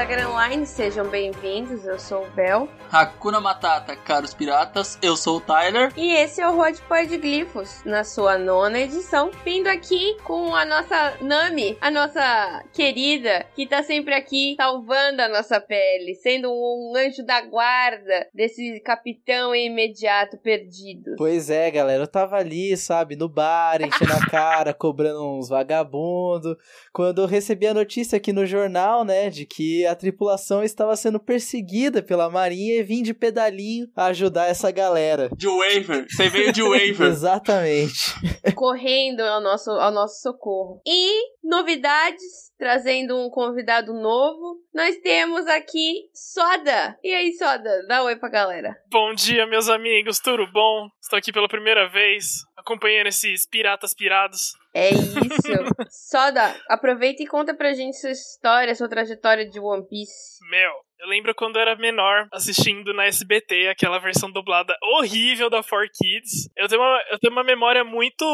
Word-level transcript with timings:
da 0.00 0.06
Grand 0.06 0.30
Line, 0.48 0.64
sejam 0.64 1.06
bem-vindos. 1.10 1.84
Eu 1.84 1.98
sou 1.98 2.24
o 2.24 2.30
Bel. 2.30 2.66
Hakuna 2.90 3.38
Matata, 3.38 3.94
caros 3.94 4.32
piratas, 4.32 4.98
eu 5.02 5.14
sou 5.14 5.36
o 5.36 5.40
Tyler. 5.42 5.92
E 5.94 6.12
esse 6.14 6.40
é 6.40 6.48
o 6.48 6.56
Rod 6.56 6.78
Pod 6.88 7.18
Glifos, 7.18 7.84
na 7.84 8.02
sua 8.02 8.38
nona 8.38 8.78
edição. 8.78 9.30
Vindo 9.44 9.66
aqui 9.66 10.16
com 10.24 10.54
a 10.54 10.64
nossa 10.64 11.18
Nami, 11.20 11.76
a 11.82 11.90
nossa 11.90 12.64
querida, 12.72 13.44
que 13.54 13.66
tá 13.66 13.82
sempre 13.82 14.14
aqui 14.14 14.54
salvando 14.56 15.20
a 15.20 15.28
nossa 15.28 15.60
pele, 15.60 16.14
sendo 16.14 16.50
um 16.50 16.94
anjo 16.96 17.22
da 17.22 17.42
guarda 17.42 18.26
desse 18.32 18.80
capitão 18.80 19.54
imediato 19.54 20.38
perdido. 20.38 21.16
Pois 21.18 21.50
é, 21.50 21.70
galera, 21.70 22.04
eu 22.04 22.08
tava 22.08 22.36
ali, 22.36 22.74
sabe, 22.74 23.16
no 23.16 23.28
bar, 23.28 23.82
enchendo 23.82 24.14
a 24.14 24.26
cara, 24.30 24.72
cobrando 24.72 25.22
uns 25.22 25.50
vagabundos. 25.50 26.56
Quando 26.90 27.20
eu 27.20 27.26
recebi 27.26 27.66
a 27.66 27.74
notícia 27.74 28.16
aqui 28.16 28.32
no 28.32 28.46
jornal, 28.46 29.04
né, 29.04 29.28
de 29.28 29.44
que 29.44 29.89
a 29.90 29.96
tripulação 29.96 30.62
estava 30.62 30.94
sendo 30.96 31.20
perseguida 31.20 32.02
pela 32.02 32.30
marinha 32.30 32.76
e 32.76 32.82
vim 32.82 33.02
de 33.02 33.12
pedalinho 33.12 33.88
ajudar 33.96 34.46
essa 34.46 34.70
galera. 34.70 35.28
De 35.36 35.48
waiver, 35.48 36.06
você 36.08 36.28
veio 36.28 36.52
de 36.52 36.62
waiver. 36.62 37.08
Exatamente. 37.10 38.14
Correndo 38.54 39.20
ao 39.20 39.40
nosso, 39.40 39.70
ao 39.70 39.90
nosso 39.90 40.20
socorro. 40.20 40.80
E 40.86 41.30
novidades, 41.42 42.52
trazendo 42.58 43.16
um 43.16 43.30
convidado 43.30 43.92
novo. 43.92 44.60
Nós 44.74 44.96
temos 44.98 45.46
aqui 45.46 46.08
Soda. 46.14 46.96
E 47.02 47.12
aí, 47.12 47.32
Soda, 47.32 47.86
dá 47.88 48.02
um 48.02 48.06
oi 48.06 48.16
pra 48.16 48.28
galera. 48.28 48.76
Bom 48.90 49.14
dia, 49.14 49.46
meus 49.46 49.68
amigos, 49.68 50.20
tudo 50.20 50.46
bom? 50.52 50.88
Estou 51.02 51.18
aqui 51.18 51.32
pela 51.32 51.48
primeira 51.48 51.88
vez, 51.88 52.44
acompanhando 52.56 53.08
esses 53.08 53.46
piratas 53.46 53.94
pirados. 53.94 54.52
É 54.74 54.90
isso. 54.90 56.10
Soda, 56.10 56.54
aproveita 56.68 57.22
e 57.22 57.26
conta 57.26 57.54
pra 57.54 57.72
gente 57.72 57.96
sua 57.96 58.10
história, 58.10 58.74
sua 58.74 58.88
trajetória 58.88 59.48
de 59.48 59.58
One 59.58 59.86
Piece. 59.88 60.38
Meu, 60.48 60.70
eu 61.00 61.08
lembro 61.08 61.34
quando 61.34 61.56
eu 61.56 61.62
era 61.62 61.74
menor, 61.76 62.28
assistindo 62.32 62.92
na 62.94 63.06
SBT 63.06 63.68
aquela 63.68 63.98
versão 63.98 64.30
dublada 64.30 64.74
horrível 64.96 65.50
da 65.50 65.60
4Kids. 65.62 66.50
Eu 66.56 66.68
tenho 66.68 66.80
uma, 66.80 67.02
eu 67.10 67.18
tenho 67.18 67.32
uma 67.32 67.42
memória 67.44 67.82
muito. 67.84 68.24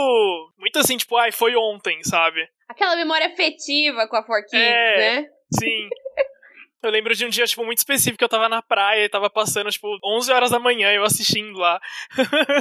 Muito 0.59 0.79
assim, 0.79 0.97
tipo, 0.97 1.17
ai, 1.17 1.33
foi 1.33 1.57
ontem, 1.57 2.03
sabe? 2.03 2.47
Aquela 2.69 2.97
memória 2.97 3.29
afetiva 3.29 4.07
com 4.09 4.17
a 4.17 4.25
4Kids, 4.27 4.55
É. 4.61 4.97
né? 5.20 5.29
Sim. 5.59 5.89
Eu 6.82 6.91
lembro 6.91 7.14
de 7.14 7.24
um 7.24 7.28
dia, 7.28 7.46
tipo, 7.46 7.64
muito 7.64 7.78
específico 7.78 8.19
que 8.19 8.24
eu 8.24 8.28
tava 8.28 8.48
na 8.48 8.62
praia 8.62 9.05
e 9.05 9.08
tava 9.08 9.28
passando, 9.28 9.70
tipo, 9.70 9.88
11 10.05 10.32
horas 10.32 10.50
da 10.50 10.58
manhã 10.58 10.92
eu 10.92 11.05
assistindo 11.05 11.58
lá. 11.58 11.80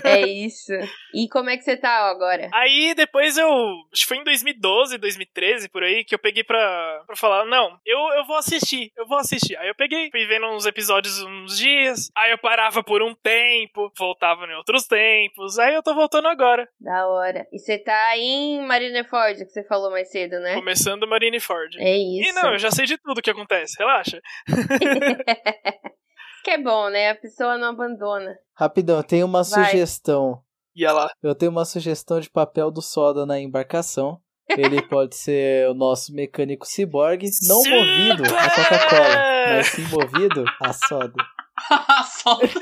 É 0.03 0.22
isso. 0.25 0.72
E 1.13 1.27
como 1.30 1.49
é 1.49 1.57
que 1.57 1.63
você 1.63 1.77
tá 1.77 2.09
agora? 2.09 2.49
Aí 2.53 2.94
depois 2.95 3.38
eu. 3.38 3.49
Acho 3.94 4.03
que 4.03 4.07
foi 4.07 4.17
em 4.17 4.23
2012, 4.23 4.97
2013, 4.97 5.69
por 5.69 5.83
aí, 5.83 6.03
que 6.03 6.16
eu 6.16 6.19
peguei 6.19 6.44
pra, 6.44 7.03
pra 7.05 7.16
falar: 7.16 7.45
não, 7.45 7.77
eu, 7.85 7.99
eu 8.17 8.25
vou 8.25 8.38
assistir, 8.38 8.91
eu 8.97 9.05
vou 9.05 9.17
assistir. 9.17 9.57
Aí 9.57 9.67
eu 9.67 9.75
peguei, 9.75 10.09
fui 10.09 10.25
vendo 10.25 10.47
uns 10.47 10.66
episódios 10.66 11.22
uns 11.22 11.57
dias, 11.57 12.09
aí 12.16 12.31
eu 12.31 12.38
parava 12.38 12.83
por 12.83 13.02
um 13.02 13.13
tempo, 13.13 13.91
voltava 13.97 14.45
em 14.45 14.55
outros 14.55 14.85
tempos, 14.85 15.59
aí 15.59 15.75
eu 15.75 15.83
tô 15.83 15.94
voltando 15.94 16.27
agora. 16.27 16.67
Da 16.79 17.07
hora. 17.07 17.47
E 17.52 17.59
você 17.59 17.77
tá 17.77 18.17
em 18.17 18.61
Marineford, 18.66 19.45
que 19.45 19.52
você 19.52 19.63
falou 19.63 19.91
mais 19.91 20.09
cedo, 20.09 20.39
né? 20.39 20.55
Começando 20.55 21.07
Marineford. 21.07 21.77
É 21.79 21.97
isso. 21.97 22.29
E 22.29 22.33
não, 22.33 22.53
eu 22.53 22.59
já 22.59 22.72
sei 22.72 22.85
de 22.85 22.97
tudo 22.97 23.22
que 23.22 23.29
acontece, 23.29 23.75
relaxa. 23.77 24.05
que 26.44 26.52
é 26.52 26.61
bom, 26.61 26.89
né? 26.89 27.11
A 27.11 27.16
pessoa 27.16 27.58
não 27.58 27.70
abandona. 27.70 28.36
Rapidão, 28.53 28.97
eu 28.97 29.03
tenho 29.03 29.25
uma 29.25 29.44
Vai. 29.44 29.66
sugestão. 29.66 30.42
Ia 30.75 30.92
lá. 30.92 31.09
Eu 31.23 31.34
tenho 31.34 31.52
uma 31.52 31.66
sugestão 31.66 32.20
de 32.20 32.30
papel 32.30 32.70
do 32.70 32.81
soda 32.81 33.25
na 33.25 33.40
embarcação. 33.40 34.19
Ele 34.50 34.81
pode 34.88 35.16
ser 35.16 35.69
o 35.69 35.74
nosso 35.74 36.13
mecânico 36.13 36.66
ciborgue, 36.66 37.29
não 37.47 37.62
Sim! 37.62 37.69
movido 37.72 38.24
a 38.35 38.50
Coca-Cola, 38.50 39.16
mas 39.50 39.68
sim 39.68 39.84
movido 39.88 40.46
a 40.62 40.74
soda. 40.74 41.16
Solta. 42.22 42.59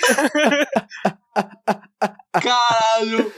Caralho. 2.32 3.34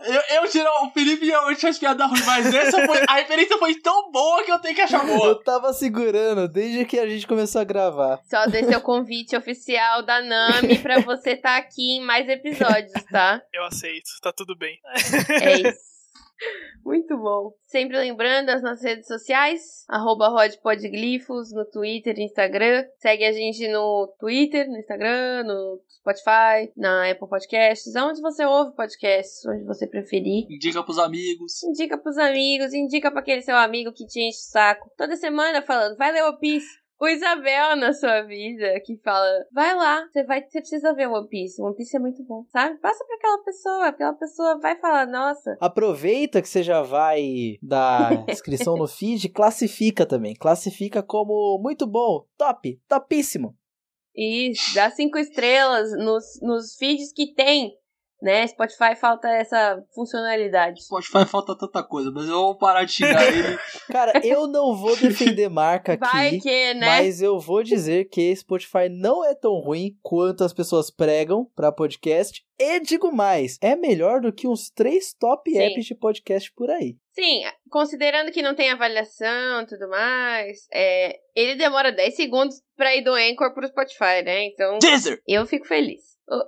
Eu, 0.00 0.42
eu 0.42 0.50
tiro 0.50 0.68
o 0.82 0.90
Felipe 0.90 1.26
geralmente 1.26 1.60
faz 1.60 1.78
piada 1.78 2.06
ruim, 2.06 2.22
mas 2.24 2.54
essa 2.54 2.86
foi. 2.86 3.02
A 3.06 3.16
referência 3.16 3.58
foi 3.58 3.74
tão 3.74 4.10
boa 4.10 4.42
que 4.42 4.50
eu 4.50 4.58
tenho 4.58 4.74
que 4.74 4.80
achar 4.80 5.04
boa. 5.04 5.28
Eu 5.28 5.42
tava 5.42 5.72
segurando 5.72 6.48
desde 6.48 6.84
que 6.84 6.98
a 6.98 7.08
gente 7.08 7.26
começou 7.26 7.60
a 7.60 7.64
gravar. 7.64 8.20
Só 8.28 8.46
desse 8.46 8.72
é 8.72 8.78
o 8.78 8.80
convite 8.80 9.36
oficial 9.36 10.02
da 10.02 10.22
Nami 10.22 10.78
pra 10.78 11.00
você 11.00 11.32
estar 11.32 11.56
aqui 11.56 11.96
em 11.96 12.00
mais 12.00 12.28
episódios, 12.28 12.92
tá? 13.10 13.42
Eu 13.52 13.64
aceito, 13.64 14.10
tá 14.22 14.32
tudo 14.32 14.56
bem. 14.56 14.78
É 15.28 15.68
isso. 15.68 15.89
Muito 16.84 17.16
bom. 17.16 17.52
Sempre 17.62 17.98
lembrando 17.98 18.50
as 18.50 18.62
nossas 18.62 18.82
redes 18.82 19.06
sociais, 19.06 19.84
arroba 19.88 20.28
rodpodglifos 20.28 21.52
no 21.52 21.64
Twitter 21.66 22.18
e 22.18 22.24
Instagram. 22.24 22.84
Segue 22.98 23.24
a 23.24 23.32
gente 23.32 23.68
no 23.68 24.12
Twitter, 24.18 24.68
no 24.68 24.78
Instagram, 24.78 25.44
no 25.44 25.80
Spotify, 26.00 26.72
na 26.76 27.10
Apple 27.10 27.28
Podcasts, 27.28 27.94
aonde 27.94 28.20
você 28.20 28.44
ouve 28.44 28.74
podcasts, 28.74 29.44
onde 29.46 29.64
você 29.64 29.86
preferir. 29.86 30.46
Indica 30.50 30.82
pros 30.82 30.98
amigos. 30.98 31.62
Indica 31.62 31.98
pros 31.98 32.18
amigos, 32.18 32.72
indica 32.72 33.10
pra 33.10 33.20
aquele 33.20 33.42
seu 33.42 33.56
amigo 33.56 33.92
que 33.92 34.06
te 34.06 34.20
enche 34.20 34.38
o 34.38 34.50
saco. 34.50 34.90
Toda 34.96 35.16
semana 35.16 35.62
falando, 35.62 35.96
vai 35.96 36.12
ler 36.12 36.24
One 36.24 36.38
Piece. 36.38 36.80
O 37.00 37.08
Isabel 37.08 37.76
na 37.76 37.94
sua 37.94 38.20
vida 38.20 38.78
que 38.84 38.94
fala, 38.98 39.26
vai 39.50 39.74
lá, 39.74 40.06
você 40.06 40.22
vai, 40.22 40.42
você 40.42 40.60
precisa 40.60 40.92
ver 40.92 41.06
One 41.08 41.26
Piece. 41.28 41.62
One 41.62 41.74
Piece 41.74 41.96
é 41.96 41.98
muito 41.98 42.22
bom, 42.22 42.44
sabe? 42.52 42.78
Passa 42.78 43.02
pra 43.06 43.16
aquela 43.16 43.42
pessoa, 43.42 43.86
aquela 43.86 44.12
pessoa 44.12 44.60
vai 44.60 44.78
falar, 44.78 45.06
nossa, 45.06 45.56
Aproveita 45.58 46.42
que 46.42 46.48
você 46.48 46.62
já 46.62 46.82
vai 46.82 47.56
dar 47.62 48.12
inscrição 48.28 48.76
no 48.76 48.86
feed, 48.86 49.30
classifica 49.30 50.04
também. 50.04 50.34
Classifica 50.34 51.02
como 51.02 51.58
muito 51.62 51.86
bom, 51.86 52.26
top, 52.36 52.78
topíssimo. 52.86 53.56
Isso, 54.14 54.74
dá 54.74 54.90
cinco 54.90 55.16
estrelas 55.16 55.92
nos, 55.92 56.24
nos 56.42 56.74
feeds 56.76 57.14
que 57.14 57.32
tem, 57.32 57.72
né? 58.22 58.46
Spotify 58.46 58.94
falta 58.94 59.28
essa 59.28 59.82
funcionalidade. 59.94 60.84
Spotify 60.84 61.24
falta 61.26 61.56
tanta 61.56 61.82
coisa, 61.82 62.10
mas 62.10 62.28
eu 62.28 62.34
vou 62.34 62.58
parar 62.58 62.84
de 62.84 62.92
xingar 62.92 63.26
ele. 63.26 63.58
Cara, 63.90 64.20
eu 64.24 64.46
não 64.46 64.74
vou 64.76 64.96
defender 64.96 65.48
marca 65.48 65.96
Vai 65.96 66.28
aqui. 66.28 66.40
que, 66.40 66.74
né? 66.74 66.86
Mas 66.86 67.22
eu 67.22 67.38
vou 67.38 67.62
dizer 67.62 68.08
que 68.08 68.34
Spotify 68.36 68.88
não 68.90 69.24
é 69.24 69.34
tão 69.34 69.54
ruim 69.60 69.96
quanto 70.02 70.44
as 70.44 70.52
pessoas 70.52 70.90
pregam 70.90 71.46
pra 71.54 71.72
podcast. 71.72 72.44
E 72.58 72.78
digo 72.80 73.10
mais, 73.10 73.56
é 73.62 73.74
melhor 73.74 74.20
do 74.20 74.32
que 74.32 74.46
uns 74.46 74.70
três 74.70 75.14
top 75.14 75.50
Sim. 75.50 75.58
apps 75.58 75.86
de 75.86 75.94
podcast 75.94 76.52
por 76.52 76.70
aí. 76.70 76.96
Sim, 77.12 77.42
considerando 77.70 78.30
que 78.30 78.42
não 78.42 78.54
tem 78.54 78.70
avaliação 78.70 79.62
e 79.62 79.66
tudo 79.66 79.88
mais, 79.88 80.66
é, 80.72 81.18
ele 81.34 81.56
demora 81.56 81.90
10 81.90 82.14
segundos 82.14 82.56
pra 82.76 82.94
ir 82.94 83.02
do 83.02 83.14
Anchor 83.14 83.54
pro 83.54 83.66
Spotify, 83.66 84.22
né? 84.24 84.44
Então, 84.44 84.78
Deezer! 84.78 85.20
eu 85.26 85.46
fico 85.46 85.66
feliz. 85.66 86.00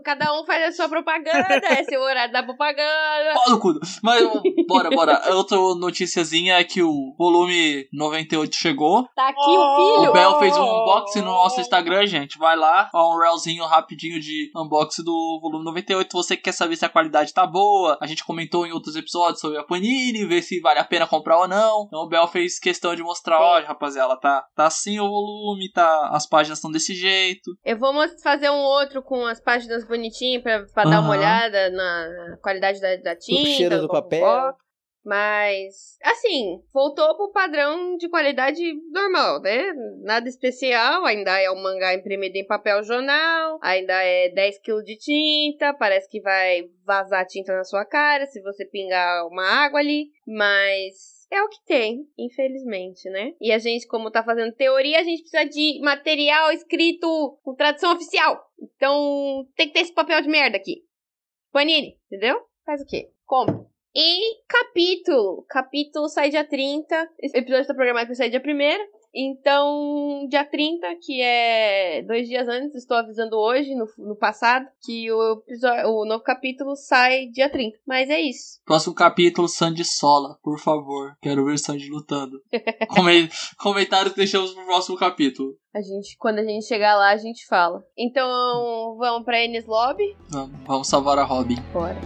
Cada 0.05 0.33
um 0.39 0.45
faz 0.45 0.69
a 0.69 0.73
sua 0.73 0.89
propaganda, 0.89 1.47
esse 1.81 1.95
é 1.95 1.99
o 1.99 2.03
horário 2.03 2.33
da 2.33 2.43
propaganda. 2.43 3.35
Pau 3.35 3.51
no 3.51 3.59
cu. 3.59 3.73
Mas, 4.03 4.29
bora, 4.67 4.91
bora. 4.91 5.35
Outra 5.35 5.57
noticiazinha 5.57 6.59
é 6.59 6.65
que 6.65 6.83
o 6.83 7.15
volume 7.19 7.87
98 7.93 8.55
chegou. 8.55 9.07
Tá 9.15 9.29
aqui 9.29 9.41
Oh, 9.45 9.59
o 9.59 9.97
filho. 9.97 10.11
O 10.11 10.13
Bel 10.13 10.39
fez 10.39 10.57
um 10.57 10.63
unboxing 10.63 11.21
no 11.21 11.33
nosso 11.33 11.61
Instagram, 11.61 12.07
gente. 12.07 12.39
Vai 12.39 12.57
lá, 12.57 12.89
ó, 12.95 13.15
um 13.15 13.19
reelzinho 13.19 13.65
rapidinho 13.65 14.21
de 14.21 14.51
unboxing 14.57 15.03
do 15.03 15.39
volume 15.43 15.65
98. 15.65 16.13
Você 16.13 16.37
que 16.37 16.43
quer 16.45 16.53
saber 16.53 16.77
se 16.77 16.85
a 16.85 16.89
qualidade 16.89 17.33
tá 17.33 17.47
boa. 17.47 17.99
A 18.01 18.07
gente 18.07 18.25
comentou 18.25 18.67
em 18.67 18.73
outros 18.73 18.95
episódios 18.97 19.41
sobre 19.41 19.59
a 19.59 19.65
Panini, 19.65 20.25
ver 20.27 20.43
se 20.43 20.61
vale 20.61 20.79
a 20.79 20.85
pena 20.85 21.07
comprar 21.07 21.39
ou 21.39 21.49
não. 21.49 21.85
Então 21.87 22.01
o 22.01 22.09
Bel 22.09 22.27
fez 22.29 22.59
questão 22.59 22.95
de 22.95 23.03
mostrar, 23.03 23.41
ó, 23.41 23.61
rapaziada, 23.63 24.17
tá, 24.21 24.45
tá 24.55 24.67
assim 24.67 25.01
o 25.01 25.09
volume, 25.09 25.71
tá, 25.73 26.11
as 26.13 26.27
páginas 26.27 26.59
estão 26.59 26.71
desse 26.71 26.95
jeito. 26.95 27.51
Eu 27.65 27.79
vou 27.79 27.93
fazer 28.23 28.51
um 28.51 28.63
outro 28.63 29.03
com 29.03 29.27
as 29.27 29.41
páginas 29.41 29.72
bonitinhas 29.85 30.43
pra, 30.43 30.65
pra 30.67 30.85
dar 30.85 31.01
uma 31.01 31.11
olhada 31.11 31.71
na 31.71 32.39
qualidade 32.43 32.81
da, 32.81 32.97
da 32.97 33.17
tinta. 33.17 33.51
cheiro 33.51 33.81
do 33.81 33.89
papel. 33.89 34.21
pó. 34.21 34.55
Mas, 35.05 35.99
assim, 36.05 36.63
voltou 36.73 37.17
pro 37.17 37.33
padrão 37.33 37.97
de 37.97 38.09
qualidade 38.09 38.63
normal, 38.93 39.41
né? 39.41 39.73
Nada 40.05 40.29
especial, 40.29 41.05
ainda 41.05 41.41
é 41.41 41.51
um 41.51 41.61
mangá 41.61 41.93
imprimido 41.93 42.37
em 42.37 42.47
papel 42.47 42.85
jornal, 42.85 43.59
ainda 43.61 43.95
é 43.95 44.29
10 44.29 44.61
kg 44.61 44.85
de 44.85 44.97
tinta, 44.97 45.75
parece 45.75 46.09
que 46.09 46.21
vai 46.21 46.71
vazar 46.87 47.27
tinta 47.27 47.53
na 47.53 47.65
sua 47.65 47.85
cara 47.85 48.27
se 48.27 48.41
você 48.43 48.65
pingar 48.65 49.27
uma 49.27 49.45
água 49.45 49.81
ali, 49.81 50.11
mas 50.25 51.22
é 51.33 51.43
o 51.43 51.49
que 51.49 51.65
tem, 51.65 52.07
infelizmente, 52.19 53.09
né? 53.09 53.33
E 53.41 53.51
a 53.51 53.59
gente, 53.59 53.87
como 53.87 54.11
tá 54.11 54.23
fazendo 54.23 54.55
teoria, 54.55 55.01
a 55.01 55.03
gente 55.03 55.23
precisa 55.23 55.45
de 55.45 55.81
material 55.81 56.53
escrito 56.53 57.39
com 57.43 57.55
tradução 57.55 57.95
oficial. 57.95 58.39
Então, 58.61 59.47
tem 59.57 59.69
que 59.69 59.73
ter 59.73 59.81
esse 59.81 59.95
papel 59.95 60.21
de 60.21 60.29
merda 60.29 60.59
aqui. 60.59 60.85
Panini, 61.51 61.99
entendeu? 62.07 62.39
Faz 62.67 62.83
o 62.83 62.87
quê? 62.87 63.11
Compra. 63.25 63.67
E 63.95 64.43
capítulo. 64.47 65.45
Capítulo 65.49 66.09
sai 66.09 66.31
dia 66.31 66.45
30. 66.45 67.11
Esse 67.19 67.39
episódio 67.39 67.67
tá 67.67 67.75
programado 67.75 68.07
pra 68.07 68.15
sair 68.15 68.31
dia 68.31 68.41
1 68.41 69.02
Então, 69.15 70.27
dia 70.29 70.45
30, 70.45 70.87
que 71.05 71.21
é 71.21 72.03
dois 72.03 72.27
dias 72.29 72.49
antes, 72.49 72.77
estou 72.77 72.97
avisando 72.97 73.37
hoje, 73.37 73.75
no, 73.75 73.87
no 73.99 74.17
passado, 74.17 74.67
que 74.85 75.11
o, 75.13 75.43
o 75.87 76.05
novo 76.07 76.23
capítulo 76.25 76.75
sai 76.75 77.27
dia 77.27 77.51
30. 77.51 77.79
Mas 77.87 78.09
é 78.09 78.21
isso. 78.21 78.61
Próximo 78.65 78.95
capítulo, 78.95 79.49
Sandy 79.49 79.85
Sola, 79.85 80.39
por 80.43 80.59
favor. 80.59 81.17
Quero 81.21 81.45
ver 81.45 81.59
Sandy 81.59 81.89
lutando. 81.91 82.41
Comen- 82.89 83.29
Comentários 83.59 84.15
deixamos 84.15 84.53
pro 84.55 84.65
próximo 84.65 84.97
capítulo. 84.97 85.57
A 85.75 85.81
gente, 85.81 86.17
quando 86.19 86.39
a 86.39 86.45
gente 86.45 86.67
chegar 86.67 86.97
lá, 86.97 87.11
a 87.11 87.17
gente 87.17 87.47
fala. 87.47 87.83
Então, 87.97 88.97
vamos 88.99 89.25
pra 89.25 89.43
Enes 89.43 89.67
Lobby? 89.67 90.17
Vamos, 90.31 90.61
vamos 90.67 90.89
salvar 90.89 91.19
a 91.19 91.25
Robin. 91.25 91.57
Bora. 91.73 91.97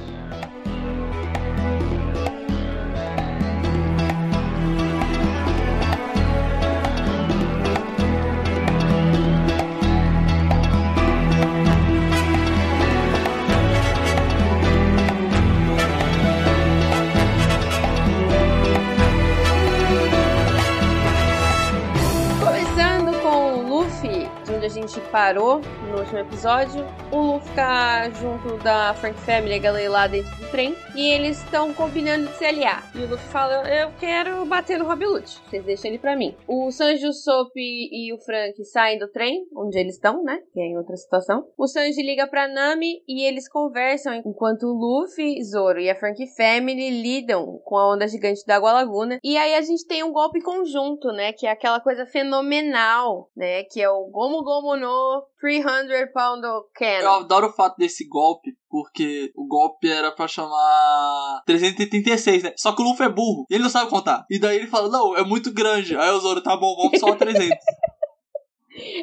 Parou 25.17 25.63
no 25.97 26.03
último 26.03 26.19
episódio. 26.19 26.85
O 27.11 27.17
Luffy 27.17 27.55
tá 27.55 28.11
junto 28.11 28.59
da 28.63 28.93
Frank 28.95 29.19
Family, 29.21 29.55
a 29.55 29.59
galera 29.59 29.91
lá 29.91 30.07
dentro 30.07 30.31
do 30.37 30.51
trem. 30.51 30.77
E 30.95 31.11
eles 31.11 31.43
estão 31.43 31.73
combinando 31.73 32.27
de 32.27 32.37
se 32.37 32.45
aliar. 32.45 32.91
E 32.95 32.99
o 32.99 33.09
Luffy 33.09 33.27
fala: 33.29 33.67
Eu 33.67 33.91
quero 33.99 34.45
bater 34.45 34.79
no 34.79 34.85
Rob 34.85 35.07
Lute. 35.07 35.41
Vocês 35.49 35.65
deixam 35.65 35.91
ele 35.91 35.99
pra 35.99 36.15
mim. 36.15 36.37
O 36.47 36.71
Sanji, 36.71 37.07
o 37.07 37.13
Soap 37.15 37.53
e 37.57 38.13
o 38.13 38.19
Frank 38.19 38.63
saem 38.65 38.99
do 38.99 39.09
trem, 39.09 39.47
onde 39.57 39.79
eles 39.79 39.95
estão, 39.95 40.23
né? 40.23 40.39
Que 40.53 40.61
é 40.61 40.65
em 40.65 40.77
outra 40.77 40.97
situação. 40.97 41.47
O 41.57 41.67
Sanji 41.67 42.03
liga 42.03 42.27
pra 42.27 42.47
Nami 42.47 43.03
e 43.09 43.27
eles 43.27 43.49
conversam 43.49 44.15
enquanto 44.27 44.65
o 44.65 44.75
Luffy, 44.75 45.43
Zoro 45.45 45.81
e 45.81 45.89
a 45.89 45.95
Frank 45.95 46.23
Family 46.37 46.91
lidam 46.91 47.59
com 47.65 47.77
a 47.77 47.95
onda 47.95 48.07
gigante 48.07 48.45
da 48.47 48.57
Água 48.57 48.73
Laguna. 48.73 49.19
E 49.25 49.39
aí 49.39 49.55
a 49.55 49.63
gente 49.63 49.87
tem 49.87 50.05
um 50.05 50.13
golpe 50.13 50.43
conjunto, 50.43 51.09
né? 51.13 51.33
Que 51.33 51.47
é 51.47 51.51
aquela 51.51 51.81
coisa 51.81 52.05
fenomenal, 52.05 53.31
né? 53.35 53.65
Que 53.65 53.81
é 53.81 53.89
o 53.89 54.11
Gomu 54.11 54.45
Gomu 54.45 54.77
no 54.77 55.27
300 55.41 56.13
Pound 56.13 56.45
Eu 56.47 56.63
Cannon. 56.75 57.21
adoro 57.21 57.49
o 57.49 57.53
fato 57.53 57.77
desse 57.77 58.07
golpe, 58.09 58.57
porque 58.69 59.33
o 59.37 59.47
golpe 59.47 59.89
era 59.91 60.11
pra 60.11 60.27
chamar 60.27 61.43
336, 61.47 62.43
né? 62.43 62.53
Só 62.57 62.73
que 62.73 62.83
o 62.83 62.85
Luffy 62.85 63.07
é 63.07 63.09
burro, 63.09 63.47
ele 63.51 63.63
não 63.63 63.71
sabe 63.71 63.91
contar. 63.91 64.25
E 64.31 64.39
daí 64.39 64.57
ele 64.57 64.67
fala, 64.67 64.89
não, 64.89 65.17
é 65.17 65.23
muito 65.25 65.53
grande. 65.53 65.97
Aí 65.97 66.11
o 66.11 66.21
Zoro, 66.21 66.43
tá 66.43 66.57
bom, 66.57 66.75
vamos 66.77 66.99
só 66.99 67.15
300. 67.15 67.49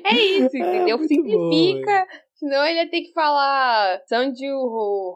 É 0.06 0.14
isso, 0.14 0.56
entendeu? 0.56 1.00
Muito 1.00 1.08
Simplifica. 1.08 2.06
Senão 2.36 2.66
ele 2.66 2.80
ia 2.80 2.90
ter 2.90 3.02
que 3.02 3.14
falar 3.14 4.02
Sanju 4.08 4.58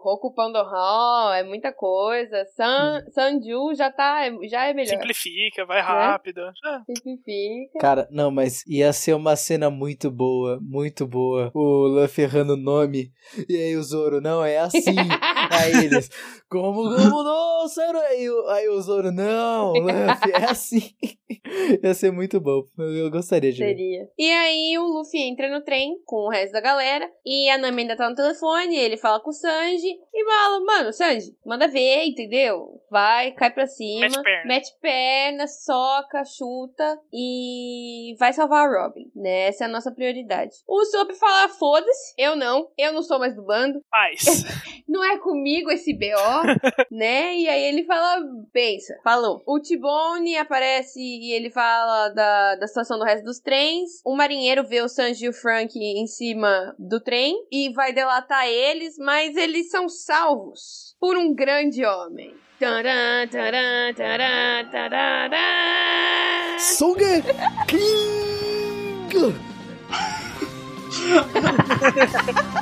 Roku 0.04 0.34
Pandohan, 0.34 1.36
é 1.36 1.44
muita 1.44 1.72
coisa. 1.74 2.46
San, 2.56 3.04
Sanju 3.12 3.74
já 3.75 3.92
tá, 3.92 4.22
já 4.50 4.66
é 4.66 4.74
melhor. 4.74 4.92
Simplifica, 4.92 5.66
vai 5.66 5.81
rápido. 5.81 6.42
É. 6.42 6.54
Simplifica. 6.86 7.80
Cara, 7.80 8.08
não, 8.12 8.31
mas 8.31 8.66
ia 8.68 8.94
ser 8.94 9.14
uma 9.14 9.36
cena 9.36 9.69
muito 9.69 10.12
boa, 10.12 10.60
muito 10.62 11.08
boa. 11.08 11.52
O 11.54 11.88
Luffy 11.88 12.24
errando 12.24 12.54
o 12.54 12.58
nome. 12.58 13.12
E 13.50 13.56
aí 13.56 13.75
o 13.75 13.84
Zoro, 13.84 14.22
não, 14.22 14.44
é 14.44 14.60
assim. 14.60 14.96
aí 15.51 15.71
eles, 15.85 16.09
como, 16.49 16.83
como 16.95 17.23
não, 17.23 17.67
Zoro? 17.67 17.99
Aí, 17.99 18.29
o- 18.29 18.47
aí 18.47 18.69
o 18.69 18.81
Zoro, 18.81 19.11
não, 19.11 19.73
Luffy, 19.73 20.31
é 20.33 20.45
assim. 20.49 20.91
ia 21.83 21.94
ser 21.94 22.11
muito 22.11 22.39
bom. 22.39 22.63
Eu, 22.77 22.95
eu 22.95 23.11
gostaria 23.11 23.51
de 23.51 23.59
ver. 23.59 23.67
Seria. 23.75 24.09
E 24.17 24.31
aí 24.31 24.77
o 24.77 24.83
Luffy 24.83 25.21
entra 25.21 25.49
no 25.49 25.63
trem 25.63 25.97
com 26.05 26.27
o 26.27 26.29
resto 26.29 26.53
da 26.53 26.61
galera. 26.61 27.09
E 27.25 27.49
a 27.49 27.57
Nami 27.57 27.81
ainda 27.83 27.95
tá 27.97 28.09
no 28.09 28.15
telefone. 28.15 28.75
Ele 28.77 28.97
fala 28.97 29.19
com 29.19 29.29
o 29.29 29.33
Sanji. 29.33 29.97
E 30.13 30.25
fala, 30.25 30.59
mano, 30.63 30.94
Sanji, 30.94 31.35
manda 31.45 31.67
ver, 31.67 32.05
entendeu? 32.05 32.81
Vai, 32.89 33.31
cai 33.31 33.51
pra 33.51 33.67
cima. 33.67 34.01
Mete 34.01 34.21
perna. 34.23 34.44
Mete 34.45 34.71
perna, 34.81 35.47
soca, 35.47 36.23
chuta. 36.25 36.97
E 37.13 38.15
vai 38.19 38.31
salvar 38.33 38.65
a 38.67 38.83
Robin, 38.83 39.11
né? 39.15 39.47
Essa 39.47 39.65
é 39.65 39.67
a 39.67 39.69
nossa 39.69 39.91
prioridade. 39.91 40.55
O 40.67 40.83
Soap 40.85 41.11
fala, 41.13 41.49
foda-se. 41.49 42.13
Eu 42.17 42.35
não. 42.35 42.69
Eu 42.77 42.94
não 42.94 43.03
sou 43.03 43.19
mais 43.19 43.35
do 43.35 43.44
bando. 43.44 43.79
Mas, 43.91 44.23
Não 44.88 45.03
é 45.03 45.17
comigo 45.17 45.37
esse 45.72 45.94
BO, 45.94 46.44
né? 46.92 47.36
E 47.38 47.48
aí 47.48 47.63
ele 47.63 47.84
fala, 47.84 48.22
pensa, 48.51 48.98
falou. 49.04 49.44
O 49.45 49.60
T-Bone 49.60 50.38
aparece 50.38 51.00
e 51.00 51.34
ele 51.34 51.50
fala 51.50 52.10
da, 52.10 52.56
da 52.56 52.68
situação 52.68 52.98
do 52.98 53.06
resto 53.06 53.24
dos 53.25 53.39
trens. 53.39 54.01
O 54.06 54.16
marinheiro 54.16 54.63
vê 54.63 54.81
o 54.81 54.89
Sanji 54.89 55.25
e 55.25 55.30
o 55.30 55.34
Frank 55.34 55.78
em 55.78 56.07
cima 56.07 56.75
do 56.80 57.00
trem 57.00 57.36
e 57.51 57.72
vai 57.74 57.94
delatar 57.94 58.48
eles, 58.48 58.98
mas 58.98 59.36
eles 59.36 59.69
são 59.69 59.88
salvos 59.89 60.95
por 61.00 61.18
um 61.18 61.34
grande 61.34 61.86
homem. 61.86 62.33
Taran, 62.60 63.28
taran, 63.28 63.94
taran, 63.94 64.66
tarará. 64.72 66.57
Soge 66.60 67.22
King! 67.68 69.36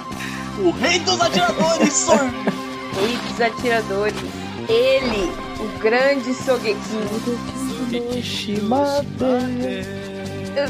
o 0.60 0.72
rei 0.72 1.00
dos 1.00 1.20
atiradores, 1.22 1.94
Sor! 1.94 2.20
Rei 2.96 3.18
dos 3.18 3.42
atiradores. 3.42 4.16
Ele, 4.70 5.30
o 5.60 5.80
grande. 5.80 6.34
Shimade. 8.24 9.06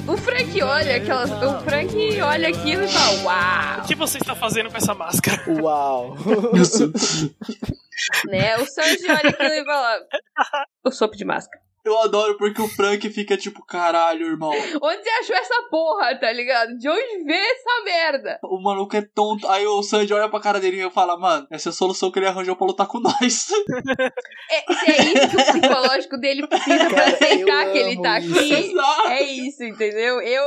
O 0.08 0.18
Frank 0.18 0.62
olha 0.64 0.96
aquelas. 0.96 1.30
O 1.32 1.62
Frank 1.62 2.22
olha 2.22 2.50
aquilo 2.50 2.84
e 2.84 2.88
fala, 2.88 3.24
uau! 3.24 3.80
o 3.84 3.88
que 3.88 3.94
você 3.96 4.18
está 4.18 4.36
fazendo 4.36 4.72
com 4.72 4.78
essa 4.78 4.94
máscara? 4.94 5.44
Uau! 5.62 6.18
Né? 8.28 8.58
O 8.58 8.66
Sanji 8.66 9.10
olha 9.10 9.30
aquilo 9.30 9.54
e 9.54 9.66
fala. 9.66 10.00
O 10.84 10.92
sopo 10.92 11.16
de 11.16 11.24
máscara. 11.26 11.65
Eu 11.86 12.02
adoro 12.02 12.36
porque 12.38 12.60
o 12.62 12.68
Frank 12.68 13.08
fica 13.12 13.38
tipo, 13.38 13.64
caralho, 13.64 14.26
irmão. 14.26 14.50
Onde 14.82 15.04
você 15.04 15.10
achou 15.22 15.36
essa 15.36 15.62
porra, 15.70 16.16
tá 16.20 16.32
ligado? 16.32 16.76
De 16.78 16.90
onde 16.90 17.24
vê 17.24 17.36
essa 17.38 17.84
merda? 17.84 18.40
O 18.44 18.60
maluco 18.60 18.98
é 18.98 19.02
tonto. 19.04 19.48
Aí 19.48 19.68
o 19.68 19.84
Sanji 19.84 20.12
olha 20.12 20.28
pra 20.28 20.40
cara 20.40 20.60
dele 20.60 20.84
e 20.84 20.90
fala, 20.90 21.16
mano, 21.16 21.46
essa 21.52 21.70
é 21.70 21.72
a 21.72 21.74
solução 21.74 22.10
que 22.12 22.18
ele 22.18 22.26
arranjou 22.26 22.56
pra 22.56 22.66
lutar 22.66 22.88
com 22.88 23.00
nós. 23.00 23.50
É, 24.48 24.74
se 24.74 24.92
é 24.92 25.04
isso 25.04 25.30
que 25.30 25.36
o 25.38 25.46
psicológico 25.46 26.18
dele 26.18 26.48
precisa 26.48 26.88
pra 26.88 26.96
Cara, 26.96 27.14
aceitar 27.16 27.72
que 27.72 27.78
ele 27.78 28.02
tá 28.02 28.20
isso. 28.20 28.38
aqui. 28.40 28.54
Exato. 28.54 29.08
É 29.08 29.22
isso, 29.24 29.64
entendeu? 29.64 30.22
Eu, 30.22 30.44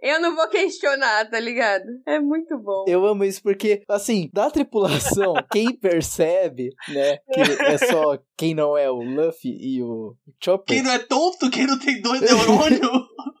eu 0.00 0.20
não 0.20 0.34
vou 0.34 0.48
questionar, 0.48 1.28
tá 1.28 1.40
ligado? 1.40 1.84
É 2.06 2.20
muito 2.20 2.56
bom. 2.58 2.84
Eu 2.86 3.04
amo 3.04 3.24
isso 3.24 3.42
porque, 3.42 3.82
assim, 3.88 4.30
da 4.32 4.50
tripulação, 4.50 5.34
quem 5.50 5.74
percebe, 5.76 6.70
né, 6.88 7.18
que 7.32 7.40
é 7.40 7.78
só 7.78 8.18
quem 8.36 8.54
não 8.54 8.76
é 8.76 8.90
o 8.90 9.02
Luffy 9.02 9.50
e 9.50 9.82
o 9.82 10.14
Chopper. 10.42 10.76
Quem 10.76 10.82
não 10.82 10.92
é 10.92 10.98
tonto, 10.98 11.50
quem 11.50 11.66
não 11.66 11.78
tem 11.78 12.00
dois 12.00 12.20
neurônios. 12.20 12.80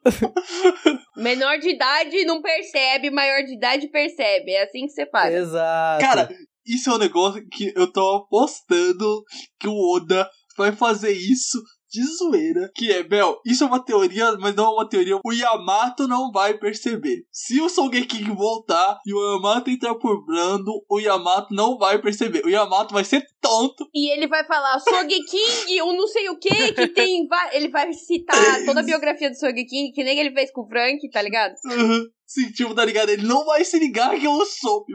Menor 1.16 1.58
de 1.58 1.70
idade 1.70 2.24
não 2.24 2.42
percebe, 2.42 3.10
maior 3.10 3.44
de 3.44 3.54
idade 3.54 3.88
percebe. 3.88 4.52
É 4.52 4.64
assim 4.64 4.86
que 4.86 4.92
você 4.92 5.06
faz. 5.06 5.34
Exato. 5.34 6.00
Cara, 6.00 6.28
isso 6.66 6.90
é 6.90 6.94
um 6.94 6.98
negócio 6.98 7.42
que 7.50 7.72
eu 7.76 7.90
tô 7.90 8.16
apostando 8.16 9.22
que 9.58 9.68
o 9.68 9.96
Oda 9.96 10.28
vai 10.56 10.72
fazer 10.72 11.12
isso 11.12 11.62
de 11.90 12.02
zoeira. 12.04 12.70
Que 12.74 12.92
é, 12.92 13.02
Bel, 13.02 13.40
isso 13.44 13.64
é 13.64 13.66
uma 13.66 13.84
teoria, 13.84 14.32
mas 14.38 14.54
não 14.54 14.64
é 14.66 14.68
uma 14.68 14.88
teoria. 14.88 15.18
O 15.24 15.32
Yamato 15.32 16.06
não 16.06 16.30
vai 16.30 16.54
perceber. 16.58 17.24
Se 17.32 17.60
o 17.60 17.68
Sogeking 17.68 18.34
voltar 18.34 18.98
e 19.06 19.14
o 19.14 19.34
Yamato 19.34 19.70
entrar 19.70 19.94
por 19.94 20.24
Brando, 20.24 20.72
o 20.88 20.98
Yamato 20.98 21.54
não 21.54 21.78
vai 21.78 22.00
perceber. 22.00 22.44
O 22.44 22.50
Yamato 22.50 22.94
vai 22.94 23.04
ser 23.04 23.24
tonto. 23.40 23.88
E 23.94 24.12
ele 24.12 24.26
vai 24.26 24.44
falar 24.44 24.78
Sogeking, 24.78 25.82
um 25.82 25.96
não 25.96 26.06
sei 26.06 26.28
o 26.28 26.38
que, 26.38 26.72
que 26.72 26.88
tem. 26.88 27.28
Ele 27.52 27.68
vai 27.68 27.92
citar 27.92 28.36
toda 28.64 28.80
a 28.80 28.84
biografia 28.84 29.30
do 29.30 29.36
Sogeking, 29.36 29.92
que 29.92 30.04
nem 30.04 30.18
ele 30.18 30.32
fez 30.32 30.52
com 30.52 30.62
o 30.62 30.68
Frank, 30.68 30.98
tá 31.10 31.22
ligado? 31.22 31.54
Uhum. 31.64 32.04
Tipo, 32.54 32.74
tá 32.74 32.84
ligado? 32.84 33.08
Ele 33.08 33.26
não 33.26 33.46
vai 33.46 33.64
se 33.64 33.78
ligar 33.78 34.18
que 34.18 34.26
é 34.26 34.28
o 34.28 34.38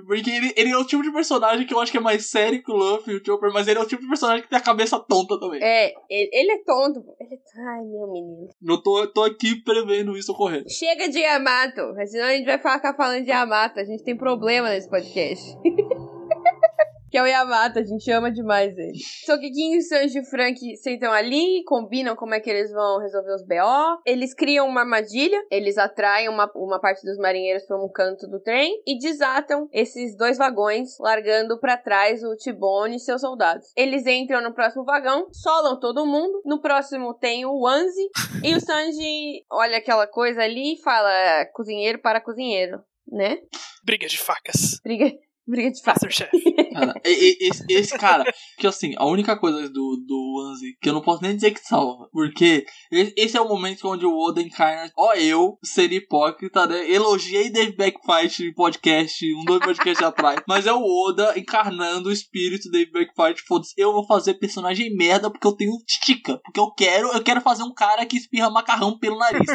porque 0.05 0.29
ele, 0.29 0.53
ele 0.55 0.69
é 0.69 0.77
o 0.77 0.85
tipo 0.85 1.01
de 1.01 1.11
personagem 1.11 1.65
que 1.65 1.73
eu 1.73 1.79
acho 1.79 1.91
que 1.91 1.97
é 1.97 2.01
mais 2.01 2.29
sério 2.29 2.61
que 2.61 2.71
o 2.71 2.75
Luffy 2.75 3.13
e 3.13 3.17
o 3.17 3.25
Chopper, 3.25 3.51
mas 3.51 3.67
ele 3.67 3.79
é 3.79 3.81
o 3.81 3.87
tipo 3.87 4.03
de 4.03 4.07
personagem 4.07 4.43
que 4.43 4.49
tem 4.49 4.59
a 4.59 4.61
cabeça 4.61 4.99
tonta 4.99 5.39
também. 5.39 5.61
É, 5.63 5.93
ele, 6.09 6.29
ele 6.31 6.51
é 6.51 6.63
tonto. 6.63 7.03
Ele 7.19 7.33
é... 7.33 7.61
Ai, 7.61 7.85
meu 7.85 8.11
menino. 8.11 8.49
Eu 8.67 8.77
tô, 8.81 9.07
tô 9.07 9.23
aqui 9.23 9.55
prevendo 9.63 10.15
isso 10.15 10.31
ocorrer. 10.31 10.63
Chega 10.69 11.09
de 11.09 11.19
Yamato, 11.19 11.81
senão 12.05 12.25
a 12.25 12.33
gente 12.33 12.45
vai 12.45 12.57
ficar 12.57 12.95
falando 12.95 13.23
de 13.23 13.31
Yamato. 13.31 13.79
A 13.79 13.83
gente 13.83 14.03
tem 14.03 14.15
problema 14.15 14.69
nesse 14.69 14.89
podcast. 14.89 15.57
que 17.13 17.17
é 17.19 17.21
o 17.21 17.27
Yamato, 17.27 17.77
a 17.77 17.83
gente 17.83 18.09
ama 18.09 18.31
demais 18.31 18.75
ele. 18.75 18.97
Sogeking, 19.23 19.79
Sanji 19.81 20.17
e 20.17 20.25
Frank 20.25 20.57
sentam 20.77 21.11
ali, 21.11 21.63
combinam 21.63 22.15
como 22.15 22.33
é 22.33 22.39
que 22.39 22.49
eles 22.49 22.71
vão 22.71 22.97
resolver 22.97 23.35
os 23.35 23.45
BO. 23.45 24.01
Eles 24.03 24.33
criam 24.33 24.67
uma 24.67 24.81
armadilha, 24.81 25.39
eles 25.51 25.77
atraem 25.77 26.27
uma, 26.27 26.51
uma 26.55 26.81
parte 26.81 27.05
dos 27.05 27.19
marinheiros 27.19 27.67
para 27.67 27.77
um 27.77 27.87
canto 27.87 28.27
do 28.27 28.39
trem 28.39 28.81
e 28.87 28.97
desatam 28.97 29.69
esses 29.71 30.17
dois 30.17 30.39
vagões, 30.39 30.97
largando 30.99 31.59
para 31.59 31.77
trás 31.77 32.23
o 32.23 32.35
Tibone 32.35 32.95
e 32.95 32.99
seus 32.99 33.21
soldados. 33.21 33.67
Eles 33.77 34.07
entram 34.07 34.41
no 34.41 34.55
próximo 34.55 34.83
vagão, 34.83 35.27
solam 35.31 35.79
todo 35.79 36.07
mundo. 36.07 36.41
No 36.43 36.61
próximo 36.61 37.13
tem 37.13 37.45
o 37.45 37.59
Wanzi 37.59 38.09
e 38.43 38.55
o 38.55 38.59
Sanji 38.59 39.45
olha 39.51 39.77
aquela 39.77 40.07
coisa 40.07 40.41
ali 40.41 40.73
e 40.73 40.81
fala: 40.81 41.45
cozinheiro 41.53 42.01
para 42.01 42.19
cozinheiro, 42.19 42.81
né? 43.07 43.37
Briga 43.85 44.07
de 44.07 44.17
facas. 44.17 44.79
Briga. 44.83 45.11
Briga 45.47 45.71
de. 45.71 45.81
Masterchef. 45.85 46.31
Cara, 46.73 46.93
esse, 47.03 47.65
esse 47.69 47.97
cara, 47.97 48.33
que 48.57 48.65
assim, 48.65 48.93
a 48.97 49.05
única 49.05 49.37
coisa 49.37 49.69
do, 49.69 50.03
do 50.07 50.33
Wanzi 50.37 50.75
que 50.81 50.89
eu 50.89 50.93
não 50.93 51.01
posso 51.01 51.21
nem 51.21 51.35
dizer 51.35 51.51
que 51.51 51.59
salva, 51.59 52.07
porque 52.11 52.65
esse 52.91 53.37
é 53.37 53.41
o 53.41 53.47
momento 53.47 53.87
onde 53.87 54.05
o 54.05 54.17
Oda 54.17 54.41
encarna, 54.41 54.91
ó, 54.97 55.13
eu, 55.13 55.57
ser 55.63 55.91
hipócrita, 55.91 56.65
né? 56.65 56.89
Elogiei 56.89 57.51
Dave 57.51 57.75
Backfight 57.75 58.43
em 58.43 58.53
podcast, 58.53 59.35
um 59.35 59.43
dois 59.45 59.59
podcasts 59.59 60.03
atrás, 60.03 60.41
mas 60.47 60.65
é 60.65 60.73
o 60.73 60.83
Oda 60.83 61.37
encarnando 61.37 62.09
o 62.09 62.11
espírito 62.11 62.71
Dave 62.71 62.91
Backfight, 62.91 63.43
foda-se, 63.45 63.73
eu 63.77 63.93
vou 63.93 64.07
fazer 64.07 64.35
personagem 64.35 64.95
merda 64.95 65.29
porque 65.29 65.45
eu 65.45 65.55
tenho 65.55 65.73
estica, 65.87 66.39
porque 66.43 66.59
eu 66.59 66.71
quero, 66.71 67.09
eu 67.09 67.23
quero 67.23 67.41
fazer 67.41 67.63
um 67.63 67.73
cara 67.73 68.05
que 68.05 68.17
espirra 68.17 68.49
macarrão 68.49 68.97
pelo 68.97 69.17
nariz. 69.17 69.43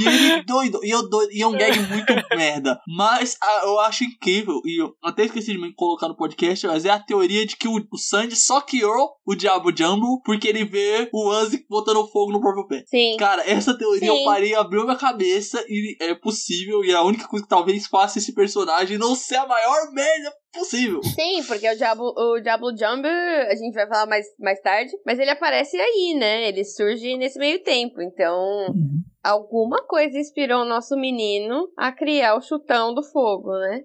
E 0.00 0.06
ele 0.06 0.42
doido, 0.42 0.80
e 0.84 0.90
eu 0.90 1.08
doido, 1.08 1.32
e 1.32 1.42
é 1.42 1.46
um 1.46 1.52
gag 1.52 1.78
muito 1.88 2.12
merda. 2.36 2.78
Mas 2.86 3.36
ah, 3.42 3.60
eu 3.64 3.80
acho 3.80 4.04
incrível, 4.04 4.60
e 4.64 4.82
eu 4.82 4.94
até 5.06 5.24
esqueci 5.24 5.52
de 5.52 5.58
me 5.58 5.72
colocar 5.74 6.08
no 6.08 6.16
podcast, 6.16 6.66
mas 6.66 6.84
é 6.84 6.90
a 6.90 6.98
teoria 6.98 7.46
de 7.46 7.56
que 7.56 7.68
o, 7.68 7.76
o 7.92 7.98
Sanji 7.98 8.36
só 8.36 8.60
criou 8.60 9.16
o 9.24 9.34
Diabo 9.34 9.76
Jumbo 9.76 10.20
porque 10.24 10.48
ele 10.48 10.64
vê 10.64 11.08
o 11.12 11.30
Anzi 11.30 11.64
botando 11.68 12.06
fogo 12.08 12.32
no 12.32 12.40
próprio 12.40 12.66
pé. 12.66 12.84
Sim. 12.86 13.16
Cara, 13.18 13.48
essa 13.48 13.76
teoria 13.76 14.10
Sim. 14.12 14.18
eu 14.18 14.24
parei, 14.24 14.54
abriu 14.54 14.84
minha 14.84 14.96
cabeça 14.96 15.64
e 15.68 15.96
é 16.00 16.14
possível, 16.14 16.84
e 16.84 16.90
é 16.90 16.94
a 16.94 17.02
única 17.02 17.26
coisa 17.28 17.44
que 17.44 17.50
talvez 17.50 17.86
faça 17.86 18.18
esse 18.18 18.34
personagem 18.34 18.98
não 18.98 19.14
ser 19.14 19.36
a 19.36 19.46
maior 19.46 19.92
merda 19.92 20.32
possível. 20.52 21.02
Sim, 21.02 21.42
porque 21.46 21.68
o 21.68 21.76
Diablo, 21.76 22.14
o 22.16 22.40
Diablo 22.40 22.70
Jumbo, 22.70 23.06
a 23.06 23.54
gente 23.54 23.74
vai 23.74 23.86
falar 23.86 24.06
mais, 24.06 24.26
mais 24.38 24.60
tarde, 24.60 24.92
mas 25.04 25.18
ele 25.18 25.30
aparece 25.30 25.76
aí, 25.76 26.16
né? 26.18 26.48
Ele 26.48 26.64
surge 26.64 27.16
nesse 27.16 27.38
meio 27.38 27.62
tempo, 27.62 28.00
então 28.00 28.74
alguma 29.26 29.82
coisa 29.86 30.18
inspirou 30.18 30.62
o 30.62 30.68
nosso 30.68 30.96
menino 30.96 31.68
a 31.76 31.92
criar 31.92 32.36
o 32.36 32.40
chutão 32.40 32.94
do 32.94 33.02
fogo, 33.02 33.52
né? 33.58 33.84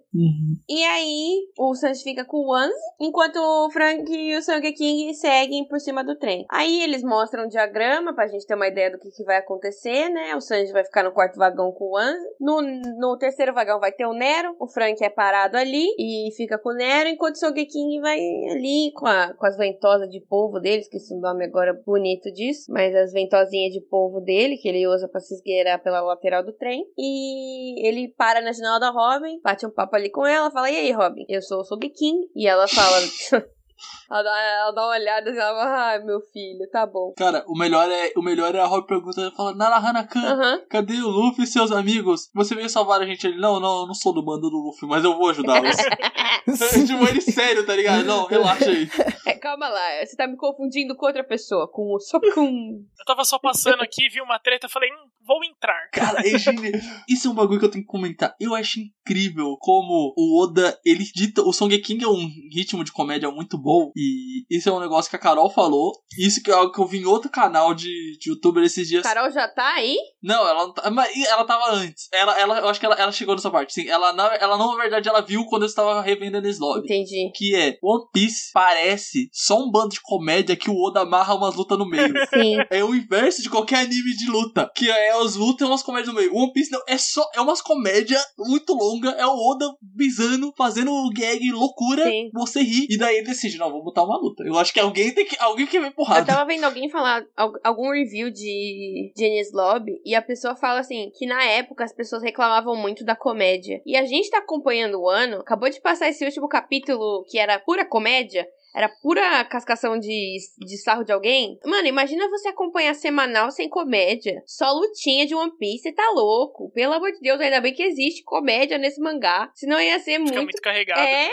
E 0.70 0.84
aí, 0.84 1.48
o 1.58 1.74
Sanji 1.74 2.04
fica 2.04 2.24
com 2.26 2.38
o 2.38 2.52
Wanzi, 2.52 2.74
enquanto 3.00 3.38
o 3.38 3.70
Frank 3.72 4.12
e 4.12 4.36
o 4.36 4.42
Sang 4.42 4.72
King 4.74 5.14
seguem 5.14 5.68
por 5.68 5.80
cima 5.80 6.04
do 6.04 6.16
trem. 6.16 6.46
Aí 6.50 6.82
eles 6.82 7.04
mostram 7.04 7.46
um 7.46 7.48
diagrama 7.48 8.14
pra 8.14 8.28
gente 8.28 8.46
ter 8.46 8.56
uma 8.56 8.68
ideia 8.68 8.92
do 8.92 9.00
que, 9.00 9.10
que 9.10 9.24
vai 9.24 9.38
acontecer, 9.38 10.10
né? 10.10 10.36
O 10.36 10.42
Sanji 10.42 10.72
vai 10.72 10.84
ficar 10.84 11.04
no 11.04 11.12
quarto 11.12 11.38
vagão 11.38 11.72
com 11.72 11.86
o 11.86 11.92
Wanzi. 11.96 12.28
No, 12.40 12.62
no 12.62 13.18
terceiro 13.18 13.54
vagão 13.54 13.80
vai 13.80 13.92
ter 13.92 14.06
o 14.06 14.14
Nero. 14.14 14.56
O 14.60 14.68
Frank 14.68 15.04
é 15.04 15.10
parado 15.10 15.58
ali 15.58 15.88
e 15.98 16.32
fica 16.36 16.58
com 16.58 16.70
o 16.70 16.74
Nero, 16.74 17.10
enquanto 17.10 17.36
o 17.36 17.40
Sang 17.40 17.66
King 17.66 18.00
vai 18.00 18.20
ali 18.52 18.92
com, 18.94 19.08
a, 19.08 19.34
com 19.34 19.46
as 19.46 19.58
ventosas 19.58 20.10
de 20.10 20.20
polvo 20.22 20.60
dele, 20.60 20.82
esqueci 20.82 21.14
o 21.14 21.20
nome 21.20 21.46
agora 21.46 21.74
bonito 21.86 22.32
disso, 22.32 22.72
mas 22.72 22.96
as 22.96 23.12
ventosinhas 23.12 23.74
de 23.74 23.82
polvo 23.82 24.20
dele, 24.20 24.58
que 24.58 24.68
ele 24.68 24.88
usa 24.88 25.08
pra 25.08 25.20
se 25.20 25.31
esgueirar 25.34 25.82
pela 25.82 26.02
lateral 26.02 26.44
do 26.44 26.54
trem. 26.54 26.86
E 26.98 27.88
ele 27.88 28.14
para 28.18 28.42
na 28.42 28.52
janela 28.52 28.80
da 28.80 28.90
Robin, 28.90 29.40
bate 29.44 29.66
um 29.66 29.72
papo 29.72 29.96
ali 29.96 30.10
com 30.10 30.26
ela, 30.26 30.52
fala: 30.52 30.70
E 30.70 30.78
aí, 30.78 30.92
Robin? 30.92 31.26
Eu 31.28 31.42
sou 31.42 31.62
o 31.62 31.64
Soul 31.64 31.80
King. 31.80 32.28
E 32.36 32.48
ela 32.48 32.68
fala. 32.68 32.98
ela, 34.10 34.24
dá, 34.24 34.42
ela 34.42 34.72
dá 34.72 34.82
uma 34.82 34.92
olhada 34.92 35.30
e 35.30 35.38
ela 35.38 35.60
fala: 35.60 35.88
Ai, 35.88 36.00
meu 36.04 36.20
filho, 36.34 36.70
tá 36.72 36.86
bom. 36.86 37.14
Cara, 37.18 37.44
o 37.48 37.58
melhor 37.58 37.90
é, 37.90 38.12
o 38.16 38.22
melhor 38.22 38.54
é 38.56 38.60
a 38.60 38.66
Robin 38.66 38.88
perguntando, 38.88 39.36
fala, 39.36 39.56
Nara 39.56 39.78
Hanakan, 39.78 40.22
Aham. 40.22 40.62
Cadê 40.70 41.02
o 41.02 41.08
Luffy 41.08 41.44
e 41.44 41.48
seus 41.48 41.72
amigos? 41.72 42.30
Você 42.34 42.56
veio 42.56 42.70
salvar 42.70 43.02
a 43.02 43.06
gente? 43.06 43.26
Ele, 43.26 43.38
não, 43.38 43.60
não, 43.60 43.82
eu 43.82 43.88
não 43.88 43.94
sou 43.94 44.14
do 44.14 44.24
bando 44.24 44.50
do 44.50 44.58
Luffy, 44.58 44.88
mas 44.88 45.04
eu 45.04 45.16
vou 45.16 45.30
ajudá-los. 45.30 45.76
tipo, 46.88 47.08
ele 47.08 47.22
sério, 47.22 47.66
tá 47.66 47.76
ligado? 47.76 48.04
Não, 48.04 48.26
relaxa 48.26 48.70
aí. 48.70 48.88
É, 49.26 49.34
calma 49.34 49.70
lá, 49.70 50.06
você 50.06 50.16
tá 50.16 50.28
me 50.28 50.36
confundindo 50.36 50.96
com 50.96 51.06
outra 51.06 51.24
pessoa, 51.24 51.70
com 51.72 51.94
o 51.94 52.00
Sokun. 52.00 52.84
Eu 53.00 53.06
tava 53.06 53.24
só 53.24 53.40
passando 53.40 53.82
aqui, 53.82 54.10
vi 54.10 54.22
uma 54.22 54.40
treta, 54.40 54.68
falei, 54.68 54.90
hum, 54.92 55.10
vou 55.36 55.46
entrar. 55.46 55.90
Cara, 55.92 56.20
é 56.28 56.38
genial. 56.38 56.82
Isso 57.08 57.28
é 57.28 57.32
um 57.32 57.34
bagulho 57.34 57.60
que 57.60 57.66
eu 57.66 57.72
tenho 57.72 57.84
que 57.84 57.90
comentar. 57.92 58.36
Eu 58.40 58.56
acho 58.56 58.80
incrível 58.80 59.58
como 59.60 60.14
o 60.18 60.44
Oda, 60.44 60.80
ele 60.86 61.04
dita. 61.04 61.42
O 61.42 61.54
Song 61.54 61.78
King 61.80 62.04
é 62.04 62.08
um 62.08 62.28
ritmo 62.54 62.84
de 62.84 62.92
comédia 62.92 63.30
muito 63.32 63.58
bom. 63.58 63.92
E 63.96 64.46
isso 64.50 64.70
é 64.70 64.72
um 64.72 64.80
negócio 64.80 65.10
que 65.10 65.16
a 65.16 65.20
Carol 65.20 65.50
falou. 65.50 65.94
Isso 66.18 66.42
que 66.42 66.52
é 66.52 66.54
algo 66.54 66.72
que 66.72 66.80
eu 66.80 66.86
vi 66.86 67.00
em 67.00 67.06
outro 67.06 67.30
canal 67.30 67.74
de, 67.74 68.18
de 68.20 68.30
youtuber 68.30 68.64
esses 68.64 68.88
dias. 68.88 69.04
Carol 69.04 69.32
já 69.32 69.48
tá 69.48 69.74
aí? 69.76 69.98
Não, 70.22 70.48
ela 70.48 70.68
não 70.68 70.74
tá. 70.74 70.90
Mas 70.92 71.12
ela 71.26 71.46
tava 71.46 71.74
antes. 71.74 72.08
Ela, 72.14 72.40
ela, 72.40 72.60
eu 72.60 72.68
acho 72.68 72.80
que 72.80 72.86
ela, 72.86 72.96
ela 72.96 73.12
chegou 73.12 73.36
nessa 73.36 73.52
parte. 73.52 73.74
Sim, 73.74 73.88
ela, 73.88 74.14
na, 74.14 74.36
ela 74.36 74.58
não, 74.58 74.76
na 74.76 74.82
verdade, 74.82 75.10
ela 75.10 75.22
viu 75.22 75.46
quando 75.46 75.64
eu 75.64 75.68
estava 75.68 76.02
revendendo 76.02 76.48
esse 76.48 76.60
lobby. 76.60 76.86
Entendi. 76.86 77.32
Que 77.36 77.56
é 77.56 77.78
One 77.82 78.06
Piece 78.14 78.52
parece 78.54 79.30
só 79.32 79.60
um 79.60 79.72
bando 79.72 79.90
de 79.90 80.02
comédia 80.02 80.56
que 80.56 80.70
o 80.70 80.76
Oda 80.76 81.02
amarra 81.02 81.36
umas 81.36 81.56
lutas 81.56 81.78
no 81.78 81.88
meio. 81.88 82.14
Sim. 82.34 82.58
É 82.70 82.84
o 82.84 82.96
inverso 82.96 83.42
de 83.42 83.50
qualquer 83.50 83.80
anime 83.80 84.16
de 84.16 84.30
luta. 84.30 84.72
Que 84.76 84.90
é 84.90 85.16
as 85.22 85.36
lutas 85.36 85.68
e 85.68 85.72
umas 85.72 85.84
comédias 85.84 86.14
no 86.14 86.20
meio. 86.20 86.36
One 86.36 86.52
Piece 86.54 86.72
não, 86.72 86.82
é 86.88 86.98
só. 86.98 87.24
É 87.36 87.42
umas 87.42 87.62
comédias 87.62 88.22
muito 88.38 88.74
longas. 88.74 89.14
É 89.18 89.26
o 89.26 89.32
Oda 89.36 89.66
bisando, 89.82 90.54
fazendo 90.58 90.92
gag, 91.16 91.52
loucura. 91.52 92.04
Sim. 92.06 92.30
Você 92.34 92.62
ri. 92.62 92.88
E 92.90 92.98
daí 92.98 93.18
ele 93.18 93.28
decide, 93.28 93.58
não, 93.58 93.72
vou 93.72 93.84
botar 93.84 94.04
uma 94.04 94.18
luta. 94.18 94.44
Eu 94.44 94.58
acho 94.58 94.74
que 94.74 94.80
alguém 94.80 95.12
tem 95.14 95.26
que. 95.26 95.36
Alguém 95.40 95.66
quer 95.68 95.80
ver 95.82 95.88
Eu 95.88 95.92
porrada. 95.94 96.26
tava 96.26 96.46
vendo 96.46 96.64
alguém 96.64 96.90
falar 96.90 97.24
al- 97.36 97.54
algum 97.64 97.92
review 97.92 98.30
de 98.32 99.12
Genius 99.18 99.52
Lobby 99.54 100.02
e 100.06 100.16
a 100.16 100.22
pessoa 100.22 100.56
fala 100.56 100.80
assim 100.80 101.12
que 101.18 101.26
na 101.26 101.44
época 101.44 101.84
as 101.84 101.94
pessoas 101.94 102.22
reclamavam 102.24 102.76
muito 102.76 103.04
da 103.04 103.16
comédia. 103.16 103.82
E 103.86 103.96
a 103.96 104.06
gente 104.06 104.30
tá 104.30 104.40
acompanhando 104.40 105.00
o 105.00 105.10
ano, 105.10 105.38
acabou 105.38 105.70
de 105.70 105.82
passar 105.82 106.10
esse 106.10 106.24
último 106.26 106.48
capítulo 106.48 107.24
que 107.30 107.38
era 107.38 107.60
pura 107.60 107.86
comédia. 107.86 108.48
Era 108.74 108.88
pura 108.88 109.44
cascação 109.46 110.00
de, 110.00 110.38
de 110.60 110.78
sarro 110.78 111.04
de 111.04 111.12
alguém. 111.12 111.60
Mano, 111.66 111.88
imagina 111.88 112.30
você 112.30 112.50
acompanhar 112.50 112.94
semanal 112.96 113.52
sem 113.52 113.70
comédia. 113.70 114.42
Só 114.46 114.72
lutinha 114.72 115.26
de 115.26 115.36
One 115.36 115.52
Piece, 115.58 115.84
você 115.84 115.92
tá 115.92 116.10
louco. 116.14 116.72
Pelo 116.72 116.94
amor 116.94 117.12
de 117.12 117.20
Deus, 117.20 117.40
ainda 117.40 117.60
bem 117.60 117.74
que 117.74 117.84
existe 117.84 118.24
comédia 118.24 118.78
nesse 118.78 119.02
mangá. 119.02 119.52
Senão 119.54 119.80
ia 119.80 120.00
ser 120.00 120.20
Fica 120.20 120.24
muito. 120.24 120.44
muito 120.44 120.62
carregado. 120.62 121.02
É! 121.02 121.30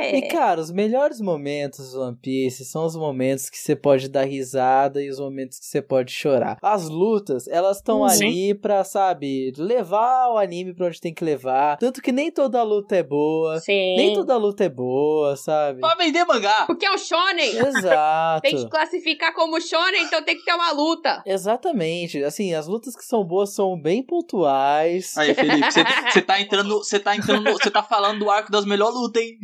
E, 0.00 0.22
cara, 0.28 0.60
os 0.60 0.70
melhores 0.70 1.20
momentos 1.20 1.92
do 1.92 2.00
One 2.02 2.16
Piece 2.16 2.64
são 2.64 2.86
os 2.86 2.96
momentos 2.96 3.50
que 3.50 3.58
você 3.58 3.76
pode 3.76 4.08
dar 4.08 4.24
risada 4.24 5.02
e 5.02 5.10
os 5.10 5.18
momentos 5.18 5.58
que 5.58 5.66
você 5.66 5.82
pode 5.82 6.12
chorar. 6.12 6.58
As 6.62 6.88
lutas, 6.88 7.46
elas 7.48 7.78
estão 7.78 8.08
Sim. 8.08 8.24
ali 8.26 8.54
pra, 8.54 8.84
sabe, 8.84 9.52
levar 9.56 10.28
o 10.30 10.38
anime 10.38 10.74
pra 10.74 10.86
onde 10.86 11.00
tem 11.00 11.12
que 11.12 11.24
levar. 11.24 11.76
Tanto 11.78 12.00
que 12.00 12.12
nem 12.12 12.30
toda 12.30 12.62
luta 12.62 12.96
é 12.96 13.02
boa. 13.02 13.58
Sim. 13.60 13.96
Nem 13.96 14.14
toda 14.14 14.36
luta 14.36 14.64
é 14.64 14.68
boa, 14.68 15.36
sabe? 15.36 15.80
Pra 15.80 15.94
vender 15.94 16.24
mangá. 16.24 16.64
Porque 16.66 16.86
é 16.86 16.90
o 16.92 16.98
Shonen. 16.98 17.58
Exato. 17.58 18.42
Tem 18.50 18.56
que 18.56 18.68
classificar 18.68 19.34
como 19.34 19.60
shonen, 19.60 20.02
então 20.04 20.22
tem 20.22 20.36
que 20.36 20.44
ter 20.44 20.54
uma 20.54 20.72
luta. 20.72 21.22
Exatamente. 21.26 22.22
Assim, 22.22 22.54
as 22.54 22.66
lutas 22.66 22.96
que 22.96 23.04
são 23.04 23.24
boas 23.24 23.54
são 23.54 23.80
bem 23.80 24.02
pontuais. 24.02 25.16
Aí, 25.16 25.34
Felipe, 25.34 25.70
você 25.70 25.82
tá 26.22 26.40
entrando. 26.40 26.78
Você 26.78 26.98
tá 26.98 27.16
entrando. 27.16 27.50
Você 27.52 27.70
tá 27.70 27.82
falando 27.82 28.20
do 28.20 28.30
arco 28.30 28.50
das 28.50 28.64
melhores 28.64 28.94
lutas, 28.94 29.22
hein? 29.22 29.38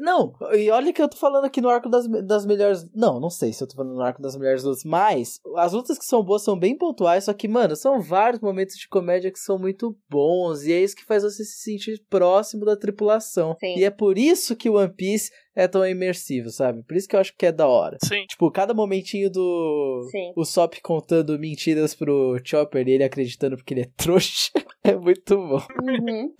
Não, 0.00 0.34
e 0.52 0.70
olha 0.70 0.92
que 0.92 1.00
eu 1.00 1.08
tô 1.08 1.16
falando 1.16 1.44
aqui 1.44 1.60
no 1.60 1.68
arco 1.68 1.88
das, 1.88 2.06
das 2.06 2.46
melhores. 2.46 2.86
Não, 2.94 3.20
não 3.20 3.30
sei 3.30 3.52
se 3.52 3.62
eu 3.62 3.68
tô 3.68 3.76
falando 3.76 3.94
no 3.94 4.02
arco 4.02 4.22
das 4.22 4.36
melhores 4.36 4.62
lutas, 4.62 4.84
mas 4.84 5.40
as 5.56 5.72
lutas 5.72 5.98
que 5.98 6.04
são 6.04 6.22
boas 6.22 6.42
são 6.42 6.58
bem 6.58 6.76
pontuais, 6.76 7.24
só 7.24 7.32
que, 7.32 7.48
mano, 7.48 7.76
são 7.76 8.00
vários 8.00 8.40
momentos 8.40 8.76
de 8.76 8.88
comédia 8.88 9.30
que 9.30 9.38
são 9.38 9.58
muito 9.58 9.96
bons, 10.08 10.64
e 10.64 10.72
é 10.72 10.80
isso 10.80 10.96
que 10.96 11.04
faz 11.04 11.22
você 11.22 11.44
se 11.44 11.62
sentir 11.62 12.02
próximo 12.08 12.64
da 12.64 12.76
tripulação. 12.76 13.56
Sim. 13.60 13.78
E 13.78 13.84
é 13.84 13.90
por 13.90 14.18
isso 14.18 14.56
que 14.56 14.68
o 14.68 14.74
One 14.74 14.92
Piece 14.92 15.30
é 15.56 15.68
tão 15.68 15.86
imersivo, 15.86 16.50
sabe? 16.50 16.82
Por 16.82 16.96
isso 16.96 17.08
que 17.08 17.14
eu 17.14 17.20
acho 17.20 17.34
que 17.36 17.46
é 17.46 17.52
da 17.52 17.66
hora. 17.66 17.96
Sim. 18.02 18.26
Tipo, 18.26 18.50
cada 18.50 18.74
momentinho 18.74 19.30
do. 19.30 20.08
Sim. 20.10 20.32
O 20.36 20.44
Sop 20.44 20.74
contando 20.82 21.38
mentiras 21.38 21.94
pro 21.94 22.40
Chopper 22.44 22.86
e 22.88 22.92
ele 22.92 23.04
acreditando 23.04 23.56
porque 23.56 23.74
ele 23.74 23.82
é 23.82 23.90
trouxa. 23.96 24.50
é 24.82 24.96
muito 24.96 25.36
bom. 25.36 25.62
Uhum. 25.82 26.34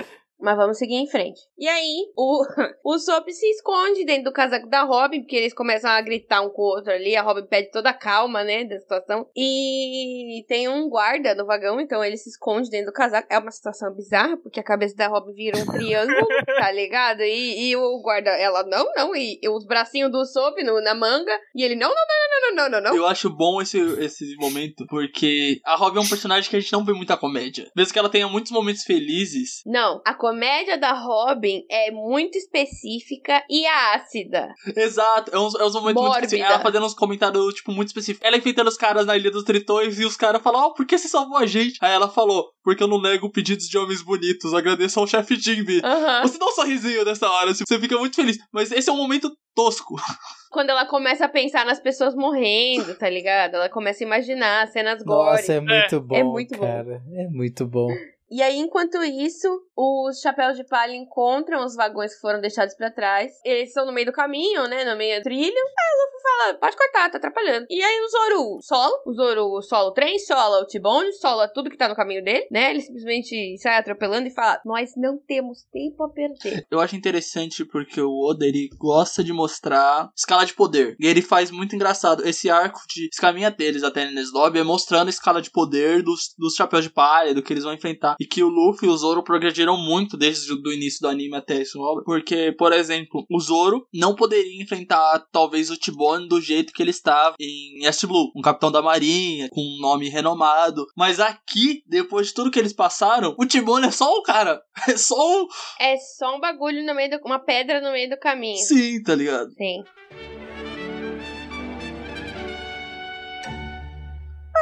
Mas 0.44 0.58
vamos 0.58 0.76
seguir 0.76 0.96
em 0.96 1.06
frente. 1.06 1.40
E 1.58 1.66
aí, 1.66 2.12
o, 2.14 2.44
o 2.84 2.98
Sop 2.98 3.26
se 3.30 3.46
esconde 3.46 4.04
dentro 4.04 4.24
do 4.24 4.32
casaco 4.32 4.68
da 4.68 4.82
Robin, 4.82 5.20
porque 5.20 5.36
eles 5.36 5.54
começam 5.54 5.90
a 5.90 5.98
gritar 6.02 6.42
um 6.42 6.50
com 6.50 6.60
o 6.60 6.66
outro 6.66 6.92
ali. 6.92 7.16
A 7.16 7.22
Robin 7.22 7.46
pede 7.46 7.70
toda 7.70 7.88
a 7.88 7.94
calma, 7.94 8.44
né, 8.44 8.62
da 8.62 8.78
situação. 8.78 9.26
E 9.34 10.44
tem 10.46 10.68
um 10.68 10.90
guarda 10.90 11.34
no 11.34 11.46
vagão, 11.46 11.80
então 11.80 12.04
ele 12.04 12.18
se 12.18 12.28
esconde 12.28 12.68
dentro 12.68 12.88
do 12.88 12.92
casaco. 12.92 13.26
É 13.30 13.38
uma 13.38 13.50
situação 13.50 13.94
bizarra, 13.94 14.36
porque 14.36 14.60
a 14.60 14.62
cabeça 14.62 14.94
da 14.94 15.08
Robin 15.08 15.32
vira 15.32 15.56
um 15.56 15.64
triângulo, 15.64 16.26
tá 16.60 16.70
ligado? 16.70 17.22
E, 17.22 17.70
e 17.70 17.76
o 17.76 18.02
guarda, 18.02 18.28
ela, 18.32 18.64
não, 18.64 18.84
não. 18.94 19.16
E, 19.16 19.40
e 19.42 19.48
os 19.48 19.64
bracinhos 19.64 20.12
do 20.12 20.26
Sop 20.26 20.62
no, 20.62 20.78
na 20.82 20.94
manga. 20.94 21.32
E 21.54 21.64
ele, 21.64 21.74
não, 21.74 21.88
não, 21.88 21.96
não, 21.96 22.28
não, 22.28 22.56
não, 22.56 22.68
não, 22.68 22.70
não, 22.82 22.90
não. 22.90 22.96
Eu 22.98 23.06
acho 23.06 23.30
bom 23.30 23.62
esse, 23.62 23.78
esse 23.98 24.36
momento, 24.36 24.84
porque 24.90 25.58
a 25.64 25.74
Robin 25.74 26.00
é 26.00 26.02
um 26.02 26.08
personagem 26.08 26.50
que 26.50 26.56
a 26.56 26.60
gente 26.60 26.72
não 26.74 26.84
vê 26.84 26.92
muita 26.92 27.16
comédia. 27.16 27.66
Mesmo 27.74 27.94
que 27.94 27.98
ela 27.98 28.10
tenha 28.10 28.28
muitos 28.28 28.52
momentos 28.52 28.82
felizes. 28.82 29.62
Não, 29.64 30.02
a 30.04 30.12
comédia 30.12 30.33
da 30.78 30.92
Robin 30.92 31.64
é 31.70 31.90
muito 31.90 32.36
específica 32.36 33.42
e 33.48 33.66
ácida. 33.66 34.52
Exato, 34.76 35.34
é 35.34 35.38
uns, 35.38 35.54
é 35.54 35.64
uns 35.64 35.74
momentos 35.74 36.02
muito 36.02 36.14
específicos. 36.14 36.50
Ela 36.50 36.62
fazendo 36.62 36.86
uns 36.86 36.94
comentários, 36.94 37.54
tipo, 37.54 37.72
muito 37.72 37.88
específicos. 37.88 38.26
Ela 38.26 38.36
enfrentando 38.36 38.68
os 38.68 38.76
caras 38.76 39.06
na 39.06 39.16
Ilha 39.16 39.30
dos 39.30 39.44
Tritões 39.44 39.98
e 39.98 40.04
os 40.04 40.16
caras 40.16 40.42
falam, 40.42 40.62
ó, 40.62 40.66
oh, 40.66 40.74
por 40.74 40.86
que 40.86 40.98
você 40.98 41.08
salvou 41.08 41.36
a 41.36 41.46
gente? 41.46 41.78
Aí 41.80 41.92
ela 41.92 42.08
falou, 42.08 42.50
porque 42.62 42.82
eu 42.82 42.88
não 42.88 43.00
nego 43.00 43.30
pedidos 43.30 43.68
de 43.68 43.78
homens 43.78 44.02
bonitos, 44.02 44.54
agradeço 44.54 45.00
ao 45.00 45.06
chefe 45.06 45.36
Jimby. 45.36 45.76
Uhum. 45.76 46.22
Você 46.22 46.38
dá 46.38 46.46
um 46.46 46.52
sorrisinho 46.52 47.04
nessa 47.04 47.28
hora, 47.28 47.50
assim, 47.50 47.64
você 47.66 47.78
fica 47.78 47.98
muito 47.98 48.16
feliz. 48.16 48.38
Mas 48.52 48.72
esse 48.72 48.88
é 48.88 48.92
um 48.92 48.96
momento 48.96 49.30
tosco. 49.54 49.94
Quando 50.50 50.70
ela 50.70 50.86
começa 50.86 51.24
a 51.24 51.28
pensar 51.28 51.64
nas 51.66 51.80
pessoas 51.80 52.14
morrendo, 52.14 52.94
tá 52.96 53.10
ligado? 53.10 53.56
Ela 53.56 53.68
começa 53.68 54.04
a 54.04 54.06
imaginar 54.06 54.68
cenas 54.68 55.02
gore. 55.02 55.32
Nossa, 55.32 55.52
é 55.54 55.60
muito 55.60 55.96
é. 55.96 56.00
bom, 56.00 56.14
é 56.16 56.22
muito 56.22 56.58
cara. 56.58 57.02
Bom. 57.04 57.20
É 57.20 57.28
muito 57.28 57.66
bom. 57.66 57.88
E 58.34 58.42
aí, 58.42 58.58
enquanto 58.58 59.00
isso, 59.04 59.48
os 59.76 60.18
chapéus 60.20 60.56
de 60.56 60.64
palha 60.64 60.92
encontram 60.92 61.64
os 61.64 61.76
vagões 61.76 62.12
que 62.12 62.20
foram 62.20 62.40
deixados 62.40 62.74
para 62.74 62.90
trás. 62.90 63.30
Eles 63.44 63.68
estão 63.68 63.86
no 63.86 63.92
meio 63.92 64.06
do 64.06 64.12
caminho, 64.12 64.66
né? 64.66 64.84
No 64.84 64.96
meio 64.96 65.20
do 65.20 65.22
trilho. 65.22 65.44
Aí 65.46 65.90
o 65.92 66.02
Luffy 66.02 66.22
fala: 66.22 66.54
pode 66.54 66.76
cortar, 66.76 67.10
tá 67.12 67.18
atrapalhando. 67.18 67.64
E 67.70 67.80
aí 67.80 68.00
o 68.00 68.08
Zoro 68.08 68.58
sola. 68.60 69.02
O 69.06 69.12
Zoro 69.12 69.62
sola 69.62 69.88
o 69.88 69.92
trem, 69.92 70.18
sola 70.18 70.62
o 70.62 70.66
T-Bone, 70.66 71.12
sola 71.12 71.46
tudo 71.46 71.70
que 71.70 71.76
tá 71.76 71.88
no 71.88 71.94
caminho 71.94 72.24
dele, 72.24 72.44
né? 72.50 72.70
Ele 72.70 72.80
simplesmente 72.80 73.56
sai 73.58 73.76
atropelando 73.76 74.26
e 74.26 74.34
fala: 74.34 74.60
Nós 74.66 74.90
não 74.96 75.16
temos 75.16 75.62
tempo 75.72 76.02
a 76.02 76.08
perder. 76.08 76.66
Eu 76.68 76.80
acho 76.80 76.96
interessante 76.96 77.64
porque 77.64 78.00
o 78.00 78.28
Oda 78.28 78.44
ele 78.44 78.68
gosta 78.76 79.22
de 79.22 79.32
mostrar 79.32 80.10
escala 80.16 80.44
de 80.44 80.54
poder. 80.54 80.96
E 80.98 81.06
ele 81.06 81.22
faz 81.22 81.52
muito 81.52 81.76
engraçado. 81.76 82.26
Esse 82.26 82.50
arco 82.50 82.80
de 82.88 83.08
escaminha 83.12 83.52
deles 83.52 83.84
até 83.84 84.10
Ness 84.10 84.32
Lobby 84.32 84.58
é 84.58 84.64
mostrando 84.64 85.06
a 85.06 85.10
escala 85.10 85.40
de 85.40 85.52
poder 85.52 86.02
dos, 86.02 86.34
dos 86.36 86.54
chapéus 86.56 86.82
de 86.82 86.90
palha, 86.90 87.32
do 87.32 87.40
que 87.40 87.52
eles 87.52 87.62
vão 87.62 87.72
enfrentar. 87.72 88.16
E 88.24 88.26
que 88.26 88.42
o 88.42 88.48
Luffy 88.48 88.88
e 88.88 88.90
o 88.90 88.96
Zoro 88.96 89.22
progrediram 89.22 89.76
muito 89.76 90.16
desde 90.16 90.50
o 90.50 90.72
início 90.72 91.02
do 91.02 91.08
anime 91.08 91.36
até 91.36 91.60
esse 91.60 91.76
obra. 91.76 92.02
Porque, 92.04 92.52
por 92.56 92.72
exemplo, 92.72 93.26
o 93.30 93.38
Zoro 93.38 93.86
não 93.92 94.14
poderia 94.14 94.62
enfrentar 94.62 95.26
talvez 95.30 95.68
o 95.68 95.76
Tibone 95.76 96.26
do 96.26 96.40
jeito 96.40 96.72
que 96.72 96.82
ele 96.82 96.90
estava 96.90 97.34
em 97.38 97.84
East 97.84 98.06
Blue, 98.06 98.32
um 98.34 98.40
capitão 98.40 98.72
da 98.72 98.80
marinha, 98.80 99.50
com 99.50 99.60
um 99.60 99.78
nome 99.78 100.08
renomado. 100.08 100.86
Mas 100.96 101.20
aqui, 101.20 101.82
depois 101.86 102.28
de 102.28 102.34
tudo 102.34 102.50
que 102.50 102.58
eles 102.58 102.72
passaram, 102.72 103.34
o 103.38 103.44
Tibone 103.44 103.88
é 103.88 103.90
só 103.90 104.18
um 104.18 104.22
cara. 104.22 104.62
É 104.94 104.96
só 104.98 105.16
um. 105.16 105.46
É 105.80 105.96
só 105.96 106.36
um 106.36 106.40
bagulho 106.40 106.84
no 106.84 106.94
meio 106.94 107.10
do. 107.10 107.18
uma 107.24 107.38
pedra 107.38 107.80
no 107.80 107.90
meio 107.90 108.08
do 108.10 108.18
caminho. 108.18 108.58
Sim, 108.58 109.02
tá 109.02 109.14
ligado? 109.14 109.50
Sim. 109.52 109.82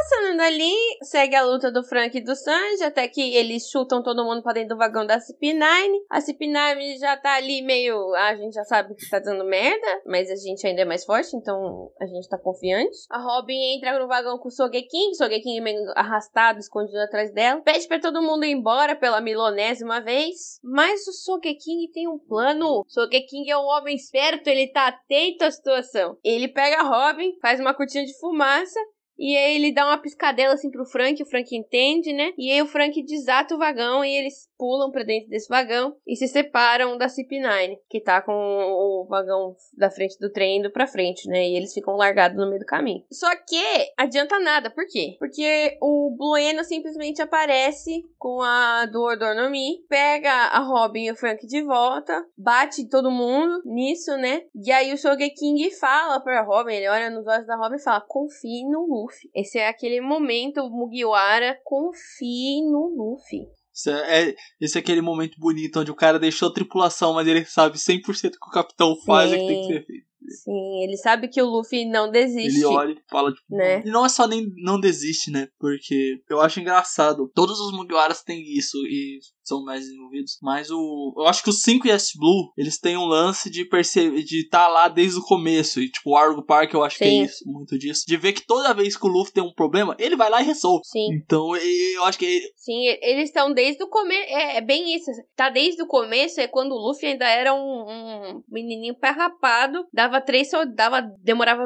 Passando 0.02 0.40
ali, 0.40 0.74
segue 1.02 1.36
a 1.36 1.44
luta 1.44 1.70
do 1.70 1.84
Frank 1.84 2.18
e 2.18 2.20
do 2.20 2.34
Sanji, 2.34 2.82
até 2.82 3.06
que 3.06 3.36
eles 3.36 3.70
chutam 3.70 4.02
todo 4.02 4.24
mundo 4.24 4.42
pra 4.42 4.52
dentro 4.52 4.70
do 4.70 4.76
vagão 4.76 5.06
da 5.06 5.18
CP9. 5.18 5.62
A 6.10 6.18
CP9 6.18 6.98
já 6.98 7.16
tá 7.16 7.34
ali 7.36 7.62
meio. 7.62 8.12
Ah, 8.14 8.30
a 8.30 8.34
gente 8.34 8.52
já 8.52 8.64
sabe 8.64 8.96
que 8.96 9.08
tá 9.08 9.20
dando 9.20 9.44
merda, 9.44 10.02
mas 10.04 10.28
a 10.28 10.34
gente 10.34 10.66
ainda 10.66 10.82
é 10.82 10.84
mais 10.84 11.04
forte, 11.04 11.36
então 11.36 11.92
a 12.00 12.06
gente 12.06 12.28
tá 12.28 12.36
confiante. 12.36 12.96
A 13.10 13.20
Robin 13.20 13.76
entra 13.76 13.96
no 13.96 14.08
vagão 14.08 14.38
com 14.38 14.48
o 14.48 14.50
Sogeking, 14.50 15.14
Sogeking 15.14 15.60
meio 15.60 15.78
arrastado, 15.94 16.58
escondido 16.58 16.98
atrás 16.98 17.32
dela. 17.32 17.60
Pede 17.60 17.86
pra 17.86 18.00
todo 18.00 18.20
mundo 18.20 18.44
ir 18.44 18.50
embora 18.50 18.96
pela 18.96 19.20
milonésima 19.20 20.00
vez. 20.00 20.58
Mas 20.64 21.06
o 21.06 21.12
Sogeking 21.12 21.88
tem 21.92 22.08
um 22.08 22.18
plano. 22.18 22.84
Sogeking 22.88 23.48
é 23.48 23.56
um 23.56 23.66
homem 23.66 23.94
esperto, 23.94 24.48
ele 24.48 24.66
tá 24.66 24.88
atento 24.88 25.44
à 25.44 25.50
situação. 25.52 26.18
Ele 26.24 26.48
pega 26.48 26.80
a 26.80 26.82
Robin, 26.82 27.38
faz 27.40 27.60
uma 27.60 27.72
cortina 27.72 28.04
de 28.04 28.18
fumaça 28.18 28.80
e 29.22 29.36
aí 29.36 29.54
ele 29.54 29.72
dá 29.72 29.86
uma 29.86 29.98
piscadela 29.98 30.54
assim 30.54 30.68
pro 30.68 30.84
Frank, 30.84 31.22
o 31.22 31.26
Frank 31.26 31.56
entende, 31.56 32.12
né? 32.12 32.32
E 32.36 32.50
aí 32.50 32.60
o 32.60 32.66
Frank 32.66 33.00
desata 33.04 33.54
o 33.54 33.58
vagão 33.58 34.04
e 34.04 34.12
eles 34.12 34.48
pulam 34.62 34.92
para 34.92 35.02
dentro 35.02 35.28
desse 35.28 35.48
vagão 35.48 35.96
e 36.06 36.14
se 36.14 36.28
separam 36.28 36.96
da 36.96 37.08
CP9, 37.08 37.78
que 37.90 38.00
tá 38.00 38.22
com 38.22 38.32
o 38.32 39.04
vagão 39.08 39.56
da 39.76 39.90
frente 39.90 40.16
do 40.20 40.30
trem 40.30 40.58
indo 40.60 40.70
pra 40.70 40.86
frente, 40.86 41.26
né? 41.26 41.48
E 41.48 41.56
eles 41.56 41.74
ficam 41.74 41.96
largados 41.96 42.38
no 42.38 42.46
meio 42.46 42.60
do 42.60 42.64
caminho. 42.64 43.04
Só 43.10 43.28
que 43.34 43.60
adianta 43.98 44.38
nada, 44.38 44.70
por 44.70 44.86
quê? 44.86 45.16
Porque 45.18 45.76
o 45.82 46.14
Blueno 46.16 46.62
simplesmente 46.62 47.20
aparece 47.20 48.08
com 48.16 48.40
a 48.40 48.86
do 48.86 49.02
Ordonomi, 49.02 49.84
pega 49.88 50.30
a 50.30 50.60
Robin 50.60 51.06
e 51.06 51.10
o 51.10 51.16
Frank 51.16 51.44
de 51.44 51.60
volta, 51.62 52.24
bate 52.38 52.88
todo 52.88 53.10
mundo 53.10 53.62
nisso, 53.64 54.16
né? 54.16 54.42
E 54.54 54.70
aí 54.70 54.92
o 54.92 54.96
Sogeking 54.96 55.72
fala 55.72 56.20
pra 56.20 56.44
Robin, 56.44 56.74
ele 56.74 56.88
olha 56.88 57.10
nos 57.10 57.26
olhos 57.26 57.48
da 57.48 57.56
Robin 57.56 57.78
e 57.78 57.82
fala: 57.82 58.00
confie 58.00 58.64
no 58.70 58.86
Luffy. 58.86 59.28
Esse 59.34 59.58
é 59.58 59.66
aquele 59.66 60.00
momento, 60.00 60.70
Mugiwara, 60.70 61.58
confie 61.64 62.62
no 62.62 62.86
Luffy. 62.96 63.50
Esse 63.74 63.90
é, 63.90 64.34
esse 64.60 64.78
é 64.78 64.80
aquele 64.80 65.00
momento 65.00 65.38
bonito 65.38 65.80
onde 65.80 65.90
o 65.90 65.94
cara 65.94 66.18
deixou 66.18 66.48
a 66.48 66.52
tripulação, 66.52 67.14
mas 67.14 67.26
ele 67.26 67.44
sabe 67.44 67.78
100% 67.78 68.32
que 68.32 68.48
o 68.48 68.52
capitão 68.52 68.94
faz 69.04 69.30
Sim. 69.30 69.36
o 69.36 69.40
que 69.40 69.46
tem 69.46 69.60
que 69.60 69.74
ser 69.74 69.86
feito. 69.86 70.11
Sim, 70.32 70.82
ele 70.82 70.96
sabe 70.96 71.28
que 71.28 71.40
o 71.40 71.46
Luffy 71.46 71.84
não 71.84 72.10
desiste. 72.10 72.58
Ele 72.58 72.64
olha 72.64 72.92
e 72.92 73.10
fala, 73.10 73.32
tipo, 73.32 73.56
né? 73.56 73.82
E 73.84 73.90
não 73.90 74.04
é 74.04 74.08
só 74.08 74.26
nem 74.26 74.46
não 74.56 74.80
desiste, 74.80 75.30
né? 75.30 75.48
Porque 75.58 76.20
eu 76.28 76.40
acho 76.40 76.60
engraçado. 76.60 77.30
Todos 77.34 77.60
os 77.60 77.72
Mugiwaras 77.72 78.22
têm 78.22 78.42
isso 78.42 78.78
e 78.86 79.18
são 79.44 79.62
mais 79.64 79.84
desenvolvidos. 79.84 80.38
Mas 80.40 80.70
o. 80.70 81.14
Eu 81.16 81.26
acho 81.26 81.42
que 81.42 81.50
os 81.50 81.62
5 81.62 81.86
e 81.86 81.90
S 81.90 82.16
Blue, 82.18 82.52
eles 82.56 82.78
têm 82.78 82.96
um 82.96 83.04
lance 83.04 83.50
de 83.50 83.64
perceber. 83.64 84.22
de 84.22 84.42
estar 84.42 84.66
tá 84.66 84.68
lá 84.68 84.88
desde 84.88 85.18
o 85.18 85.22
começo. 85.24 85.80
E, 85.80 85.90
tipo, 85.90 86.10
o 86.10 86.16
Argo 86.16 86.44
Park, 86.44 86.72
eu 86.72 86.82
acho 86.82 86.98
Sim. 86.98 87.04
que 87.04 87.10
é 87.10 87.24
isso, 87.24 87.44
muito 87.46 87.78
disso. 87.78 88.04
De 88.06 88.16
ver 88.16 88.32
que 88.32 88.46
toda 88.46 88.74
vez 88.74 88.96
que 88.96 89.06
o 89.06 89.10
Luffy 89.10 89.32
tem 89.32 89.42
um 89.42 89.52
problema, 89.52 89.96
ele 89.98 90.16
vai 90.16 90.30
lá 90.30 90.40
e 90.40 90.46
resolve. 90.46 90.82
Sim. 90.84 91.08
Então, 91.12 91.56
eu 91.56 92.04
acho 92.04 92.18
que. 92.18 92.24
Ele... 92.24 92.52
Sim, 92.56 92.86
eles 93.02 93.28
estão 93.28 93.52
desde 93.52 93.82
o 93.82 93.88
começo. 93.88 94.22
É, 94.28 94.58
é, 94.58 94.60
bem 94.60 94.94
isso. 94.94 95.10
Tá 95.36 95.50
desde 95.50 95.82
o 95.82 95.86
começo, 95.86 96.40
é 96.40 96.46
quando 96.46 96.72
o 96.72 96.88
Luffy 96.88 97.08
ainda 97.08 97.26
era 97.26 97.54
um, 97.54 97.58
um 97.58 98.42
menininho 98.48 98.94
pé 98.94 99.10
rapado. 99.10 99.84
Dava 99.92 100.20
três. 100.22 100.48
Dava, 100.74 101.02
demorava 101.22 101.64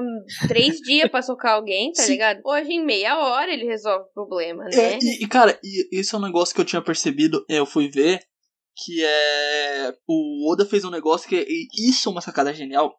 três 0.48 0.78
dias 0.80 1.10
pra 1.10 1.22
socar 1.22 1.54
alguém, 1.54 1.92
tá 1.92 2.02
Sim. 2.02 2.12
ligado? 2.12 2.40
Hoje, 2.44 2.72
em 2.72 2.84
meia 2.84 3.18
hora, 3.18 3.52
ele 3.52 3.64
resolve 3.64 4.04
o 4.04 4.12
problema, 4.12 4.64
né? 4.64 4.94
É, 4.94 4.98
e, 5.00 5.24
e, 5.24 5.28
cara, 5.28 5.58
e, 5.62 5.98
esse 5.98 6.14
é 6.14 6.18
um 6.18 6.22
negócio 6.22 6.54
que 6.54 6.60
eu 6.60 6.64
tinha 6.64 6.82
percebido. 6.82 7.44
Eu 7.48 7.64
fui 7.64 7.88
ver 7.88 8.20
que 8.76 9.02
é. 9.04 9.94
O 10.06 10.52
Oda 10.52 10.66
fez 10.66 10.84
um 10.84 10.90
negócio 10.90 11.28
que. 11.28 11.36
É, 11.36 11.46
isso 11.78 12.08
é 12.08 12.12
uma 12.12 12.20
sacada 12.20 12.52
genial. 12.52 12.94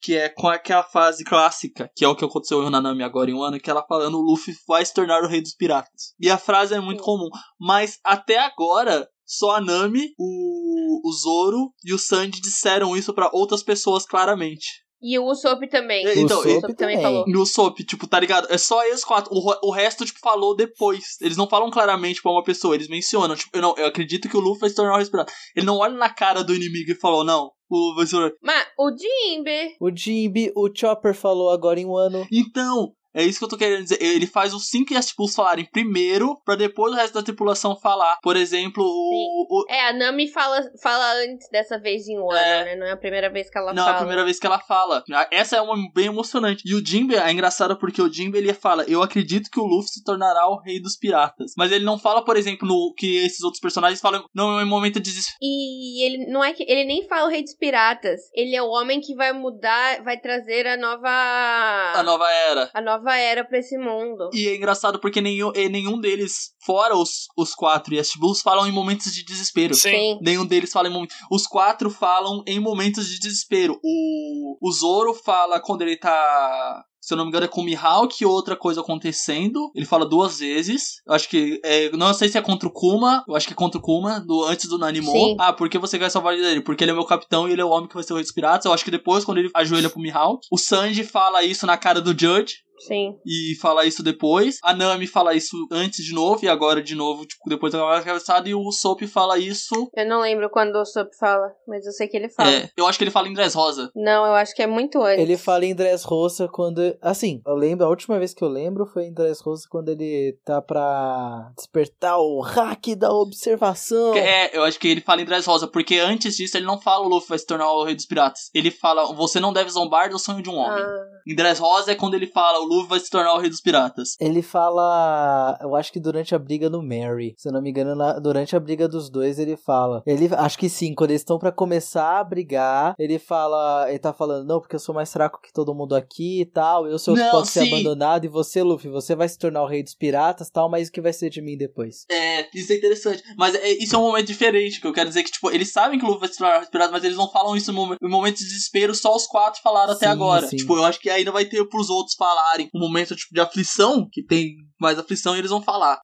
Que 0.00 0.16
é 0.16 0.28
com 0.28 0.46
aquela 0.46 0.84
fase 0.84 1.24
clássica, 1.24 1.90
que 1.96 2.04
é 2.04 2.08
o 2.08 2.14
que 2.14 2.24
aconteceu 2.24 2.62
em 2.62 2.70
Nanami 2.70 3.02
agora 3.02 3.28
em 3.28 3.34
um 3.34 3.42
ano, 3.42 3.58
que 3.58 3.68
ela 3.68 3.84
falando 3.84 4.16
o 4.16 4.22
Luffy 4.22 4.54
vai 4.66 4.84
se 4.84 4.94
tornar 4.94 5.24
o 5.24 5.26
rei 5.26 5.42
dos 5.42 5.56
piratas. 5.56 6.14
E 6.20 6.30
a 6.30 6.38
frase 6.38 6.72
é 6.72 6.78
muito 6.78 7.00
Sim. 7.00 7.04
comum. 7.04 7.28
Mas 7.58 7.98
até 8.04 8.38
agora, 8.38 9.08
só 9.26 9.56
a 9.56 9.60
Nami, 9.60 10.14
o, 10.16 11.08
o 11.08 11.12
Zoro 11.12 11.74
e 11.84 11.92
o 11.92 11.98
Sanji 11.98 12.40
disseram 12.40 12.96
isso 12.96 13.12
para 13.12 13.28
outras 13.32 13.64
pessoas 13.64 14.06
claramente. 14.06 14.86
E 15.00 15.18
o 15.18 15.24
Usopp 15.26 15.66
também. 15.68 16.06
É, 16.06 16.18
então, 16.18 16.38
o 16.38 16.40
Usopp 16.40 16.74
também 16.74 17.00
falou. 17.00 17.24
No 17.26 17.42
Usopp, 17.42 17.84
tipo, 17.84 18.06
tá 18.06 18.18
ligado? 18.18 18.48
É 18.50 18.58
só 18.58 18.84
eles 18.84 19.04
quatro. 19.04 19.32
O, 19.32 19.68
o 19.68 19.70
resto, 19.70 20.04
tipo, 20.04 20.18
falou 20.18 20.56
depois. 20.56 21.16
Eles 21.20 21.36
não 21.36 21.48
falam 21.48 21.70
claramente 21.70 22.20
pra 22.20 22.32
uma 22.32 22.42
pessoa, 22.42 22.74
eles 22.74 22.88
mencionam. 22.88 23.36
Tipo, 23.36 23.56
eu, 23.56 23.62
não, 23.62 23.74
eu 23.76 23.86
acredito 23.86 24.28
que 24.28 24.36
o 24.36 24.40
Luffy 24.40 24.60
vai 24.60 24.70
se 24.70 24.76
tornar 24.76 24.94
o 24.94 24.98
respirado. 24.98 25.30
Ele 25.54 25.66
não 25.66 25.78
olha 25.78 25.94
na 25.94 26.10
cara 26.10 26.42
do 26.42 26.54
inimigo 26.54 26.90
e 26.90 26.94
falou, 26.94 27.24
não, 27.24 27.50
o 27.70 27.94
vai 27.94 28.06
se 28.06 28.12
tornar. 28.12 28.32
Mas 28.42 28.66
o 28.78 28.90
Jimbe. 28.90 29.76
O 29.80 29.90
Jimbe, 29.94 30.52
o 30.56 30.68
Chopper 30.74 31.14
falou 31.14 31.50
agora 31.50 31.78
em 31.78 31.86
um 31.86 31.96
ano. 31.96 32.26
Então, 32.32 32.92
é 33.18 33.24
isso 33.24 33.38
que 33.38 33.44
eu 33.44 33.48
tô 33.48 33.56
querendo 33.56 33.82
dizer. 33.82 34.00
Ele 34.00 34.26
faz 34.26 34.54
os 34.54 34.68
cinco 34.68 34.94
Yastipus 34.94 35.34
falarem 35.34 35.64
primeiro, 35.64 36.40
para 36.44 36.54
depois 36.54 36.92
o 36.92 36.96
resto 36.96 37.14
da 37.14 37.22
tripulação 37.22 37.76
falar. 37.76 38.18
Por 38.22 38.36
exemplo, 38.36 38.84
o, 38.84 39.46
o, 39.50 39.64
É, 39.68 39.88
a 39.88 39.92
Nami 39.92 40.28
fala, 40.28 40.62
fala 40.80 41.14
antes 41.24 41.48
dessa 41.50 41.78
vez 41.78 42.06
em 42.06 42.18
Wano, 42.18 42.38
é... 42.38 42.64
né? 42.64 42.76
Não 42.76 42.86
é 42.86 42.92
a 42.92 42.96
primeira 42.96 43.28
vez 43.28 43.50
que 43.50 43.58
ela 43.58 43.72
Não, 43.72 43.82
fala. 43.82 43.86
Não, 43.86 43.92
é 43.92 43.96
a 43.96 43.98
primeira 43.98 44.24
vez 44.24 44.38
que 44.38 44.46
ela 44.46 44.60
fala. 44.60 45.02
Essa 45.30 45.56
é 45.56 45.60
uma 45.60 45.76
bem 45.92 46.06
emocionante. 46.06 46.62
E 46.64 46.74
o 46.74 46.84
Jinbe 46.84 47.16
é 47.16 47.30
engraçado 47.32 47.76
porque 47.76 48.00
o 48.00 48.12
Jinbe 48.12 48.38
ele 48.38 48.52
fala: 48.54 48.84
Eu 48.86 49.02
acredito 49.02 49.50
que 49.50 49.58
o 49.58 49.66
Luffy 49.66 49.90
se 49.90 50.04
tornará 50.04 50.48
o 50.48 50.60
rei 50.60 50.80
dos 50.80 50.96
piratas. 50.96 51.52
Mas 51.56 51.72
ele 51.72 51.84
não 51.84 51.98
fala, 51.98 52.24
por 52.24 52.36
exemplo, 52.36 52.68
no 52.68 52.94
que 52.96 53.16
esses 53.16 53.42
outros 53.42 53.60
personagens 53.60 54.00
falam, 54.00 54.24
não 54.34 54.60
é 54.60 54.64
um 54.64 54.68
momento 54.68 54.94
de 54.94 55.10
desespero. 55.10 55.38
E 55.42 56.04
ele 56.04 56.30
não 56.30 56.44
é 56.44 56.52
que. 56.52 56.64
Ele 56.68 56.84
nem 56.84 57.06
fala 57.08 57.26
o 57.26 57.30
rei 57.30 57.42
dos 57.42 57.54
piratas. 57.54 58.20
Ele 58.32 58.54
é 58.54 58.62
o 58.62 58.68
homem 58.68 59.00
que 59.00 59.14
vai 59.14 59.32
mudar, 59.32 60.02
vai 60.02 60.18
trazer 60.18 60.66
a 60.66 60.76
nova. 60.76 61.08
A 61.08 62.02
nova 62.02 62.30
era. 62.30 62.70
A 62.72 62.80
nova 62.80 63.07
era 63.16 63.44
pra 63.44 63.58
esse 63.58 63.78
mundo. 63.78 64.30
E 64.32 64.48
é 64.48 64.56
engraçado 64.56 64.98
porque 64.98 65.20
nenhum, 65.20 65.52
nenhum 65.52 66.00
deles, 66.00 66.52
fora 66.64 66.96
os, 66.96 67.28
os 67.36 67.54
quatro 67.54 67.94
e 67.94 67.98
as 67.98 68.10
Blues, 68.18 68.42
falam 68.42 68.66
em 68.66 68.72
momentos 68.72 69.12
de 69.14 69.24
desespero. 69.24 69.74
Sim. 69.74 70.18
Nenhum 70.20 70.44
deles 70.44 70.72
fala 70.72 70.88
em 70.88 70.92
momentos. 70.92 71.16
Os 71.30 71.46
quatro 71.46 71.90
falam 71.90 72.42
em 72.46 72.58
momentos 72.58 73.08
de 73.08 73.18
desespero. 73.18 73.78
O, 73.82 74.58
o 74.60 74.72
Zoro 74.72 75.14
fala 75.14 75.60
quando 75.60 75.82
ele 75.82 75.96
tá 75.96 76.84
se 77.08 77.14
eu 77.14 77.16
não 77.16 77.24
me 77.24 77.30
engano, 77.30 77.46
é 77.46 77.48
com 77.48 77.62
o 77.62 77.64
Mihawk 77.64 78.22
e 78.22 78.26
outra 78.26 78.54
coisa 78.54 78.82
acontecendo. 78.82 79.70
Ele 79.74 79.86
fala 79.86 80.04
duas 80.04 80.40
vezes. 80.40 81.00
Eu 81.06 81.14
acho 81.14 81.26
que. 81.26 81.58
É, 81.64 81.90
não 81.96 82.12
sei 82.12 82.28
se 82.28 82.36
é 82.36 82.42
contra 82.42 82.68
o 82.68 82.72
Kuma. 82.72 83.24
Eu 83.26 83.34
acho 83.34 83.46
que 83.46 83.54
é 83.54 83.56
contra 83.56 83.78
o 83.78 83.82
Kuma, 83.82 84.20
do, 84.20 84.44
antes 84.44 84.68
do 84.68 84.76
Nanimo. 84.76 85.10
Sim. 85.10 85.34
Ah, 85.40 85.50
por 85.50 85.70
que 85.70 85.78
você 85.78 85.98
quer 85.98 86.10
salvar 86.10 86.34
ele? 86.34 86.60
Porque 86.60 86.84
ele 86.84 86.90
é 86.90 86.94
meu 86.94 87.06
capitão 87.06 87.48
e 87.48 87.52
ele 87.52 87.62
é 87.62 87.64
o 87.64 87.70
homem 87.70 87.88
que 87.88 87.94
vai 87.94 88.04
ser 88.04 88.12
o 88.12 88.16
rei 88.16 88.22
dos 88.22 88.32
piratas. 88.32 88.66
Eu 88.66 88.74
acho 88.74 88.84
que 88.84 88.90
depois, 88.90 89.24
quando 89.24 89.38
ele 89.38 89.50
ajoelha 89.54 89.88
pro 89.88 90.00
Mihawk. 90.00 90.46
O 90.52 90.58
Sanji 90.58 91.02
fala 91.02 91.42
isso 91.42 91.66
na 91.66 91.78
cara 91.78 92.02
do 92.02 92.10
Judge 92.10 92.56
Sim. 92.80 93.16
e 93.26 93.54
fala 93.60 93.84
isso 93.86 94.02
depois. 94.02 94.58
A 94.62 94.72
Nami 94.74 95.06
fala 95.06 95.34
isso 95.34 95.56
antes 95.70 96.04
de 96.04 96.12
novo 96.14 96.44
e 96.44 96.48
agora 96.48 96.82
de 96.82 96.94
novo, 96.94 97.26
tipo, 97.26 97.48
depois 97.48 97.72
da 97.72 97.96
atravessada. 97.98 98.48
E 98.48 98.54
o 98.54 98.70
Soap 98.70 99.02
fala 99.02 99.38
isso. 99.38 99.90
Eu 99.94 100.06
não 100.06 100.20
lembro 100.20 100.48
quando 100.50 100.76
o 100.76 100.84
Soap 100.84 101.08
fala, 101.18 101.50
mas 101.66 101.84
eu 101.86 101.92
sei 101.92 102.08
que 102.08 102.16
ele 102.16 102.28
fala. 102.28 102.50
É, 102.50 102.70
eu 102.76 102.86
acho 102.86 102.98
que 102.98 103.04
ele 103.04 103.10
fala 103.10 103.28
em 103.28 103.34
Dress 103.34 103.56
Rosa. 103.56 103.90
Não, 103.94 104.26
eu 104.26 104.34
acho 104.34 104.54
que 104.54 104.62
é 104.62 104.66
muito 104.66 105.02
antes. 105.02 105.22
Ele 105.22 105.36
fala 105.36 105.64
em 105.64 105.74
Dressrosa 105.74 106.48
quando. 106.48 106.96
Assim, 107.02 107.40
eu 107.46 107.54
lembro, 107.54 107.86
a 107.86 107.88
última 107.88 108.18
vez 108.18 108.32
que 108.34 108.42
eu 108.44 108.48
lembro 108.48 108.86
foi 108.86 109.04
em 109.04 109.12
Dressrosa 109.12 109.64
quando 109.70 109.88
ele 109.88 110.38
tá 110.44 110.60
pra 110.62 111.50
despertar 111.56 112.18
o 112.18 112.40
hack 112.40 112.94
da 112.96 113.12
observação. 113.12 114.14
É, 114.14 114.56
eu 114.56 114.62
acho 114.64 114.78
que 114.78 114.88
ele 114.88 115.00
fala 115.00 115.22
em 115.22 115.24
Dress 115.24 115.46
Rosa, 115.48 115.66
porque 115.66 115.96
antes 115.98 116.36
disso 116.36 116.56
ele 116.56 116.66
não 116.66 116.80
fala 116.80 117.04
o 117.04 117.08
Luffy 117.08 117.28
vai 117.30 117.38
se 117.38 117.46
tornar 117.46 117.70
o 117.72 117.84
rei 117.84 117.94
dos 117.94 118.06
piratas. 118.06 118.50
Ele 118.54 118.70
fala, 118.70 119.12
você 119.14 119.40
não 119.40 119.52
deve 119.52 119.70
zombar 119.70 120.10
do 120.10 120.18
sonho 120.18 120.42
de 120.42 120.50
um 120.50 120.56
homem. 120.56 120.82
Ah, 120.82 121.04
Em 121.26 121.34
Dress 121.34 121.60
Rosa 121.60 121.92
é 121.92 121.94
quando 121.94 122.14
ele 122.14 122.26
fala, 122.26 122.60
o 122.60 122.64
Luffy 122.68 122.88
vai 122.88 123.00
se 123.00 123.10
tornar 123.10 123.34
o 123.34 123.38
rei 123.38 123.50
dos 123.50 123.60
piratas. 123.60 124.16
Ele 124.20 124.42
fala. 124.42 125.58
Eu 125.60 125.74
acho 125.74 125.92
que 125.92 126.00
durante 126.00 126.34
a 126.34 126.38
briga 126.38 126.68
no 126.70 126.82
Mary. 126.82 127.34
Se 127.36 127.48
eu 127.48 127.52
não 127.52 127.62
me 127.62 127.70
engano, 127.70 127.94
na- 127.94 128.18
durante 128.18 128.54
a 128.56 128.60
briga 128.60 128.88
dos 128.88 129.10
dois, 129.10 129.38
ele 129.38 129.56
fala. 129.56 130.02
Ele. 130.06 130.28
Acho 130.34 130.58
que 130.58 130.68
sim, 130.68 130.94
quando 130.94 131.10
eles 131.10 131.22
estão 131.22 131.38
pra 131.38 131.52
começar 131.52 132.18
a 132.20 132.24
brigar, 132.24 132.94
ele 132.98 133.18
fala. 133.18 133.86
Ele 133.88 133.98
tá 133.98 134.12
falando, 134.12 134.46
não, 134.46 134.60
porque 134.60 134.76
eu 134.76 134.80
sou 134.80 134.94
mais 134.94 135.12
fraco 135.12 135.40
que 135.42 135.52
todo 135.52 135.74
mundo 135.74 135.94
aqui 135.94 136.40
e 136.40 136.46
tal. 136.46 136.86
Eu 136.86 136.98
sou 136.98 137.14
o 137.14 137.16
que 137.16 137.30
pode 137.30 137.48
ser 137.48 137.62
sim. 137.64 137.72
abandonado. 137.74 138.24
E 138.24 138.28
você, 138.28 138.62
Luffy, 138.62 138.90
você 138.90 139.14
vai 139.14 139.28
se 139.28 139.38
tornar 139.38 139.62
o 139.62 139.66
rei 139.66 139.82
dos 139.82 139.94
piratas 139.94 140.50
tal, 140.50 140.68
mas 140.70 140.88
o 140.88 140.92
que 140.92 141.00
vai 141.00 141.12
ser 141.12 141.30
de 141.30 141.40
mim 141.42 141.56
depois? 141.56 142.04
É, 142.10 142.46
isso 142.54 142.72
é 142.72 142.76
interessante. 142.76 143.22
Mas 143.36 143.54
é- 143.54 143.68
isso 143.82 143.94
é 143.94 143.98
um 143.98 144.02
momento 144.02 144.26
diferente, 144.26 144.80
que 144.80 144.86
eu 144.86 144.92
quero 144.92 145.08
dizer 145.08 145.22
que, 145.22 145.30
tipo, 145.30 145.50
eles 145.50 145.70
sabem 145.72 145.98
que 145.98 146.04
o 146.04 146.08
Luffy 146.08 146.20
vai 146.20 146.28
se 146.28 146.38
tornar 146.38 146.50
o 146.50 146.52
rei 146.56 146.60
dos 146.62 146.70
piratas, 146.70 146.92
mas 146.92 147.04
eles 147.04 147.16
não 147.16 147.30
falam 147.30 147.56
isso 147.56 147.70
em 147.70 147.74
momen- 147.74 147.98
em 148.02 148.08
momentos 148.08 148.40
de 148.42 148.48
desespero, 148.48 148.94
só 148.94 149.14
os 149.14 149.26
quatro 149.26 149.60
falaram 149.62 149.92
até 149.92 150.06
Sim, 150.06 150.12
agora. 150.12 150.46
sim. 150.46 150.56
Tipo, 150.56 150.76
eu 150.76 150.84
acho 150.84 151.00
que 151.00 151.10
ainda 151.10 151.30
vai 151.32 151.44
ter 151.44 151.64
pros 151.68 151.88
outros 151.90 152.14
falarem 152.16 152.57
um 152.74 152.80
momento, 152.80 153.14
tipo, 153.14 153.34
de 153.34 153.40
aflição, 153.40 154.08
que 154.10 154.24
tem 154.24 154.56
mais 154.80 154.98
aflição 154.98 155.34
e 155.34 155.38
eles 155.38 155.50
vão 155.50 155.62
falar. 155.62 155.98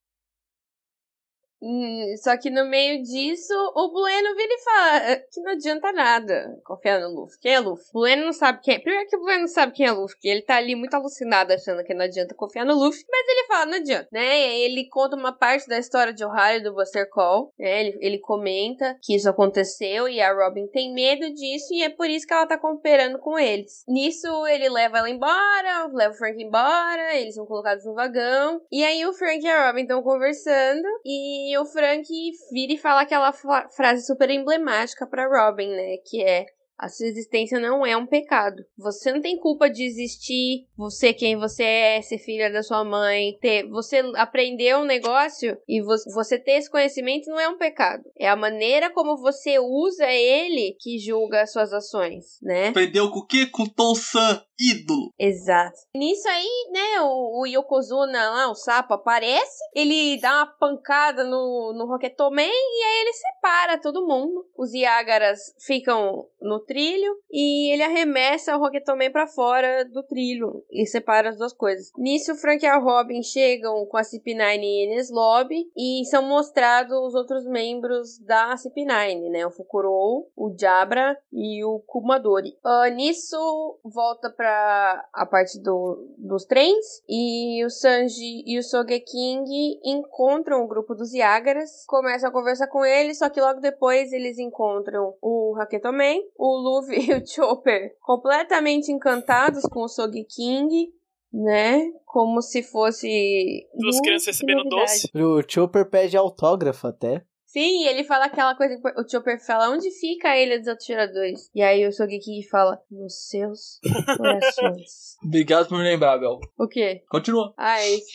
Só 2.23 2.37
que 2.37 2.51
no 2.51 2.67
meio 2.67 3.03
disso, 3.03 3.55
o 3.75 3.91
Bueno 3.91 4.35
vira 4.37 4.55
e 4.55 4.59
fala 4.63 4.97
"É, 5.11 5.17
que 5.17 5.41
não 5.41 5.53
adianta 5.53 5.93
nada 5.93 6.61
confiar 6.65 7.01
no 7.01 7.09
Luffy. 7.09 7.39
Quem 7.41 7.55
é 7.55 7.61
Luffy? 7.61 7.87
O 7.95 8.01
Bueno 8.01 8.27
não 8.27 8.33
sabe 8.33 8.61
quem 8.63 8.75
é. 8.75 8.79
Primeiro 8.79 9.09
que 9.09 9.17
o 9.17 9.21
Bueno 9.21 9.41
não 9.41 9.49
sabe 9.49 9.73
quem 9.73 9.87
é 9.87 9.93
Luffy, 9.93 10.19
que 10.19 10.29
ele 10.29 10.43
tá 10.43 10.57
ali 10.57 10.75
muito 10.75 10.95
alucinado 10.95 11.53
achando 11.53 11.83
que 11.85 11.95
não 11.95 12.05
adianta 12.05 12.35
confiar 12.35 12.65
no 12.67 12.75
Luffy, 12.75 13.05
mas 13.09 13.29
ele 13.29 13.47
fala, 13.47 13.67
não 13.67 13.79
adianta, 13.79 14.09
né? 14.13 14.59
Ele 14.59 14.89
conta 14.89 15.17
uma 15.17 15.33
parte 15.33 15.67
da 15.69 15.79
história 15.79 16.13
de 16.13 16.25
Ohio 16.25 16.63
do 16.63 16.75
Buster 16.75 17.09
Call, 17.09 17.53
né? 17.59 17.81
Ele, 17.81 17.99
ele 18.01 18.19
comenta 18.19 18.97
que 19.03 19.15
isso 19.15 19.29
aconteceu 19.29 20.09
e 20.09 20.21
a 20.21 20.33
Robin 20.33 20.67
tem 20.69 20.93
medo 20.93 21.33
disso 21.33 21.73
e 21.73 21.83
é 21.83 21.89
por 21.89 22.09
isso 22.09 22.27
que 22.27 22.35
ela 22.35 22.47
tá 22.47 22.59
cooperando 22.59 23.19
com 23.19 23.39
eles. 23.39 23.85
Nisso, 23.89 24.47
ele 24.47 24.69
leva 24.69 24.99
ela 24.99 25.11
embora, 25.11 25.87
leva 25.93 26.15
o 26.15 26.17
Frank 26.17 26.43
embora, 26.43 27.17
eles 27.17 27.35
são 27.35 27.47
colocados 27.47 27.85
no 27.85 27.95
vagão. 27.95 28.61
E 28.71 28.85
aí 28.85 29.05
o 29.07 29.13
Frank 29.13 29.45
e 29.45 29.49
a 29.49 29.67
Robin 29.69 29.83
estão 29.83 30.03
conversando 30.03 30.87
e 31.05 31.54
o 31.59 31.65
Frank 31.67 32.07
vira 32.53 32.73
e 32.73 32.79
fala 32.79 33.03
aquela 33.03 33.33
frase 33.33 34.07
super 34.07 34.31
emblemática 34.31 35.07
pra 35.07 35.27
Robin, 35.27 35.69
né? 35.69 35.97
Que 36.05 36.23
é. 36.23 36.47
A 36.77 36.89
sua 36.89 37.07
existência 37.07 37.61
não 37.61 37.87
é 37.87 37.97
um 37.97 38.05
pecado. 38.05 38.61
Você 38.77 39.13
não 39.13 39.21
tem 39.21 39.39
culpa 39.39 39.71
de 39.71 39.85
existir, 39.85 40.67
você 40.77 41.13
quem 41.15 41.37
você 41.37 41.63
é, 41.63 42.03
ser 42.03 42.19
filha 42.19 42.51
da 42.51 42.65
sua 42.65 42.85
mãe, 42.85 43.39
ter, 43.41 43.69
você 43.69 43.99
aprendeu 44.17 44.79
um 44.79 44.85
negócio 44.85 45.57
e 45.69 45.81
vo- 45.81 45.95
você 46.13 46.37
ter 46.37 46.55
esse 46.59 46.69
conhecimento 46.69 47.31
não 47.31 47.39
é 47.39 47.49
um 47.49 47.57
pecado. 47.57 48.03
É 48.19 48.29
a 48.29 48.35
maneira 48.35 48.91
como 48.93 49.17
você 49.17 49.57
usa 49.61 50.07
ele 50.11 50.77
que 50.81 50.99
julga 50.99 51.43
as 51.43 51.53
suas 51.53 51.73
ações, 51.73 52.25
né? 52.43 52.69
Aprendeu 52.71 53.09
com 53.09 53.21
o 53.21 53.27
quê? 53.27 53.47
Com 53.47 53.67
Tom 53.67 53.95
San, 53.95 54.43
ídolo. 54.59 55.11
Exato. 55.19 55.77
Nisso 55.95 56.29
aí, 56.29 56.71
né, 56.73 57.01
o, 57.03 57.43
o 57.43 57.47
Yokozuna 57.47 58.31
lá, 58.31 58.51
o 58.51 58.55
sapo, 58.55 58.95
aparece, 58.95 59.59
ele 59.75 60.21
dá 60.21 60.37
uma 60.37 60.47
pancada 60.47 61.25
no, 61.25 61.73
no 61.77 61.87
Rocketoman 61.87 62.47
e 62.47 62.85
aí 62.85 63.01
ele 63.03 63.13
separa 63.13 63.81
todo 63.81 64.07
mundo. 64.07 64.47
Os 64.57 64.73
Yagaras 64.73 65.39
ficam 65.65 66.27
no 66.41 66.61
trilho 66.61 67.17
e 67.31 67.73
ele 67.73 67.83
arremessa 67.83 68.57
o 68.57 68.61
Rocketoman 68.61 69.11
pra 69.11 69.27
fora 69.27 69.85
do 69.85 70.03
trilho 70.03 70.65
e 70.71 70.87
separa 70.87 71.31
as 71.31 71.39
duas 71.39 71.53
coisas. 71.53 71.91
Nisso, 71.97 72.33
o 72.33 72.37
Frank 72.37 72.65
e 72.65 72.69
a 72.69 72.79
Robin 72.79 73.23
chegam 73.23 73.87
com 73.87 73.97
a 73.97 74.03
CP9 74.03 74.61
e 74.63 74.87
Ines 74.87 75.11
Lobby 75.11 75.71
e 75.77 76.05
são 76.07 76.23
mostrados 76.23 76.97
os 76.97 77.15
outros 77.15 77.47
membros 77.47 78.19
da 78.21 78.55
CP9, 78.55 79.31
né, 79.31 79.47
o 79.47 79.51
Fukurou, 79.51 80.31
o 80.37 80.55
Jabra 80.59 81.19
e 81.33 81.65
o 81.65 81.81
Kumadori. 81.87 82.57
Ah, 82.65 82.89
nisso, 82.91 83.79
volta 83.85 84.31
pra 84.31 84.44
a 84.47 85.27
parte 85.31 85.59
do, 85.61 86.15
dos 86.19 86.45
trens 86.45 87.03
e 87.09 87.65
o 87.65 87.71
Sanji 87.71 88.43
e 88.47 88.59
o 88.59 88.63
Sogeking 88.63 89.45
encontram 89.85 90.63
o 90.65 90.69
grupo 90.69 90.95
dos 90.95 91.13
Yagaras, 91.13 91.85
começam 91.87 92.29
a 92.29 92.33
conversar 92.33 92.69
com 92.69 92.85
eles, 92.85 93.19
só 93.19 93.29
que 93.29 93.41
logo 93.41 93.61
depois 93.61 94.13
eles 94.13 94.39
encontram 94.39 95.15
o 95.21 95.57
Haketoman, 95.59 96.21
o 96.37 96.57
Luffy 96.57 96.99
e 97.11 97.15
o 97.15 97.27
Chopper 97.27 97.97
completamente 98.01 98.91
encantados 98.91 99.65
com 99.65 99.83
o 99.85 99.89
Sogeking, 99.89 100.93
né? 101.33 101.91
Como 102.05 102.41
se 102.41 102.63
fosse 102.63 103.69
Duas 103.75 104.01
crianças 104.01 104.27
recebendo 104.29 104.65
novidade. 104.65 105.11
doce. 105.13 105.23
O 105.23 105.43
Chopper 105.47 105.91
pede 105.91 106.17
autógrafo 106.17 106.87
até. 106.87 107.25
Sim, 107.55 107.87
ele 107.87 108.03
fala 108.03 108.25
aquela 108.25 108.57
coisa 108.57 108.77
que 108.77 109.01
o 109.01 109.09
Chopper 109.09 109.39
fala, 109.39 109.71
onde 109.71 109.89
fica 109.93 110.31
a 110.31 110.37
Ilha 110.37 110.59
dos 110.59 110.67
Atiradores? 110.67 111.49
E 111.55 111.63
aí 111.63 111.87
o 111.87 111.93
Sogeking 111.93 112.43
fala, 112.51 112.83
nos 112.91 113.29
seus 113.29 113.79
corações. 114.19 115.17
Obrigado 115.25 115.69
por 115.69 115.79
me 115.79 115.85
lembrar, 115.85 116.19
Bel. 116.19 116.41
o 116.59 116.67
quê? 116.67 117.05
Continua. 117.09 117.55
Ah, 117.57 117.81
é 117.81 117.91
isso. 117.95 118.07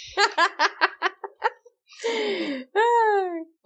Ai. 2.75 2.99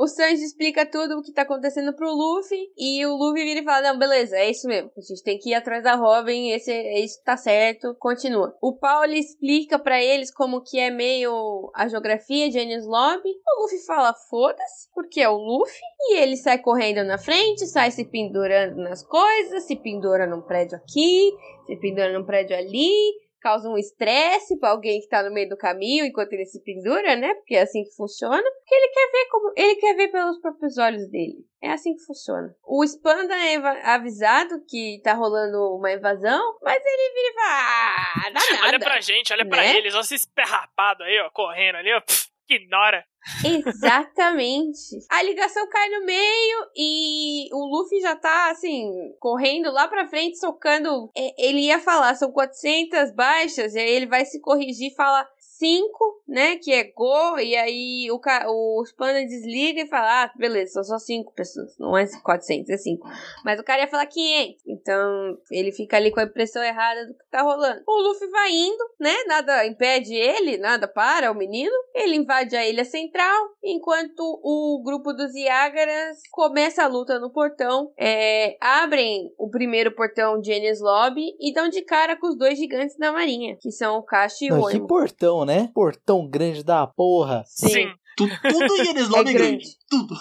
o 0.04 0.08
Sanji 0.08 0.44
explica 0.44 0.86
tudo 0.86 1.18
o 1.18 1.24
que 1.24 1.32
tá 1.32 1.44
acontecendo 1.44 1.94
pro 1.94 2.13
Luffy 2.13 2.70
e 2.78 3.06
o 3.06 3.16
Luffy 3.16 3.44
vira 3.46 3.62
e 3.62 3.63
fala: 3.63 3.94
Não, 3.94 3.98
beleza, 3.98 4.36
é 4.36 4.50
isso 4.50 4.68
mesmo. 4.68 4.92
A 4.98 5.02
gente 5.02 5.24
tem 5.24 5.39
que 5.39 5.52
ir 5.52 5.54
atrás 5.54 5.82
da 5.82 5.96
Robin, 5.96 6.50
esse, 6.50 6.74
isso 7.02 7.24
tá 7.24 7.38
certo. 7.38 7.96
Continua. 7.98 8.54
O 8.62 8.78
Paul 8.78 9.06
explica 9.06 9.80
pra 9.80 10.04
eles 10.04 10.30
como 10.30 10.62
que 10.62 10.78
é 10.78 10.92
meio 10.92 11.72
a 11.74 11.88
geografia 11.88 12.50
de 12.50 12.60
Enies 12.60 12.86
Lobby. 12.86 13.30
O 13.30 13.63
Luffy 13.63 13.80
fala: 13.86 14.13
Foda-se, 14.30 14.89
porque 14.94 15.22
é 15.22 15.30
o 15.30 15.38
Luffy. 15.38 15.82
E 16.10 16.18
ele 16.18 16.36
sai 16.36 16.58
correndo 16.58 17.04
na 17.06 17.18
frente, 17.18 17.66
sai 17.66 17.89
se 17.89 18.04
pendurando 18.04 18.76
nas 18.76 19.04
coisas, 19.04 19.63
se 19.63 19.76
pendura 19.78 20.28
num 20.28 20.42
prédio 20.42 20.78
aqui, 20.78 21.32
se 21.66 21.78
pendura 21.78 22.12
num 22.12 22.26
prédio 22.26 22.58
ali 22.58 23.23
causa 23.43 23.69
um 23.69 23.77
estresse 23.77 24.58
pra 24.58 24.69
alguém 24.69 25.01
que 25.01 25.08
tá 25.10 25.21
no 25.21 25.34
meio 25.34 25.49
do 25.49 25.58
caminho 25.58 26.06
enquanto 26.06 26.32
ele 26.34 26.45
se 26.45 26.63
pendura, 26.63 27.15
né? 27.15 27.34
Porque 27.36 27.56
é 27.56 27.62
assim 27.62 27.84
que 27.84 27.93
funciona. 27.95 28.41
Porque 28.41 28.73
ele 28.73 28.88
quer 28.88 29.12
ver 29.12 29.25
como. 29.29 29.53
Ele 29.56 29.75
quer 29.75 29.95
ver 29.95 30.08
pelos 30.08 30.39
próprios 30.39 30.77
olhos 30.77 31.08
dele. 31.12 31.45
É 31.62 31.71
assim 31.71 31.93
que 31.93 32.03
funciona. 32.06 32.56
O 32.65 32.84
Spanda 32.86 33.36
é 33.36 33.56
avisado 33.93 34.63
que 34.67 34.99
tá 35.03 35.13
rolando 35.13 35.75
uma 35.75 35.91
invasão, 35.91 36.58
mas 36.62 36.82
ele 36.84 37.13
vira 37.13 37.29
e 37.29 37.34
fala: 37.34 37.49
Ah, 37.49 38.29
dá 38.32 38.39
nada. 38.56 38.67
Olha 38.67 38.79
pra 38.79 39.01
gente, 39.01 39.34
olha 39.34 39.45
pra 39.47 39.58
Né? 39.62 39.77
eles, 39.77 39.93
olha 39.93 40.01
esse 40.01 40.15
esperrapado 40.15 41.03
aí, 41.03 41.19
ó, 41.19 41.29
correndo 41.32 41.75
ali, 41.75 41.93
ó. 41.93 42.01
Pff, 42.01 42.29
ignora. 42.49 43.06
Exatamente. 43.46 45.00
A 45.10 45.22
ligação 45.24 45.68
cai 45.70 45.90
no 45.90 46.06
meio 46.06 46.68
e 46.76 47.50
o 47.54 47.66
Luffy 47.66 48.00
já 48.02 48.16
tá, 48.16 48.52
assim, 48.52 48.92
correndo 49.20 49.72
lá 49.72 49.88
pra 49.88 50.08
frente, 50.08 50.38
socando. 50.38 51.10
É, 51.16 51.34
Ele 51.38 51.60
ia 51.62 51.80
falar, 51.80 52.16
são 52.16 52.32
400 52.32 53.12
baixas, 53.14 53.76
e 53.76 53.80
aí 53.80 53.90
ele 53.90 54.06
vai 54.08 54.26
se 54.26 54.40
corrigir 54.42 54.92
e 54.92 54.96
fala 54.96 55.28
5, 55.63 56.23
né, 56.28 56.58
que 56.58 56.73
é 56.73 56.84
Go, 56.84 57.39
e 57.39 57.56
aí 57.56 58.12
o, 58.12 58.19
o 58.49 58.84
Spanda 58.86 59.26
desliga 59.26 59.82
e 59.82 59.88
fala, 59.88 60.23
ah, 60.23 60.32
beleza, 60.38 60.73
são 60.73 60.84
só 60.84 60.99
5 60.99 61.34
pessoas, 61.34 61.78
não 61.80 61.97
é 61.97 62.06
400, 62.21 62.69
é 62.69 62.78
5. 62.78 63.08
Mas 63.45 63.60
o 63.60 63.63
cara 63.63 63.84
ia 63.84 63.88
falar 63.88 64.06
500, 64.06 64.62
então 64.67 65.38
ele 65.49 65.71
fica 65.71 65.95
ali 65.95 66.12
com 66.12 66.19
a 66.19 66.23
impressão 66.23 66.62
errada 66.62 67.08
do 67.08 67.13
que 67.13 67.30
tá 67.32 67.41
rolando. 67.41 67.82
O 67.88 68.02
Luffy 68.02 68.28
vai 68.30 68.52
indo, 68.52 68.84
né, 68.99 69.15
nada 69.26 69.65
impede 69.65 70.13
ele, 70.13 70.58
nada 70.58 70.86
para 70.86 71.32
o 71.32 71.36
menino, 71.36 71.71
ele 71.95 72.17
invade 72.17 72.58
a 72.58 72.67
ilha 72.67 72.84
central, 72.84 73.49
enquanto 73.63 74.21
o 74.43 74.82
grupo 74.84 75.13
dos 75.13 75.34
Yagaras 75.34 76.17
começa 76.30 76.84
a 76.84 76.88
luta 76.88 77.19
no 77.19 77.32
portão, 77.32 77.93
é, 77.97 78.58
abrem 78.60 79.34
o 79.38 79.49
primeiro 79.49 79.95
portão 79.95 80.41
de 80.41 80.52
Enies 80.52 80.82
Lobby 80.82 81.34
e 81.39 81.54
dão 81.54 81.69
de 81.69 81.82
cara 81.84 82.17
com 82.17 82.28
os 82.28 82.38
dois 82.38 82.58
gigantes 82.58 82.97
da 82.97 83.13
marinha, 83.13 83.56
que 83.62 83.71
são 83.71 83.97
o 83.97 84.04
Kashi 84.04 84.47
e 84.47 84.52
o 84.52 84.58
Não, 84.58 84.69
que 84.69 84.80
portão, 84.82 85.45
né? 85.45 85.53
Portão 85.74 86.28
grande 86.30 86.63
da 86.63 86.86
porra. 86.88 87.44
Sim. 87.48 87.92
Tu- 88.18 88.28
tudo 88.28 88.76
em 88.82 88.88
Enes 88.89 89.10
Lobby 89.10 89.32
É 89.32 89.34
é 89.34 89.38
grande. 89.38 89.58
grande. 89.58 89.78
Tudo. 89.89 90.16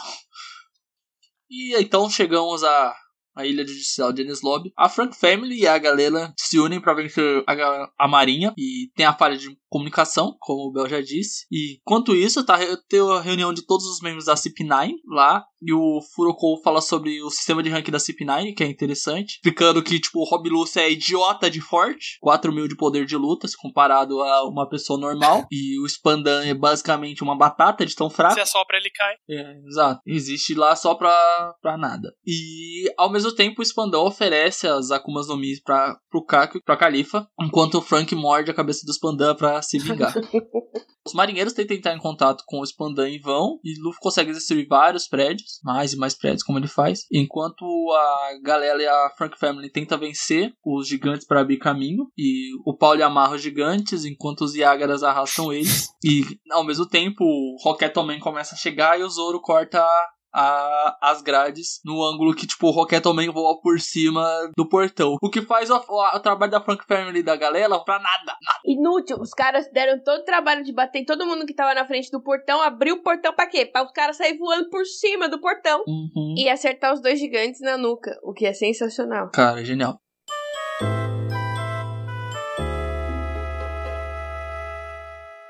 E 1.51 1.77
então 1.81 2.09
chegamos 2.09 2.65
à, 2.65 2.95
à 3.37 3.45
ilha 3.47 3.67
judicial 3.67 4.13
de 4.13 4.23
Enes 4.23 4.41
Lobby. 4.43 4.73
A 4.77 4.89
Frank 4.89 5.15
Family 5.17 5.61
e 5.61 5.67
a 5.67 5.77
galera 5.79 6.33
se 6.39 6.59
unem 6.59 6.81
para 6.81 6.95
vencer 6.95 7.45
a, 7.47 7.91
a 7.99 8.09
marinha. 8.09 8.55
E 8.57 8.91
tem 8.97 9.05
a 9.05 9.13
falha 9.13 9.37
de 9.37 9.55
comunicação, 9.69 10.37
como 10.41 10.69
o 10.69 10.73
Bel 10.73 10.89
já 10.89 11.01
disse. 11.01 11.45
E 11.51 11.79
enquanto 11.81 12.15
isso, 12.17 12.45
tá 12.45 12.59
tem 12.89 13.01
a 13.01 13.21
reunião 13.21 13.53
de 13.53 13.67
todos 13.67 13.87
os 13.87 14.01
membros 14.01 14.25
da 14.27 14.35
CP9 14.35 14.93
lá. 15.09 15.45
E 15.65 15.73
o 15.73 16.01
Furoko 16.15 16.61
fala 16.63 16.81
sobre 16.81 17.23
o 17.23 17.31
sistema 17.31 17.63
de 17.63 17.71
rank 17.71 17.89
da 17.89 17.99
CP9, 17.99 18.55
que 18.55 18.65
é 18.65 18.67
interessante. 18.67 19.35
Explicando 19.35 19.83
que, 19.83 20.01
tipo, 20.01 20.21
o 20.21 20.25
Rob 20.25 20.49
Lucy 20.49 20.81
é 20.81 20.91
idiota 20.91 21.51
de 21.51 21.61
forte. 21.61 22.19
4 22.21 22.53
mil 22.53 22.67
de 22.67 22.77
poder 22.77 23.07
de 23.07 23.17
luta, 23.17 23.47
se 23.47 23.57
comparado 23.57 24.21
a 24.21 24.49
uma 24.49 24.69
pessoa 24.69 24.99
normal. 24.99 25.47
E 25.53 25.79
o 25.81 25.89
Spandan 25.89 26.45
é 26.45 26.55
basicamente 26.55 27.23
uma 27.23 27.37
batata 27.37 27.85
de 27.85 27.95
tão 27.95 28.09
fraco. 28.09 28.35
Se 28.35 28.41
assopra, 28.41 28.79
ele 28.79 28.91
cai. 28.91 29.15
É, 29.29 29.59
exato. 29.67 30.01
Existe 30.07 30.55
lá 30.55 30.75
só 30.75 30.95
pra, 30.95 31.55
pra 31.61 31.77
nada. 31.77 32.13
E, 32.27 32.91
ao 32.97 33.11
mesmo 33.11 33.35
tempo, 33.35 33.61
o 33.61 33.65
Spandão 33.65 34.07
oferece 34.07 34.67
as 34.67 34.91
Akumas 34.91 35.29
no 35.29 35.37
Mi 35.37 35.53
pra, 35.63 35.97
pro 36.11 36.25
Kaku 36.25 36.59
e 36.59 36.63
pra 36.63 36.77
Califa, 36.77 37.29
enquanto 37.41 37.77
o 37.77 37.83
Frank 37.83 38.15
morde 38.15 38.51
a 38.51 38.55
cabeça 38.55 38.85
do 38.87 38.93
Spandan 38.93 39.35
pra 39.35 39.61
se 39.63 39.79
vingar. 39.79 40.15
Os 41.05 41.15
marinheiros 41.15 41.53
tentam 41.53 41.77
entrar 41.77 41.95
em 41.95 41.99
contato 41.99 42.45
com 42.47 42.61
o 42.61 42.67
Spandan 42.67 43.09
em 43.09 43.21
vão, 43.21 43.59
e 43.65 43.75
Luffy 43.81 43.99
consegue 44.01 44.33
destruir 44.33 44.69
vários 44.69 45.09
prédios, 45.09 45.52
mais 45.63 45.93
e 45.93 45.97
mais 45.97 46.15
prédios 46.15 46.43
como 46.43 46.59
ele 46.59 46.69
faz, 46.69 47.07
enquanto 47.11 47.65
a 47.93 48.39
galera 48.43 48.83
e 48.83 48.87
a 48.87 49.11
Frank 49.17 49.39
Family 49.39 49.71
tentam 49.71 49.99
vencer 49.99 50.53
os 50.65 50.89
gigantes 50.89 51.27
para 51.27 51.41
abrir 51.41 51.59
caminho, 51.59 52.11
e 52.17 52.51
o 52.65 52.77
Paulo 52.77 53.03
amarra 53.03 53.35
os 53.35 53.43
gigantes, 53.43 54.05
enquanto 54.05 54.43
os 54.43 54.55
Yagaras 54.55 55.03
arrastam 55.03 55.53
eles, 55.53 55.89
e 56.05 56.23
ao 56.51 56.65
mesmo 56.65 56.87
tempo 56.87 57.25
o 57.25 57.57
Rocket 57.63 57.95
Man 57.97 58.19
começa 58.19 58.55
a 58.55 58.59
chegar 58.59 58.99
e 58.99 59.03
o 59.03 59.09
Zoro 59.09 59.41
corta 59.41 59.85
a, 60.33 60.97
as 61.01 61.23
grades 61.23 61.81
no 61.85 62.03
ângulo 62.03 62.35
que, 62.35 62.47
tipo, 62.47 62.67
o 62.69 62.71
Rocket 62.71 63.03
também 63.03 63.29
voa 63.31 63.61
por 63.61 63.79
cima 63.81 64.25
do 64.57 64.69
portão. 64.69 65.17
O 65.23 65.31
que 65.31 65.43
faz 65.43 65.71
o, 65.71 65.77
o, 65.77 66.17
o 66.17 66.21
trabalho 66.21 66.51
da 66.53 66.61
Frank 66.61 66.85
Family 66.87 67.23
da 67.23 67.37
galera 67.37 67.79
pra 67.81 67.99
nada, 67.99 68.37
nada. 68.43 68.61
Inútil. 68.65 69.19
Os 69.21 69.31
caras 69.31 69.69
deram 69.73 70.03
todo 70.03 70.21
o 70.21 70.25
trabalho 70.25 70.65
de 70.65 70.73
bater 70.73 71.01
em 71.01 71.05
todo 71.05 71.27
mundo 71.27 71.45
que 71.47 71.55
tava 71.55 71.75
na 71.75 71.87
frente 71.87 72.11
do 72.11 72.23
portão, 72.23 72.63
abrir 72.63 72.93
o 72.93 73.03
portão 73.03 73.33
pra 73.35 73.47
quê? 73.47 73.67
Pra 73.67 73.85
os 73.85 73.93
caras 73.93 74.17
saírem 74.17 74.39
voando 74.39 74.69
por 74.71 74.85
cima 74.87 75.29
do 75.29 75.41
portão 75.41 75.83
Uhum. 75.87 76.35
e 76.37 76.49
acertar 76.49 76.93
os 76.95 77.01
dois 77.01 77.19
gigantes 77.19 77.61
na 77.61 77.77
nuca, 77.77 78.19
o 78.23 78.33
que 78.33 78.47
é 78.47 78.53
sensacional. 78.53 79.31
Cara, 79.33 79.65
genial. 79.65 79.99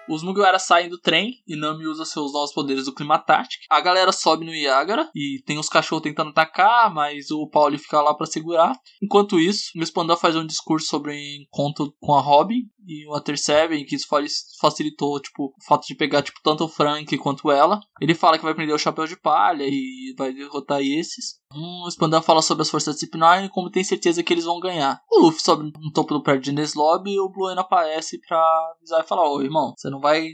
Os 0.09 0.23
Mugiwara 0.23 0.59
saem 0.59 0.89
do 0.89 0.99
trem 0.99 1.43
e 1.47 1.57
Nami 1.57 1.87
usa 1.87 2.05
seus 2.05 2.33
novos 2.33 2.53
poderes 2.53 2.87
do 2.87 2.95
Climatático. 2.95 3.65
A 3.71 3.81
galera 3.81 4.13
sobe 4.13 4.45
no 4.45 4.55
Yagara 4.55 5.09
e 5.15 5.43
tem 5.47 5.59
os 5.59 5.69
cachorros 5.69 6.03
tentando 6.03 6.31
atacar, 6.31 6.93
mas 6.93 7.31
o 7.31 7.49
Pauli 7.49 7.79
fica 7.79 8.01
lá 8.01 8.15
pra 8.15 8.27
segurar. 8.27 8.75
Enquanto 9.03 9.39
isso, 9.39 9.71
o 9.77 9.83
Spandau 9.87 10.17
faz 10.17 10.35
um 10.37 10.47
discurso 10.47 10.89
sobre 10.89 11.13
o 11.13 11.43
encontro 11.43 11.95
com 12.01 12.15
a 12.15 12.21
Robin 12.21 12.63
e 12.87 13.07
o 13.07 13.13
Water 13.13 13.39
Seven, 13.39 13.85
que 13.85 13.95
isso 13.97 14.07
fa- 14.09 14.19
facilitou 14.61 15.21
tipo, 15.21 15.47
o 15.47 15.65
fato 15.67 15.87
de 15.87 15.95
pegar 15.95 16.23
tipo, 16.23 16.39
tanto 16.43 16.65
o 16.65 16.69
Frank 16.69 17.17
quanto 17.19 17.51
ela. 17.51 17.81
Ele 18.01 18.15
fala 18.15 18.39
que 18.39 18.45
vai 18.45 18.55
prender 18.55 18.75
o 18.75 18.79
Chapéu 18.79 19.07
de 19.07 19.17
Palha 19.17 19.65
e 19.67 20.15
vai 20.17 20.33
derrotar 20.33 20.81
esses. 20.81 21.41
O 21.55 21.91
Spandau 21.91 22.23
fala 22.23 22.41
sobre 22.43 22.63
as 22.63 22.71
forças 22.71 22.97
Cip9 23.01 23.47
e 23.47 23.49
como 23.51 23.71
tem 23.71 23.85
certeza 23.85 24.23
que 24.23 24.33
eles 24.33 24.45
vão 24.45 24.59
ganhar. 24.59 25.01
O 25.11 25.21
Luffy 25.21 25.43
sobe 25.43 25.65
no 25.65 25.93
topo 25.93 26.15
do 26.15 26.23
prédio 26.23 26.43
de 26.45 26.51
Ines 26.51 26.75
Lobby 26.75 27.13
e 27.13 27.21
o 27.21 27.29
Blue 27.29 27.49
aparece 27.59 28.19
pra 28.27 28.39
avisar 28.77 29.05
e 29.05 29.07
falar: 29.07 29.31
Ô 29.31 29.41
irmão, 29.43 29.75
você 29.77 29.91
não 29.91 30.01
vai 30.01 30.29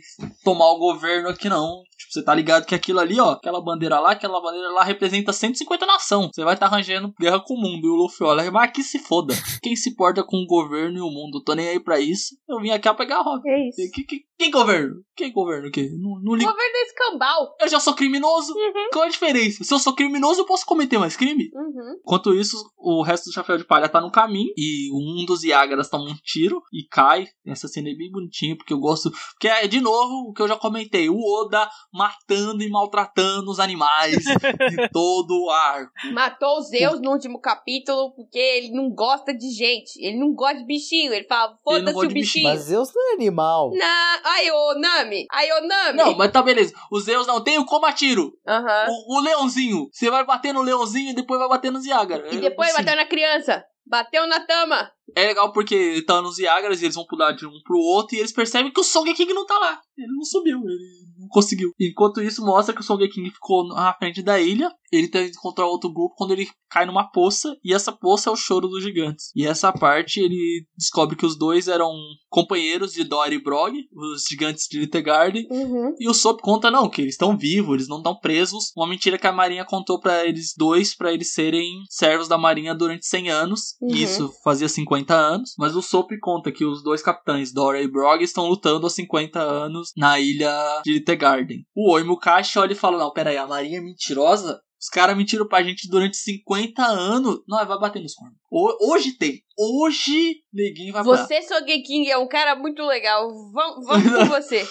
tomar 0.44 0.70
o 0.70 0.78
governo 0.78 1.28
aqui 1.28 1.48
não. 1.48 1.82
Tipo, 1.98 2.12
você 2.12 2.22
tá 2.22 2.32
ligado 2.32 2.64
que 2.64 2.74
aquilo 2.74 3.00
ali, 3.00 3.18
ó, 3.18 3.32
aquela 3.32 3.60
bandeira 3.60 3.98
lá, 3.98 4.12
aquela 4.12 4.40
bandeira 4.40 4.70
lá 4.70 4.84
representa 4.84 5.32
150 5.32 5.84
nação. 5.84 6.30
Você 6.32 6.44
vai 6.44 6.54
estar 6.54 6.68
tá 6.68 6.74
arranjando 6.74 7.12
guerra 7.18 7.40
com 7.40 7.54
o 7.54 7.60
mundo. 7.60 7.86
E 7.86 7.90
o 7.90 7.96
Luffy 7.96 8.24
olha, 8.24 8.50
mas 8.50 8.70
que 8.70 8.82
se 8.82 9.00
foda. 9.00 9.34
Quem 9.60 9.74
se 9.74 9.90
importa 9.90 10.22
com 10.22 10.36
o 10.36 10.46
governo 10.46 10.98
e 10.98 11.00
o 11.00 11.10
mundo? 11.10 11.42
Tô 11.42 11.54
nem 11.54 11.68
aí 11.68 11.80
pra 11.80 11.98
isso. 11.98 12.36
Eu 12.48 12.60
vim 12.60 12.70
aqui 12.70 12.88
a 12.88 12.94
pegar 12.94 13.18
a 13.18 13.22
Robin. 13.22 13.48
É 13.48 13.68
isso. 13.68 13.90
Que, 13.92 14.04
que, 14.04 14.28
quem 14.38 14.52
governo? 14.52 15.02
Quem 15.16 15.32
governo 15.32 15.66
o 15.66 15.72
quê? 15.72 15.90
Não, 16.00 16.20
não 16.22 16.34
ligo. 16.36 16.48
governo 16.48 16.76
é 16.76 16.82
escambau. 16.82 17.56
Eu 17.60 17.68
já 17.68 17.80
sou 17.80 17.92
criminoso. 17.92 18.52
Uhum. 18.52 18.90
Qual 18.92 19.04
a 19.04 19.08
diferença? 19.08 19.64
Se 19.64 19.74
eu 19.74 19.80
sou 19.80 19.92
criminoso, 19.92 20.42
eu 20.42 20.46
posso 20.46 20.64
cometer 20.64 20.96
mais 20.96 21.16
crime? 21.16 21.50
Uhum. 21.52 21.96
Enquanto 22.00 22.32
isso, 22.32 22.56
o 22.76 23.02
resto 23.02 23.24
do 23.24 23.32
chapéu 23.32 23.58
de 23.58 23.64
palha 23.64 23.88
tá 23.88 24.00
no 24.00 24.12
caminho 24.12 24.52
e 24.56 24.90
um 24.92 25.24
dos 25.26 25.42
Yagaras 25.42 25.90
toma 25.90 26.08
um 26.08 26.14
tiro 26.22 26.62
e 26.72 26.86
cai. 26.88 27.26
Essa 27.44 27.66
cena 27.66 27.90
é 27.90 27.94
bem 27.94 28.12
bonitinha 28.12 28.56
porque 28.56 28.72
eu 28.72 28.78
gosto. 28.78 29.10
Porque 29.32 29.48
é 29.48 29.66
de 29.66 29.80
novo 29.80 30.28
o 30.28 30.32
que 30.32 30.40
eu 30.40 30.48
já 30.48 30.56
comentei: 30.56 31.10
o 31.10 31.18
Oda 31.18 31.68
matando 31.92 32.62
e 32.62 32.68
maltratando 32.68 33.50
os 33.50 33.58
animais 33.58 34.16
de 34.16 34.88
todo 34.92 35.30
o 35.44 35.50
arco. 35.50 35.92
Matou 36.12 36.58
os 36.58 36.68
Zeus 36.68 37.00
no 37.00 37.10
último 37.12 37.40
capítulo 37.40 38.12
porque 38.14 38.38
ele 38.38 38.70
não 38.70 38.90
gosta 38.90 39.32
de 39.34 39.50
gente. 39.50 39.96
Ele 39.98 40.18
não 40.18 40.34
gosta 40.34 40.58
de 40.58 40.66
bichinho. 40.66 41.12
Ele 41.12 41.26
fala, 41.26 41.50
Ele 41.50 41.52
não 41.52 41.62
foda-se 41.64 41.92
gosta 41.94 42.06
o 42.06 42.08
de 42.08 42.14
bichinho. 42.14 42.44
bichinho. 42.44 42.54
Mas 42.54 42.60
Zeus 42.60 42.92
não 42.94 43.10
é 43.10 43.14
animal. 43.14 43.70
Na... 43.74 44.20
Ai, 44.24 44.50
ô 44.50 44.74
Nami. 44.78 45.26
Ai, 45.32 45.52
ô 45.52 45.66
Nami. 45.66 45.98
Não, 45.98 46.16
mas 46.16 46.30
tá 46.30 46.42
beleza. 46.42 46.74
Os 46.90 47.04
Zeus 47.04 47.26
não 47.26 47.42
tem 47.42 47.58
o 47.58 47.64
comatiro. 47.64 48.32
Aham. 48.46 48.86
O, 48.88 49.16
o 49.18 49.20
leãozinho. 49.20 49.88
Você 49.92 50.10
vai 50.10 50.24
bater 50.24 50.52
no 50.52 50.62
leãozinho 50.62 51.10
e 51.10 51.14
depois 51.14 51.40
vai 51.40 51.48
bater 51.48 51.72
nos 51.72 51.86
Yagara. 51.86 52.32
E 52.32 52.38
depois 52.38 52.70
Assim, 52.70 52.78
bateu 52.78 52.96
na 52.96 53.06
criança. 53.06 53.64
Bateu 53.86 54.26
na 54.26 54.40
tama. 54.40 54.90
É 55.16 55.26
legal 55.26 55.52
porque 55.52 56.02
tá 56.02 56.20
nos 56.22 56.38
Yagaras 56.38 56.80
e 56.80 56.84
eles 56.84 56.94
vão 56.94 57.06
pular 57.06 57.32
de 57.32 57.46
um 57.46 57.60
pro 57.64 57.78
outro 57.78 58.16
e 58.16 58.20
eles 58.20 58.32
percebem 58.32 58.72
que 58.72 58.80
o 58.80 58.84
Sogeking 58.84 59.32
não 59.32 59.46
tá 59.46 59.58
lá. 59.58 59.80
Ele 59.96 60.12
não 60.14 60.24
subiu, 60.24 60.58
ele 60.58 61.08
não 61.18 61.28
conseguiu. 61.28 61.72
Enquanto 61.80 62.22
isso, 62.22 62.44
mostra 62.44 62.74
que 62.74 62.80
o 62.80 62.84
Sogeking 62.84 63.30
ficou 63.30 63.66
na 63.68 63.92
frente 63.94 64.22
da 64.22 64.38
ilha. 64.38 64.70
Ele 64.92 65.08
tenta 65.08 65.28
encontrar 65.28 65.66
outro 65.66 65.92
grupo 65.92 66.14
quando 66.16 66.32
ele 66.32 66.48
cai 66.70 66.86
numa 66.86 67.10
poça. 67.10 67.54
E 67.64 67.74
essa 67.74 67.92
poça 67.92 68.30
é 68.30 68.32
o 68.32 68.36
choro 68.36 68.68
dos 68.68 68.82
gigantes. 68.82 69.30
E 69.34 69.44
essa 69.44 69.72
parte 69.72 70.20
ele 70.20 70.64
descobre 70.76 71.16
que 71.16 71.26
os 71.26 71.36
dois 71.36 71.68
eram 71.68 71.92
companheiros 72.30 72.92
de 72.92 73.04
Dory 73.04 73.36
e 73.36 73.42
Brog, 73.42 73.74
os 73.92 74.22
gigantes 74.28 74.66
de 74.70 74.78
Litegard. 74.78 75.46
Uhum. 75.50 75.94
E 75.98 76.08
o 76.08 76.14
Sop 76.14 76.40
conta 76.40 76.70
não, 76.70 76.88
que 76.88 77.02
eles 77.02 77.14
estão 77.14 77.36
vivos, 77.36 77.74
eles 77.74 77.88
não 77.88 77.98
estão 77.98 78.18
presos. 78.18 78.72
Uma 78.76 78.86
mentira 78.86 79.18
que 79.18 79.26
a 79.26 79.32
Marinha 79.32 79.64
contou 79.64 80.00
pra 80.00 80.24
eles 80.24 80.54
dois, 80.56 80.94
pra 80.94 81.12
eles 81.12 81.32
serem 81.32 81.82
servos 81.88 82.28
da 82.28 82.38
Marinha 82.38 82.74
durante 82.74 83.06
100 83.06 83.30
anos. 83.30 83.60
Uhum. 83.80 83.94
E 83.94 84.02
isso 84.02 84.32
fazia 84.44 84.68
50 84.68 84.97
anos. 85.12 85.54
Mas 85.58 85.74
o 85.76 85.82
Sop 85.82 86.10
conta 86.20 86.50
que 86.52 86.64
os 86.64 86.82
dois 86.82 87.02
capitães, 87.02 87.52
Dora 87.52 87.80
e 87.82 87.88
Brog, 87.88 88.22
estão 88.22 88.46
lutando 88.46 88.86
há 88.86 88.90
50 88.90 89.40
anos 89.40 89.92
na 89.96 90.18
ilha 90.20 90.50
de 90.84 90.94
Litegard. 90.94 91.54
O 91.74 91.92
Oimukashi 91.92 92.58
olha 92.58 92.72
e 92.72 92.76
fala: 92.76 92.98
Não, 92.98 93.12
pera 93.12 93.30
aí, 93.30 93.36
a 93.36 93.46
Marinha 93.46 93.78
é 93.78 93.82
mentirosa? 93.82 94.60
Os 94.80 94.88
caras 94.88 95.16
mentiram 95.16 95.46
pra 95.48 95.60
gente 95.62 95.88
durante 95.90 96.16
50 96.16 96.84
anos. 96.86 97.40
Não, 97.48 97.58
vai 97.66 97.78
bater 97.80 98.00
nos 98.00 98.14
cornos. 98.14 98.36
Ho- 98.48 98.92
Hoje 98.92 99.12
tem. 99.18 99.40
Hoje, 99.58 100.36
neguinho 100.52 100.92
vai 100.92 101.02
pra. 101.02 101.16
Você, 101.26 101.42
Sogeking, 101.42 102.08
é 102.08 102.16
um 102.16 102.28
cara 102.28 102.54
muito 102.54 102.82
legal. 102.86 103.28
Vamos, 103.52 103.84
vamos 103.86 104.12
com 104.12 104.24
você. 104.30 104.64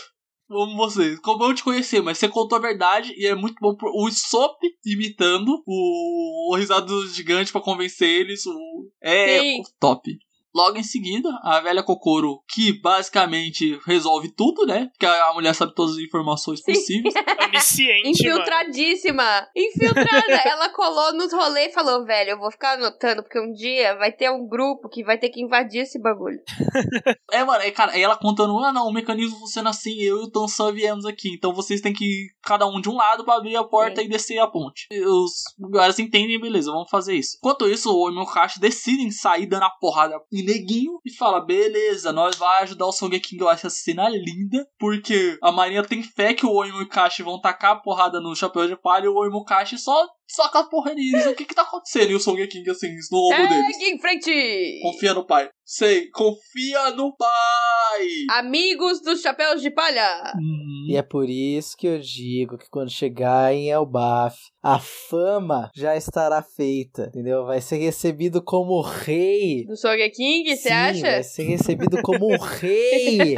Vamos 0.50 0.76
você. 0.76 1.18
Como 1.18 1.44
eu 1.44 1.54
te 1.54 1.64
conhecer, 1.64 2.02
mas 2.02 2.18
você 2.18 2.28
contou 2.30 2.58
a 2.58 2.62
verdade 2.62 3.14
e 3.18 3.26
é 3.26 3.36
muito 3.36 3.56
bom 3.60 3.76
pro- 3.76 3.92
o 3.94 4.10
Sop 4.12 4.58
imitando 4.86 5.62
o, 5.66 6.52
o 6.54 6.56
risado 6.56 6.88
do 6.88 7.08
gigante 7.10 7.52
pra 7.52 7.60
convencer 7.62 8.08
eles. 8.08 8.46
O, 8.46 8.90
é 9.02 9.40
Sim. 9.40 9.62
o 9.62 9.64
top. 9.80 10.18
Logo 10.58 10.76
em 10.76 10.84
seguida, 10.84 11.30
a 11.44 11.60
velha 11.60 11.84
Kokoro, 11.84 12.42
que 12.50 12.74
basicamente 12.82 13.80
resolve 13.86 14.30
tudo, 14.30 14.66
né? 14.66 14.88
Porque 14.92 15.06
a 15.06 15.32
mulher 15.32 15.54
sabe 15.54 15.76
todas 15.76 15.94
as 15.94 16.00
informações 16.00 16.62
Sim. 16.62 16.74
possíveis. 16.74 17.14
Onisciente, 17.48 18.02
mano. 18.02 18.10
Infiltradíssima. 18.10 19.48
Infiltrada. 19.56 20.34
Ela 20.50 20.70
colou 20.70 21.14
nos 21.14 21.32
rolês 21.32 21.70
e 21.70 21.74
falou, 21.76 22.04
velho, 22.06 22.32
eu 22.32 22.40
vou 22.40 22.50
ficar 22.50 22.74
anotando, 22.74 23.22
porque 23.22 23.40
um 23.40 23.54
dia 23.54 23.96
vai 23.98 24.12
ter 24.12 24.32
um 24.32 24.48
grupo 24.48 24.90
que 24.90 25.04
vai 25.04 25.20
ter 25.20 25.30
que 25.30 25.44
invadir 25.44 25.82
esse 25.82 26.02
bagulho. 26.02 26.40
É, 27.30 27.44
mano, 27.44 27.62
é, 27.62 27.72
cara, 27.72 27.92
aí 27.92 28.02
ela 28.02 28.16
contando, 28.16 28.58
ah 28.60 28.72
não, 28.72 28.88
o 28.88 28.94
mecanismo 28.94 29.38
funciona 29.38 29.70
assim, 29.70 30.00
eu 30.00 30.22
e 30.22 30.24
o 30.24 30.32
Tansan 30.32 30.72
viemos 30.72 31.06
aqui, 31.06 31.30
então 31.34 31.54
vocês 31.54 31.82
têm 31.82 31.94
que 31.94 32.06
ir 32.06 32.30
cada 32.42 32.66
um 32.66 32.80
de 32.80 32.90
um 32.90 32.96
lado 32.96 33.26
pra 33.26 33.36
abrir 33.36 33.56
a 33.58 33.66
porta 33.66 34.00
Sim. 34.00 34.08
e 34.08 34.10
descer 34.10 34.40
a 34.40 34.48
ponte. 34.48 34.88
E 34.90 35.02
Os 35.02 35.44
lugares 35.60 36.00
entendem, 36.00 36.40
beleza, 36.40 36.72
vamos 36.72 36.90
fazer 36.90 37.16
isso. 37.16 37.38
Enquanto 37.38 37.68
isso, 37.68 37.92
o 37.92 38.06
Oimokashi 38.06 38.60
decidem 38.62 39.12
sair 39.12 39.46
dando 39.46 39.64
a 39.64 39.70
porrada 39.70 40.16
em 40.32 40.47
neguinho 40.48 41.02
e 41.06 41.14
fala, 41.14 41.46
beleza, 41.46 42.14
nós 42.14 42.38
vai 42.38 42.64
ajudar 42.64 42.86
o 42.86 42.92
Sogeking, 42.94 43.38
eu 43.38 43.50
acho 43.50 43.68
essa 43.68 43.76
cena 43.76 44.08
linda, 44.08 44.66
porque 44.80 45.38
a 45.44 45.52
marinha 45.52 45.84
tem 45.84 46.02
fé 46.02 46.34
que 46.34 46.46
o 46.46 46.54
Oimokashi 46.54 47.22
vão 47.22 47.42
tacar 47.42 47.72
a 47.72 47.76
porrada 47.76 48.22
no 48.22 48.34
chapéu 48.34 48.66
de 48.66 48.76
palha 48.78 49.06
e 49.06 49.10
o 49.10 49.16
Oimokashi 49.16 49.78
só 49.78 50.08
soca 50.28 50.60
a 50.60 50.64
porra 50.64 50.94
neles. 50.94 51.26
O 51.26 51.36
que 51.36 51.46
que 51.46 51.56
tá 51.56 51.62
acontecendo? 51.64 52.12
E 52.12 52.16
o 52.16 52.20
Sogeking, 52.20 52.70
assim, 52.70 52.90
no 53.12 53.18
ombro 53.34 53.48
deles. 53.50 53.78
Segue 53.78 53.92
em 53.92 54.00
frente! 54.00 54.80
Confia 54.82 55.14
no 55.14 55.26
pai. 55.26 55.50
Sei, 55.66 56.10
confia 56.12 56.92
no 56.92 57.16
pai! 57.18 58.08
Amigos 58.40 59.02
dos 59.02 59.22
chapéus 59.22 59.62
de 59.62 59.70
palha! 59.70 60.34
Uhum. 60.36 60.88
E 60.90 60.96
é 60.96 61.02
por 61.02 61.30
isso 61.30 61.76
que 61.78 61.88
eu 61.88 62.00
digo 62.00 62.58
que 62.58 62.70
quando 62.70 62.90
chegar 62.90 63.54
em 63.54 63.70
Elbaf, 63.70 64.38
a 64.64 64.80
fama 64.80 65.70
já 65.76 65.96
estará 65.98 66.42
feita, 66.42 67.08
entendeu? 67.08 67.46
Vai 67.46 67.60
ser 67.60 67.78
recebido 67.78 68.42
como 68.42 68.82
rei. 68.82 69.66
Do 69.66 69.76
Sogeking, 69.76 70.46
você 70.46 70.56
Sim, 70.70 70.74
acha? 70.74 71.02
vai 71.02 71.24
ser 71.24 71.44
recebido 71.44 72.02
como 72.02 72.34
um 72.34 72.38
rei. 72.40 73.36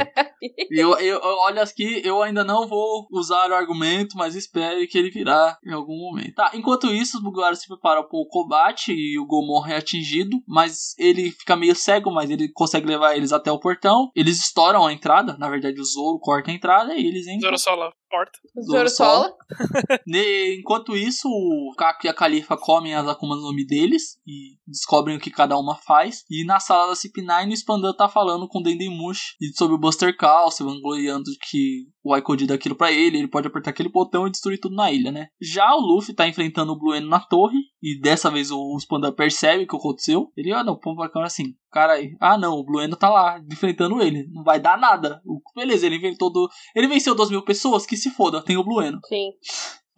E 0.70 0.80
eu, 0.80 0.96
eu, 0.98 1.18
eu- 1.18 1.20
olha 1.46 1.62
aqui, 1.62 2.00
eu 2.04 2.22
ainda 2.22 2.44
não 2.44 2.68
vou 2.68 3.06
usar 3.10 3.50
o 3.50 3.54
argumento, 3.54 4.16
mas 4.16 4.36
espere 4.36 4.86
que 4.86 4.96
ele 4.96 5.10
virá 5.10 5.58
em 5.66 5.72
algum 5.72 5.96
momento. 5.98 6.34
Tá, 6.34 6.52
enquanto 6.54 6.79
isso, 6.88 7.18
os 7.18 7.22
Mugiwara 7.22 7.54
se 7.54 7.66
preparam 7.66 8.02
pro 8.04 8.26
combate 8.28 8.92
e 8.92 9.18
o 9.18 9.26
Gomorra 9.26 9.74
é 9.74 9.76
atingido, 9.76 10.42
mas 10.46 10.94
ele 10.98 11.30
fica 11.30 11.56
meio 11.56 11.74
cego, 11.74 12.10
mas 12.10 12.30
ele 12.30 12.50
consegue 12.52 12.86
levar 12.86 13.16
eles 13.16 13.32
até 13.32 13.50
o 13.50 13.60
portão. 13.60 14.10
Eles 14.14 14.38
estouram 14.38 14.86
a 14.86 14.92
entrada, 14.92 15.36
na 15.38 15.48
verdade 15.48 15.80
o 15.80 15.84
Zoro 15.84 16.18
corta 16.18 16.50
a 16.50 16.54
entrada 16.54 16.94
e 16.94 17.06
eles 17.06 17.26
entram. 17.26 17.50
Zoro 17.50 17.58
Sola. 17.58 17.99
Porta. 18.10 18.38
Zoro 18.62 18.90
Sola. 18.90 19.32
Enquanto 20.58 20.96
isso, 20.96 21.28
o 21.28 21.72
Kaku 21.76 22.06
e 22.06 22.08
a 22.08 22.14
Califa 22.14 22.56
comem 22.56 22.94
as 22.94 23.06
Akuma 23.06 23.36
no 23.36 23.42
nome 23.42 23.64
deles 23.64 24.18
e 24.26 24.58
descobrem 24.66 25.16
o 25.16 25.20
que 25.20 25.30
cada 25.30 25.56
uma 25.56 25.76
faz. 25.76 26.24
E 26.30 26.44
na 26.44 26.58
sala 26.60 26.88
da 26.88 26.94
CP9, 26.94 27.48
o 27.48 27.56
Spandan 27.56 27.92
tá 27.94 28.08
falando 28.08 28.48
com 28.48 28.58
o 28.58 28.62
Dendemushi 28.62 29.36
e 29.40 29.56
sobre 29.56 29.76
o 29.76 29.78
Buster 29.78 30.16
Call, 30.16 30.50
se 30.50 30.62
vangloriando 30.62 31.24
de 31.24 31.38
que 31.50 31.86
o 32.02 32.14
Aikodi 32.14 32.46
dá 32.46 32.54
aquilo 32.54 32.74
pra 32.74 32.90
ele, 32.90 33.18
ele 33.18 33.28
pode 33.28 33.46
apertar 33.46 33.70
aquele 33.70 33.88
botão 33.88 34.26
e 34.26 34.30
destruir 34.30 34.58
tudo 34.58 34.74
na 34.74 34.90
ilha, 34.90 35.12
né? 35.12 35.28
Já 35.40 35.74
o 35.74 35.80
Luffy 35.80 36.14
tá 36.14 36.26
enfrentando 36.26 36.72
o 36.72 36.78
Blueno 36.78 37.08
na 37.08 37.20
torre 37.20 37.58
e 37.82 37.98
dessa 38.00 38.30
vez 38.30 38.50
o 38.50 38.78
Spandan 38.78 39.12
percebe 39.12 39.64
o 39.64 39.66
que 39.66 39.76
aconteceu. 39.76 40.30
Ele, 40.36 40.52
ah 40.52 40.62
não, 40.62 40.78
vai 40.96 41.08
ficar 41.08 41.24
assim, 41.24 41.54
cara 41.70 41.94
aí. 41.94 42.16
Ah 42.20 42.36
não, 42.36 42.54
o 42.54 42.64
Blueno 42.64 42.96
tá 42.96 43.08
lá 43.08 43.40
enfrentando 43.50 44.02
ele, 44.02 44.28
não 44.32 44.42
vai 44.42 44.60
dar 44.60 44.78
nada. 44.78 45.22
Beleza, 45.54 45.86
ele 45.86 45.96
inventou 45.96 46.30
do... 46.30 46.48
Ele 46.74 46.88
venceu 46.88 47.14
duas 47.14 47.30
mil 47.30 47.44
pessoas, 47.44 47.86
que 47.86 47.96
se 47.96 48.10
foda, 48.10 48.42
tem 48.42 48.56
o 48.56 48.64
Blueno. 48.64 48.98
Sim. 49.06 49.30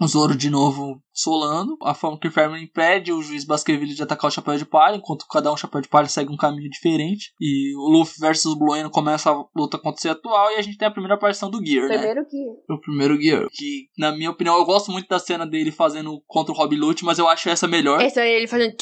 O 0.00 0.06
Zoro 0.06 0.34
de 0.34 0.50
novo 0.50 1.00
solando. 1.12 1.76
A 1.82 1.94
Funk 1.94 2.28
Family 2.30 2.64
impede 2.64 3.12
o 3.12 3.22
juiz 3.22 3.44
Baskerville 3.44 3.94
de 3.94 4.02
atacar 4.02 4.28
o 4.28 4.32
Chapéu 4.32 4.56
de 4.56 4.64
Palha, 4.64 4.96
enquanto 4.96 5.26
cada 5.28 5.52
um 5.52 5.56
Chapéu 5.56 5.80
de 5.80 5.88
Palha 5.88 6.08
segue 6.08 6.32
um 6.32 6.36
caminho 6.36 6.68
diferente. 6.70 7.32
E 7.40 7.74
o 7.76 7.88
Luffy 7.88 8.18
versus 8.18 8.58
Blueno 8.58 8.90
começa 8.90 9.30
a 9.30 9.44
luta 9.54 9.78
contra 9.78 9.98
o 9.98 10.00
ser 10.00 10.08
atual 10.10 10.50
e 10.50 10.56
a 10.56 10.62
gente 10.62 10.76
tem 10.76 10.88
a 10.88 10.92
primeira 10.92 11.14
aparição 11.14 11.50
do 11.50 11.64
Gear, 11.64 11.88
né? 11.88 11.98
Primeiro 11.98 12.26
que. 12.26 12.72
O 12.72 12.80
primeiro 12.80 13.20
Gear. 13.20 13.46
Que, 13.52 13.88
na 13.98 14.12
minha 14.12 14.30
opinião, 14.30 14.56
eu 14.56 14.64
gosto 14.64 14.90
muito 14.90 15.08
da 15.08 15.18
cena 15.18 15.46
dele 15.46 15.70
fazendo 15.70 16.20
contra 16.26 16.52
o 16.52 16.56
Rob 16.56 16.74
Lute, 16.74 17.04
mas 17.04 17.18
eu 17.18 17.28
acho 17.28 17.48
essa 17.48 17.68
melhor. 17.68 18.00
Esse 18.00 18.18
aí 18.18 18.32
ele 18.32 18.48
fazendo. 18.48 18.74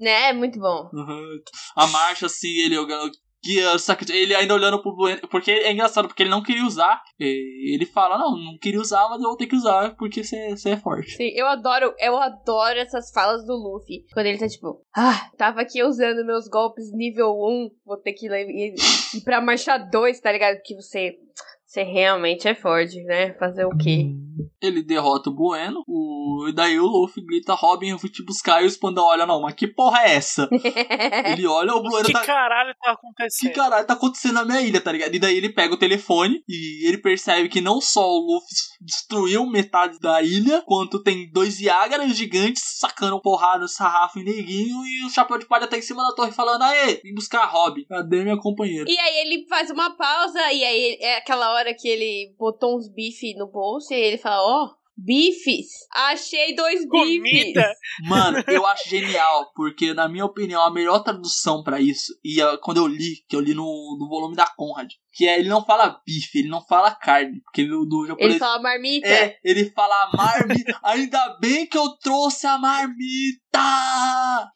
Né? 0.00 0.30
É 0.30 0.32
muito 0.32 0.58
bom. 0.58 0.90
Uhum. 0.92 1.38
A 1.76 1.86
marcha, 1.86 2.26
assim, 2.26 2.48
ele 2.64 2.74
jogando. 2.74 3.12
Gear, 3.44 3.78
saca- 3.78 4.04
ele 4.14 4.34
ainda 4.34 4.54
olhando 4.54 4.80
pro 4.80 4.94
Blueno. 4.94 5.20
Porque 5.28 5.50
é 5.50 5.72
engraçado, 5.72 6.06
porque 6.08 6.22
ele 6.22 6.30
não 6.30 6.42
queria 6.42 6.64
usar. 6.64 7.02
Ele 7.18 7.84
fala: 7.86 8.16
Não, 8.18 8.36
não 8.36 8.58
queria 8.58 8.80
usar, 8.80 9.08
mas 9.08 9.20
eu 9.20 9.28
vou 9.28 9.36
ter 9.36 9.46
que 9.46 9.56
usar 9.56 9.96
porque 9.96 10.22
você 10.22 10.56
é 10.70 10.76
forte. 10.76 11.16
Sim, 11.16 11.30
eu 11.34 11.46
adoro, 11.46 11.92
eu 11.98 12.16
adoro 12.16 12.78
essas 12.78 13.10
falas 13.12 13.44
do 13.44 13.54
Luffy. 13.54 14.04
Quando 14.12 14.26
ele 14.26 14.38
tá 14.38 14.48
tipo, 14.48 14.80
ah, 14.96 15.30
tava 15.36 15.60
aqui 15.62 15.82
usando 15.82 16.24
meus 16.24 16.46
golpes 16.48 16.92
nível 16.92 17.30
1, 17.32 17.70
vou 17.84 17.96
ter 17.96 18.12
que 18.12 18.26
ir, 18.26 18.74
ir, 19.16 19.20
pra 19.24 19.40
marcha 19.40 19.76
2, 19.76 20.20
tá 20.20 20.30
ligado? 20.30 20.56
Porque 20.56 20.74
você, 20.76 21.16
você 21.72 21.82
realmente 21.84 22.46
é 22.46 22.54
forte, 22.54 23.02
né? 23.04 23.32
Fazer 23.38 23.64
o 23.64 23.74
quê? 23.78 24.10
Ele 24.60 24.82
derrota 24.82 25.30
o 25.30 25.34
Bueno, 25.34 25.82
o... 25.88 26.46
e 26.48 26.52
daí 26.52 26.78
o 26.78 26.86
Luffy 26.86 27.24
grita, 27.24 27.54
Robin, 27.54 27.88
eu 27.88 27.98
fui 27.98 28.10
te 28.10 28.24
buscar, 28.24 28.62
e 28.62 28.66
o 28.66 28.70
Spandão 28.70 29.04
olha, 29.04 29.24
não, 29.26 29.40
mas 29.40 29.54
que 29.54 29.66
porra 29.66 30.02
é 30.02 30.14
essa? 30.14 30.48
ele 31.26 31.46
olha, 31.46 31.74
o 31.74 31.82
Bueno 31.82 32.04
que 32.06 32.12
tá... 32.12 32.24
caralho 32.24 32.74
tá 32.74 32.90
Que 32.90 32.90
acontecendo? 32.90 33.52
caralho 33.54 33.86
tá 33.86 33.94
acontecendo 33.94 34.34
na 34.34 34.44
minha 34.44 34.60
ilha, 34.60 34.80
tá 34.80 34.92
ligado? 34.92 35.14
E 35.14 35.18
daí 35.18 35.36
ele 35.36 35.48
pega 35.48 35.74
o 35.74 35.78
telefone 35.78 36.42
e 36.46 36.86
ele 36.86 36.98
percebe 36.98 37.48
que 37.48 37.60
não 37.60 37.80
só 37.80 38.06
o 38.06 38.20
Luffy 38.20 38.48
destruiu 38.80 39.46
metade 39.46 39.98
da 39.98 40.22
ilha, 40.22 40.62
quanto 40.66 41.02
tem 41.02 41.30
dois 41.32 41.58
Yagaras 41.58 42.14
gigantes 42.16 42.62
sacando 42.78 43.20
porrada, 43.20 43.66
sarrafo 43.66 44.18
e 44.18 44.24
neguinho, 44.24 44.84
e 44.84 45.06
o 45.06 45.10
Chapéu 45.10 45.38
de 45.38 45.46
Palha 45.46 45.66
tá 45.66 45.78
em 45.78 45.82
cima 45.82 46.02
da 46.02 46.14
torre 46.14 46.32
falando, 46.32 46.62
aê, 46.62 47.00
vim 47.02 47.14
buscar 47.14 47.42
a 47.42 47.46
Robin, 47.46 47.84
cadê 47.84 48.22
minha 48.22 48.38
companheira? 48.38 48.84
E 48.88 48.98
aí 48.98 49.26
ele 49.26 49.46
faz 49.48 49.70
uma 49.70 49.96
pausa, 49.96 50.52
e 50.52 50.64
aí 50.64 50.98
é 51.00 51.16
aquela 51.16 51.52
hora 51.54 51.61
que 51.74 51.88
ele 51.88 52.34
botou 52.38 52.76
uns 52.76 52.88
bife 52.88 53.34
no 53.34 53.50
bolso, 53.50 53.92
e 53.92 53.96
ele 53.96 54.18
fala, 54.18 54.42
ó, 54.42 54.70
bifes, 54.96 55.66
achei 55.92 56.54
dois 56.54 56.88
bifes. 56.88 57.54
Mano, 58.08 58.42
eu 58.46 58.66
acho 58.66 58.88
genial, 58.88 59.50
porque 59.54 59.94
na 59.94 60.08
minha 60.08 60.24
opinião 60.24 60.62
a 60.62 60.72
melhor 60.72 61.00
tradução 61.02 61.62
pra 61.62 61.80
isso, 61.80 62.12
e 62.24 62.40
ah, 62.40 62.58
quando 62.62 62.78
eu 62.78 62.86
li, 62.86 63.24
que 63.28 63.36
eu 63.36 63.40
li 63.40 63.54
no, 63.54 63.96
no 63.98 64.08
volume 64.08 64.36
da 64.36 64.46
Conrad, 64.56 64.90
que 65.12 65.28
é 65.28 65.38
ele 65.38 65.48
não 65.48 65.64
fala 65.64 66.00
bife, 66.06 66.38
ele 66.38 66.48
não 66.48 66.64
fala 66.64 66.94
carne, 66.94 67.42
porque 67.42 67.64
no, 67.64 67.84
no 67.84 68.06
japonês 68.06 68.30
Ele 68.30 68.38
fala 68.38 68.62
marmita. 68.62 69.08
É, 69.08 69.38
ele 69.44 69.70
fala 69.70 70.10
marmita. 70.16 70.80
Ainda 70.82 71.38
bem 71.38 71.66
que 71.66 71.76
eu 71.76 71.90
trouxe 71.98 72.46
a 72.46 72.56
marmita! 72.56 73.42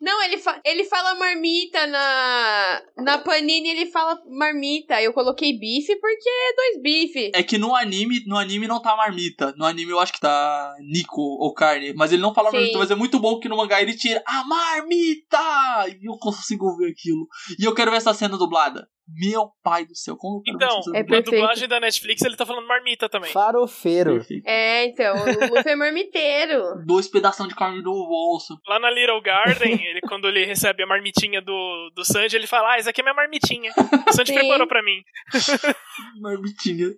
Não, 0.00 0.22
ele, 0.24 0.38
fa 0.38 0.58
ele 0.64 0.84
fala 0.84 1.14
marmita 1.16 1.86
na, 1.86 2.82
na 2.96 3.18
panini, 3.18 3.68
ele 3.68 3.86
fala 3.86 4.18
marmita. 4.30 5.02
Eu 5.02 5.12
coloquei 5.12 5.58
bife 5.58 5.94
porque 6.00 6.28
é 6.28 6.54
dois 6.54 6.82
bife. 6.82 7.30
É 7.34 7.42
que 7.42 7.58
no 7.58 7.74
anime, 7.74 8.24
no 8.26 8.38
anime 8.38 8.66
não 8.66 8.80
tá 8.80 8.96
marmita. 8.96 9.54
No 9.58 9.66
anime 9.66 9.90
eu 9.90 10.00
acho 10.00 10.14
que 10.14 10.20
tá 10.20 10.74
Nico 10.80 11.20
ou 11.20 11.52
carne. 11.52 11.92
Mas 11.94 12.12
ele 12.12 12.22
não 12.22 12.32
fala 12.32 12.50
Sim. 12.50 12.56
marmita, 12.56 12.78
mas 12.78 12.90
é 12.90 12.94
muito 12.94 13.20
bom 13.20 13.38
que 13.38 13.48
no 13.48 13.58
mangá 13.58 13.82
ele 13.82 13.94
tira 13.94 14.22
a 14.26 14.42
marmita! 14.44 15.86
E 16.00 16.08
eu 16.08 16.16
consigo 16.16 16.74
ver 16.78 16.90
aquilo. 16.90 17.28
E 17.58 17.64
eu 17.64 17.74
quero 17.74 17.90
ver 17.90 17.98
essa 17.98 18.14
cena 18.14 18.38
dublada. 18.38 18.88
Meu 19.08 19.50
pai 19.62 19.86
do 19.86 19.94
céu, 19.94 20.16
como 20.16 20.42
Então, 20.46 20.80
É 20.92 21.04
na 21.04 21.20
dublagem 21.20 21.68
da 21.68 21.78
Netflix 21.78 22.22
ele 22.22 22.36
tá 22.36 22.44
falando 22.44 22.66
marmita 22.66 23.08
também. 23.08 23.30
Farofeiro. 23.30 24.14
Perfeito. 24.14 24.46
É, 24.46 24.84
então, 24.86 25.14
o 25.14 25.54
Luffy 25.54 25.72
é 25.72 25.76
marmiteiro. 25.76 26.62
Dois 26.84 27.06
pedaços 27.08 27.46
de 27.46 27.54
carne 27.54 27.82
no 27.82 27.92
bolso. 28.06 28.58
Lá 28.66 28.80
na 28.80 28.90
Little 28.90 29.20
Garden, 29.22 29.80
ele, 29.84 30.00
quando 30.00 30.26
ele 30.26 30.44
recebe 30.44 30.82
a 30.82 30.86
marmitinha 30.86 31.40
do, 31.40 31.90
do 31.94 32.04
Sanji, 32.04 32.36
ele 32.36 32.48
fala: 32.48 32.72
Ah, 32.72 32.78
essa 32.78 32.90
aqui 32.90 33.00
é 33.00 33.04
minha 33.04 33.14
marmitinha. 33.14 33.72
O 34.08 34.12
Sanji 34.12 34.32
Sim. 34.32 34.38
preparou 34.40 34.66
pra 34.66 34.82
mim. 34.82 35.00
Marmitinha. 36.20 36.88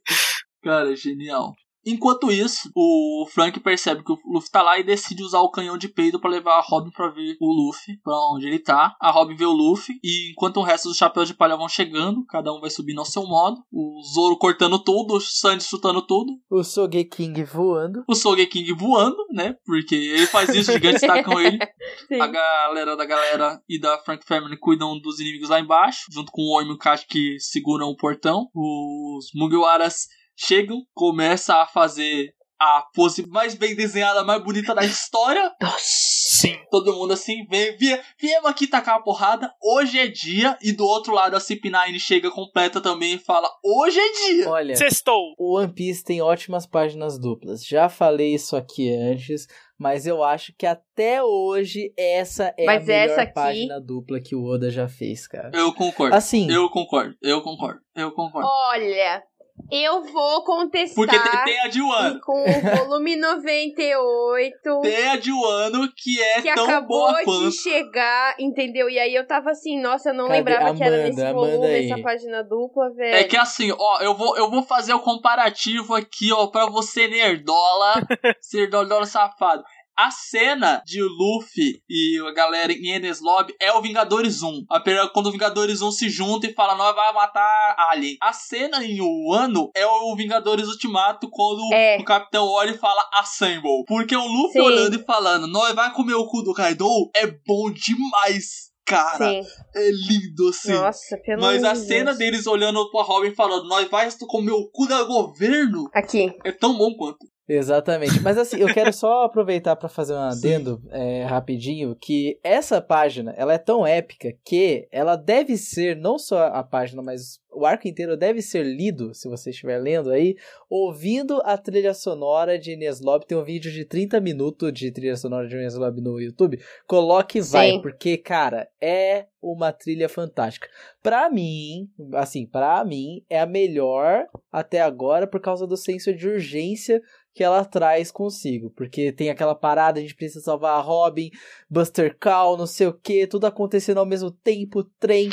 Cara, 0.63 0.95
genial. 0.97 1.55
Enquanto 1.85 2.31
isso, 2.31 2.71
o 2.75 3.27
Frank 3.33 3.59
percebe 3.61 4.03
que 4.05 4.13
o 4.13 4.19
Luffy 4.27 4.51
tá 4.51 4.63
lá 4.63 4.79
e 4.79 4.85
decide 4.85 5.23
usar 5.23 5.41
o 5.41 5.51
canhão 5.51 5.79
de 5.79 5.89
peito 5.89 6.21
pra 6.21 6.31
levar 6.31 6.59
a 6.59 6.63
Robin 6.63 6.91
pra 6.91 7.09
ver 7.09 7.37
o 7.41 7.53
Luffy, 7.53 7.99
pra 8.03 8.15
onde 8.33 8.47
ele 8.47 8.59
tá. 8.59 8.95
A 9.01 9.11
Robin 9.11 9.35
vê 9.35 9.45
o 9.45 9.53
Luffy 9.53 9.99
e 10.03 10.33
enquanto 10.33 10.59
o 10.59 10.63
resto 10.63 10.89
dos 10.89 10.97
chapéus 10.97 11.29
de 11.29 11.35
palha 11.35 11.57
vão 11.57 11.69
chegando, 11.69 12.25
cada 12.27 12.53
um 12.53 12.61
vai 12.61 12.71
subindo 12.71 12.99
ao 12.99 13.05
seu 13.05 13.23
modo. 13.23 13.63
O 13.73 14.01
Zoro 14.03 14.37
cortando 14.37 14.79
tudo, 14.79 15.15
o 15.15 15.21
Sanji 15.21 15.67
chutando 15.67 16.03
tudo. 16.03 16.33
O 16.51 16.63
Sogeking 16.63 17.45
voando. 17.45 18.05
O 18.09 18.15
Sogeking 18.15 18.75
voando, 18.75 19.17
né? 19.33 19.55
Porque 19.65 19.95
ele 19.95 20.27
faz 20.27 20.49
isso, 20.51 20.71
os 20.71 20.75
gigantes 20.75 21.01
tacam 21.01 21.41
ele. 21.41 21.59
Sim. 22.09 22.21
A 22.21 22.27
galera 22.27 22.97
da 22.97 23.05
galera 23.05 23.61
e 23.69 23.81
da 23.81 23.99
Frank 23.99 24.25
Family 24.27 24.59
cuidam 24.59 24.99
dos 25.01 25.21
inimigos 25.21 25.49
lá 25.49 25.61
embaixo, 25.61 26.07
junto 26.11 26.31
com 26.33 26.43
o 26.43 26.57
Oi 26.57 26.65
e 26.65 26.71
o 26.71 26.79
Kashi 26.79 27.07
que 27.07 27.39
seguram 27.39 27.89
o 27.89 27.97
portão. 27.97 28.49
Os 28.55 29.31
Mugiwaras 29.35 30.07
chegam, 30.39 30.79
começam 30.95 31.59
a 31.61 31.67
fazer 31.67 32.33
a 32.61 32.85
pose 32.93 33.25
mais 33.29 33.55
bem 33.55 33.77
desenhada, 33.77 34.25
mais 34.25 34.43
bonita 34.43 34.75
da 34.75 34.85
história. 34.85 35.49
Sim. 35.79 36.57
Todo 36.73 36.93
mundo 36.93 37.13
assim, 37.13 37.45
vem, 37.49 37.77
vie- 37.77 38.01
viemos 38.21 38.51
aqui 38.51 38.67
tacar 38.67 38.97
a 38.97 39.01
porrada, 39.03 39.49
hoje 39.63 39.97
é 39.99 40.09
dia. 40.09 40.59
E 40.61 40.73
do 40.73 40.85
outro 40.85 41.15
lado 41.15 41.37
a 41.37 41.39
CP9 41.41 41.99
chega 42.01 42.31
completa 42.33 42.81
também 42.81 43.15
e 43.15 43.19
fala, 43.19 43.49
hoje 43.65 44.01
é 44.01 44.13
dia. 44.33 44.49
Olha, 44.51 44.75
Sextou. 44.77 45.35
o 45.39 45.57
One 45.57 45.73
Piece 45.73 46.03
tem 46.03 46.21
ótimas 46.21 46.67
páginas 46.67 47.17
duplas. 47.19 47.65
Já 47.65 47.89
falei 47.89 48.35
isso 48.35 48.57
aqui 48.57 48.93
antes, 48.93 49.47
mas 49.79 50.05
eu 50.05 50.25
acho 50.25 50.53
que 50.59 50.67
até 50.67 51.23
hoje 51.23 51.93
essa 51.97 52.53
é 52.59 52.65
Mas 52.67 52.83
a 52.83 52.87
melhor 52.87 53.09
essa 53.13 53.23
aqui- 53.23 53.35
página 53.35 53.81
dupla 53.81 54.21
que 54.21 54.35
o 54.35 54.45
Oda 54.45 54.69
já 54.69 54.89
fez, 54.89 55.29
cara. 55.29 55.53
Eu 55.55 55.73
concordo. 55.73 56.15
Assim, 56.17 56.51
Eu 56.51 56.69
concordo, 56.69 57.15
eu 57.23 57.41
concordo, 57.41 57.79
eu 57.95 58.11
concordo. 58.13 58.49
Olha, 58.49 59.23
eu 59.71 60.03
vou 60.05 60.43
contestar 60.45 60.95
Porque 60.95 61.19
tem, 61.19 61.45
tem 61.45 61.61
a 61.61 61.69
de 61.69 61.81
Wano. 61.83 62.21
com 62.21 62.43
o 62.43 62.77
volume 62.77 63.17
98 63.17 64.81
Tem 64.83 65.09
a 65.09 65.17
de 65.17 65.33
Wano 65.33 65.89
que 65.95 66.21
é 66.23 66.43
que 66.43 66.55
tão 66.55 66.65
acabou 66.65 67.07
boa 67.07 67.19
de 67.19 67.25
quanto. 67.25 67.53
chegar, 67.53 68.35
entendeu? 68.39 68.89
E 68.89 68.99
aí 68.99 69.15
eu 69.15 69.27
tava 69.27 69.51
assim, 69.51 69.81
nossa, 69.81 70.11
eu 70.11 70.15
não 70.15 70.27
Cadê? 70.27 70.39
lembrava 70.39 70.75
que 70.75 70.83
era 70.83 70.95
Amanda, 70.97 71.09
nesse 71.09 71.23
Amanda 71.25 71.51
volume, 71.57 71.67
aí. 71.75 71.91
essa 71.91 72.03
página 72.03 72.43
dupla, 72.45 72.91
velho. 72.95 73.15
É 73.17 73.25
que 73.25 73.37
assim, 73.37 73.73
ó, 73.79 74.01
eu 74.01 74.15
vou, 74.15 74.37
eu 74.37 74.51
vou 74.51 74.63
fazer 74.63 74.95
o 74.95 75.01
comparativo 75.01 75.95
aqui, 75.95 76.33
ó, 76.33 76.47
pra 76.49 76.67
você 76.67 77.09
nerdola, 77.09 77.95
ser 78.41 78.71
nerdola 78.71 79.07
safado. 79.07 79.63
A 79.99 80.13
cena 80.13 80.81
de 80.87 81.03
Luffy 81.03 81.83
e 81.91 82.21
a 82.25 82.31
galera 82.33 82.73
em 82.73 82.91
Enes 82.91 83.21
Lobby 83.21 83.53
é 83.61 83.73
o 83.73 83.83
Vingadores 83.83 84.43
1. 84.45 84.65
A 84.71 84.79
primeira- 84.79 85.09
Quando 85.09 85.27
o 85.27 85.33
Vingadores 85.33 85.83
1 85.83 85.91
se 85.91 86.09
junta 86.09 86.47
e 86.47 86.55
fala, 86.55 86.77
nós 86.77 86.95
vai 86.95 87.13
matar 87.13 87.77
Alien. 87.91 88.17
A 88.23 88.33
cena 88.33 88.85
em 88.85 89.01
Wano 89.01 89.73
é 89.75 89.85
o 89.85 90.15
Vingadores 90.15 90.69
Ultimato 90.69 91.29
quando 91.29 91.75
É. 91.75 91.99
o 91.99 92.05
Capitão 92.05 92.47
olha 92.47 92.71
e 92.71 92.79
fala 92.79 93.03
Assemble. 93.15 93.83
Porque 93.89 94.15
o 94.15 94.25
Luffy 94.25 94.53
Sim. 94.53 94.61
olhando 94.61 94.95
e 95.01 95.05
falando, 95.05 95.49
nós 95.49 95.75
vai 95.75 95.93
comer 95.93 96.15
o 96.15 96.27
cu 96.29 96.43
do 96.43 96.55
Kaido 96.55 96.87
é 97.17 97.27
bom 97.27 97.69
demais, 97.73 98.69
cara. 98.87 99.17
Sim. 99.19 99.41
É 99.75 99.91
lindo 99.91 100.49
assim. 100.49 100.73
Nossa, 100.75 101.17
pelo 101.25 101.41
Mas 101.43 101.65
a 101.65 101.71
amor 101.73 101.81
de 101.83 101.89
cena 101.89 102.05
Deus. 102.15 102.19
deles 102.19 102.47
olhando 102.47 102.89
pra 102.93 103.03
Robin 103.03 103.35
falando, 103.35 103.67
nós 103.67 103.89
vai 103.89 104.09
comer 104.29 104.53
o 104.53 104.69
cu 104.71 104.87
da 104.87 105.03
governo, 105.03 105.91
Aqui. 105.93 106.33
é 106.45 106.53
tão 106.53 106.79
bom 106.79 106.95
quanto. 106.95 107.19
Exatamente. 107.49 108.21
Mas 108.21 108.37
assim, 108.37 108.59
eu 108.59 108.73
quero 108.75 108.93
só 108.93 109.25
aproveitar 109.25 109.75
para 109.77 109.89
fazer 109.89 110.15
um 110.15 110.19
adendo 110.19 110.83
é, 110.91 111.25
rapidinho, 111.25 111.97
que 111.97 112.39
essa 112.45 112.81
página, 112.81 113.33
ela 113.37 113.55
é 113.55 113.59
tão 113.59 113.87
épica 113.87 114.35
que 114.45 114.87
ela 114.93 115.17
deve 115.17 115.57
ser 115.57 115.97
não 115.97 116.19
só 116.19 116.47
a 116.49 116.63
página, 116.63 117.03
mas 117.03 117.41
o 117.59 117.67
arco 117.67 117.89
inteiro 117.89 118.17
deve 118.17 118.41
ser 118.41 118.63
lido, 118.63 119.13
se 119.13 119.29
você 119.29 119.51
estiver 119.51 119.79
lendo 119.79 120.11
aí, 120.11 120.37
ouvindo 120.71 121.43
a 121.45 121.59
trilha 121.59 121.93
sonora 121.93 122.59
de 122.59 122.73
Ines 122.73 123.01
Lobby. 123.01 123.27
Tem 123.27 123.37
um 123.37 123.43
vídeo 123.43 123.73
de 123.73 123.85
30 123.85 124.21
minutos 124.21 124.73
de 124.73 124.93
trilha 124.93 125.17
sonora 125.17 125.49
de 125.49 125.57
Ines 125.57 125.75
Lobby 125.75 126.01
no 126.01 126.21
YouTube. 126.21 126.61
Coloque 126.87 127.39
e 127.39 127.43
vai, 127.43 127.73
Sim. 127.73 127.83
porque, 127.83 128.17
cara, 128.17 128.69
é 128.81 129.27
uma 129.43 129.73
trilha 129.73 130.09
fantástica. 130.09 130.69
Pra 131.03 131.29
mim, 131.29 131.91
assim, 132.15 132.47
pra 132.47 132.85
mim, 132.85 133.25
é 133.29 133.41
a 133.41 133.47
melhor 133.47 134.27
até 134.53 134.81
agora 134.81 135.27
por 135.27 135.41
causa 135.41 135.67
do 135.67 135.77
senso 135.77 136.15
de 136.15 136.29
urgência 136.29 137.03
que 137.35 137.43
ela 137.43 137.65
traz 137.65 138.11
consigo. 138.11 138.71
Porque 138.71 139.13
tem 139.13 139.31
aquela 139.31 139.55
parada, 139.55 139.99
a 139.99 140.03
gente 140.03 140.15
precisa 140.15 140.41
salvar 140.41 140.77
a 140.77 140.81
Robin, 140.81 141.31
Buster 141.69 142.17
Call, 142.19 142.57
não 142.57 142.67
sei 142.67 142.87
o 142.87 142.93
que, 142.93 143.27
tudo 143.27 143.47
acontecendo 143.47 143.99
ao 143.99 144.07
mesmo 144.07 144.31
tempo, 144.31 144.85
trem. 144.99 145.31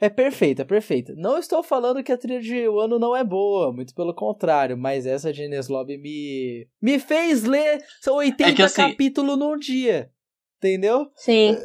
É 0.00 0.08
perfeita, 0.08 0.62
é 0.62 0.64
perfeita. 0.64 1.12
Não 1.16 1.38
estou 1.38 1.62
falando 1.62 2.02
que 2.04 2.12
a 2.12 2.16
trilha 2.18 2.40
de 2.40 2.68
Wano 2.68 2.98
não 2.98 3.16
é 3.16 3.24
boa, 3.24 3.72
muito 3.72 3.94
pelo 3.94 4.14
contrário, 4.14 4.76
mas 4.78 5.06
essa 5.06 5.32
de 5.32 5.42
Ines 5.44 5.68
Lobby 5.68 5.98
me, 5.98 6.68
me 6.80 6.98
fez 7.00 7.42
ler 7.44 7.84
são 8.00 8.14
80 8.16 8.50
É 8.50 8.54
que, 8.54 8.62
assim- 8.62 8.76
capítulos 8.90 9.36
num 9.38 9.56
dia. 9.58 10.10
Entendeu? 10.58 11.08
Sim. 11.14 11.56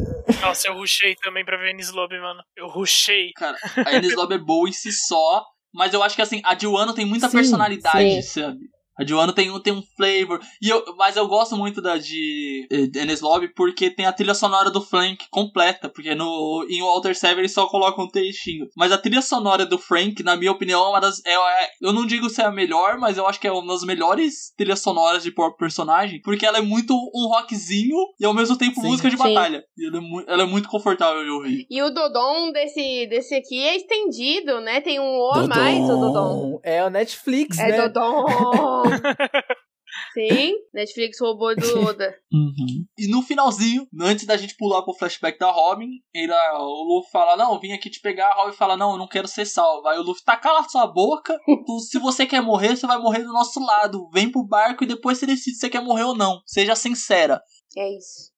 Nossa, 0.42 0.68
eu 0.68 0.76
rushei 0.76 1.16
também 1.16 1.44
pra 1.44 1.58
ver 1.58 1.72
Ines 1.74 1.92
Lobby, 1.92 2.20
mano. 2.20 2.42
Eu 2.56 2.68
rushei. 2.68 3.32
Cara, 3.36 3.58
a 3.86 3.96
Ines 3.98 4.16
Lobby 4.16 4.36
é 4.36 4.38
boa 4.38 4.70
em 4.70 4.72
si 4.72 4.92
só, 4.92 5.44
mas 5.74 5.94
eu 5.94 6.04
acho 6.04 6.16
que 6.16 6.22
assim, 6.22 6.42
a 6.44 6.54
de 6.54 6.68
Wano 6.68 6.94
tem 6.94 7.04
muita 7.06 7.28
Sim, 7.28 7.38
personalidade, 7.38 8.22
sim. 8.22 8.42
sabe? 8.42 8.60
A 8.98 9.04
de 9.04 9.14
Wano 9.14 9.34
tem, 9.34 9.50
um- 9.50 9.60
tem 9.60 9.74
um 9.74 9.82
flavor. 9.98 10.40
E 10.62 10.70
eu, 10.70 10.84
mas 10.98 11.16
eu 11.16 11.28
gosto 11.28 11.56
muito 11.58 11.82
da 11.82 11.98
de 11.98 12.68
eh, 12.72 13.02
Ines 13.02 13.22
Lobby 13.22 13.48
porque 13.54 13.90
tem 13.90 14.06
a 14.06 14.14
trilha 14.14 14.34
sonora 14.36 14.70
do 14.70 14.82
Frank 14.82 15.26
completa. 15.32 15.90
Porque 15.90 16.14
no, 16.14 16.66
em 16.70 16.82
Walter 16.82 17.16
Seven 17.16 17.40
eles 17.40 17.54
só 17.54 17.66
colocam 17.68 18.06
um 18.06 18.08
textinho. 18.08 18.68
Mas 18.78 18.92
a 18.92 18.98
trilha 18.98 19.22
sonora 19.22 19.66
do 19.66 19.78
Frank, 19.80 20.22
na 20.24 20.36
minha 20.36 20.52
opinião, 20.52 20.84
é 20.86 20.90
uma 20.90 21.00
das. 21.02 21.26
É, 21.26 21.32
é- 21.34 21.70
eu 21.82 21.92
não 21.92 22.06
digo 22.06 22.30
se 22.30 22.42
é 22.42 22.46
a 22.46 22.52
melhor, 22.52 22.98
mas 23.00 23.18
eu 23.18 23.26
acho 23.28 23.40
que 23.40 23.48
é 23.48 23.52
uma 23.52 23.74
das 23.74 23.84
melhores 23.84 24.54
trilhas 24.56 24.80
sonoras 24.80 25.24
de 25.24 25.32
próprio 25.32 25.58
personagem. 25.58 26.22
Porque 26.22 26.46
ela 26.46 26.60
é 26.60 26.62
muito 26.62 26.94
um 26.94 27.28
rockzinho 27.30 27.98
e 28.20 28.26
ao 28.26 28.34
mesmo 28.34 28.58
tempo 28.58 28.80
Sim. 28.80 28.88
música 28.88 29.10
de 29.10 29.18
Sim. 29.18 29.24
batalha. 29.34 29.64
E 29.78 29.88
ela 29.88 29.98
é, 29.98 30.34
ela 30.34 30.44
é 30.44 30.46
muito 30.46 30.70
confortável 30.70 31.24
de 31.24 31.30
ouvir. 31.32 31.66
E 31.70 31.82
o 31.82 31.90
Dodon 31.90 32.52
desse, 32.52 33.08
desse 33.08 33.34
aqui 33.36 33.60
é 33.60 33.76
estendido, 33.76 34.62
né? 34.62 34.82
Tem 34.82 35.00
um 35.00 35.18
O 35.18 35.32
a 35.32 35.48
mais, 35.48 35.90
o 35.90 35.98
Dodon. 35.98 36.60
É 36.64 36.84
o 36.86 36.90
Netflix, 36.92 37.58
É 37.58 37.70
né? 37.72 37.90
Sim, 40.14 40.54
Netflix 40.74 41.20
roubou 41.20 41.56
do 41.56 41.86
Oda. 41.86 42.16
E 42.98 43.08
no 43.08 43.22
finalzinho, 43.22 43.88
antes 44.00 44.26
da 44.26 44.36
gente 44.38 44.56
pular 44.58 44.82
pro 44.82 44.94
flashback 44.94 45.38
da 45.38 45.52
Robin, 45.52 45.88
ele, 46.14 46.34
o 46.34 46.96
Luffy 46.96 47.12
fala: 47.12 47.36
Não, 47.36 47.60
vim 47.60 47.74
aqui 47.74 47.90
te 47.90 48.02
pegar. 48.02 48.28
A 48.30 48.36
Robin 48.36 48.56
fala: 48.56 48.76
Não, 48.76 48.94
eu 48.94 48.98
não 48.98 49.08
quero 49.08 49.28
ser 49.28 49.46
salvo. 49.46 49.88
Aí 49.88 50.00
o 50.00 50.04
Luffy 50.04 50.24
tá 50.24 50.36
cala 50.36 50.68
sua 50.68 50.88
boca. 50.88 51.38
se 51.90 52.00
você 52.00 52.26
quer 52.26 52.42
morrer, 52.42 52.76
você 52.76 52.88
vai 52.88 52.98
morrer 52.98 53.24
do 53.24 53.34
nosso 53.34 53.60
lado. 53.64 54.10
Vem 54.12 54.32
pro 54.32 54.46
barco 54.46 54.84
e 54.84 54.88
depois 54.88 55.18
você 55.18 55.26
decide 55.26 55.56
se 55.56 55.62
você 55.62 55.70
quer 55.70 55.82
morrer 55.82 56.04
ou 56.04 56.16
não. 56.16 56.42
Seja 56.46 56.76
sincera. 56.76 57.42
É 57.78 57.96
isso. 57.96 58.33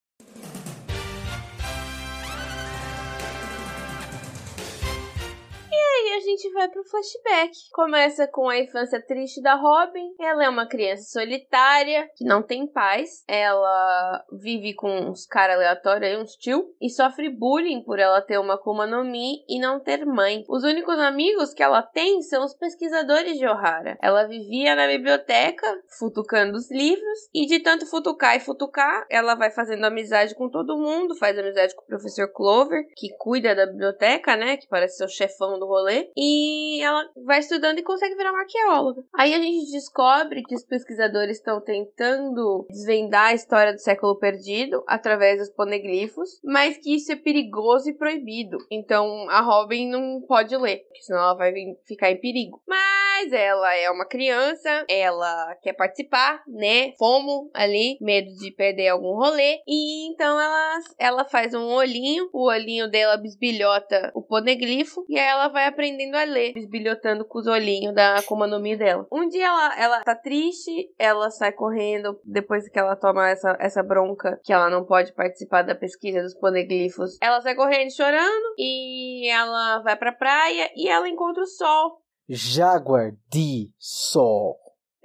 Aí 5.95 6.13
a 6.17 6.19
gente 6.19 6.51
vai 6.51 6.69
pro 6.69 6.83
flashback. 6.83 7.51
Começa 7.71 8.27
com 8.27 8.49
a 8.49 8.57
infância 8.57 9.01
triste 9.01 9.41
da 9.41 9.55
Robin. 9.55 10.13
Ela 10.19 10.45
é 10.45 10.49
uma 10.49 10.67
criança 10.67 11.03
solitária, 11.03 12.09
que 12.15 12.25
não 12.25 12.41
tem 12.41 12.67
pais. 12.67 13.23
Ela 13.27 14.23
vive 14.31 14.73
com 14.73 14.89
uns 14.89 15.25
caras 15.25 15.55
aleatórios 15.55 16.11
aí, 16.11 16.17
uns 16.17 16.35
tio, 16.35 16.65
e 16.81 16.89
sofre 16.89 17.29
bullying 17.29 17.83
por 17.83 17.99
ela 17.99 18.21
ter 18.21 18.37
uma 18.37 18.57
Kuma 18.57 18.85
no 18.85 19.03
Mi 19.03 19.43
e 19.47 19.59
não 19.59 19.79
ter 19.79 20.05
mãe. 20.05 20.43
Os 20.49 20.63
únicos 20.63 20.99
amigos 20.99 21.53
que 21.53 21.63
ela 21.63 21.81
tem 21.81 22.21
são 22.21 22.43
os 22.43 22.55
pesquisadores 22.55 23.37
de 23.37 23.47
Ohara. 23.47 23.97
Ela 24.01 24.27
vivia 24.27 24.75
na 24.75 24.87
biblioteca, 24.87 25.67
futucando 25.97 26.57
os 26.57 26.69
livros, 26.71 27.19
e 27.33 27.45
de 27.45 27.59
tanto 27.59 27.85
futucar 27.85 28.35
e 28.35 28.39
futucar, 28.39 29.05
ela 29.09 29.35
vai 29.35 29.51
fazendo 29.51 29.85
amizade 29.85 30.35
com 30.35 30.49
todo 30.49 30.77
mundo, 30.77 31.15
faz 31.15 31.37
amizade 31.37 31.75
com 31.75 31.83
o 31.83 31.87
professor 31.87 32.27
Clover, 32.31 32.83
que 32.95 33.15
cuida 33.17 33.55
da 33.55 33.65
biblioteca, 33.65 34.35
né? 34.35 34.57
Que 34.57 34.67
parece 34.67 34.97
ser 34.97 35.05
o 35.05 35.09
chefão 35.09 35.59
do 35.59 35.65
rolê. 35.65 35.84
E 36.15 36.81
ela 36.81 37.09
vai 37.25 37.39
estudando 37.39 37.79
e 37.79 37.83
consegue 37.83 38.15
virar 38.15 38.31
uma 38.31 38.41
arqueóloga. 38.41 39.03
Aí 39.13 39.33
a 39.33 39.39
gente 39.39 39.71
descobre 39.71 40.43
que 40.43 40.55
os 40.55 40.63
pesquisadores 40.63 41.37
estão 41.37 41.61
tentando 41.61 42.65
desvendar 42.69 43.27
a 43.27 43.33
história 43.33 43.73
do 43.73 43.79
século 43.79 44.17
perdido 44.17 44.83
através 44.87 45.39
dos 45.39 45.49
poneglifos, 45.49 46.39
mas 46.43 46.77
que 46.77 46.95
isso 46.95 47.11
é 47.11 47.15
perigoso 47.15 47.89
e 47.89 47.93
proibido. 47.93 48.57
Então 48.71 49.29
a 49.29 49.41
Robin 49.41 49.89
não 49.89 50.21
pode 50.27 50.55
ler, 50.57 50.79
porque 50.85 51.01
senão 51.03 51.19
ela 51.19 51.35
vai 51.35 51.53
ficar 51.85 52.11
em 52.11 52.19
perigo. 52.19 52.61
Mas 52.67 53.04
ela 53.31 53.75
é 53.75 53.89
uma 53.89 54.05
criança, 54.05 54.85
ela 54.89 55.55
quer 55.61 55.73
participar, 55.73 56.43
né? 56.47 56.93
Fomo 56.97 57.49
ali, 57.53 57.97
medo 58.01 58.33
de 58.35 58.51
perder 58.51 58.89
algum 58.89 59.15
rolê. 59.15 59.59
E 59.67 60.07
então 60.11 60.39
ela, 60.39 60.79
ela 60.97 61.25
faz 61.25 61.53
um 61.53 61.73
olhinho, 61.73 62.29
o 62.33 62.47
olhinho 62.47 62.89
dela 62.89 63.17
bisbilhota 63.17 64.11
o 64.13 64.21
poneglifo 64.21 65.05
e 65.09 65.17
aí 65.17 65.27
ela 65.27 65.47
vai 65.47 65.65
aprendendo 65.65 66.15
a 66.15 66.23
ler, 66.23 66.53
bisbilhotando 66.53 67.25
com 67.25 67.39
os 67.39 67.47
olhinhos 67.47 67.93
da 67.93 68.15
Akuma 68.15 68.47
dela. 68.77 69.07
Um 69.11 69.27
dia 69.27 69.45
ela, 69.45 69.79
ela 69.79 70.03
tá 70.03 70.15
triste, 70.15 70.89
ela 70.97 71.29
sai 71.29 71.51
correndo 71.51 72.19
depois 72.23 72.67
que 72.69 72.79
ela 72.79 72.95
toma 72.95 73.29
essa, 73.29 73.55
essa 73.59 73.83
bronca 73.83 74.39
que 74.43 74.53
ela 74.53 74.69
não 74.69 74.85
pode 74.85 75.13
participar 75.13 75.63
da 75.63 75.75
pesquisa 75.75 76.21
dos 76.21 76.33
poneglifos. 76.35 77.17
Ela 77.21 77.41
sai 77.41 77.55
correndo 77.55 77.95
chorando 77.95 78.55
e 78.57 79.27
ela 79.29 79.79
vai 79.79 79.95
pra 79.95 80.11
praia 80.11 80.71
e 80.75 80.87
ela 80.87 81.09
encontra 81.09 81.43
o 81.43 81.47
sol. 81.47 82.04
Jaguar 82.27 83.11
de 83.31 83.69
Sol. 83.77 84.57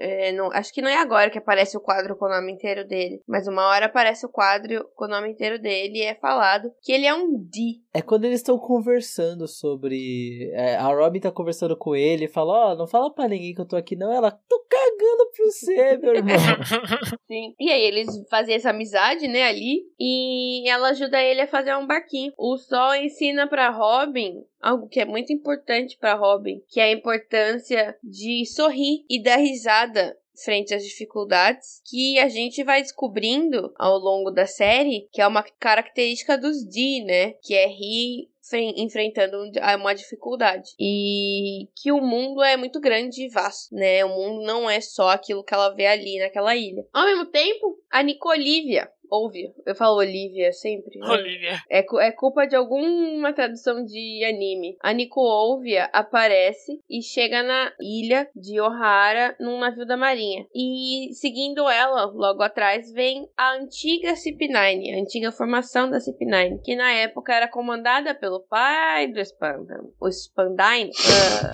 É, 0.03 0.33
não- 0.33 0.51
acho 0.53 0.73
que 0.73 0.81
não 0.81 0.89
é 0.89 0.97
agora 0.97 1.29
que 1.29 1.37
aparece 1.37 1.77
o 1.77 1.81
quadro 1.81 2.17
com 2.17 2.25
o 2.25 2.29
nome 2.31 2.51
inteiro 2.51 2.89
dele, 2.89 3.21
mas 3.29 3.47
uma 3.47 3.67
hora 3.69 3.85
aparece 3.85 4.25
o 4.25 4.31
quadro 4.31 4.89
com 4.97 5.05
o 5.05 5.09
nome 5.09 5.29
inteiro 5.29 5.59
dele 5.61 5.99
e 5.99 6.03
é 6.03 6.15
falado 6.15 6.73
que 6.83 6.91
ele 6.91 7.05
é 7.05 7.13
um 7.13 7.35
D. 7.37 7.83
É 7.93 8.01
quando 8.01 8.25
eles 8.25 8.41
estão 8.41 8.57
conversando 8.59 9.47
sobre. 9.47 10.51
é, 10.55 10.77
a 10.77 10.87
Robin 10.87 11.21
tá 11.21 11.31
conversando 11.31 11.77
com 11.77 11.95
ele 11.95 12.25
e 12.25 12.29
fala: 12.29 12.73
Ó, 12.73 12.77
não 12.77 12.87
fala 12.87 13.13
pra 13.13 13.29
ninguém 13.29 13.55
que 13.55 13.61
eu 13.61 13.67
tô 13.69 13.77
aqui, 13.77 13.95
não. 13.95 14.11
Ela, 14.11 14.31
tô 14.31 14.65
cagando 14.71 15.31
pra 15.37 15.45
você, 15.45 15.99
meu 15.99 16.15
irmão. 16.15 16.35
Sim. 17.29 17.55
E 17.61 17.71
aí 17.71 17.83
eles 17.83 18.09
fazem 18.31 18.55
essa 18.55 18.71
amizade, 18.71 19.29
né, 19.29 19.43
ali, 19.43 19.83
e 19.99 20.67
ela 20.71 20.89
ajuda 20.91 21.21
ele 21.23 21.43
a 21.43 21.47
fazer 21.47 21.77
um 21.77 21.87
barquinho. 21.87 22.33
O 22.39 22.57
Sol 22.57 22.95
ensina 22.95 23.47
pra 23.47 23.69
Robin 23.69 24.45
algo 24.61 24.89
que 24.89 25.01
é 25.01 25.05
muito 25.05 25.33
importante 25.33 25.97
pra 25.99 26.15
Robin, 26.15 26.63
que 26.69 26.81
é 26.81 26.85
a 26.85 26.93
importância 26.93 27.97
de 28.03 28.45
sorrir 28.47 29.05
e 29.09 29.23
dar 29.23 29.37
risada 29.37 30.17
frente 30.45 30.75
às 30.75 30.83
dificuldades 30.83 31.83
que 31.85 32.19
a 32.19 32.29
gente 32.29 32.65
vai 32.65 32.81
descobrindo 32.81 33.73
ao 33.79 33.99
longo 33.99 34.31
da 34.31 34.47
série, 34.47 35.07
que 35.13 35.21
é 35.21 35.27
uma 35.27 35.43
característica 35.43 36.39
dos 36.39 36.65
D, 36.65 37.05
né, 37.05 37.33
que 37.43 37.55
é 37.55 37.67
rir 37.67 38.31
fre- 38.51 38.75
enfrentando 38.77 39.37
um- 39.37 39.51
uma 39.81 39.95
dificuldade 39.95 40.71
e 40.79 41.69
que 41.77 41.93
o 41.93 42.01
mundo 42.01 42.43
é 42.43 42.57
muito 42.57 42.81
grande 42.81 43.25
e 43.25 43.29
vasto, 43.29 43.75
né? 43.75 44.05
O 44.05 44.09
mundo 44.09 44.43
não 44.45 44.69
é 44.69 44.81
só 44.81 45.11
aquilo 45.11 45.45
que 45.45 45.55
ela 45.55 45.71
vê 45.75 45.87
ali 45.87 46.19
naquela 46.19 46.57
ilha. 46.57 46.85
Ao 46.93 47.05
mesmo 47.05 47.27
tempo, 47.27 47.79
a 47.91 48.03
Nicolívia 48.03 48.91
ouve, 49.11 49.53
eu 49.67 49.75
falo 49.75 49.97
Olivia 49.97 50.53
sempre. 50.53 50.99
né? 50.99 51.07
Olivia. 51.07 51.59
É, 51.71 51.85
é 52.07 52.13
culpa 52.13 52.47
de 52.47 52.55
alguma 52.57 53.33
tradução 53.33 53.85
de 53.85 54.25
anime. 54.25 54.77
A 54.81 54.93
Nico 54.93 55.21
Olvia 55.21 55.91
aparece 55.93 56.81
e 56.89 57.03
chega 57.03 57.43
na 57.43 57.73
ilha 57.81 58.29
de 58.35 58.61
Ohara 58.61 59.37
num 59.41 59.59
navio 59.59 59.87
da 59.87 59.97
marinha. 59.97 60.47
E 60.55 61.09
seguindo 61.15 61.69
ela, 61.69 62.05
logo 62.07 62.43
atrás, 62.43 62.93
vem 62.93 63.29
a 63.37 63.55
antiga 63.57 64.13
CP9, 64.15 64.95
a 64.95 65.01
antiga 65.01 65.33
formação 65.33 65.91
da 65.91 65.99
CP9, 65.99 66.61
que 66.65 66.77
na 66.77 66.93
época 66.93 67.35
era 67.35 67.49
comandada 67.49 68.15
pelo 68.15 68.41
pai 68.41 69.09
do 69.09 69.21
Spandam, 69.21 69.93
o 70.01 70.09
Spandine. 70.11 70.91
Ah, 71.43 71.51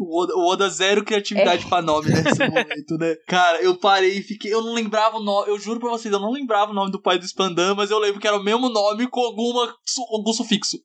O 0.00 0.18
Oda, 0.18 0.34
o 0.34 0.46
Oda 0.46 0.70
zero 0.70 1.04
criatividade 1.04 1.66
pra 1.66 1.82
nome 1.82 2.08
nesse 2.08 2.38
momento, 2.48 2.96
né? 2.98 3.16
Cara, 3.28 3.60
eu 3.60 3.76
parei 3.76 4.16
e 4.16 4.22
fiquei. 4.22 4.52
Eu 4.52 4.62
não 4.62 4.72
lembrava 4.72 5.18
o 5.18 5.22
nome. 5.22 5.50
Eu 5.50 5.58
juro 5.58 5.78
pra 5.78 5.90
vocês, 5.90 6.12
eu 6.12 6.18
não 6.18 6.32
lembrava 6.32 6.70
o 6.70 6.74
nome 6.74 6.90
do 6.90 7.02
pai 7.02 7.18
do 7.18 7.28
Spandam, 7.28 7.74
mas 7.74 7.90
eu 7.90 7.98
lembro 7.98 8.18
que 8.18 8.26
era 8.26 8.38
o 8.38 8.42
mesmo 8.42 8.70
nome 8.70 9.06
com 9.06 9.20
alguma, 9.20 9.76
algum 10.10 10.32
sufixo. 10.32 10.78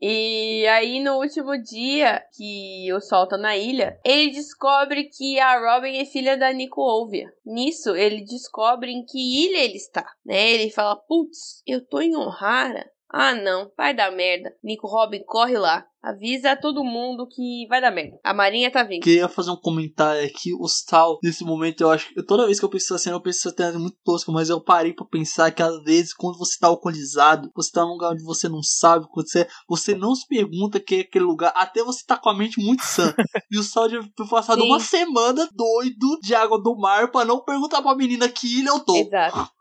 E 0.00 0.64
aí, 0.68 1.02
no 1.02 1.14
último 1.14 1.60
dia 1.60 2.22
que 2.36 2.92
o 2.92 3.00
Sol 3.00 3.26
tá 3.26 3.36
na 3.36 3.56
ilha, 3.56 3.98
ele 4.04 4.30
descobre 4.30 5.04
que 5.04 5.40
a 5.40 5.58
Robin 5.58 5.98
é 5.98 6.04
filha 6.04 6.36
da 6.36 6.52
Nico 6.52 6.80
Olvia. 6.80 7.28
Nisso, 7.44 7.96
ele 7.96 8.24
descobre 8.24 8.92
em 8.92 9.04
que 9.04 9.18
ilha 9.18 9.58
ele 9.58 9.76
está, 9.76 10.06
né? 10.24 10.52
Ele 10.52 10.70
fala, 10.70 10.94
putz, 10.94 11.62
eu 11.66 11.84
tô 11.84 12.00
em 12.00 12.16
Ohara. 12.16 12.84
Ah, 13.08 13.34
não, 13.34 13.70
vai 13.76 13.94
dar 13.94 14.10
merda. 14.10 14.54
Nico 14.62 14.86
Robin, 14.86 15.22
corre 15.24 15.56
lá. 15.56 15.86
Avisa 16.02 16.56
todo 16.56 16.84
mundo 16.84 17.26
que 17.26 17.66
vai 17.68 17.80
dar 17.80 17.90
merda. 17.90 18.18
A 18.22 18.32
Marinha 18.32 18.70
tá 18.70 18.84
vindo. 18.84 19.02
Queria 19.02 19.28
fazer 19.28 19.50
um 19.50 19.56
comentário 19.56 20.24
aqui. 20.24 20.54
O 20.54 20.68
Sal, 20.68 21.18
nesse 21.22 21.44
momento, 21.44 21.80
eu 21.80 21.90
acho 21.90 22.08
que. 22.08 22.22
Toda 22.22 22.46
vez 22.46 22.58
que 22.58 22.64
eu 22.64 22.68
penso 22.68 22.96
cena, 22.98 23.16
eu 23.16 23.20
penso 23.20 23.50
cena 23.50 23.78
muito 23.78 23.96
tosca, 24.04 24.30
mas 24.30 24.48
eu 24.48 24.60
parei 24.60 24.92
pra 24.92 25.04
pensar 25.04 25.50
que 25.50 25.62
às 25.62 25.82
vezes, 25.82 26.14
quando 26.14 26.38
você 26.38 26.58
tá 26.58 26.68
alcoolizado, 26.68 27.50
você 27.54 27.72
tá 27.72 27.82
num 27.82 27.92
lugar 27.92 28.12
onde 28.12 28.22
você 28.22 28.48
não 28.48 28.62
sabe 28.62 29.04
o 29.04 29.08
que 29.08 29.12
acontecer, 29.12 29.48
você 29.68 29.94
não 29.94 30.14
se 30.14 30.26
pergunta 30.28 30.78
que 30.78 30.96
é 30.96 31.00
aquele 31.00 31.24
lugar, 31.24 31.52
até 31.56 31.82
você 31.82 32.04
tá 32.06 32.16
com 32.16 32.28
a 32.28 32.36
mente 32.36 32.60
muito 32.60 32.84
sã. 32.84 33.12
e 33.50 33.58
o 33.58 33.62
Sal 33.62 33.88
já 33.88 34.00
foi 34.16 34.28
passado 34.28 34.60
Sim. 34.60 34.68
uma 34.68 34.78
semana 34.78 35.48
doido 35.52 36.20
de 36.22 36.34
água 36.34 36.60
do 36.62 36.76
mar 36.76 37.10
pra 37.10 37.24
não 37.24 37.42
perguntar 37.42 37.82
pra 37.82 37.96
menina 37.96 38.28
que 38.28 38.60
ilha 38.60 38.68
eu 38.68 38.80
tô. 38.80 38.96
Exato. 38.96 39.56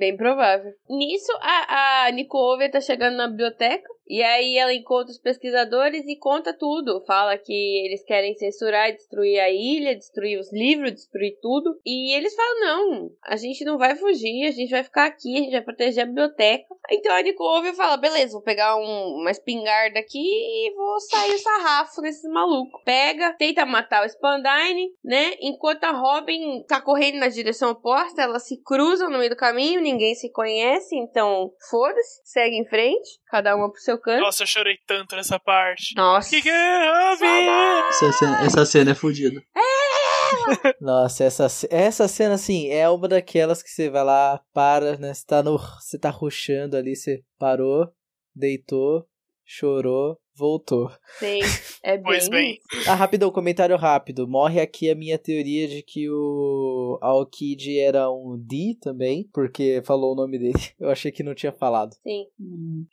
Bem 0.00 0.16
provável. 0.16 0.72
Nisso, 0.88 1.30
a, 1.42 2.06
a 2.06 2.10
Nicole 2.10 2.70
tá 2.70 2.80
chegando 2.80 3.16
na 3.18 3.28
biblioteca. 3.28 3.86
E 4.10 4.24
aí 4.24 4.58
ela 4.58 4.74
encontra 4.74 5.12
os 5.12 5.20
pesquisadores 5.20 6.04
e 6.08 6.16
conta 6.16 6.52
tudo. 6.52 7.00
Fala 7.06 7.38
que 7.38 7.86
eles 7.86 8.02
querem 8.02 8.34
censurar 8.34 8.88
e 8.88 8.94
destruir 8.94 9.38
a 9.38 9.48
ilha, 9.48 9.94
destruir 9.94 10.36
os 10.36 10.52
livros, 10.52 10.94
destruir 10.94 11.38
tudo. 11.40 11.78
E 11.86 12.12
eles 12.16 12.34
falam: 12.34 12.60
não, 12.60 13.10
a 13.24 13.36
gente 13.36 13.64
não 13.64 13.78
vai 13.78 13.94
fugir, 13.94 14.48
a 14.48 14.50
gente 14.50 14.70
vai 14.70 14.82
ficar 14.82 15.06
aqui, 15.06 15.36
a 15.36 15.40
gente 15.42 15.52
vai 15.52 15.62
proteger 15.62 16.02
a 16.02 16.06
biblioteca. 16.08 16.64
Então 16.90 17.14
a 17.14 17.22
Nicole 17.22 17.72
fala: 17.72 17.96
beleza, 17.96 18.32
vou 18.32 18.42
pegar 18.42 18.76
um, 18.76 19.20
uma 19.20 19.30
espingarda 19.30 20.00
aqui 20.00 20.18
e 20.18 20.74
vou 20.74 20.98
sair 20.98 21.32
o 21.32 21.38
sarrafo 21.38 22.02
nesses 22.02 22.28
malucos. 22.28 22.82
Pega, 22.84 23.32
tenta 23.38 23.64
matar 23.64 24.04
o 24.04 24.08
Spandine, 24.08 24.92
né? 25.04 25.36
Enquanto 25.40 25.84
a 25.84 25.92
Robin 25.92 26.64
tá 26.66 26.80
correndo 26.80 27.20
na 27.20 27.28
direção 27.28 27.70
oposta, 27.70 28.22
elas 28.22 28.44
se 28.44 28.60
cruzam 28.60 29.08
no 29.08 29.18
meio 29.18 29.30
do 29.30 29.36
caminho, 29.36 29.80
ninguém 29.80 30.16
se 30.16 30.32
conhece, 30.32 30.96
então 30.96 31.52
foda-se, 31.70 32.22
segue 32.24 32.56
em 32.56 32.66
frente, 32.66 33.20
cada 33.30 33.54
uma 33.54 33.70
pro 33.70 33.80
seu 33.80 33.99
canto. 34.00 34.20
Nossa, 34.22 34.42
eu 34.42 34.46
chorei 34.46 34.78
tanto 34.86 35.14
nessa 35.14 35.38
parte. 35.38 35.94
Nossa. 35.94 36.30
Que 36.30 36.42
que 36.42 36.48
é? 36.48 37.88
Essa 37.88 38.12
cena, 38.12 38.44
essa 38.44 38.66
cena 38.66 38.90
é 38.90 38.94
fodida. 38.94 39.42
Nossa, 40.80 41.24
essa, 41.24 41.46
essa 41.70 42.08
cena, 42.08 42.34
assim, 42.34 42.68
é 42.70 42.88
uma 42.88 43.08
daquelas 43.08 43.62
que 43.62 43.70
você 43.70 43.90
vai 43.90 44.04
lá, 44.04 44.40
para, 44.52 44.96
né? 44.96 45.12
Você 45.12 45.26
tá, 45.26 45.42
no, 45.42 45.58
você 45.58 45.98
tá 45.98 46.10
rushando 46.10 46.76
ali, 46.76 46.96
você 46.96 47.22
parou, 47.38 47.88
deitou, 48.34 49.06
chorou, 49.44 50.18
voltou. 50.40 50.90
Sim, 51.18 51.40
é 51.82 51.96
bem. 51.96 52.04
Pois 52.10 52.28
bem. 52.28 52.58
Ah, 52.88 52.94
rapidão, 52.94 53.30
comentário 53.30 53.76
rápido. 53.76 54.26
Morre 54.26 54.60
aqui 54.60 54.90
a 54.90 54.94
minha 54.94 55.18
teoria 55.18 55.68
de 55.68 55.82
que 55.82 56.10
o 56.10 56.98
Aokid 57.00 57.78
era 57.78 58.10
um 58.10 58.36
D 58.36 58.76
também, 58.80 59.28
porque 59.32 59.82
falou 59.84 60.12
o 60.12 60.16
nome 60.16 60.38
dele. 60.38 60.58
Eu 60.80 60.90
achei 60.90 61.12
que 61.12 61.22
não 61.22 61.34
tinha 61.34 61.52
falado. 61.52 61.94
Sim. 62.02 62.26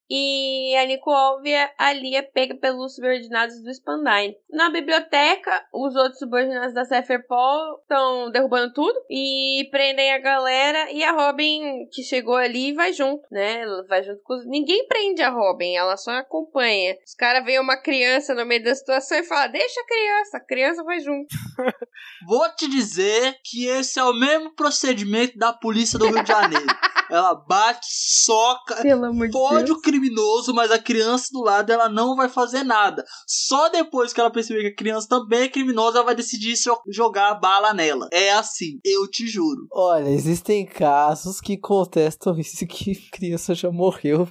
E 0.10 0.76
a 0.76 0.86
Nicole 0.86 1.50
ali 1.78 2.16
é 2.16 2.22
pega 2.22 2.56
pelos 2.56 2.96
subordinados 2.96 3.62
do 3.64 3.74
Spandine. 3.74 4.36
Na 4.52 4.70
biblioteca, 4.70 5.66
os 5.74 5.96
outros 5.96 6.20
subordinados 6.20 6.74
da 6.74 6.86
Sephiroth 6.86 7.82
estão 7.82 8.30
derrubando 8.32 8.74
tudo 8.74 9.00
e 9.10 9.68
prendem 9.72 10.12
a 10.12 10.20
galera. 10.20 10.92
E 10.92 11.04
a 11.04 11.12
Robin, 11.12 11.88
que 11.92 12.04
chegou 12.04 12.36
ali, 12.36 12.74
vai 12.74 12.94
junto, 12.94 13.24
né? 13.32 13.62
Ela 13.62 13.86
vai 13.88 14.04
junto 14.04 14.22
com 14.24 14.34
os... 14.34 14.46
Ninguém 14.46 14.86
prende 14.88 15.22
a 15.22 15.30
Robin, 15.30 15.76
ela 15.76 15.96
só 15.96 16.12
acompanha. 16.12 16.98
Os 17.06 17.14
caras 17.14 17.37
veem 17.42 17.60
uma 17.60 17.78
criança 17.78 18.34
no 18.34 18.46
meio 18.46 18.64
da 18.64 18.76
situação 18.76 19.18
e 19.18 19.24
falam: 19.24 19.52
Deixa 19.52 19.80
a 19.82 19.86
criança, 19.86 20.38
a 20.38 20.46
criança 20.46 20.84
vai 20.84 21.00
junto. 21.00 21.28
Vou 22.28 22.48
te 22.56 22.68
dizer 22.68 23.38
que 23.44 23.66
esse 23.66 24.00
é 24.00 24.04
o 24.04 24.14
mesmo 24.14 24.54
procedimento 24.56 25.38
da 25.38 25.54
polícia 25.54 25.98
do 25.98 26.08
Rio 26.08 26.24
de 26.24 26.28
Janeiro. 26.28 26.66
Ela 27.10 27.34
bate, 27.36 27.88
soca, 27.90 28.82
Pelo 28.82 29.06
amor 29.06 29.28
de 29.28 29.32
fode 29.32 29.66
Deus. 29.68 29.78
o 29.78 29.82
criminoso, 29.82 30.54
mas 30.54 30.72
a 30.72 30.78
criança 30.78 31.30
do 31.32 31.42
lado 31.42 31.72
ela 31.72 31.88
não 31.88 32.18
vai 32.18 32.28
fazer 32.28 32.64
nada. 32.64 33.02
Só 33.26 33.70
depois 33.70 34.12
que 34.12 34.20
ela 34.20 34.30
perceber 34.30 34.60
que 34.64 34.68
a 34.68 34.76
criança 34.76 35.08
também 35.08 35.44
é 35.44 35.48
criminosa, 35.48 36.00
ela 36.00 36.06
vai 36.06 36.16
decidir 36.16 36.58
se 36.58 36.70
jogar 36.90 37.32
a 37.32 37.36
bala 37.36 37.74
nela. 37.74 38.10
É 38.12 38.32
assim, 38.34 38.82
eu 38.84 39.10
te 39.10 39.26
juro. 39.26 39.68
Olha, 39.72 40.10
existem 40.10 40.66
casos 40.66 41.40
que 41.40 41.58
contestam 41.58 42.38
isso 42.38 42.68
que 42.68 42.96
criança 43.10 43.56
já 43.56 43.72
morreu. 43.72 44.28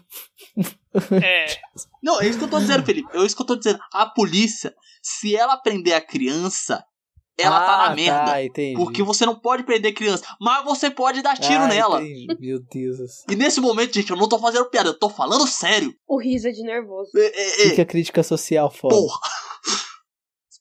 É. 1.23 1.47
Não, 2.03 2.21
é 2.21 2.27
isso 2.29 2.39
que 2.39 2.45
eu 2.45 2.51
tô 2.51 2.59
dizendo, 2.61 2.85
Felipe. 2.85 3.09
É 3.13 3.25
isso 3.25 3.35
que 3.37 3.43
eu 3.43 3.47
tô 3.47 3.57
dizendo. 3.57 3.79
A 3.93 4.07
polícia, 4.07 4.75
se 5.03 5.35
ela 5.37 5.57
prender 5.57 5.95
a 5.95 6.01
criança, 6.01 6.85
ela 7.39 7.61
tá 7.61 7.75
Ah, 7.85 7.89
na 7.91 7.95
merda. 7.97 8.25
Tá, 8.25 8.43
entendi. 8.45 8.77
Porque 8.77 9.03
você 9.03 9.27
não 9.27 9.39
pode 9.39 9.63
prender 9.65 9.93
criança, 9.93 10.25
mas 10.41 10.65
você 10.65 10.91
pode 10.91 11.21
dar 11.21 11.37
tiro 11.37 11.65
Ah, 11.65 11.69
nela. 11.69 12.03
entendi. 12.03 12.27
Meu 12.41 12.61
Deus. 12.61 12.99
E 13.31 13.37
nesse 13.37 13.61
momento, 13.61 13.95
gente, 13.95 14.11
eu 14.11 14.17
não 14.17 14.29
tô 14.29 14.39
fazendo 14.39 14.65
piada, 14.71 14.89
eu 14.91 14.99
tô 14.99 15.09
falando 15.11 15.47
sério. 15.47 15.95
O 16.09 16.19
riso 16.21 16.49
é 16.49 16.51
de 16.53 16.63
nervoso. 16.63 17.11
É, 17.15 17.21
é, 17.27 17.67
é. 17.67 17.71
Fica 17.71 17.83
a 17.83 17.87
crítica 17.87 18.23
social 18.23 18.71
foda. 18.71 18.95
Porra. 18.95 19.21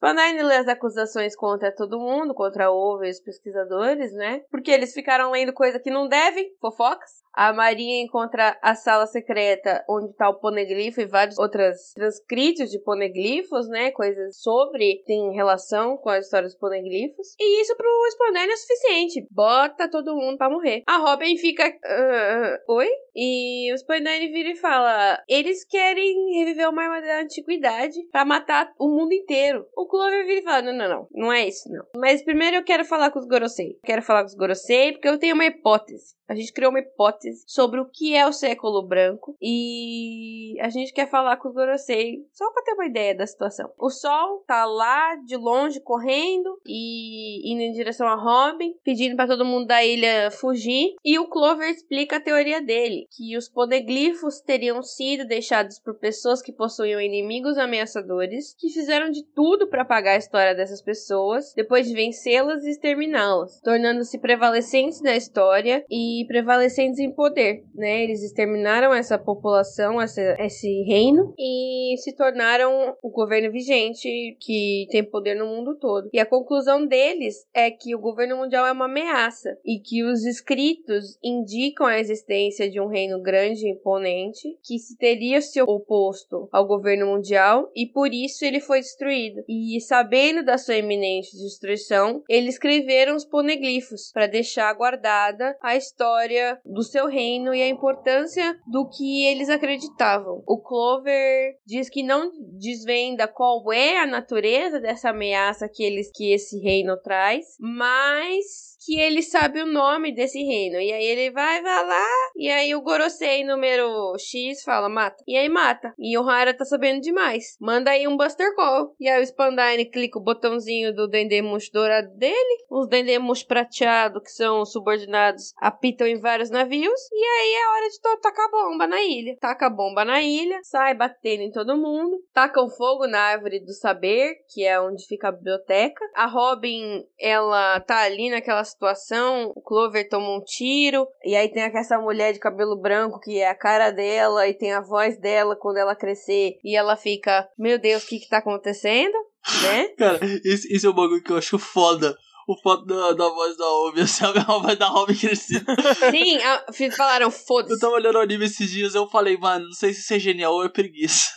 Spandine 0.06 0.44
lê 0.44 0.58
as 0.58 0.68
acusações 0.68 1.36
contra 1.36 1.74
todo 1.74 2.00
mundo, 2.00 2.36
contra 2.36 2.72
Ova 2.72 3.08
e 3.08 3.10
os 3.10 3.20
pesquisadores, 3.20 4.14
né? 4.14 4.44
Porque 4.52 4.70
eles 4.70 4.94
ficaram 4.94 5.32
lendo 5.32 5.52
coisa 5.52 5.80
que 5.80 5.90
não 5.90 6.08
devem, 6.08 6.52
fofocas. 6.62 7.26
A 7.34 7.52
Marinha 7.52 8.02
encontra 8.02 8.58
a 8.62 8.76
sala 8.76 9.06
secreta 9.08 9.84
onde 9.90 10.14
tá 10.14 10.30
o 10.30 10.40
poneglifo 10.40 11.02
e 11.02 11.06
vários 11.06 11.38
outros 11.38 11.92
transcritos 11.94 12.70
de 12.70 12.80
poneglifos, 12.80 13.68
né? 13.68 13.92
Coisas 13.92 14.40
sobre, 14.40 15.04
tem 15.06 15.34
relação 15.34 15.98
com 15.98 16.10
a 16.10 16.20
história 16.20 16.48
dos 16.48 16.58
poneglifos. 16.58 17.36
E 17.38 17.62
isso 17.62 17.76
pro 17.76 18.10
Spandine 18.12 18.54
é 18.54 18.56
suficiente. 18.56 19.28
Bota 19.32 19.90
todo 19.90 20.16
mundo 20.16 20.38
pra 20.38 20.50
morrer. 20.50 20.84
A 20.88 20.98
Robin 20.98 21.36
fica... 21.38 21.66
"Ah, 21.84 22.60
oi? 22.70 22.88
E 23.14 23.74
o 23.74 23.78
Spandine 23.78 24.32
vira 24.32 24.52
e 24.52 24.56
fala... 24.56 25.22
Eles 25.28 25.66
querem 25.66 26.38
reviver 26.38 26.70
uma 26.70 26.84
arma 26.84 27.02
da 27.02 27.22
antiguidade 27.22 28.02
pra 28.12 28.24
matar 28.24 28.72
o 28.80 28.88
mundo 28.88 29.12
inteiro. 29.12 29.66
O 29.76 29.88
Clover 29.96 30.26
vira 30.26 30.40
e 30.40 30.44
fala... 30.44 30.62
Não, 30.62 30.74
não, 30.74 30.90
não. 30.90 31.08
Não 31.12 31.32
é 31.32 31.48
isso, 31.48 31.72
não. 31.72 31.86
Mas 31.96 32.22
primeiro 32.22 32.58
eu 32.58 32.64
quero 32.64 32.84
falar 32.84 33.12
com 33.12 33.20
os 33.20 33.26
Gorosei. 33.26 33.80
Quero 33.84 34.02
falar 34.02 34.22
com 34.22 34.28
os 34.28 34.36
Gorosei 34.36 34.92
porque 34.92 35.08
eu 35.08 35.18
tenho 35.18 35.36
uma 35.36 35.46
hipótese. 35.46 36.16
A 36.28 36.34
gente 36.34 36.52
criou 36.52 36.72
uma 36.72 36.80
hipótese 36.80 37.44
sobre 37.46 37.80
o 37.80 37.86
que 37.86 38.16
é 38.16 38.28
o 38.28 38.34
século 38.34 38.82
branco 38.82 39.38
e 39.40 40.60
a 40.60 40.70
gente 40.70 40.92
quer 40.92 41.08
falar 41.08 41.38
com 41.38 41.48
os 41.48 41.54
Gorosei 41.54 42.26
só 42.34 42.52
pra 42.52 42.64
ter 42.64 42.74
uma 42.74 42.88
ideia 42.88 43.16
da 43.16 43.28
situação. 43.28 43.72
O 43.78 43.92
Sol 43.92 44.44
tá 44.48 44.66
lá 44.66 45.16
de 45.18 45.38
longe 45.38 45.80
correndo 45.80 46.60
e 46.66 47.54
indo 47.54 47.62
em 47.62 47.72
direção 47.74 48.08
a 48.08 48.16
Robin, 48.16 48.74
pedindo 48.84 49.16
pra 49.16 49.28
todo 49.28 49.46
mundo 49.46 49.68
da 49.68 49.86
ilha 49.86 50.32
fugir. 50.32 50.96
E 51.06 51.20
o 51.20 51.28
Clover 51.28 51.70
explica 51.70 52.18
a 52.18 52.22
teoria 52.22 52.60
dele, 52.60 53.06
que 53.16 53.38
os 53.38 53.48
poneglifos 53.48 54.42
teriam 54.42 54.82
sido 54.82 55.28
deixados 55.28 55.80
por 55.80 56.00
pessoas 56.00 56.42
que 56.42 56.52
possuíam 56.52 57.00
inimigos 57.00 57.58
ameaçadores, 57.58 58.56
que 58.58 58.70
fizeram 58.70 59.12
de 59.12 59.24
tudo 59.36 59.68
pra 59.76 59.82
apagar 59.82 60.16
a 60.16 60.18
história 60.18 60.56
dessas 60.56 60.82
pessoas, 60.82 61.54
depois 61.54 61.86
de 61.86 61.94
vencê-las 61.94 62.64
e 62.64 62.70
exterminá-las, 62.70 63.60
tornando-se 63.60 64.18
prevalecentes 64.20 65.02
na 65.02 65.18
história 65.18 65.84
e 65.92 66.24
prevalecentes 66.30 66.98
em 66.98 67.12
poder, 67.12 67.66
né? 67.74 68.04
Eles 68.04 68.24
exterminaram 68.24 68.94
essa 68.94 69.18
população, 69.20 70.02
essa, 70.02 70.22
esse 70.40 70.84
reino 70.84 71.34
e 71.38 71.96
se 71.98 72.16
tornaram 72.16 72.96
o 73.04 73.10
governo 73.10 73.52
vigente 73.52 74.38
que 74.40 74.88
tem 74.90 75.04
poder 75.04 75.36
no 75.36 75.46
mundo 75.46 75.78
todo. 75.78 76.10
E 76.14 76.20
a 76.20 76.26
conclusão 76.26 76.88
deles 76.88 77.46
é 77.54 77.70
que 77.70 77.94
o 77.94 78.00
governo 78.00 78.38
mundial 78.38 78.66
é 78.66 78.72
uma 78.72 78.86
ameaça 78.86 79.58
e 79.66 79.80
que 79.80 80.04
os 80.04 80.24
escritos 80.24 81.18
indicam 81.22 81.86
a 81.86 82.00
existência 82.00 82.70
de 82.70 82.80
um 82.80 82.88
reino 82.88 83.22
grande 83.22 83.68
e 83.68 83.72
imponente 83.72 84.58
que 84.64 84.80
se 84.80 84.98
teria 84.98 85.42
se 85.42 85.62
oposto 85.62 86.48
ao 86.50 86.66
governo 86.66 87.08
mundial 87.08 87.70
e 87.76 87.86
por 87.86 88.14
isso 88.14 88.46
ele 88.46 88.62
foi 88.62 88.80
destruído. 88.80 89.44
E 89.50 89.65
sabendo 89.82 90.44
da 90.44 90.58
sua 90.58 90.76
iminente 90.76 91.38
destruição, 91.38 92.24
eles 92.30 92.56
escreveram 92.56 93.16
os 93.16 93.26
poneglifos 93.26 94.12
para 94.12 94.28
deixar 94.28 94.74
guardada 94.74 95.58
a 95.62 95.76
história 95.76 96.60
do 96.66 96.84
seu 96.84 97.08
reino 97.08 97.54
e 97.54 97.62
a 97.62 97.68
importância 97.68 98.58
do 98.68 98.88
que 98.90 99.26
eles 99.26 99.50
acreditavam. 99.50 100.44
O 100.48 100.62
Clover 100.62 101.56
diz 101.66 101.90
que 101.90 102.04
não 102.04 102.32
desvenda 102.58 103.28
qual 103.28 103.72
é 103.72 104.00
a 104.00 104.08
natureza 104.08 104.80
dessa 104.80 105.10
ameaça 105.10 105.70
que 105.70 105.84
eles 105.84 106.12
que 106.14 106.32
esse 106.32 106.60
reino 106.60 106.98
traz, 107.02 107.46
mas 107.60 108.75
que 108.86 109.00
ele 109.00 109.22
sabe 109.24 109.62
o 109.62 109.66
nome 109.66 110.14
desse 110.14 110.42
reino. 110.44 110.80
E 110.80 110.94
aí 110.94 111.06
ele 111.06 111.32
vai, 111.32 111.62
vai 111.62 111.86
lá, 111.86 112.06
e 112.36 112.50
aí 112.50 112.76
o 112.76 112.82
Gorosei 112.82 113.44
número 113.44 114.14
X 114.20 114.62
fala, 114.64 114.90
mata. 114.90 115.24
E 115.28 115.36
aí 115.36 115.50
mata. 115.50 115.94
E 115.98 116.18
o 116.18 116.30
Hara 116.30 116.54
tá 116.54 116.66
sabendo 116.66 117.02
demais. 117.02 117.58
Manda 117.60 117.92
aí 117.92 118.08
um 118.08 118.18
Buster 118.18 118.54
Call. 118.56 118.94
E 119.00 119.10
aí 119.10 119.22
o 119.22 119.26
Spandine 119.26 119.90
clica 119.90 120.20
o 120.20 120.24
botãozinho 120.24 120.94
do 120.94 121.08
Dendemush 121.08 121.72
dourado 121.72 122.10
dele. 122.16 122.66
Os 122.70 122.88
Dendemush 122.88 123.44
prateado, 123.44 124.22
que 124.22 124.32
são 124.32 124.66
subordinados, 124.66 125.54
apitam 125.58 126.06
em 126.06 126.20
vários 126.20 126.50
navios. 126.50 127.00
E 127.12 127.26
aí 127.26 127.54
é 127.54 127.70
hora 127.70 127.90
de 127.90 128.22
tacar 128.22 128.52
bomba 128.52 128.86
na 128.86 129.02
ilha. 129.02 129.38
Taca 129.40 129.68
a 129.68 129.70
bomba 129.70 130.06
na 130.06 130.22
ilha, 130.22 130.60
sai 130.64 130.94
batendo 130.94 131.42
em 131.42 131.52
todo 131.52 131.78
mundo. 131.78 132.22
Tacam 132.34 132.70
fogo 132.70 133.08
na 133.08 133.20
árvore 133.20 133.60
do 133.60 133.74
saber, 133.74 134.36
que 134.54 134.64
é 134.64 134.80
onde 134.80 135.08
fica 135.08 135.30
a 135.30 135.32
biblioteca. 135.32 136.06
A 136.14 136.26
Robin, 136.28 137.04
ela 137.20 137.80
tá 137.80 138.04
ali 138.04 138.30
naquela 138.30 138.64
situação. 138.76 139.52
O 139.56 139.62
Clover 139.62 140.08
toma 140.08 140.38
um 140.38 140.44
tiro. 140.44 141.08
E 141.24 141.36
aí 141.36 141.50
tem 141.50 141.64
essa 141.64 141.98
mulher 141.98 142.34
de 142.34 142.40
cabelo 142.40 142.80
branco, 142.80 143.20
que 143.20 143.40
é 143.40 143.50
a 143.50 143.56
cara 143.56 143.92
dela, 143.92 144.48
e 144.48 144.54
tem 144.54 144.74
a 144.74 144.82
voz 144.82 145.20
dela 145.20 145.56
quando 145.56 145.78
ela 145.78 145.96
crescer. 145.96 146.58
E 146.64 146.76
ela 146.76 146.96
fica, 146.96 147.48
meu 147.58 147.80
Deus, 147.80 148.04
o 148.04 148.08
que 148.08 148.20
que 148.20 148.30
tá 148.30 148.38
acontecendo? 148.38 149.16
Né? 149.64 149.88
Cara, 149.98 150.20
esse, 150.44 150.74
esse 150.74 150.86
é 150.86 150.90
o 150.90 150.94
bagulho 150.94 151.24
que 151.24 151.32
eu 151.32 151.38
acho 151.38 151.58
foda 151.58 152.16
o 152.48 152.58
fato 152.62 152.86
da, 152.86 153.12
da 153.14 153.30
voz 153.30 153.58
da 153.58 153.66
Robin, 153.66 154.02
assim, 154.02 154.26
a 154.26 154.58
voz 154.60 154.78
da 154.78 154.88
Robin 154.88 155.16
crescida. 155.16 155.76
Sim, 156.12 156.38
a, 156.38 156.66
falaram, 156.96 157.32
foda-se. 157.32 157.74
Eu 157.74 157.80
tava 157.80 157.96
olhando 157.96 158.18
o 158.18 158.22
anime 158.22 158.46
esses 158.46 158.70
dias 158.70 158.96
eu 158.96 159.08
falei, 159.08 159.38
mano, 159.38 159.66
não 159.66 159.74
sei 159.74 159.94
se 159.94 160.02
isso 160.02 160.14
é 160.14 160.20
genial 160.20 160.54
ou 160.54 160.64
é 160.64 160.70
preguiça. 160.70 161.32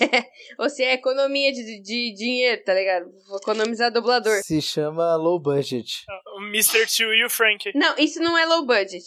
É, 0.00 0.24
ou 0.58 0.68
se 0.68 0.82
é 0.82 0.94
economia 0.94 1.52
de, 1.52 1.80
de 1.80 2.14
dinheiro, 2.14 2.62
tá 2.64 2.74
ligado? 2.74 3.06
Vou 3.28 3.38
economizar 3.38 3.92
dublador. 3.92 4.40
Se 4.42 4.60
chama 4.60 5.16
low 5.16 5.38
budget. 5.38 6.04
O 6.36 6.42
Mr. 6.46 6.86
Two 6.86 7.14
e 7.14 7.24
o 7.24 7.30
Frank. 7.30 7.70
Não, 7.74 7.94
isso 7.98 8.20
não 8.20 8.36
é 8.36 8.44
low 8.46 8.66
budget. 8.66 9.04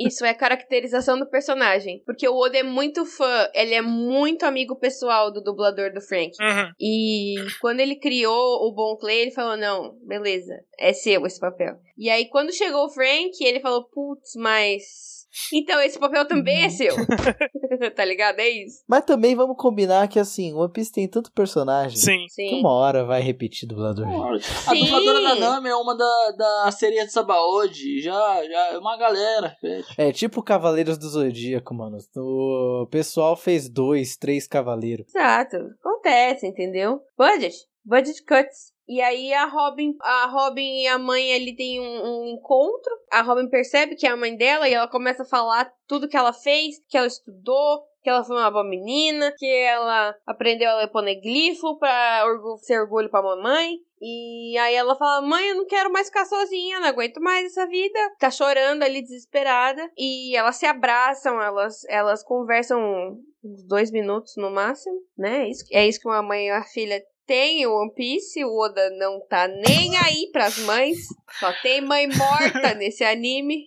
Isso 0.00 0.24
é 0.24 0.32
caracterização 0.34 1.18
do 1.18 1.28
personagem. 1.28 2.02
Porque 2.04 2.28
o 2.28 2.36
Oda 2.36 2.58
é 2.58 2.62
muito 2.62 3.04
fã, 3.04 3.48
ele 3.54 3.74
é 3.74 3.82
muito 3.82 4.44
amigo 4.44 4.76
pessoal 4.76 5.32
do 5.32 5.42
dublador 5.42 5.92
do 5.92 6.00
Frank. 6.00 6.32
Uhum. 6.40 6.72
E 6.80 7.34
quando 7.60 7.80
ele 7.80 7.96
criou 7.96 8.66
o 8.66 8.72
Bon 8.72 8.96
Clay, 8.96 9.20
ele 9.20 9.30
falou: 9.32 9.56
não, 9.56 9.96
beleza, 10.06 10.54
é 10.78 10.92
seu 11.02 11.24
esse 11.26 11.40
papel. 11.40 11.76
E 11.96 12.10
aí, 12.10 12.28
quando 12.28 12.52
chegou 12.52 12.86
o 12.86 12.90
Frank, 12.90 13.32
ele 13.40 13.60
falou: 13.60 13.84
putz, 13.84 14.32
mas 14.36 15.18
então, 15.52 15.80
esse 15.80 15.98
papel 15.98 16.26
também 16.26 16.64
é 16.64 16.70
seu. 16.70 16.94
tá 17.94 18.04
ligado? 18.04 18.40
É 18.40 18.48
isso. 18.48 18.82
Mas 18.88 19.04
também 19.04 19.36
vamos 19.36 19.56
combinar 19.56 20.08
que, 20.08 20.18
assim, 20.18 20.54
One 20.54 20.72
Piece 20.72 20.92
tem 20.92 21.08
tanto 21.08 21.32
personagem. 21.32 21.96
Sim. 21.96 22.26
Que 22.34 22.60
uma 22.60 22.72
hora 22.72 23.04
vai 23.04 23.20
repetir 23.20 23.68
dublador. 23.68 24.06
A 24.06 24.74
dubladora 24.74 25.20
da 25.22 25.34
Nami 25.34 25.68
é 25.68 25.76
uma 25.76 25.96
da, 25.96 26.32
da 26.36 26.70
sereia 26.72 27.06
de 27.06 27.12
Sabaody. 27.12 28.00
Já, 28.00 28.44
já 28.44 28.72
é 28.72 28.78
uma 28.78 28.96
galera. 28.96 29.54
É 29.96 30.12
tipo 30.12 30.42
Cavaleiros 30.42 30.98
do 30.98 31.08
Zodíaco, 31.08 31.74
mano. 31.74 31.98
O 32.16 32.86
pessoal 32.90 33.36
fez 33.36 33.68
dois, 33.68 34.16
três 34.16 34.46
cavaleiros. 34.46 35.06
Exato. 35.08 35.56
Acontece, 35.80 36.46
entendeu? 36.46 37.00
Budget. 37.16 37.54
Budget 37.84 38.24
cuts. 38.24 38.77
E 38.88 39.02
aí 39.02 39.34
a 39.34 39.44
Robin, 39.44 39.94
a 40.00 40.26
Robin 40.26 40.80
e 40.80 40.86
a 40.86 40.98
mãe 40.98 41.34
ali 41.34 41.54
tem 41.54 41.78
um, 41.78 41.84
um, 41.84 42.26
encontro. 42.28 42.90
A 43.12 43.20
Robin 43.20 43.48
percebe 43.48 43.94
que 43.94 44.06
é 44.06 44.10
a 44.10 44.16
mãe 44.16 44.34
dela 44.34 44.66
e 44.66 44.72
ela 44.72 44.88
começa 44.88 45.24
a 45.24 45.26
falar 45.26 45.70
tudo 45.86 46.08
que 46.08 46.16
ela 46.16 46.32
fez, 46.32 46.76
que 46.88 46.96
ela 46.96 47.06
estudou, 47.06 47.82
que 48.02 48.08
ela 48.08 48.24
foi 48.24 48.36
uma 48.36 48.50
boa 48.50 48.64
menina, 48.64 49.34
que 49.36 49.46
ela 49.46 50.14
aprendeu 50.26 50.70
a 50.70 50.76
ler 50.76 50.88
poneglifo 50.88 51.78
orgulho, 52.24 52.58
ser 52.58 52.80
orgulho 52.80 53.10
pra 53.10 53.22
mamãe. 53.22 53.76
E 54.00 54.56
aí 54.56 54.74
ela 54.74 54.96
fala: 54.96 55.20
Mãe, 55.20 55.48
eu 55.48 55.56
não 55.56 55.66
quero 55.66 55.92
mais 55.92 56.06
ficar 56.06 56.24
sozinha, 56.24 56.80
não 56.80 56.88
aguento 56.88 57.20
mais 57.20 57.44
essa 57.46 57.66
vida. 57.66 57.98
Tá 58.18 58.30
chorando 58.30 58.82
ali, 58.82 59.02
desesperada. 59.02 59.90
E 59.98 60.34
elas 60.34 60.56
se 60.56 60.64
abraçam, 60.64 61.42
elas, 61.42 61.84
elas 61.88 62.22
conversam 62.22 63.18
uns 63.44 63.62
dois 63.66 63.90
minutos 63.90 64.34
no 64.36 64.50
máximo, 64.50 64.98
né? 65.16 65.42
É 65.42 65.48
isso, 65.48 65.64
é 65.70 65.90
que 65.90 66.08
uma 66.08 66.22
mãe 66.22 66.46
e 66.46 66.52
uma 66.52 66.64
filha 66.64 67.02
tem 67.28 67.66
o 67.66 67.74
One 67.74 67.92
Piece, 67.94 68.42
o 68.42 68.58
Oda 68.58 68.88
não 68.98 69.20
tá 69.20 69.46
nem 69.46 69.94
aí 69.98 70.30
pras 70.32 70.56
mães. 70.60 70.96
Só 71.38 71.52
tem 71.62 71.82
mãe 71.82 72.08
morta 72.08 72.72
nesse 72.74 73.04
anime. 73.04 73.66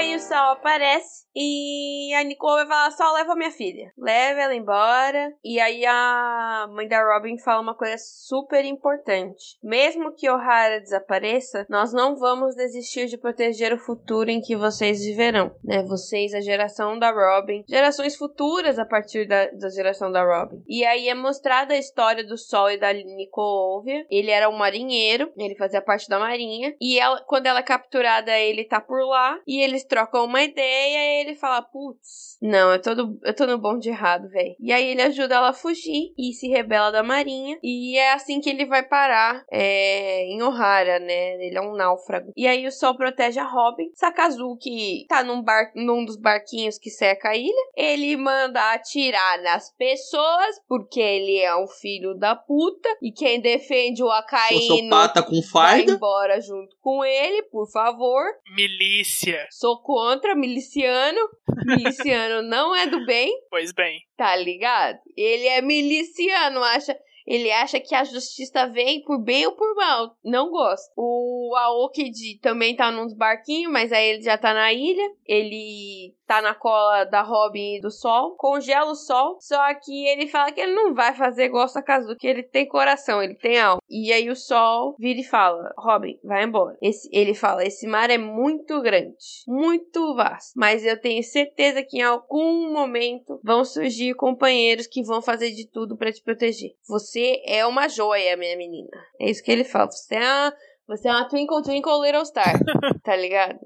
Aí 0.00 0.16
o 0.16 0.18
Sol 0.18 0.52
aparece 0.52 1.26
e 1.36 2.12
a 2.14 2.24
Nicole 2.24 2.64
vai 2.64 2.68
falar: 2.68 2.90
só 2.92 3.12
leva 3.12 3.36
minha 3.36 3.50
filha. 3.50 3.92
Leva 3.98 4.40
ela 4.40 4.54
embora. 4.54 5.30
E 5.44 5.60
aí 5.60 5.84
a 5.84 6.66
mãe 6.70 6.88
da 6.88 7.04
Robin 7.04 7.38
fala 7.38 7.60
uma 7.60 7.74
coisa 7.74 7.96
super 7.98 8.64
importante. 8.64 9.58
Mesmo 9.62 10.14
que 10.14 10.28
O'Hara 10.28 10.80
desapareça, 10.80 11.66
nós 11.68 11.92
não 11.92 12.16
vamos 12.16 12.54
desistir 12.54 13.08
de 13.08 13.18
proteger 13.18 13.74
o 13.74 13.78
futuro 13.78 14.30
em 14.30 14.40
que 14.40 14.56
vocês 14.56 15.04
viverão. 15.04 15.54
Né? 15.62 15.82
Vocês, 15.82 16.32
a 16.32 16.40
geração 16.40 16.98
da 16.98 17.10
Robin, 17.10 17.62
gerações 17.68 18.16
futuras 18.16 18.78
a 18.78 18.86
partir 18.86 19.28
da, 19.28 19.50
da 19.50 19.68
geração 19.68 20.10
da 20.10 20.24
Robin. 20.24 20.62
E 20.66 20.82
aí 20.84 21.10
é 21.10 21.14
mostrada 21.14 21.74
a 21.74 21.78
história 21.78 22.24
do 22.24 22.38
Sol 22.38 22.70
e 22.70 22.78
da 22.78 22.90
Nicole. 22.94 24.06
Ele 24.10 24.30
era 24.30 24.48
um 24.48 24.56
marinheiro, 24.56 25.30
ele 25.36 25.56
fazia 25.56 25.82
parte 25.82 26.08
da 26.08 26.18
marinha. 26.18 26.74
E 26.80 26.98
ela, 26.98 27.22
quando 27.26 27.46
ela 27.46 27.60
é 27.60 27.62
capturada, 27.62 28.36
ele 28.38 28.64
tá 28.64 28.80
por 28.80 29.04
lá. 29.04 29.38
E 29.46 29.62
eles 29.62 29.84
trocam 29.90 30.24
uma 30.24 30.42
ideia 30.42 31.20
ele 31.20 31.34
fala, 31.34 31.60
putz, 31.62 32.38
não, 32.40 32.72
eu 32.72 32.80
tô, 32.80 32.94
no, 32.94 33.18
eu 33.22 33.34
tô 33.34 33.46
no 33.46 33.58
bonde 33.58 33.88
errado, 33.88 34.28
velho. 34.28 34.54
E 34.58 34.72
aí 34.72 34.86
ele 34.90 35.02
ajuda 35.02 35.34
ela 35.34 35.50
a 35.50 35.52
fugir 35.52 36.14
e 36.16 36.32
se 36.32 36.48
rebela 36.48 36.90
da 36.90 37.02
marinha. 37.02 37.58
E 37.62 37.98
é 37.98 38.12
assim 38.12 38.40
que 38.40 38.48
ele 38.48 38.64
vai 38.64 38.82
parar 38.82 39.44
é, 39.50 40.24
em 40.26 40.42
Ohara, 40.42 40.98
né? 41.00 41.34
Ele 41.34 41.56
é 41.56 41.60
um 41.60 41.74
náufrago. 41.74 42.32
E 42.36 42.46
aí 42.46 42.66
o 42.66 42.72
Sol 42.72 42.96
protege 42.96 43.38
a 43.38 43.44
Robin. 43.44 43.90
Sakazuki 43.94 45.06
tá 45.08 45.22
num, 45.22 45.42
bar, 45.42 45.72
num 45.74 46.04
dos 46.04 46.16
barquinhos 46.16 46.78
que 46.78 46.90
seca 46.90 47.30
a 47.30 47.36
ilha. 47.36 47.70
Ele 47.76 48.16
manda 48.16 48.72
atirar 48.72 49.42
nas 49.42 49.74
pessoas, 49.76 50.60
porque 50.68 51.00
ele 51.00 51.38
é 51.38 51.54
um 51.56 51.66
filho 51.66 52.14
da 52.14 52.34
puta. 52.36 52.88
E 53.02 53.12
quem 53.12 53.40
defende 53.40 54.02
o 54.02 54.10
Akainu 54.10 54.88
com 55.22 55.42
farda. 55.42 55.84
vai 55.84 55.94
embora 55.96 56.40
junto 56.40 56.76
com 56.80 57.04
ele, 57.04 57.42
por 57.44 57.70
favor. 57.70 58.22
Milícia. 58.54 59.46
Sou 59.50 59.79
contra 59.82 60.34
miliciano. 60.34 61.18
Miliciano 61.64 62.42
não 62.42 62.74
é 62.74 62.86
do 62.86 63.04
bem. 63.04 63.32
Pois 63.50 63.72
bem. 63.72 64.00
Tá 64.16 64.36
ligado? 64.36 64.98
Ele 65.16 65.46
é 65.46 65.60
miliciano, 65.60 66.62
acha. 66.62 66.96
Ele 67.26 67.50
acha 67.50 67.80
que 67.80 67.94
a 67.94 68.04
justiça 68.04 68.66
vem 68.66 69.02
por 69.02 69.18
bem 69.18 69.46
ou 69.46 69.52
por 69.52 69.74
mal. 69.74 70.16
Não 70.24 70.50
gosta. 70.50 70.92
O 70.96 71.54
Aokiji 71.56 72.38
também 72.40 72.76
tá 72.76 72.90
nos 72.90 73.14
barquinhos, 73.14 73.72
mas 73.72 73.92
aí 73.92 74.10
ele 74.10 74.22
já 74.22 74.36
tá 74.36 74.52
na 74.52 74.72
ilha. 74.72 75.10
Ele 75.26 76.14
tá 76.30 76.40
na 76.40 76.54
cola 76.54 77.02
da 77.02 77.22
Robin 77.22 77.74
e 77.74 77.80
do 77.80 77.90
Sol, 77.90 78.36
congela 78.36 78.92
o 78.92 78.94
Sol, 78.94 79.36
só 79.40 79.74
que 79.74 80.06
ele 80.06 80.28
fala 80.28 80.52
que 80.52 80.60
ele 80.60 80.72
não 80.72 80.94
vai 80.94 81.12
fazer 81.12 81.46
igual 81.46 81.64
o 81.64 81.68
Sakazuki, 81.68 82.24
ele 82.24 82.44
tem 82.44 82.68
coração, 82.68 83.20
ele 83.20 83.34
tem 83.34 83.58
alma. 83.58 83.82
E 83.90 84.12
aí 84.12 84.30
o 84.30 84.36
Sol 84.36 84.94
vira 84.96 85.18
e 85.18 85.24
fala, 85.24 85.74
Robin, 85.76 86.20
vai 86.22 86.44
embora. 86.44 86.78
Esse, 86.80 87.08
ele 87.12 87.34
fala, 87.34 87.64
esse 87.64 87.84
mar 87.84 88.10
é 88.10 88.16
muito 88.16 88.80
grande, 88.80 89.16
muito 89.48 90.14
vasto, 90.14 90.52
mas 90.54 90.84
eu 90.84 91.00
tenho 91.00 91.20
certeza 91.24 91.82
que 91.82 91.98
em 91.98 92.02
algum 92.02 92.72
momento 92.72 93.40
vão 93.42 93.64
surgir 93.64 94.14
companheiros 94.14 94.86
que 94.86 95.02
vão 95.02 95.20
fazer 95.20 95.50
de 95.50 95.66
tudo 95.66 95.96
para 95.96 96.12
te 96.12 96.22
proteger. 96.22 96.70
Você 97.10 97.42
é 97.44 97.66
uma 97.66 97.88
joia, 97.88 98.36
minha 98.36 98.56
menina. 98.56 98.88
É 99.20 99.28
isso 99.28 99.42
que 99.42 99.50
ele 99.50 99.64
fala, 99.64 99.90
você 99.90 100.14
é 100.14 100.20
uma 100.20 100.54
você 100.86 101.08
é 101.08 101.12
uma 101.12 101.28
Twinkle 101.28 101.62
Twinkle 101.62 102.02
Little 102.02 102.24
Star, 102.24 102.52
tá 103.04 103.14
ligado? 103.14 103.60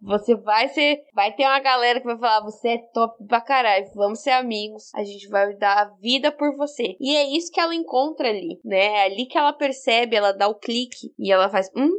Você 0.00 0.34
vai 0.34 0.66
ser. 0.68 1.02
Vai 1.14 1.30
ter 1.34 1.44
uma 1.44 1.60
galera 1.60 2.00
que 2.00 2.06
vai 2.06 2.18
falar: 2.18 2.42
você 2.42 2.68
é 2.68 2.78
top 2.94 3.22
pra 3.26 3.40
caralho, 3.40 3.86
vamos 3.94 4.20
ser 4.20 4.30
amigos, 4.30 4.90
a 4.94 5.04
gente 5.04 5.28
vai 5.28 5.54
dar 5.56 5.78
a 5.78 5.84
vida 6.00 6.32
por 6.32 6.56
você. 6.56 6.96
E 6.98 7.14
é 7.16 7.36
isso 7.36 7.52
que 7.52 7.60
ela 7.60 7.74
encontra 7.74 8.28
ali, 8.28 8.58
né? 8.64 8.84
É 8.86 9.04
ali 9.04 9.26
que 9.26 9.36
ela 9.36 9.52
percebe, 9.52 10.16
ela 10.16 10.32
dá 10.32 10.48
o 10.48 10.54
clique 10.58 11.12
e 11.18 11.30
ela 11.30 11.50
faz: 11.50 11.70
hum, 11.76 11.90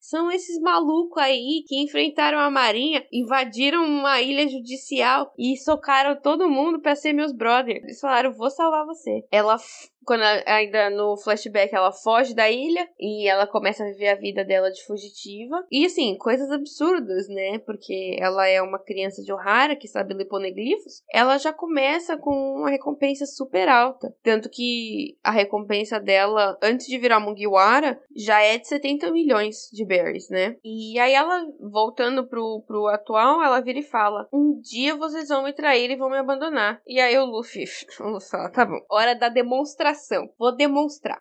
são 0.00 0.30
esses 0.30 0.60
malucos 0.60 1.22
aí 1.22 1.64
que 1.66 1.82
enfrentaram 1.82 2.38
a 2.38 2.50
marinha, 2.50 3.04
invadiram 3.12 3.84
uma 3.84 4.20
ilha 4.20 4.46
judicial 4.48 5.32
e 5.38 5.56
socaram 5.56 6.20
todo 6.20 6.50
mundo 6.50 6.80
para 6.80 6.94
ser 6.94 7.12
meus 7.12 7.32
brothers. 7.32 7.82
Eles 7.82 8.00
falaram: 8.00 8.32
vou 8.32 8.50
salvar 8.50 8.84
você. 8.84 9.24
Ela 9.30 9.56
quando 10.04 10.22
ainda 10.22 10.90
no 10.90 11.16
flashback 11.16 11.74
ela 11.74 11.92
foge 11.92 12.34
da 12.34 12.50
ilha 12.50 12.88
e 12.98 13.28
ela 13.28 13.46
começa 13.46 13.82
a 13.82 13.86
viver 13.86 14.08
a 14.08 14.14
vida 14.14 14.44
dela 14.44 14.70
de 14.70 14.84
fugitiva. 14.84 15.64
E 15.70 15.86
assim, 15.86 16.16
coisas 16.16 16.50
absurdas, 16.50 17.28
né? 17.28 17.58
Porque 17.58 18.16
ela 18.20 18.46
é 18.46 18.60
uma 18.60 18.78
criança 18.78 19.22
de 19.22 19.32
Ohara 19.32 19.76
que 19.76 19.88
sabe 19.88 20.14
ler 20.14 20.26
poneglifos. 20.26 21.02
Ela 21.12 21.38
já 21.38 21.52
começa 21.52 22.16
com 22.16 22.30
uma 22.30 22.70
recompensa 22.70 23.26
super 23.26 23.68
alta. 23.68 24.14
Tanto 24.22 24.48
que 24.50 25.16
a 25.22 25.30
recompensa 25.30 25.98
dela, 25.98 26.58
antes 26.62 26.86
de 26.86 26.98
virar 26.98 27.20
Mugiwara, 27.20 28.00
já 28.14 28.40
é 28.40 28.58
de 28.58 28.68
70 28.68 29.10
milhões 29.10 29.68
de 29.72 29.84
berries, 29.84 30.28
né? 30.28 30.56
E 30.64 30.98
aí 30.98 31.12
ela, 31.12 31.46
voltando 31.60 32.26
pro, 32.26 32.62
pro 32.66 32.88
atual, 32.88 33.42
ela 33.42 33.60
vira 33.60 33.78
e 33.78 33.82
fala: 33.82 34.28
Um 34.32 34.60
dia 34.60 34.94
vocês 34.96 35.28
vão 35.28 35.44
me 35.44 35.52
trair 35.52 35.90
e 35.90 35.96
vão 35.96 36.10
me 36.10 36.18
abandonar. 36.18 36.80
E 36.86 37.00
aí 37.00 37.16
o 37.18 37.24
Luffy, 37.24 37.64
o 38.00 38.10
Luffy 38.10 38.30
fala: 38.30 38.50
Tá 38.50 38.64
bom, 38.64 38.80
hora 38.90 39.14
da 39.14 39.28
demonstração 39.28 39.93
demonstração. 39.94 40.28
Vou 40.38 40.54
demonstrar. 40.54 41.18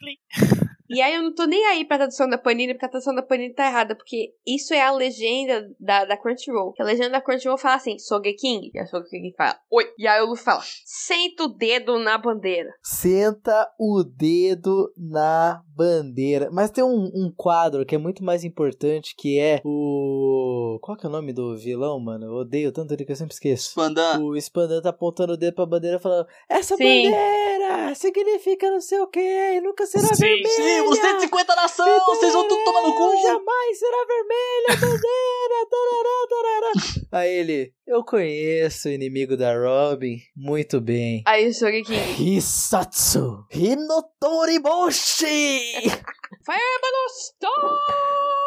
E 0.93 1.01
aí 1.01 1.15
eu 1.15 1.23
não 1.23 1.33
tô 1.33 1.45
nem 1.45 1.65
aí 1.65 1.85
pra 1.85 1.97
tradução 1.97 2.29
da 2.29 2.37
Panini, 2.37 2.73
porque 2.73 2.85
a 2.85 2.89
tradução 2.89 3.15
da 3.15 3.21
Panini 3.21 3.53
tá 3.53 3.67
errada, 3.67 3.95
porque 3.95 4.33
isso 4.45 4.73
é 4.73 4.81
a 4.81 4.91
legenda 4.91 5.69
da, 5.79 6.05
da 6.05 6.17
Crunchyroll. 6.17 6.73
A 6.79 6.83
legenda 6.83 7.11
da 7.11 7.21
Crunchyroll 7.21 7.57
fala 7.57 7.75
assim, 7.75 7.97
Sogeking. 7.97 8.71
E 8.73 8.79
a 8.79 8.85
Sogeking 8.85 9.33
fala, 9.37 9.57
oi. 9.71 9.85
E 9.97 10.07
aí 10.07 10.21
o 10.21 10.27
Luffy 10.27 10.43
fala, 10.43 10.61
senta 10.85 11.43
o 11.43 11.47
dedo 11.47 11.97
na 11.99 12.17
bandeira. 12.17 12.69
Senta 12.81 13.69
o 13.79 14.03
dedo 14.03 14.91
na 14.97 15.61
bandeira. 15.75 16.49
Mas 16.51 16.71
tem 16.71 16.83
um, 16.83 17.11
um 17.13 17.33
quadro 17.35 17.85
que 17.85 17.95
é 17.95 17.97
muito 17.97 18.23
mais 18.23 18.43
importante, 18.43 19.15
que 19.17 19.39
é 19.39 19.61
o... 19.65 20.77
Qual 20.81 20.97
que 20.97 21.05
é 21.05 21.09
o 21.09 21.11
nome 21.11 21.33
do 21.33 21.57
vilão, 21.57 21.99
mano? 21.99 22.25
Eu 22.25 22.33
odeio 22.33 22.71
tanto 22.71 22.93
ele 22.93 23.05
que 23.05 23.11
eu 23.11 23.15
sempre 23.15 23.33
esqueço. 23.33 23.71
Spandan. 23.71 24.19
O 24.19 24.39
Spandan 24.39 24.81
tá 24.81 24.89
apontando 24.89 25.33
o 25.33 25.37
dedo 25.37 25.55
pra 25.55 25.65
bandeira 25.65 25.99
falando 25.99 26.27
Essa 26.49 26.75
Sim. 26.75 26.83
bandeira 26.83 27.95
significa 27.95 28.69
não 28.69 28.81
sei 28.81 28.99
o 28.99 29.07
que, 29.07 29.61
nunca 29.61 29.85
será 29.85 30.07
Sim, 30.07 30.25
vermelha. 30.25 30.49
Sim, 30.49 30.82
os 30.89 30.97
150 30.99 31.55
nação, 31.55 31.99
vocês 32.05 32.33
vão 32.33 32.47
tudo 32.47 32.63
tomar 32.63 32.81
no 32.81 32.93
cu. 32.93 33.21
Jamais 33.21 33.79
será 33.79 34.05
vermelha 34.05 34.67
a 34.69 34.75
bandeira. 34.75 35.67
tarará, 35.69 36.27
tarará. 36.29 36.71
Aí 37.11 37.31
ele, 37.31 37.73
eu 37.85 38.03
conheço 38.03 38.87
o 38.87 38.91
inimigo 38.91 39.37
da 39.37 39.53
Robin 39.55 40.17
muito 40.35 40.81
bem. 40.81 41.23
Aí 41.25 41.47
o 41.47 41.53
Sogeking, 41.53 42.15
Hisatsu 42.19 43.45
Hinotoriboshi! 43.51 45.23
Fireball 46.45 47.09
Star! 47.09 48.42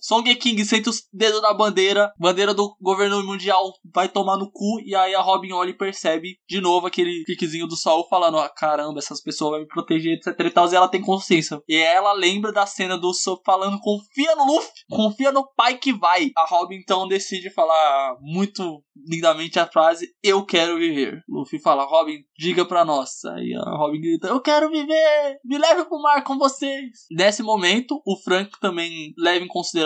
Song 0.00 0.34
King 0.36 0.64
senta 0.64 0.90
os 0.90 1.02
dedos 1.12 1.40
na 1.40 1.54
bandeira, 1.54 2.12
bandeira 2.18 2.52
do 2.52 2.76
governo 2.80 3.22
mundial 3.24 3.72
vai 3.94 4.08
tomar 4.08 4.36
no 4.36 4.50
cu, 4.50 4.80
e 4.84 4.94
aí 4.94 5.14
a 5.14 5.20
Robin 5.20 5.52
olha 5.52 5.70
e 5.70 5.76
percebe 5.76 6.36
de 6.48 6.60
novo 6.60 6.86
aquele 6.86 7.22
piquezinho 7.24 7.66
do 7.66 7.76
sol 7.76 8.06
falando: 8.08 8.38
ah, 8.38 8.48
caramba, 8.48 8.98
essas 8.98 9.22
pessoas 9.22 9.52
vão 9.52 9.60
me 9.60 9.66
proteger, 9.66 10.18
etc 10.18 10.38
e 10.38 10.50
tal, 10.50 10.70
e 10.70 10.76
ela 10.76 10.88
tem 10.88 11.00
consciência. 11.00 11.60
E 11.68 11.76
ela 11.76 12.12
lembra 12.12 12.52
da 12.52 12.66
cena 12.66 12.98
do 12.98 13.12
Sop 13.14 13.42
falando: 13.44 13.80
confia 13.80 14.34
no 14.36 14.44
Luffy, 14.44 14.70
confia 14.90 15.32
no 15.32 15.48
pai 15.54 15.78
que 15.78 15.92
vai. 15.92 16.30
A 16.36 16.46
Robin 16.48 16.76
então 16.76 17.08
decide 17.08 17.50
falar 17.50 18.16
muito 18.20 18.82
lindamente 19.08 19.58
a 19.58 19.66
frase: 19.66 20.06
eu 20.22 20.44
quero 20.44 20.78
viver. 20.78 21.22
Luffy 21.28 21.60
fala: 21.60 21.84
Robin, 21.84 22.18
diga 22.36 22.64
pra 22.64 22.84
nós. 22.84 23.24
Aí 23.24 23.54
a 23.54 23.76
Robin 23.76 24.00
grita: 24.00 24.28
eu 24.28 24.40
quero 24.40 24.70
viver, 24.70 25.38
me 25.44 25.58
leve 25.58 25.84
pro 25.84 26.02
mar 26.02 26.22
com 26.24 26.36
vocês. 26.38 27.06
Nesse 27.10 27.42
momento, 27.42 28.00
o 28.04 28.16
Frank 28.22 28.50
também 28.60 29.12
leva 29.18 29.44
em 29.44 29.48
consideração 29.48 29.77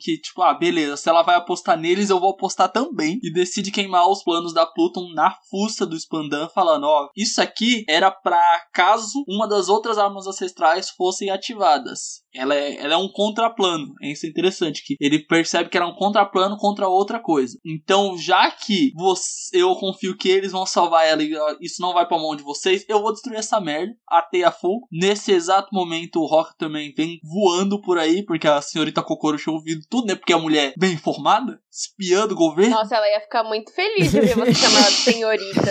que, 0.00 0.18
tipo, 0.18 0.42
ah, 0.42 0.54
beleza, 0.54 0.96
se 0.96 1.08
ela 1.08 1.22
vai 1.22 1.36
apostar 1.36 1.78
neles, 1.78 2.10
eu 2.10 2.20
vou 2.20 2.30
apostar 2.30 2.70
também. 2.70 3.18
E 3.22 3.32
decide 3.32 3.70
queimar 3.70 4.08
os 4.08 4.22
planos 4.22 4.52
da 4.52 4.66
Pluton 4.66 5.12
na 5.14 5.34
fuça 5.50 5.86
do 5.86 5.98
Spandan, 5.98 6.48
falando: 6.48 6.84
ó, 6.84 7.08
isso 7.16 7.40
aqui 7.40 7.84
era 7.88 8.10
pra 8.10 8.40
caso 8.72 9.24
uma 9.28 9.48
das 9.48 9.68
outras 9.68 9.98
armas 9.98 10.26
ancestrais 10.26 10.90
fossem 10.90 11.30
ativadas. 11.30 12.20
Ela 12.32 12.54
é, 12.54 12.76
ela 12.76 12.94
é 12.94 12.96
um 12.96 13.08
contraplano. 13.08 13.92
É 14.02 14.12
isso 14.12 14.26
interessante, 14.26 14.84
que 14.84 14.96
ele 15.00 15.18
percebe 15.18 15.68
que 15.68 15.76
era 15.76 15.86
um 15.86 15.94
contraplano 15.94 16.56
contra 16.56 16.88
outra 16.88 17.18
coisa. 17.18 17.58
Então, 17.64 18.16
já 18.16 18.50
que 18.50 18.92
você, 18.94 19.60
eu 19.60 19.74
confio 19.74 20.16
que 20.16 20.28
eles 20.28 20.52
vão 20.52 20.64
salvar 20.64 21.06
ela 21.06 21.22
e 21.22 21.32
isso 21.60 21.82
não 21.82 21.92
vai 21.92 22.06
pra 22.06 22.18
mão 22.18 22.36
de 22.36 22.42
vocês, 22.42 22.84
eu 22.88 23.02
vou 23.02 23.12
destruir 23.12 23.38
essa 23.38 23.60
merda, 23.60 23.92
até 24.08 24.44
a 24.44 24.52
fogo. 24.52 24.86
Nesse 24.92 25.32
exato 25.32 25.68
momento, 25.72 26.20
o 26.20 26.26
Rock 26.26 26.56
também 26.56 26.92
vem 26.96 27.18
voando 27.24 27.80
por 27.80 27.98
aí, 27.98 28.24
porque 28.24 28.46
a 28.46 28.62
senhorita 28.62 29.02
Kokoro 29.02 29.38
tinha 29.42 29.54
ouvido 29.54 29.82
tudo, 29.88 30.06
né? 30.06 30.14
Porque 30.14 30.32
a 30.32 30.38
mulher 30.38 30.70
é 30.70 30.74
bem 30.76 30.92
informada, 30.92 31.60
espiando 31.70 32.34
o 32.34 32.36
governo. 32.36 32.74
Nossa, 32.74 32.96
ela 32.96 33.08
ia 33.08 33.20
ficar 33.20 33.44
muito 33.44 33.72
feliz 33.72 34.10
de 34.10 34.20
ver 34.20 34.34
você 34.34 34.54
chamar 34.54 34.78
ela 34.78 34.90
de 34.90 34.96
senhorita. 34.96 35.70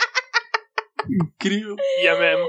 Incrível. 1.08 1.76
Ia 2.02 2.18
mesmo. 2.18 2.46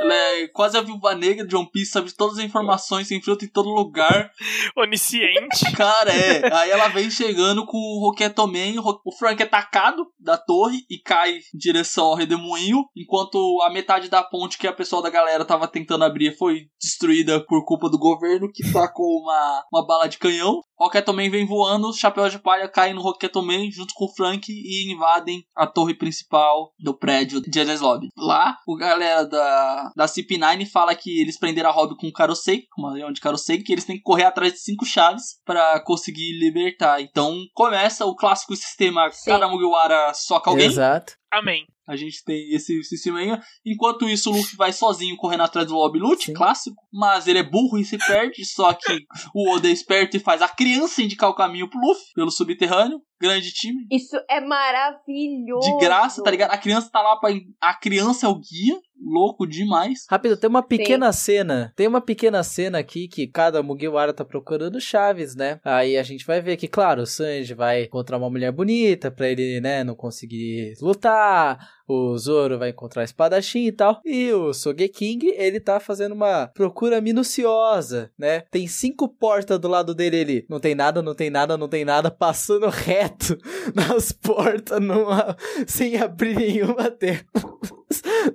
Ela 0.00 0.14
é 0.14 0.48
quase 0.48 0.76
a 0.76 0.82
viúva 0.82 1.14
negra 1.14 1.46
de 1.46 1.56
One 1.56 1.70
Piece, 1.72 1.92
sabe 1.92 2.08
de 2.08 2.14
todas 2.14 2.38
as 2.38 2.44
informações, 2.44 3.08
se 3.08 3.16
infiltra 3.16 3.46
em 3.46 3.50
todo 3.50 3.70
lugar. 3.70 4.30
Onisciente. 4.76 5.64
Cara, 5.74 6.12
é. 6.12 6.52
Aí 6.52 6.70
ela 6.70 6.88
vem 6.88 7.10
chegando 7.10 7.64
com 7.64 7.78
o 7.78 8.00
Roquetoman, 8.00 8.74
o 8.78 9.12
Frank 9.16 9.42
é 9.42 9.46
tacado 9.46 10.06
da 10.18 10.36
torre 10.36 10.80
e 10.90 10.98
cai 10.98 11.36
em 11.36 11.58
direção 11.58 12.06
ao 12.06 12.14
redemoinho, 12.14 12.84
enquanto 12.94 13.38
a 13.62 13.70
metade 13.70 14.10
da 14.10 14.22
ponte 14.22 14.58
que 14.58 14.66
a 14.66 14.72
pessoa 14.72 15.02
da 15.02 15.08
galera 15.08 15.44
tava 15.44 15.66
tentando 15.66 16.04
abrir 16.04 16.36
foi 16.36 16.66
destruída 16.80 17.40
por 17.46 17.64
culpa 17.64 17.88
do 17.88 17.98
governo, 17.98 18.50
que 18.52 18.70
tacou 18.70 19.22
uma, 19.22 19.64
uma 19.72 19.86
bala 19.86 20.08
de 20.08 20.18
canhão. 20.18 20.60
Rocketoman 20.78 21.30
vem 21.30 21.46
voando, 21.46 21.88
os 21.88 21.98
chapéus 21.98 22.32
de 22.32 22.38
palha 22.38 22.68
caem 22.68 22.94
no 22.94 23.00
Rocketoman 23.00 23.70
junto 23.70 23.94
com 23.94 24.04
o 24.04 24.14
Frank 24.14 24.50
e 24.50 24.92
invadem 24.92 25.44
a 25.54 25.66
torre 25.66 25.94
principal 25.94 26.72
do 26.78 26.96
prédio 26.96 27.40
de 27.40 27.58
Enies 27.58 27.80
Lobby. 27.80 28.08
Lá, 28.16 28.56
o 28.66 28.76
galera 28.76 29.24
da, 29.24 29.92
da 29.96 30.06
CP9 30.06 30.66
fala 30.70 30.94
que 30.94 31.20
eles 31.20 31.38
prenderam 31.38 31.70
a 31.70 31.72
Robin 31.72 31.96
com 31.96 32.08
o 32.08 32.12
Karosei, 32.12 32.66
com 32.70 32.82
uma 32.82 32.92
leão 32.92 33.12
de 33.12 33.20
Karosei, 33.20 33.62
que 33.62 33.72
eles 33.72 33.84
têm 33.84 33.96
que 33.96 34.02
correr 34.02 34.24
atrás 34.24 34.52
de 34.52 34.60
cinco 34.60 34.84
chaves 34.84 35.40
para 35.44 35.80
conseguir 35.80 36.38
libertar. 36.38 37.00
Então 37.00 37.36
começa 37.54 38.04
o 38.04 38.14
clássico 38.14 38.54
sistema 38.54 39.10
Sim. 39.10 39.30
cada 39.30 39.48
Mugiwara 39.48 40.12
soca 40.14 40.50
alguém. 40.50 40.66
Exato. 40.66 41.14
Amém. 41.30 41.66
A 41.86 41.96
gente 41.96 42.24
tem 42.24 42.52
esse 42.54 42.82
sistema 42.84 43.18
aí. 43.18 43.38
Enquanto 43.64 44.08
isso, 44.08 44.30
o 44.30 44.36
Luffy 44.36 44.56
vai 44.56 44.72
sozinho 44.72 45.16
correndo 45.16 45.42
atrás 45.42 45.66
do 45.66 45.74
Lobby 45.74 45.98
Loot, 45.98 46.24
Sim. 46.24 46.32
clássico. 46.32 46.82
Mas 46.92 47.26
ele 47.26 47.38
é 47.38 47.42
burro 47.42 47.78
e 47.78 47.84
se 47.84 47.98
perde. 47.98 48.44
Só 48.44 48.72
que 48.72 49.04
o 49.34 49.50
Oda 49.54 49.68
é 49.68 49.70
esperto 49.70 50.16
e 50.16 50.20
faz 50.20 50.42
a 50.42 50.48
criança 50.48 51.02
indicar 51.02 51.30
o 51.30 51.34
caminho 51.34 51.68
pro 51.68 51.80
Luffy, 51.80 52.04
pelo 52.14 52.30
subterrâneo. 52.30 53.00
Grande 53.18 53.50
time. 53.50 53.86
Isso 53.90 54.14
é 54.28 54.42
maravilhoso. 54.42 55.70
De 55.70 55.78
graça, 55.78 56.22
tá 56.22 56.30
ligado? 56.30 56.50
A 56.50 56.58
criança 56.58 56.90
tá 56.92 57.00
lá 57.00 57.16
pra. 57.16 57.30
A 57.62 57.72
criança 57.72 58.26
é 58.26 58.28
o 58.28 58.34
guia. 58.34 58.78
Louco 58.98 59.46
demais. 59.46 60.06
Rápido, 60.08 60.36
tem 60.36 60.48
uma 60.48 60.62
pequena 60.62 61.12
cena. 61.12 61.72
Tem 61.76 61.86
uma 61.86 62.00
pequena 62.00 62.42
cena 62.42 62.78
aqui 62.78 63.08
que 63.08 63.26
cada 63.26 63.62
Mugiwara 63.62 64.12
tá 64.12 64.24
procurando 64.24 64.80
chaves, 64.80 65.34
né? 65.34 65.60
Aí 65.64 65.96
a 65.98 66.02
gente 66.02 66.26
vai 66.26 66.40
ver 66.40 66.56
que, 66.56 66.66
claro, 66.66 67.02
o 67.02 67.06
Sanji 67.06 67.52
vai 67.54 67.84
encontrar 67.84 68.16
uma 68.16 68.30
mulher 68.30 68.52
bonita 68.52 69.10
pra 69.10 69.28
ele, 69.28 69.60
né, 69.60 69.84
não 69.84 69.94
conseguir 69.94 70.74
lutar. 70.80 71.58
O 71.88 72.16
Zoro 72.18 72.58
vai 72.58 72.70
encontrar 72.70 73.04
espadachim 73.04 73.66
e 73.66 73.72
tal. 73.72 74.00
E 74.04 74.32
o 74.32 74.52
Sogeking, 74.52 75.20
ele 75.36 75.60
tá 75.60 75.78
fazendo 75.78 76.12
uma 76.12 76.48
procura 76.48 77.00
minuciosa, 77.00 78.10
né? 78.18 78.40
Tem 78.50 78.66
cinco 78.66 79.08
portas 79.08 79.58
do 79.58 79.68
lado 79.68 79.94
dele, 79.94 80.16
ele 80.16 80.46
não 80.48 80.58
tem 80.58 80.74
nada, 80.74 81.00
não 81.00 81.14
tem 81.14 81.30
nada, 81.30 81.56
não 81.56 81.68
tem 81.68 81.84
nada, 81.84 82.10
passando 82.10 82.68
reto 82.70 83.38
nas 83.74 84.12
portas 84.12 84.80
numa... 84.80 85.36
sem 85.66 85.96
abrir 85.96 86.36
nenhuma 86.36 86.90
tela. 86.90 87.20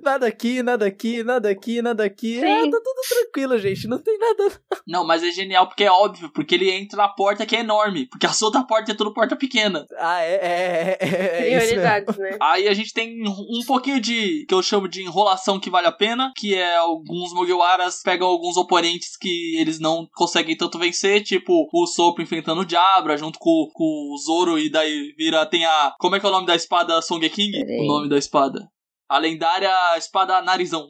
nada 0.02 0.26
aqui, 0.26 0.62
nada 0.62 0.86
aqui, 0.86 1.22
nada 1.22 1.50
aqui, 1.50 1.82
nada 1.82 2.04
aqui. 2.04 2.40
Sim. 2.40 2.46
Ah, 2.46 2.70
tá 2.70 2.80
tudo 2.82 3.00
tranquilo, 3.08 3.58
gente, 3.58 3.86
não 3.86 3.98
tem 3.98 4.18
nada. 4.18 4.60
Não, 4.86 5.06
mas 5.06 5.22
é 5.22 5.30
genial 5.30 5.66
porque 5.66 5.84
é 5.84 5.90
óbvio. 5.90 6.30
Porque 6.32 6.54
ele 6.54 6.70
entra 6.70 6.96
na 6.96 7.08
porta 7.08 7.46
que 7.46 7.56
é 7.56 7.60
enorme. 7.60 8.06
Porque 8.06 8.26
as 8.26 8.40
outras 8.42 8.64
portas 8.66 8.94
é 8.94 8.96
tudo 8.96 9.12
porta 9.12 9.36
pequena. 9.36 9.86
Ah, 9.98 10.22
é, 10.22 10.34
é, 10.34 10.98
é, 11.00 11.08
é, 11.08 11.08
é 11.08 11.48
isso 11.48 11.50
mesmo. 11.50 11.82
Prioridades, 11.82 12.16
né? 12.16 12.36
Aí 12.40 12.68
a 12.68 12.74
gente 12.74 12.92
tem 12.92 13.22
um 13.50 13.64
pouquinho 13.66 14.00
de 14.00 14.44
que 14.46 14.54
eu 14.54 14.62
chamo 14.62 14.88
de 14.88 15.02
enrolação 15.02 15.58
que 15.58 15.70
vale 15.70 15.86
a 15.86 15.92
pena, 15.92 16.32
que 16.36 16.54
é 16.54 16.76
alguns 16.76 17.32
Mugiwaras 17.32 18.02
pegam 18.02 18.28
alguns 18.28 18.56
oponentes 18.56 19.16
que 19.16 19.56
eles 19.58 19.78
não 19.78 20.06
conseguem 20.14 20.56
tanto 20.56 20.78
vencer, 20.78 21.22
tipo 21.22 21.68
o 21.72 21.86
Sop 21.86 22.20
enfrentando 22.20 22.62
o 22.62 22.66
Diabra 22.66 23.16
junto 23.16 23.38
com, 23.38 23.68
com 23.72 23.84
o 23.84 24.18
Zoro 24.18 24.58
e 24.58 24.70
daí 24.70 25.14
vira 25.16 25.44
tem 25.46 25.64
a 25.64 25.94
como 25.98 26.16
é 26.16 26.20
que 26.20 26.26
é 26.26 26.28
o 26.28 26.32
nome 26.32 26.46
da 26.46 26.54
espada 26.54 27.00
Song 27.02 27.28
King? 27.28 27.62
O 27.80 27.86
nome 27.86 28.08
da 28.08 28.18
espada. 28.18 28.68
A 29.08 29.18
lendária 29.18 29.70
espada 29.96 30.40
Narizão. 30.40 30.88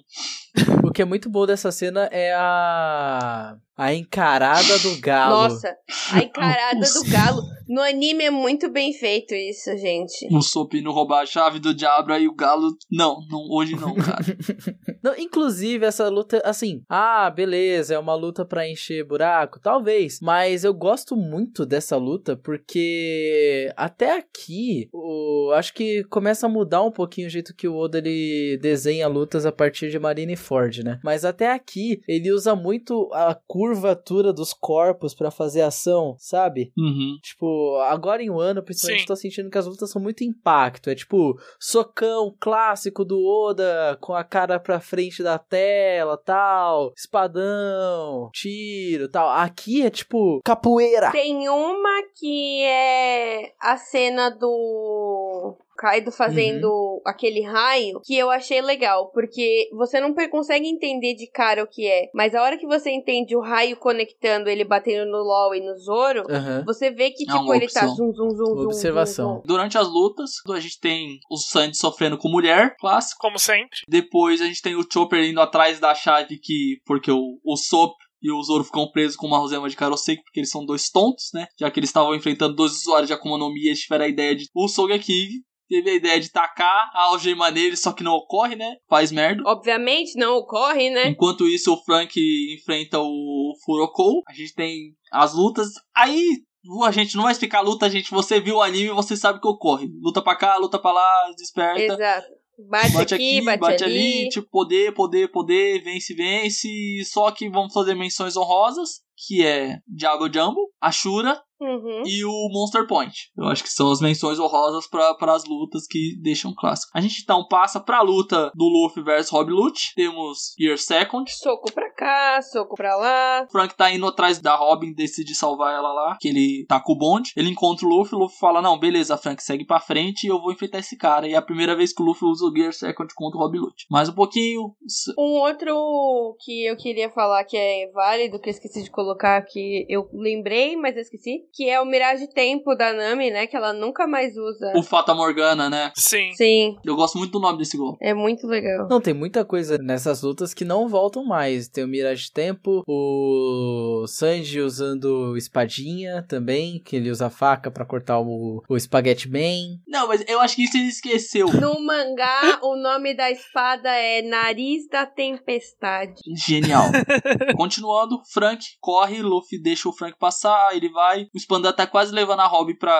O 0.85 0.93
que 0.93 1.03
é 1.03 1.05
muito 1.05 1.31
bom 1.31 1.47
dessa 1.47 1.73
cena 1.73 2.09
é 2.13 2.33
a. 2.35 3.57
A 3.77 3.95
encarada 3.95 4.79
do 4.79 5.01
galo. 5.01 5.49
Nossa, 5.49 5.75
a 6.13 6.19
encarada 6.19 6.81
do 6.81 7.11
galo. 7.11 7.43
No 7.69 7.81
anime 7.81 8.25
é 8.25 8.31
muito 8.31 8.71
bem 8.71 8.93
feito 8.93 9.35
isso, 9.35 9.71
gente. 9.79 10.29
O 10.31 10.43
Sop 10.43 10.75
não 10.83 10.93
roubar 10.93 11.23
a 11.23 11.27
chave 11.27 11.59
do 11.59 11.73
Diabra 11.73 12.19
e 12.19 12.29
o 12.29 12.35
Galo. 12.35 12.77
Não, 12.91 13.17
não 13.31 13.49
hoje 13.51 13.75
não, 13.77 13.95
cara. 13.95 14.23
Não, 15.03 15.19
inclusive, 15.19 15.85
essa 15.85 16.09
luta, 16.09 16.41
assim, 16.45 16.85
ah, 16.89 17.29
beleza, 17.29 17.95
é 17.95 17.99
uma 17.99 18.15
luta 18.15 18.45
pra 18.45 18.69
encher 18.69 19.05
buraco, 19.05 19.59
talvez, 19.59 20.21
mas 20.23 20.63
eu 20.63 20.73
gosto 20.73 21.17
muito 21.17 21.67
dessa 21.67 21.97
luta 21.97 22.37
porque 22.37 23.69
até 23.77 24.17
aqui, 24.17 24.89
o, 24.93 25.51
acho 25.57 25.75
que 25.75 26.05
começa 26.05 26.47
a 26.47 26.49
mudar 26.49 26.83
um 26.83 26.93
pouquinho 26.93 27.27
o 27.27 27.31
jeito 27.31 27.53
que 27.53 27.67
o 27.67 27.75
Oda 27.75 27.99
ele 27.99 28.57
desenha 28.63 29.09
lutas 29.09 29.45
a 29.45 29.51
partir 29.51 29.91
de 29.91 29.99
Marineford, 29.99 30.85
né? 30.85 31.01
Mas 31.03 31.25
até 31.25 31.53
aqui, 31.53 32.01
ele 32.07 32.31
usa 32.31 32.55
muito 32.55 33.11
a 33.13 33.35
curvatura 33.63 34.33
dos 34.33 34.53
corpos 34.53 35.15
pra 35.15 35.31
fazer 35.31 35.63
ação, 35.63 36.17
sabe? 36.19 36.73
Uhum. 36.77 37.17
Tipo, 37.23 37.77
agora 37.83 38.21
em 38.21 38.29
um 38.29 38.41
ano, 38.41 38.61
principalmente, 38.61 39.03
Sim. 39.03 39.07
tô 39.07 39.15
sentindo 39.15 39.49
que 39.49 39.57
as 39.57 39.67
lutas 39.67 39.89
são 39.89 40.03
muito 40.03 40.25
impacto. 40.25 40.91
É 40.91 40.97
tipo, 40.97 41.39
socão 41.61 42.35
clássico 42.41 43.05
do 43.05 43.25
Oda 43.25 43.97
com 44.01 44.15
a 44.15 44.25
cara 44.25 44.59
pra 44.59 44.81
frente 44.81 45.23
da 45.23 45.39
tela, 45.39 46.17
tal, 46.17 46.93
espadão, 46.97 48.31
tiro, 48.33 49.09
tal. 49.09 49.29
Aqui 49.29 49.83
é 49.87 49.91
tipo 49.91 50.41
capoeira. 50.45 51.13
Tem 51.13 51.49
uma 51.49 52.03
que 52.19 52.63
é 52.65 53.53
a 53.61 53.77
cena 53.77 54.29
do 54.29 55.57
Kaido 55.77 56.11
fazendo 56.13 57.01
aquele 57.05 57.43
raio, 57.43 58.01
que 58.05 58.17
eu 58.17 58.31
achei 58.31 58.61
legal, 58.61 59.11
porque 59.13 59.69
você 59.73 60.01
não 60.01 60.15
consegue 60.31 60.67
entender 60.69 61.15
de 61.15 61.27
cara 61.27 61.63
o 61.63 61.67
que 61.67 61.87
é, 61.87 62.09
mas 62.15 62.35
a 62.35 62.43
hora 62.43 62.59
que 62.59 62.67
você 62.67 62.91
entende 62.91 63.37
o 63.37 63.41
raio 63.41 63.77
conectando 63.77 64.49
ele 64.49 64.65
batendo 64.65 65.11
no 65.11 65.19
LOL 65.19 65.55
e 65.55 65.61
no 65.61 65.77
Zoro, 65.77 66.25
Aham. 66.31 66.63
você 66.65 66.91
vê 66.91 67.11
que, 67.11 67.25
É 67.25 67.27
tipo, 67.27 67.45
uma 67.45 67.57
ele 67.57 67.69
tá 67.69 67.87
zum, 67.87 68.13
zum, 68.13 68.31
zum, 68.31 68.31
zum, 68.31 68.65
Observação. 68.65 69.29
zum, 69.29 69.35
zum. 69.37 69.43
Durante 69.47 69.79
as 69.79 69.89
lutas, 69.89 70.31
a 70.49 70.61
gente 70.61 70.79
tem 70.81 71.19
o 71.31 71.37
Sandy 71.37 71.77
sofrendo 71.77 72.19
com 72.19 72.29
mulher, 72.29 72.77
clássico. 72.79 73.21
Como 73.21 73.39
sempre. 73.39 73.79
Depois 73.89 74.41
a 74.41 74.47
gente 74.47 74.63
tem 74.63 74.75
o 74.75 74.87
Chopper 74.91 75.25
indo 75.25 75.41
atrás 75.41 75.79
da 75.79 75.95
chave 75.95 76.39
que. 76.39 76.79
Porque 76.85 77.11
o, 77.11 77.39
o 77.45 77.57
Sop 77.57 77.95
e 78.23 78.31
o 78.31 78.43
Zoro 78.43 78.65
ficam 78.65 78.89
presos 78.91 79.17
com 79.17 79.27
uma 79.27 79.39
rosema 79.39 79.69
de 79.69 79.77
Karoseki, 79.77 80.23
porque 80.23 80.41
eles 80.41 80.51
são 80.51 80.65
dois 80.65 80.89
tontos, 80.91 81.31
né? 81.35 81.47
Já 81.59 81.71
que 81.71 81.81
eles 81.81 81.91
estavam 81.91 82.15
enfrentando 82.15 82.55
dois 82.55 82.73
usuários 82.73 83.09
de 83.09 83.13
Akuma 83.13 83.37
no 83.37 83.53
Mi, 83.53 83.67
eles 83.67 83.81
tiveram 83.81 84.05
a 84.05 84.09
ideia 84.09 84.35
de. 84.37 84.47
O 84.55 84.69
Sogeking 84.69 85.43
teve 85.73 85.89
a 85.89 85.95
ideia 85.95 86.21
de 86.21 86.31
tacar 86.31 86.91
a 86.93 87.05
algema 87.05 87.51
nele, 87.51 87.79
só 87.79 87.93
que 87.93 88.05
não 88.05 88.13
ocorre, 88.13 88.55
né? 88.55 88.77
Faz 88.91 89.11
merda. 89.11 89.43
Obviamente, 89.47 90.19
não 90.19 90.37
ocorre, 90.37 90.91
né? 90.91 91.09
Enquanto 91.09 91.49
isso, 91.49 91.73
o 91.73 91.83
Frank 91.83 92.13
enfrenta 92.55 92.99
o 93.01 93.55
Furokou. 93.65 94.23
A 94.29 94.35
gente 94.35 94.55
tem 94.55 94.95
as 95.11 95.33
lutas. 95.33 95.69
Aí, 95.97 96.43
a 96.85 96.91
gente 96.91 97.17
não 97.17 97.23
vai 97.23 97.33
explicar 97.33 97.59
a 97.59 97.63
luta, 97.63 97.89
gente. 97.89 98.11
Você 98.11 98.39
viu 98.39 98.57
o 98.57 98.63
anime, 98.63 98.91
você 98.91 99.17
sabe 99.17 99.39
o 99.39 99.41
que 99.41 99.49
ocorre. 99.49 99.89
Luta 100.03 100.21
pra 100.21 100.37
cá, 100.37 100.59
luta 100.59 100.79
pra 100.79 100.93
lá, 100.93 101.33
desperta. 101.39 101.81
Exato. 101.81 102.43
Bate, 102.69 103.15
aqui, 103.15 103.41
bate, 103.41 103.83
ali. 103.83 104.29
tipo, 104.29 104.47
poder, 104.49 104.93
poder, 104.93 105.29
poder, 105.33 105.83
vence, 105.83 106.15
vence. 106.15 106.69
Só 107.07 107.31
que 107.31 107.49
vamos 107.49 107.73
fazer 107.73 107.95
menções 107.95 108.37
honrosas, 108.37 109.01
que 109.27 109.45
é 109.45 109.79
Diabo 109.89 110.33
Jumbo, 110.33 110.71
Ashura 110.81 111.43
Uhum. 111.63 112.03
e 112.05 112.25
o 112.25 112.49
Monster 112.53 112.87
Point. 112.87 113.31
Eu 113.37 113.45
acho 113.47 113.63
que 113.63 113.71
são 113.71 113.91
as 113.91 114.01
menções 114.01 114.39
honrosas 114.39 114.87
para 114.89 115.33
as 115.33 115.45
lutas 115.45 115.87
que 115.87 116.17
deixam 116.21 116.55
clássico. 116.55 116.91
A 116.95 117.01
gente 117.01 117.21
então 117.23 117.47
passa 117.47 117.81
pra 117.81 118.03
luta 118.03 118.51
do 118.55 118.65
Luffy 118.65 119.03
versus 119.03 119.31
Rob 119.31 119.51
Lute. 119.51 119.93
Temos 119.95 120.55
Year 120.59 120.79
Second. 120.79 121.31
Soco 121.31 121.73
pra 121.73 121.91
cá, 121.95 122.43
soco 122.43 122.75
pra 122.75 122.97
lá. 122.97 123.47
Frank 123.51 123.77
tá 123.77 123.93
indo 123.93 124.07
atrás 124.07 124.41
da 124.41 124.55
Robin, 124.57 124.93
decide 124.93 125.35
salvar 125.35 125.75
ela 125.75 125.93
lá, 125.93 126.17
que 126.21 126.29
ele 126.29 126.65
tá 126.69 126.81
com 126.81 126.93
o 126.93 126.99
bonde. 126.99 127.33
Ele 127.37 127.51
encontra 127.51 127.87
o 127.87 127.89
Luffy, 127.89 128.17
o 128.17 128.19
Luffy 128.19 128.39
fala, 128.39 128.61
não, 128.61 128.79
beleza, 128.79 129.17
Frank, 129.17 129.43
segue 129.43 129.65
pra 129.65 129.81
frente 129.81 130.25
e 130.25 130.29
eu 130.29 130.41
vou 130.41 130.53
enfrentar 130.53 130.79
esse 130.79 130.97
cara. 130.97 131.29
E 131.29 131.35
é 131.35 131.37
a 131.37 131.43
primeira 131.43 131.77
vez 131.77 131.93
que 131.93 132.03
o 132.03 132.07
Luffy 132.07 132.29
usa 132.29 132.45
o 132.45 132.53
Gear 132.55 132.73
Second 132.73 133.13
contra 133.15 133.39
o 133.39 133.43
Rob 133.43 133.59
Lute. 133.59 133.87
Mais 133.91 134.09
um 134.09 134.15
pouquinho... 134.15 134.75
Um 135.19 135.41
outro 135.41 136.37
que 136.41 136.67
eu 136.67 136.77
queria 136.77 137.11
falar 137.11 137.45
que 137.45 137.57
é 137.57 137.91
válido, 137.93 138.41
que 138.41 138.49
eu 138.49 138.53
esqueci 138.53 138.83
de 138.83 138.91
colocar, 138.91 139.43
que 139.43 139.87
eu 139.89 140.09
lembrei, 140.13 140.77
mas 140.77 140.97
eu 140.97 141.03
esqueci, 141.03 141.45
que 141.53 141.69
é 141.69 141.81
o 141.81 141.85
Mirage 141.85 142.29
Tempo 142.29 142.75
da 142.75 142.93
Nami, 142.93 143.31
né? 143.31 143.47
Que 143.47 143.57
ela 143.57 143.73
nunca 143.73 144.07
mais 144.07 144.37
usa. 144.37 144.73
O 144.77 144.83
Fata 144.83 145.15
Morgana, 145.15 145.69
né? 145.69 145.93
Sim. 145.97 146.33
Sim, 146.35 146.77
Eu 146.85 146.97
gosto 146.97 147.19
muito 147.19 147.33
do 147.33 147.41
nome 147.41 147.59
desse 147.59 147.77
golpe. 147.77 147.99
é 148.01 148.15
muito 148.15 148.47
legal. 148.47 148.89
Não, 148.89 149.01
tem 149.01 149.15
muita 149.15 149.45
coisa 149.45 149.79
nessas 149.79 150.23
lutas 150.23 150.55
que 150.55 150.65
não 150.65 150.89
voltam 150.89 151.25
mais. 151.25 151.69
Tem 151.69 151.85
o 151.85 151.89
Mirage 151.89 152.31
Tempo, 152.33 152.83
o 152.87 154.07
Sanji 154.07 154.61
usando 154.61 155.37
espadinha 155.37 156.25
também, 156.29 156.81
que 156.85 156.97
ele 156.97 157.11
usa 157.11 157.27
a 157.27 157.31
faca 157.31 157.71
pra 157.71 157.85
cortar 157.85 158.21
o, 158.21 158.63
o 158.69 158.79
Spaghetti 158.79 159.29
Man. 159.29 159.79
Não, 159.87 160.09
mas 160.09 160.25
eu 160.29 160.41
acho 160.41 160.57
que 160.57 160.65
isso 160.65 160.77
ele 160.77 160.89
esqueceu. 160.89 161.47
No 161.49 161.85
mangá, 161.85 162.59
o 162.63 162.77
nome 162.77 163.15
da 163.15 163.31
espada 163.31 163.89
é 163.91 164.23
Nariz 164.23 164.89
da 164.89 165.07
Tempestade. 165.07 166.15
Genial. 166.47 166.85
Continuando, 167.57 168.21
Frank 168.33 168.65
corre, 168.81 169.23
Luffy 169.23 169.61
deixa 169.61 169.89
o 169.89 169.93
Frank 169.93 170.17
passar, 170.19 170.71
ele 170.75 170.89
vai. 170.91 171.27
O 171.35 171.39
Spanda 171.43 171.73
tá 171.73 171.87
quase 171.87 172.13
levando 172.15 172.41
a 172.41 172.47
Robin 172.47 172.75
para 172.77 172.93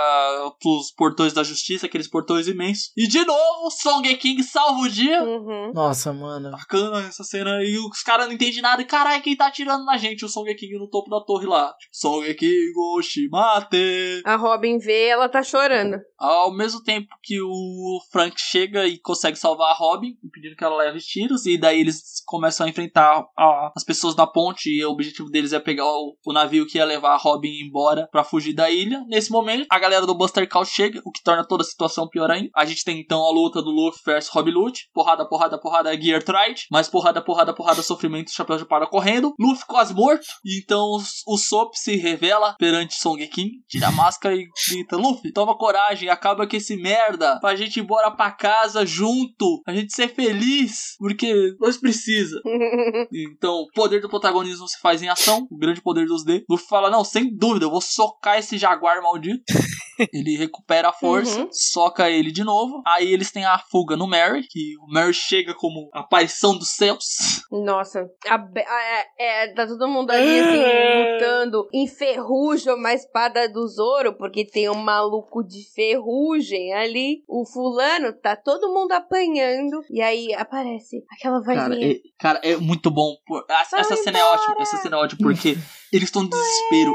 pros 0.61 0.91
portões 0.93 1.33
da 1.33 1.43
justiça, 1.43 1.87
aqueles 1.87 2.09
portões 2.09 2.47
imensos. 2.49 2.91
E 2.97 3.07
de 3.07 3.25
novo, 3.25 3.71
Song 3.71 4.15
King 4.17 4.43
salva 4.43 4.81
o 4.81 4.89
dia. 4.89 5.23
Uhum. 5.23 5.73
Nossa, 5.75 6.13
mano. 6.13 6.51
Bacana 6.51 7.07
essa 7.07 7.25
cena 7.25 7.57
aí, 7.57 7.79
os 7.79 8.03
caras 8.03 8.27
não 8.27 8.35
entendem 8.35 8.61
nada. 8.63 8.83
E 8.83 8.85
caralho, 8.85 9.23
quem 9.23 9.37
tá 9.37 9.47
atirando 9.47 9.85
na 9.85 9.97
gente? 9.97 10.25
O 10.25 10.29
Song 10.29 10.53
King 10.55 10.79
no 10.79 10.89
topo 10.89 11.09
da 11.11 11.21
torre 11.21 11.47
lá. 11.47 11.73
Tipo, 11.79 11.91
Song 11.97 12.35
King, 12.35 12.73
Oshimate. 12.97 14.23
A 14.25 14.37
Robin 14.37 14.79
vê, 14.79 15.07
ela 15.07 15.29
tá 15.29 15.43
chorando. 15.43 15.99
Ao 16.19 16.53
mesmo 16.53 16.83
tempo 16.83 17.09
que 17.23 17.41
o 17.41 17.99
Frank 18.11 18.35
chega 18.41 18.87
e 18.87 18.99
consegue 18.99 19.37
salvar 19.39 19.71
a 19.71 19.75
Robin, 19.75 20.17
impedindo 20.25 20.57
que 20.57 20.65
ela 20.65 20.77
leve 20.77 20.99
tiros, 21.01 21.47
e 21.47 21.59
daí 21.59 21.81
eles 21.81 22.23
começam 22.27 22.67
a 22.67 22.71
enfrentar 22.71 23.25
a- 23.37 23.73
as 23.77 23.85
pessoas 23.85 24.15
na 24.17 24.27
ponte, 24.27 24.69
e 24.71 24.85
o 24.85 24.91
objetivo 24.91 25.31
deles 25.31 25.53
é 25.53 25.59
pegar 25.61 25.85
o, 25.87 26.17
o 26.25 26.33
navio 26.33 26.67
que 26.67 26.79
ia 26.79 26.85
levar 26.85 27.15
a 27.15 27.17
Robin 27.17 27.49
embora 27.67 28.09
pra 28.11 28.25
fugir 28.33 28.55
da 28.55 28.71
ilha. 28.71 29.05
Nesse 29.09 29.31
momento, 29.31 29.67
a 29.69 29.79
galera 29.79 30.07
do 30.07 30.15
Buster 30.15 30.49
Call 30.49 30.65
chega, 30.65 31.03
o 31.05 31.13
que 31.13 31.23
torna 31.23 31.47
toda 31.47 31.63
a 31.63 31.67
situação 31.67 32.09
pior 32.09 32.31
ainda. 32.31 32.49
A 32.57 32.65
gente 32.65 32.83
tem 32.83 32.99
então 32.99 33.21
a 33.21 33.31
luta 33.31 33.61
do 33.61 33.71
Luffy 33.71 34.01
versus 34.07 34.33
Rob 34.33 34.51
Lute, 34.51 34.89
porrada, 34.95 35.29
porrada, 35.29 35.61
porrada, 35.61 36.01
Gear 36.01 36.23
Tride, 36.23 36.67
mais 36.71 36.89
porrada, 36.89 37.21
porrada, 37.21 37.55
porrada, 37.55 37.83
sofrimento, 37.83 38.33
chapéu 38.33 38.57
de 38.57 38.65
palha 38.65 38.87
correndo, 38.87 39.35
Luffy 39.39 39.67
quase 39.67 39.93
morto, 39.93 40.27
e 40.43 40.63
então 40.63 40.97
o 41.27 41.37
Sop 41.37 41.75
se 41.75 41.97
revela 41.97 42.57
perante 42.59 42.95
Song 42.95 43.27
King, 43.29 43.51
tira 43.69 43.89
a 43.89 43.93
máscara 43.93 44.35
e 44.35 44.47
grita, 44.67 44.97
Luffy, 44.97 45.31
toma 45.31 45.57
coragem, 45.57 46.09
acaba 46.09 46.47
com 46.47 46.57
esse 46.57 46.75
merda, 46.77 47.39
pra 47.41 47.55
gente 47.55 47.77
ir 47.77 47.83
embora 47.83 48.11
pra 48.11 48.31
casa 48.31 48.87
junto, 48.87 49.63
a 49.67 49.75
gente 49.75 49.95
ser 49.95 50.09
feliz, 50.09 50.97
porque 50.99 51.55
nós 51.61 51.77
precisa. 51.77 52.41
Então, 53.13 53.55
o 53.55 53.69
poder 53.75 54.01
do 54.01 54.09
protagonismo 54.09 54.67
se 54.67 54.79
faz 54.81 55.03
em 55.03 55.09
ação, 55.09 55.47
o 55.51 55.57
grande 55.57 55.83
poder 55.83 56.07
dos 56.07 56.25
D. 56.25 56.45
Luffy 56.49 56.67
fala, 56.67 56.91
não, 56.91 57.05
sem 57.05 57.35
dúvida, 57.35 57.67
eu 57.67 57.71
vou 57.71 57.81
socar 57.81 58.22
esse 58.39 58.57
jaguar 58.59 59.03
maldito. 59.03 59.43
Ele 60.13 60.37
recupera 60.37 60.89
a 60.89 60.93
força, 60.93 61.41
Uhum. 61.43 61.49
soca 61.53 62.11
ele 62.11 62.33
de 62.33 62.43
novo. 62.43 62.83
Aí 62.85 63.13
eles 63.13 63.31
têm 63.31 63.45
a 63.45 63.59
fuga 63.59 63.95
no 63.95 64.09
Mary, 64.09 64.43
que 64.49 64.75
o 64.81 64.91
Mary 64.93 65.13
chega 65.15 65.55
como 65.55 65.89
a 65.95 66.01
aparição 66.01 66.57
dos 66.59 66.71
céus. 66.71 67.05
Nossa, 67.53 68.09
a 68.27 68.35
a- 68.35 69.05
é, 69.17 69.45
é, 69.45 69.55
tá 69.55 69.65
todo 69.67 69.87
mundo 69.87 70.11
ali 70.11 70.23
assim, 70.41 71.13
lutando. 71.13 71.69
Enferruja 71.73 72.75
uma 72.75 72.93
espada 72.95 73.49
do 73.49 73.69
Zoro, 73.69 74.15
porque 74.17 74.45
tem 74.45 74.69
um 74.69 74.75
maluco 74.75 75.45
de 75.45 75.63
ferrugem 75.73 76.73
ali. 76.73 77.23
O 77.29 77.45
fulano, 77.47 78.13
tá 78.15 78.35
todo 78.35 78.73
mundo 78.73 78.93
apanhando. 78.93 79.83
E 79.91 80.01
aí 80.01 80.35
aparece 80.35 81.05
aquela 81.13 81.41
Cara, 81.45 81.69
vozinha. 81.69 81.93
é, 81.93 81.97
cara, 82.19 82.41
é 82.43 82.57
muito 82.57 82.91
bom. 82.91 83.15
Essa, 83.49 83.79
essa 83.79 83.97
cena 83.97 84.19
é 84.19 84.25
ótima. 84.25 84.57
Essa 84.59 84.77
cena 84.79 84.97
é 84.97 85.01
ótima 85.01 85.21
porque 85.31 85.57
eles 85.93 86.09
estão 86.09 86.23
em 86.25 86.29
desespero. 86.29 86.93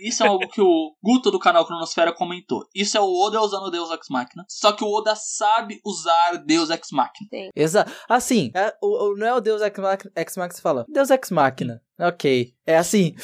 E 0.00 0.08
isso 0.08 0.22
é 0.22 0.26
algo 0.26 0.46
que 0.48 0.60
o 0.60 0.69
Guto 1.02 1.30
do 1.30 1.38
canal 1.38 1.64
Cronosfera 1.66 2.12
comentou. 2.12 2.64
Isso 2.74 2.96
é 2.96 3.00
o 3.00 3.12
Oda 3.26 3.40
usando 3.40 3.70
Deus 3.70 3.90
Ex 3.90 4.06
Machina. 4.10 4.44
Só 4.48 4.72
que 4.72 4.84
o 4.84 4.90
Oda 4.90 5.14
sabe 5.16 5.80
usar 5.84 6.36
Deus 6.44 6.70
Ex 6.70 6.88
Machina. 6.92 7.28
Exato. 7.54 7.90
Assim, 8.08 8.50
é, 8.54 8.74
o, 8.82 9.10
o- 9.10 9.16
não 9.16 9.26
é 9.26 9.34
o 9.34 9.40
Deus 9.40 9.62
Ex 9.62 9.78
Machina, 9.78 10.12
Ex 10.16 10.36
Machina 10.36 10.48
que 10.48 10.54
você 10.56 10.62
fala. 10.62 10.84
Deus 10.88 11.10
Ex 11.10 11.30
Machina. 11.30 11.82
Ok. 11.98 12.54
É 12.66 12.76
assim. 12.78 13.14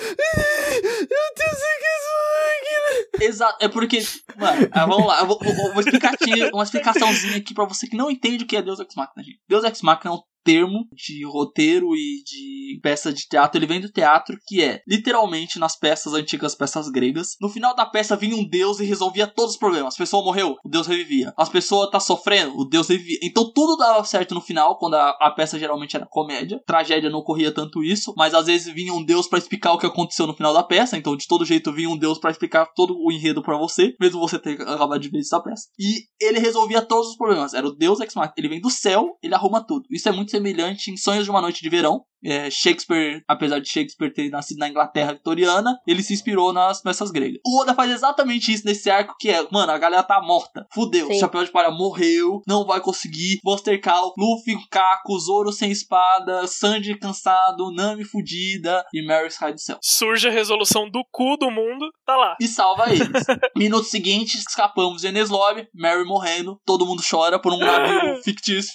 Meu 0.00 1.34
Deus 1.36 1.58
Ex 1.62 1.82
Machina. 2.06 3.26
Exato. 3.28 3.56
É 3.64 3.68
porque, 3.68 3.98
mano, 4.36 4.68
ah, 4.72 4.86
vamos 4.86 5.06
lá. 5.06 5.20
Eu 5.20 5.26
vou, 5.26 5.38
vou, 5.38 5.72
vou 5.72 5.80
explicar 5.80 6.14
aqui 6.14 6.44
uma 6.52 6.62
explicaçãozinha 6.62 7.36
aqui 7.38 7.54
pra 7.54 7.64
você 7.64 7.86
que 7.86 7.96
não 7.96 8.10
entende 8.10 8.44
o 8.44 8.46
que 8.46 8.56
é 8.56 8.62
Deus 8.62 8.78
Ex 8.80 8.94
Machina, 8.94 9.22
gente. 9.24 9.40
Deus 9.48 9.64
Ex 9.64 9.80
Machina 9.82 10.12
é 10.12 10.16
um 10.16 10.20
termo 10.46 10.86
de 10.92 11.24
roteiro 11.24 11.96
e 11.96 12.22
de 12.24 12.80
peça 12.80 13.12
de 13.12 13.26
teatro, 13.28 13.58
ele 13.58 13.66
vem 13.66 13.80
do 13.80 13.90
teatro, 13.90 14.38
que 14.46 14.62
é 14.62 14.80
literalmente 14.86 15.58
nas 15.58 15.76
peças 15.76 16.14
antigas, 16.14 16.54
peças 16.54 16.88
gregas. 16.88 17.36
No 17.40 17.48
final 17.48 17.74
da 17.74 17.84
peça 17.84 18.14
vinha 18.14 18.36
um 18.36 18.48
deus 18.48 18.78
e 18.78 18.84
resolvia 18.84 19.26
todos 19.26 19.54
os 19.54 19.58
problemas. 19.58 19.94
A 19.94 19.98
pessoa 19.98 20.24
morreu, 20.24 20.54
o 20.64 20.68
deus 20.68 20.86
revivia. 20.86 21.34
As 21.36 21.48
pessoas 21.48 21.90
tá 21.90 21.98
sofrendo, 21.98 22.56
o 22.56 22.64
deus 22.64 22.88
revivia. 22.88 23.18
Então 23.24 23.52
tudo 23.52 23.76
dava 23.76 24.04
certo 24.04 24.36
no 24.36 24.40
final, 24.40 24.78
quando 24.78 24.94
a, 24.94 25.10
a 25.20 25.32
peça 25.32 25.58
geralmente 25.58 25.96
era 25.96 26.06
comédia. 26.06 26.62
Tragédia 26.64 27.10
não 27.10 27.18
ocorria 27.18 27.52
tanto 27.52 27.82
isso, 27.82 28.14
mas 28.16 28.32
às 28.32 28.46
vezes 28.46 28.72
vinha 28.72 28.94
um 28.94 29.04
deus 29.04 29.26
pra 29.26 29.40
explicar 29.40 29.72
o 29.72 29.78
que 29.78 29.86
aconteceu 29.86 30.28
no 30.28 30.34
final 30.34 30.54
da 30.54 30.62
peça. 30.62 30.96
Então 30.96 31.16
de 31.16 31.26
todo 31.26 31.44
jeito 31.44 31.72
vinha 31.72 31.90
um 31.90 31.98
deus 31.98 32.18
pra 32.18 32.30
explicar 32.30 32.66
todo 32.66 32.94
o 32.96 33.10
enredo 33.10 33.42
pra 33.42 33.58
você, 33.58 33.96
mesmo 34.00 34.20
você 34.20 34.38
ter 34.38 34.60
acabado 34.62 35.00
de 35.00 35.08
ver 35.08 35.18
essa 35.18 35.42
peça. 35.42 35.66
E 35.76 36.04
ele 36.20 36.38
resolvia 36.38 36.82
todos 36.82 37.08
os 37.08 37.16
problemas. 37.16 37.52
Era 37.52 37.66
o 37.66 37.74
deus 37.74 37.98
ex 37.98 38.14
machina. 38.14 38.34
Ele 38.36 38.48
vem 38.48 38.60
do 38.60 38.70
céu, 38.70 39.16
ele 39.20 39.34
arruma 39.34 39.64
tudo. 39.64 39.86
Isso 39.90 40.08
é 40.08 40.12
muito 40.12 40.35
semelhante 40.36 40.90
em 40.90 40.96
Sonhos 40.96 41.24
de 41.24 41.30
uma 41.30 41.40
Noite 41.40 41.62
de 41.62 41.68
Verão. 41.68 42.04
É, 42.24 42.50
Shakespeare, 42.50 43.22
apesar 43.28 43.60
de 43.60 43.68
Shakespeare 43.68 44.12
ter 44.12 44.30
nascido 44.30 44.58
na 44.58 44.68
Inglaterra 44.68 45.12
vitoriana, 45.12 45.78
ele 45.86 46.02
se 46.02 46.14
inspirou 46.14 46.52
nas 46.52 46.82
peças 46.82 47.10
gregas. 47.10 47.40
O 47.46 47.60
Oda 47.60 47.74
faz 47.74 47.90
exatamente 47.90 48.52
isso 48.52 48.64
nesse 48.66 48.90
arco 48.90 49.14
que 49.18 49.30
é, 49.30 49.46
mano, 49.50 49.72
a 49.72 49.78
galera 49.78 50.02
tá 50.02 50.20
morta. 50.20 50.66
Fudeu, 50.72 51.08
Sim. 51.08 51.18
Chapéu 51.18 51.44
de 51.44 51.50
Palha 51.50 51.70
morreu, 51.70 52.40
não 52.46 52.64
vai 52.64 52.80
conseguir. 52.80 53.38
Buster 53.42 53.80
Call, 53.80 54.14
Luffy, 54.18 54.56
Kaku, 54.70 55.18
Zoro 55.18 55.52
sem 55.52 55.70
espada, 55.70 56.46
Sanji 56.46 56.98
cansado, 56.98 57.72
Nami 57.72 58.04
fudida 58.04 58.84
e 58.92 59.04
Mary 59.06 59.30
sai 59.30 59.52
do 59.52 59.60
céu. 59.60 59.78
Surge 59.82 60.28
a 60.28 60.30
resolução 60.30 60.88
do 60.90 61.04
cu 61.10 61.36
do 61.36 61.50
mundo, 61.50 61.90
tá 62.04 62.16
lá. 62.16 62.36
E 62.40 62.48
salva 62.48 62.90
eles. 62.90 63.06
Minuto 63.56 63.84
seguinte, 63.84 64.38
escapamos 64.38 65.02
de 65.02 65.08
Enes 65.08 65.30
Lobby, 65.30 65.68
Mary 65.74 66.04
morrendo, 66.04 66.58
todo 66.64 66.86
mundo 66.86 67.02
chora 67.08 67.40
por 67.40 67.52
um 67.52 67.58
navio 67.58 68.22
fictício. 68.24 68.74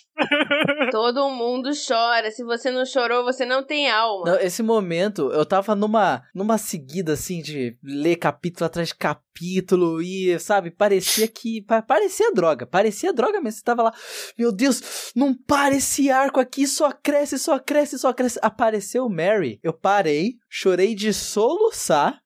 Todo 0.91 1.29
mundo 1.29 1.71
chora. 1.87 2.29
Se 2.29 2.43
você 2.43 2.69
não 2.69 2.85
chorou, 2.85 3.23
você 3.23 3.30
não 3.45 3.63
tem 3.63 3.89
alma. 3.89 4.25
Não, 4.31 4.39
esse 4.39 4.61
momento, 4.63 5.31
eu 5.31 5.45
tava 5.45 5.75
numa, 5.75 6.23
numa 6.33 6.57
seguida, 6.57 7.13
assim, 7.13 7.41
de 7.41 7.77
ler 7.83 8.15
capítulo 8.17 8.65
atrás 8.65 8.89
de 8.89 8.95
capítulo 8.95 10.01
e, 10.01 10.37
sabe, 10.39 10.71
parecia 10.71 11.27
que... 11.27 11.61
pa- 11.61 11.81
parecia 11.81 12.31
droga, 12.33 12.65
parecia 12.65 13.13
droga 13.13 13.39
mesmo. 13.41 13.59
Você 13.59 13.63
tava 13.63 13.83
lá, 13.83 13.93
meu 14.37 14.51
Deus, 14.51 15.11
não 15.15 15.33
para 15.33 15.75
esse 15.75 16.09
arco 16.11 16.39
aqui, 16.39 16.67
só 16.67 16.91
cresce, 16.91 17.39
só 17.39 17.57
cresce, 17.59 17.97
só 17.97 18.13
cresce. 18.13 18.39
Apareceu 18.41 19.07
Mary, 19.09 19.59
eu 19.63 19.73
parei, 19.73 20.35
chorei 20.49 20.93
de 20.95 21.13
soluçar. 21.13 22.21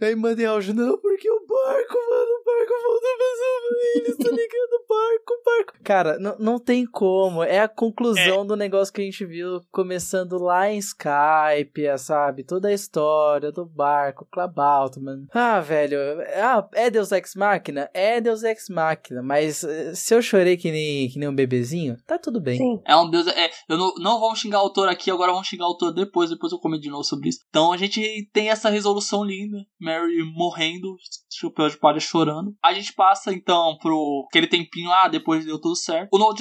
Aí 0.00 0.16
mandei 0.16 0.46
áudio, 0.46 0.74
não, 0.74 0.98
porque 0.98 1.30
o 1.30 1.40
barco, 1.46 1.94
mano, 2.10 2.32
o 2.40 2.44
barco 2.44 2.72
voltou 2.82 3.16
pra 3.18 4.00
eles, 4.00 4.16
tá 4.16 4.30
ligado? 4.30 4.86
Barco, 4.88 5.42
barco. 5.44 5.72
Cara, 5.84 6.18
não, 6.18 6.36
não 6.38 6.58
tem 6.58 6.86
como. 6.86 7.42
É 7.42 7.60
a 7.60 7.68
conclusão 7.68 8.46
do 8.46 8.56
negócio 8.56 8.92
que 8.92 9.02
a 9.02 9.04
gente 9.04 9.24
viu 9.26 9.60
começando 9.70 10.38
lá 10.38 10.70
em 10.70 10.78
Skype, 10.78 11.84
é, 11.84 11.96
sabe? 11.98 12.44
Toda 12.44 12.68
a 12.68 12.72
história 12.72 13.52
do 13.52 13.66
barco, 13.66 14.26
Clabalto, 14.30 15.00
mano. 15.00 15.26
Ah, 15.32 15.60
velho. 15.60 15.98
Ah, 16.34 16.66
é 16.72 16.90
Deus 16.90 17.12
Ex 17.12 17.34
Machina? 17.34 17.90
É 17.92 18.20
Deus 18.20 18.42
Ex 18.42 18.68
Machina. 18.70 19.22
Mas 19.22 19.62
eh, 19.62 19.94
se 19.94 20.14
eu 20.14 20.22
chorei 20.22 20.56
que 20.56 20.70
nem, 20.70 21.08
que 21.08 21.18
nem 21.18 21.28
um 21.28 21.34
bebezinho, 21.34 21.96
tá 22.06 22.18
tudo 22.18 22.40
bem. 22.40 22.58
Sim. 22.58 22.80
É 22.86 22.96
um 22.96 23.10
deus. 23.10 23.26
É, 23.28 23.50
eu 23.68 23.76
não, 23.76 23.94
não 23.96 24.20
vamos 24.20 24.38
xingar 24.38 24.58
o 24.58 24.62
autor 24.62 24.88
aqui, 24.88 25.10
agora 25.10 25.32
vamos 25.32 25.46
xingar 25.46 25.64
o 25.64 25.68
autor 25.68 25.92
depois, 25.92 26.30
depois 26.30 26.52
eu 26.52 26.58
comento 26.58 26.82
de 26.82 26.90
novo 26.90 27.04
sobre 27.04 27.28
isso. 27.28 27.40
Então 27.48 27.72
a 27.72 27.76
gente 27.76 28.28
tem 28.32 28.48
essa 28.48 28.70
resolução 28.70 28.85
linda. 29.24 29.66
Mary 29.80 30.22
morrendo, 30.34 30.96
chapéu 31.32 31.68
de 31.68 31.78
palha 31.78 32.00
chorando. 32.00 32.54
A 32.62 32.72
gente 32.72 32.92
passa 32.92 33.32
então 33.32 33.76
pro 33.78 34.26
aquele 34.28 34.46
tempinho, 34.46 34.90
ah, 34.90 35.08
depois 35.08 35.44
deu 35.44 35.60
tudo 35.60 35.76
certo. 35.76 36.08
O 36.12 36.18
novo 36.18 36.34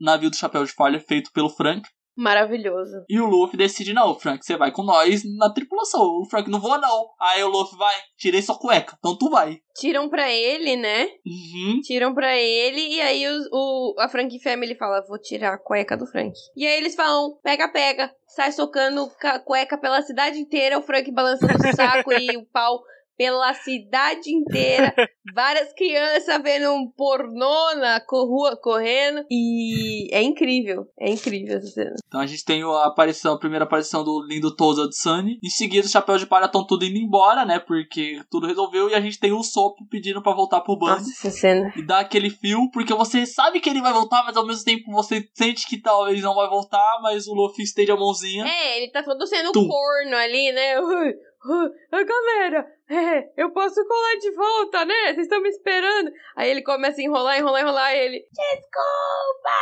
navio 0.00 0.30
do 0.30 0.36
chapéu 0.36 0.64
de 0.64 0.74
palha 0.74 0.96
é 0.96 1.00
feito 1.00 1.32
pelo 1.32 1.50
Frank. 1.50 1.88
Maravilhoso. 2.18 3.04
E 3.08 3.20
o 3.20 3.26
Luffy 3.26 3.56
decide, 3.56 3.92
não, 3.92 4.18
Frank, 4.18 4.44
você 4.44 4.56
vai 4.56 4.72
com 4.72 4.82
nós 4.82 5.22
na 5.36 5.52
tripulação. 5.52 6.02
O 6.02 6.26
Frank, 6.28 6.50
não 6.50 6.60
vou 6.60 6.78
não. 6.80 7.06
Aí 7.20 7.42
o 7.44 7.48
Luffy, 7.48 7.78
vai, 7.78 7.94
tirei 8.16 8.42
sua 8.42 8.58
cueca, 8.58 8.96
então 8.98 9.16
tu 9.16 9.30
vai. 9.30 9.58
Tiram 9.76 10.08
pra 10.08 10.30
ele, 10.30 10.74
né? 10.76 11.04
Uhum. 11.24 11.80
Tiram 11.82 12.12
pra 12.12 12.36
ele 12.36 12.80
e 12.96 13.00
aí 13.00 13.24
o, 13.28 13.40
o- 13.52 13.94
a 14.00 14.08
Frank 14.08 14.36
Family 14.42 14.74
fala, 14.74 15.04
vou 15.08 15.18
tirar 15.20 15.54
a 15.54 15.58
cueca 15.58 15.96
do 15.96 16.06
Frank. 16.06 16.32
E 16.56 16.66
aí 16.66 16.76
eles 16.78 16.94
falam, 16.96 17.38
pega, 17.42 17.68
pega. 17.68 18.10
Sai 18.26 18.50
socando 18.52 19.08
ca- 19.20 19.38
cueca 19.38 19.78
pela 19.78 20.02
cidade 20.02 20.38
inteira, 20.38 20.78
o 20.78 20.82
Frank 20.82 21.10
balançando 21.12 21.54
o 21.54 21.76
saco 21.76 22.12
e 22.12 22.36
o 22.36 22.44
pau 22.52 22.80
pela 23.18 23.52
cidade 23.52 24.32
inteira. 24.32 24.94
Várias 25.34 25.72
crianças 25.74 26.40
vendo 26.42 26.72
um 26.72 26.88
pornô 26.88 27.74
na 27.74 28.00
rua 28.08 28.56
correndo. 28.56 29.26
E 29.28 30.08
é 30.14 30.22
incrível. 30.22 30.86
É 30.98 31.10
incrível 31.10 31.58
essa 31.58 31.66
cena. 31.66 31.94
Então 32.06 32.20
a 32.20 32.26
gente 32.26 32.44
tem 32.44 32.62
a 32.62 32.84
aparição, 32.84 33.34
a 33.34 33.38
primeira 33.38 33.64
aparição 33.64 34.04
do 34.04 34.24
lindo 34.24 34.54
Toza 34.54 34.88
de 34.88 34.96
Sunny. 34.96 35.38
Em 35.42 35.50
seguida, 35.50 35.84
os 35.84 35.90
chapéus 35.90 36.20
de 36.20 36.26
palha 36.26 36.46
estão 36.46 36.64
tudo 36.64 36.84
indo 36.84 36.96
embora, 36.96 37.44
né? 37.44 37.58
Porque 37.58 38.22
tudo 38.30 38.46
resolveu. 38.46 38.88
E 38.88 38.94
a 38.94 39.00
gente 39.00 39.18
tem 39.18 39.32
o 39.32 39.42
Sop 39.42 39.76
pedindo 39.90 40.22
pra 40.22 40.32
voltar 40.32 40.60
pro 40.60 40.78
bando. 40.78 41.00
Nossa, 41.00 41.10
essa 41.10 41.30
cena. 41.30 41.72
E 41.76 41.82
dá 41.84 41.98
aquele 41.98 42.30
fio, 42.30 42.70
porque 42.70 42.94
você 42.94 43.26
sabe 43.26 43.60
que 43.60 43.68
ele 43.68 43.82
vai 43.82 43.92
voltar, 43.92 44.24
mas 44.24 44.36
ao 44.36 44.46
mesmo 44.46 44.64
tempo 44.64 44.92
você 44.92 45.28
sente 45.34 45.66
que 45.66 45.76
talvez 45.76 46.22
não 46.22 46.36
vai 46.36 46.48
voltar, 46.48 47.00
mas 47.02 47.26
o 47.26 47.34
Luffy 47.34 47.64
estende 47.64 47.90
a 47.90 47.96
mãozinha. 47.96 48.46
É, 48.46 48.78
ele 48.78 48.92
tá 48.92 49.02
todo 49.02 49.26
sendo 49.26 49.50
Tum. 49.50 49.66
corno 49.66 50.16
ali, 50.16 50.52
né? 50.52 50.80
Ui, 50.80 51.14
ah, 51.52 52.04
galera, 52.04 52.66
é, 52.90 53.32
eu 53.36 53.52
posso 53.52 53.84
colar 53.86 54.16
de 54.16 54.30
volta, 54.32 54.84
né? 54.84 55.14
Vocês 55.14 55.18
estão 55.18 55.40
me 55.40 55.48
esperando. 55.48 56.10
Aí 56.36 56.50
ele 56.50 56.62
começa 56.62 57.00
a 57.00 57.04
enrolar, 57.04 57.38
enrolar, 57.38 57.62
enrolar. 57.62 57.94
Ele, 57.94 58.26
desculpa, 58.32 59.58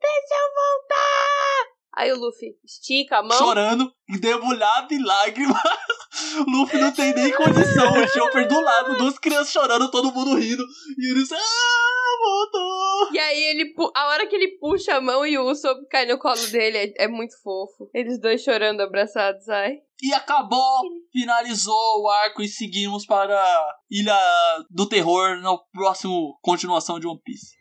deixa 0.00 0.34
eu 0.34 0.54
voltar. 0.54 1.75
Aí 1.96 2.12
o 2.12 2.18
Luffy 2.18 2.50
estica 2.62 3.18
a 3.18 3.22
mão. 3.22 3.38
Chorando, 3.38 3.90
debulhado 4.20 4.92
em 4.92 5.02
lágrimas. 5.02 5.56
Luffy 6.46 6.78
não 6.78 6.92
tem 6.92 7.14
nem 7.14 7.32
condição. 7.32 7.90
O 7.90 8.08
Chopper 8.08 8.46
do 8.46 8.60
lado, 8.60 8.98
duas 8.98 9.18
crianças 9.18 9.50
chorando, 9.50 9.90
todo 9.90 10.12
mundo 10.12 10.36
rindo. 10.36 10.62
E 10.98 11.10
eles, 11.10 11.32
ah, 11.32 11.38
voltou. 12.22 13.12
E 13.14 13.18
aí 13.18 13.42
ele, 13.44 13.74
a 13.94 14.08
hora 14.08 14.26
que 14.26 14.36
ele 14.36 14.58
puxa 14.58 14.96
a 14.96 15.00
mão 15.00 15.26
e 15.26 15.38
o 15.38 15.50
Usopp 15.50 15.86
cai 15.90 16.04
no 16.04 16.18
colo 16.18 16.46
dele, 16.48 16.76
é, 16.98 17.04
é 17.04 17.08
muito 17.08 17.34
fofo. 17.42 17.88
Eles 17.94 18.20
dois 18.20 18.42
chorando 18.42 18.82
abraçados, 18.82 19.48
ai. 19.48 19.78
E 20.02 20.12
acabou, 20.12 20.82
finalizou 21.10 22.02
o 22.02 22.10
arco 22.10 22.42
e 22.42 22.48
seguimos 22.48 23.06
para 23.06 23.42
Ilha 23.90 24.18
do 24.68 24.86
Terror 24.86 25.40
na 25.40 25.56
próximo 25.72 26.38
continuação 26.42 27.00
de 27.00 27.06
One 27.06 27.20
Piece. 27.24 27.55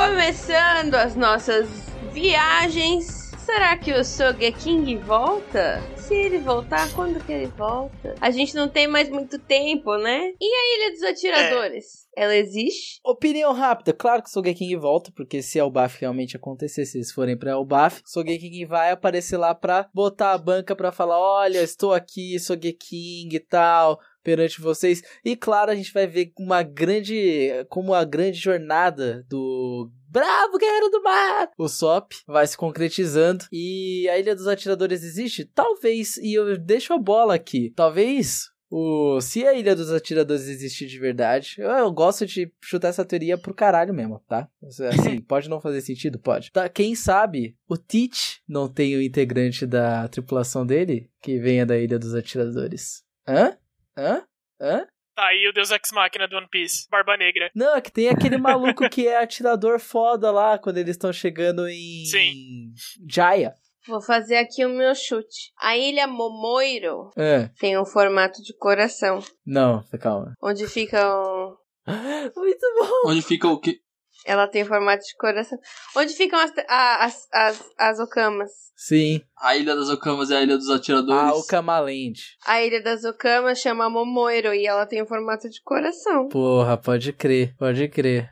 Começando 0.00 0.94
as 0.94 1.14
nossas 1.14 1.68
viagens. 2.10 3.32
Será 3.44 3.76
que 3.76 3.92
o 3.92 4.02
Sogeking 4.02 4.96
volta? 4.96 5.78
Se 5.98 6.14
ele 6.14 6.38
voltar, 6.38 6.90
quando 6.94 7.22
que 7.22 7.30
ele 7.30 7.48
volta? 7.48 8.14
A 8.18 8.30
gente 8.30 8.54
não 8.54 8.66
tem 8.66 8.88
mais 8.88 9.10
muito 9.10 9.38
tempo, 9.38 9.98
né? 9.98 10.32
E 10.40 10.54
a 10.54 10.76
Ilha 10.76 10.92
dos 10.92 11.02
Atiradores? 11.02 12.08
Ela 12.16 12.34
existe? 12.34 12.98
Opinião 13.04 13.52
rápida, 13.52 13.92
claro 13.92 14.22
que 14.22 14.30
o 14.30 14.32
Sogeking 14.32 14.74
volta, 14.78 15.12
porque 15.14 15.42
se 15.42 15.58
Elbaf 15.58 16.00
realmente 16.00 16.34
acontecer, 16.34 16.86
se 16.86 16.96
eles 16.96 17.12
forem 17.12 17.36
pra 17.36 17.52
Elbaf, 17.52 18.00
Sogeking 18.06 18.66
vai 18.66 18.90
aparecer 18.90 19.36
lá 19.36 19.54
pra 19.54 19.86
botar 19.92 20.32
a 20.32 20.38
banca 20.38 20.74
pra 20.74 20.90
falar, 20.90 21.20
olha, 21.20 21.62
estou 21.62 21.92
aqui, 21.92 22.38
Sogeking 22.38 23.28
e 23.30 23.40
tal, 23.40 24.00
perante 24.22 24.60
vocês. 24.60 25.02
E 25.24 25.36
claro, 25.36 25.70
a 25.70 25.74
gente 25.74 25.92
vai 25.92 26.06
ver 26.06 26.32
uma 26.38 26.62
grande, 26.62 27.50
como 27.68 27.94
a 27.94 28.04
grande 28.04 28.38
jornada 28.38 29.24
do 29.28 29.90
Bravo 30.08 30.58
Guerreiro 30.58 30.90
do 30.90 31.02
Mar! 31.02 31.50
O 31.56 31.68
SOP 31.68 32.14
vai 32.26 32.46
se 32.46 32.56
concretizando 32.56 33.44
e 33.52 34.08
a 34.08 34.18
Ilha 34.18 34.34
dos 34.34 34.46
Atiradores 34.46 35.02
existe? 35.02 35.44
Talvez, 35.44 36.16
e 36.16 36.34
eu 36.34 36.58
deixo 36.58 36.92
a 36.92 36.98
bola 36.98 37.34
aqui. 37.34 37.72
Talvez 37.76 38.50
o, 38.70 39.20
se 39.20 39.44
a 39.44 39.52
Ilha 39.52 39.74
dos 39.74 39.92
Atiradores 39.92 40.46
existir 40.46 40.86
de 40.86 40.98
verdade, 40.98 41.56
eu, 41.58 41.68
eu 41.68 41.92
gosto 41.92 42.24
de 42.24 42.52
chutar 42.62 42.88
essa 42.88 43.04
teoria 43.04 43.36
pro 43.36 43.52
caralho 43.52 43.92
mesmo, 43.92 44.22
tá? 44.28 44.48
Assim, 44.62 45.20
pode 45.26 45.48
não 45.48 45.60
fazer 45.60 45.80
sentido? 45.80 46.20
Pode. 46.20 46.52
Tá, 46.52 46.68
quem 46.68 46.94
sabe 46.94 47.56
o 47.68 47.76
Teach 47.76 48.40
não 48.48 48.68
tem 48.68 48.96
o 48.96 49.02
integrante 49.02 49.66
da 49.66 50.06
tripulação 50.06 50.64
dele 50.64 51.10
que 51.20 51.40
venha 51.40 51.66
da 51.66 51.76
Ilha 51.76 51.98
dos 51.98 52.14
Atiradores. 52.14 53.02
Hã? 53.26 53.56
Hã? 53.96 54.24
Hã? 54.60 54.86
Tá 55.16 55.26
aí 55.26 55.46
o 55.48 55.52
Deus 55.52 55.70
Ex 55.70 55.90
Machina 55.92 56.26
do 56.28 56.36
One 56.36 56.48
Piece, 56.48 56.86
Barba 56.90 57.16
Negra. 57.16 57.50
Não, 57.54 57.76
é 57.76 57.80
que 57.80 57.90
tem 57.92 58.08
aquele 58.08 58.38
maluco 58.38 58.88
que 58.88 59.06
é 59.06 59.18
atirador 59.22 59.78
foda 59.78 60.30
lá 60.30 60.58
quando 60.58 60.78
eles 60.78 60.92
estão 60.92 61.12
chegando 61.12 61.68
em 61.68 62.04
Sim. 62.06 62.72
Jaya. 63.08 63.54
Vou 63.86 64.00
fazer 64.00 64.36
aqui 64.36 64.64
o 64.64 64.68
meu 64.68 64.94
chute. 64.94 65.52
A 65.58 65.76
Ilha 65.76 66.06
Momoiro 66.06 67.10
É. 67.16 67.48
tem 67.58 67.78
um 67.78 67.84
formato 67.84 68.42
de 68.42 68.54
coração, 68.56 69.18
Não, 69.44 69.82
calma. 70.00 70.34
onde 70.42 70.66
ficam 70.68 71.56
Muito 72.36 72.66
bom. 72.78 73.10
Onde 73.10 73.22
fica 73.22 73.48
o 73.48 73.58
que? 73.58 73.80
Ela 74.24 74.46
tem 74.46 74.64
formato 74.64 75.02
de 75.04 75.16
coração. 75.16 75.58
Onde 75.96 76.12
ficam 76.14 76.38
as, 76.38 76.52
a- 76.68 77.04
as, 77.04 77.28
as, 77.32 77.64
as 77.78 77.98
okamas? 78.00 78.50
Sim. 78.76 79.20
A 79.38 79.56
Ilha 79.56 79.76
das 79.76 79.88
Okamas 79.90 80.30
e 80.30 80.34
a 80.34 80.42
Ilha 80.42 80.56
dos 80.56 80.70
Atiradores. 80.70 81.32
Ah, 81.32 81.34
o 81.34 81.46
Kamaland. 81.46 82.18
A 82.46 82.62
Ilha 82.62 82.82
das 82.82 83.04
Okamas 83.04 83.58
chama 83.58 83.90
Momoiro 83.90 84.54
e 84.54 84.66
ela 84.66 84.86
tem 84.86 85.02
o 85.02 85.06
formato 85.06 85.48
de 85.48 85.60
coração. 85.62 86.28
Porra, 86.28 86.76
pode 86.76 87.12
crer, 87.12 87.54
pode 87.58 87.88
crer. 87.88 88.30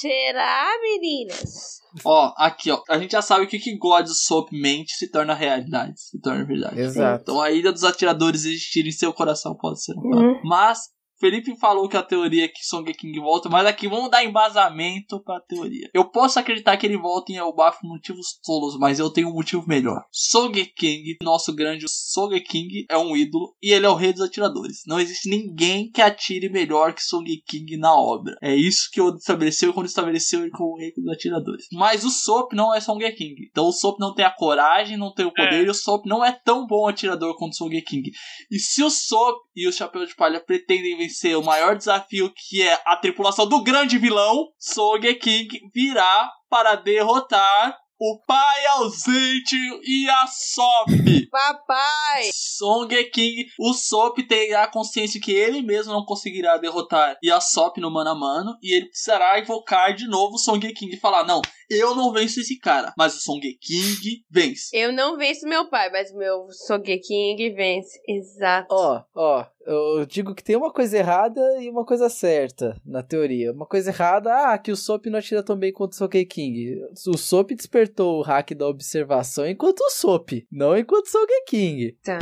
Será, 0.00 0.66
meninas? 0.82 1.78
Ó, 2.04 2.32
aqui, 2.36 2.70
ó. 2.70 2.82
A 2.88 2.98
gente 2.98 3.12
já 3.12 3.22
sabe 3.22 3.46
que 3.46 3.56
o 3.56 3.60
que 3.60 3.76
God 3.76 4.06
Soap 4.06 4.48
mente 4.52 4.92
se 4.94 5.10
torna 5.10 5.34
realidade. 5.34 5.94
Se 6.00 6.20
torna 6.20 6.44
verdade. 6.44 6.80
Exato. 6.80 7.22
Então 7.22 7.40
a 7.40 7.50
Ilha 7.50 7.72
dos 7.72 7.84
Atiradores 7.84 8.44
existir 8.44 8.86
em 8.86 8.92
seu 8.92 9.12
coração 9.12 9.54
pode 9.54 9.82
ser 9.82 9.92
um. 9.96 10.00
Uhum. 10.16 10.40
Mas 10.44 10.80
Felipe 11.20 11.56
falou 11.58 11.88
que 11.88 11.96
a 11.96 12.02
teoria 12.02 12.44
é 12.44 12.48
que 12.48 12.64
Song 12.64 12.92
King 12.94 13.18
volta, 13.20 13.48
mas 13.48 13.66
aqui 13.66 13.88
vamos 13.88 14.10
dar 14.10 14.24
embasamento 14.24 15.20
pra 15.22 15.40
teoria. 15.40 15.90
Eu 15.92 16.04
posso 16.04 16.38
acreditar 16.38 16.76
que 16.76 16.86
ele 16.86 16.96
volta 16.96 17.32
em 17.32 17.36
Elbaf 17.36 17.80
por 17.80 17.88
motivos 17.88 18.38
tolos, 18.44 18.78
mas 18.78 18.98
eu 18.98 19.10
tenho 19.10 19.28
um 19.28 19.34
motivo 19.34 19.64
melhor. 19.66 20.04
Song 20.12 20.64
King, 20.76 21.16
nosso 21.22 21.54
grande 21.54 21.86
Song 21.88 22.38
King, 22.40 22.86
é 22.88 22.96
um 22.96 23.16
ídolo 23.16 23.54
e 23.62 23.72
ele 23.72 23.86
é 23.86 23.88
o 23.88 23.94
rei 23.94 24.12
dos 24.12 24.22
atiradores. 24.22 24.82
Não 24.86 25.00
existe 25.00 25.28
ninguém 25.28 25.90
que 25.90 26.00
atire 26.00 26.48
melhor 26.48 26.94
que 26.94 27.02
Song 27.02 27.26
King 27.46 27.76
na 27.76 27.94
obra. 27.94 28.36
É 28.42 28.54
isso 28.54 28.88
que 28.92 29.00
o 29.00 29.14
estabeleceu 29.14 29.72
quando 29.72 29.86
estabeleceu 29.86 30.42
ele 30.42 30.50
como 30.50 30.74
o 30.74 30.78
rei 30.78 30.92
dos 30.92 31.08
atiradores. 31.08 31.66
Mas 31.72 32.04
o 32.04 32.10
Sop 32.10 32.52
não 32.54 32.74
é 32.74 32.80
Song 32.80 33.04
King. 33.12 33.48
Então 33.50 33.66
o 33.66 33.72
Sop 33.72 33.98
não 33.98 34.14
tem 34.14 34.24
a 34.24 34.30
coragem, 34.30 34.96
não 34.96 35.12
tem 35.12 35.26
o 35.26 35.32
poder 35.32 35.62
É. 35.62 35.64
e 35.64 35.70
o 35.70 35.74
Sop 35.74 36.06
não 36.06 36.24
é 36.24 36.32
tão 36.32 36.66
bom 36.66 36.86
atirador 36.86 37.36
quanto 37.36 37.52
o 37.52 37.56
Song 37.56 37.80
King. 37.82 38.10
E 38.50 38.58
se 38.58 38.82
o 38.82 38.90
Sop 38.90 39.38
e 39.58 39.66
o 39.66 39.72
Chapéu 39.72 40.06
de 40.06 40.14
Palha 40.14 40.38
pretendem 40.38 40.96
vencer 40.96 41.36
o 41.36 41.42
maior 41.42 41.76
desafio 41.76 42.32
que 42.32 42.62
é 42.62 42.80
a 42.86 42.96
tripulação 42.96 43.44
do 43.48 43.60
grande 43.60 43.98
vilão, 43.98 44.52
Sogeking 44.56 45.48
virá 45.74 46.30
para 46.48 46.76
derrotar 46.76 47.76
o 48.00 48.18
pai 48.26 48.66
ausente 48.66 49.56
e 49.84 50.08
a 50.08 50.26
Sop. 50.26 50.88
Papai! 51.30 52.30
Song 52.32 52.88
King, 53.10 53.46
o 53.58 53.72
Sop 53.74 54.18
terá 54.26 54.64
a 54.64 54.70
consciência 54.70 55.20
que 55.20 55.32
ele 55.32 55.62
mesmo 55.62 55.92
não 55.92 56.04
conseguirá 56.04 56.56
derrotar 56.56 57.16
e 57.22 57.30
a 57.30 57.40
Sop 57.40 57.78
no 57.78 57.90
mano 57.90 58.10
a 58.10 58.14
mano, 58.14 58.56
e 58.62 58.74
ele 58.74 58.86
precisará 58.86 59.38
invocar 59.38 59.94
de 59.94 60.06
novo 60.06 60.34
o 60.34 60.38
Song 60.38 60.60
King 60.72 60.94
e 60.94 61.00
falar: 61.00 61.24
Não, 61.24 61.42
eu 61.68 61.94
não 61.94 62.12
venço 62.12 62.40
esse 62.40 62.58
cara, 62.58 62.92
mas 62.96 63.14
o 63.14 63.20
Song 63.20 63.40
King 63.40 64.24
vence. 64.30 64.70
Eu 64.72 64.92
não 64.92 65.16
venço 65.16 65.46
meu 65.46 65.68
pai, 65.68 65.90
mas 65.90 66.12
meu 66.14 66.46
Sogeking 66.50 67.54
vence. 67.54 68.00
Exato. 68.08 68.68
Ó, 68.70 69.02
ó, 69.14 69.46
eu 69.68 70.06
digo 70.06 70.34
que 70.34 70.42
tem 70.42 70.56
uma 70.56 70.72
coisa 70.72 70.96
errada 70.96 71.40
e 71.60 71.68
uma 71.68 71.84
coisa 71.84 72.08
certa 72.08 72.80
na 72.84 73.02
teoria. 73.02 73.52
Uma 73.52 73.66
coisa 73.66 73.90
errada, 73.90 74.32
ah, 74.32 74.58
que 74.58 74.72
o 74.72 74.76
Sop 74.76 75.06
não 75.06 75.18
atira 75.18 75.42
tão 75.42 75.56
bem 75.56 75.72
quanto 75.72 75.92
o 75.92 75.96
Soge 75.96 76.24
King. 76.24 76.80
O 77.06 77.18
Sop 77.18 77.50
despertou 77.50 78.18
o 78.18 78.22
hack 78.22 78.52
da 78.54 78.66
observação 78.66 79.46
enquanto 79.46 79.80
o 79.80 79.90
Sop, 79.90 80.30
não 80.50 80.76
enquanto 80.76 81.06
o 81.06 81.10
Soge 81.10 81.44
King. 81.46 81.92
Tá. 82.02 82.18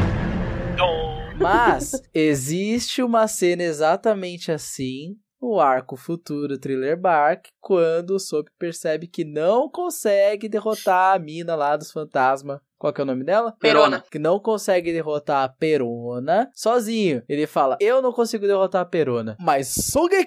Mas 1.38 1.92
existe 2.12 3.02
uma 3.02 3.28
cena 3.28 3.62
exatamente 3.62 4.50
assim 4.50 5.16
no 5.40 5.60
arco 5.60 5.96
futuro 5.96 6.58
Thriller 6.58 6.98
Bark, 6.98 7.48
quando 7.60 8.10
o 8.10 8.18
Sop 8.18 8.48
percebe 8.58 9.06
que 9.06 9.24
não 9.24 9.68
consegue 9.68 10.48
derrotar 10.48 11.14
a 11.14 11.18
mina 11.18 11.54
lá 11.54 11.76
dos 11.76 11.90
fantasmas. 11.90 12.60
Qual 12.78 12.92
que 12.92 13.00
é 13.00 13.04
o 13.04 13.06
nome 13.06 13.24
dela? 13.24 13.54
Perona. 13.58 14.04
Que 14.10 14.18
não 14.18 14.38
consegue 14.38 14.92
derrotar 14.92 15.44
a 15.44 15.48
Perona 15.48 16.50
sozinho. 16.54 17.22
Ele 17.28 17.46
fala: 17.46 17.76
Eu 17.80 18.02
não 18.02 18.12
consigo 18.12 18.46
derrotar 18.46 18.82
a 18.82 18.86
Perona, 18.86 19.36
mas 19.40 19.68
Sogeking 19.68 20.26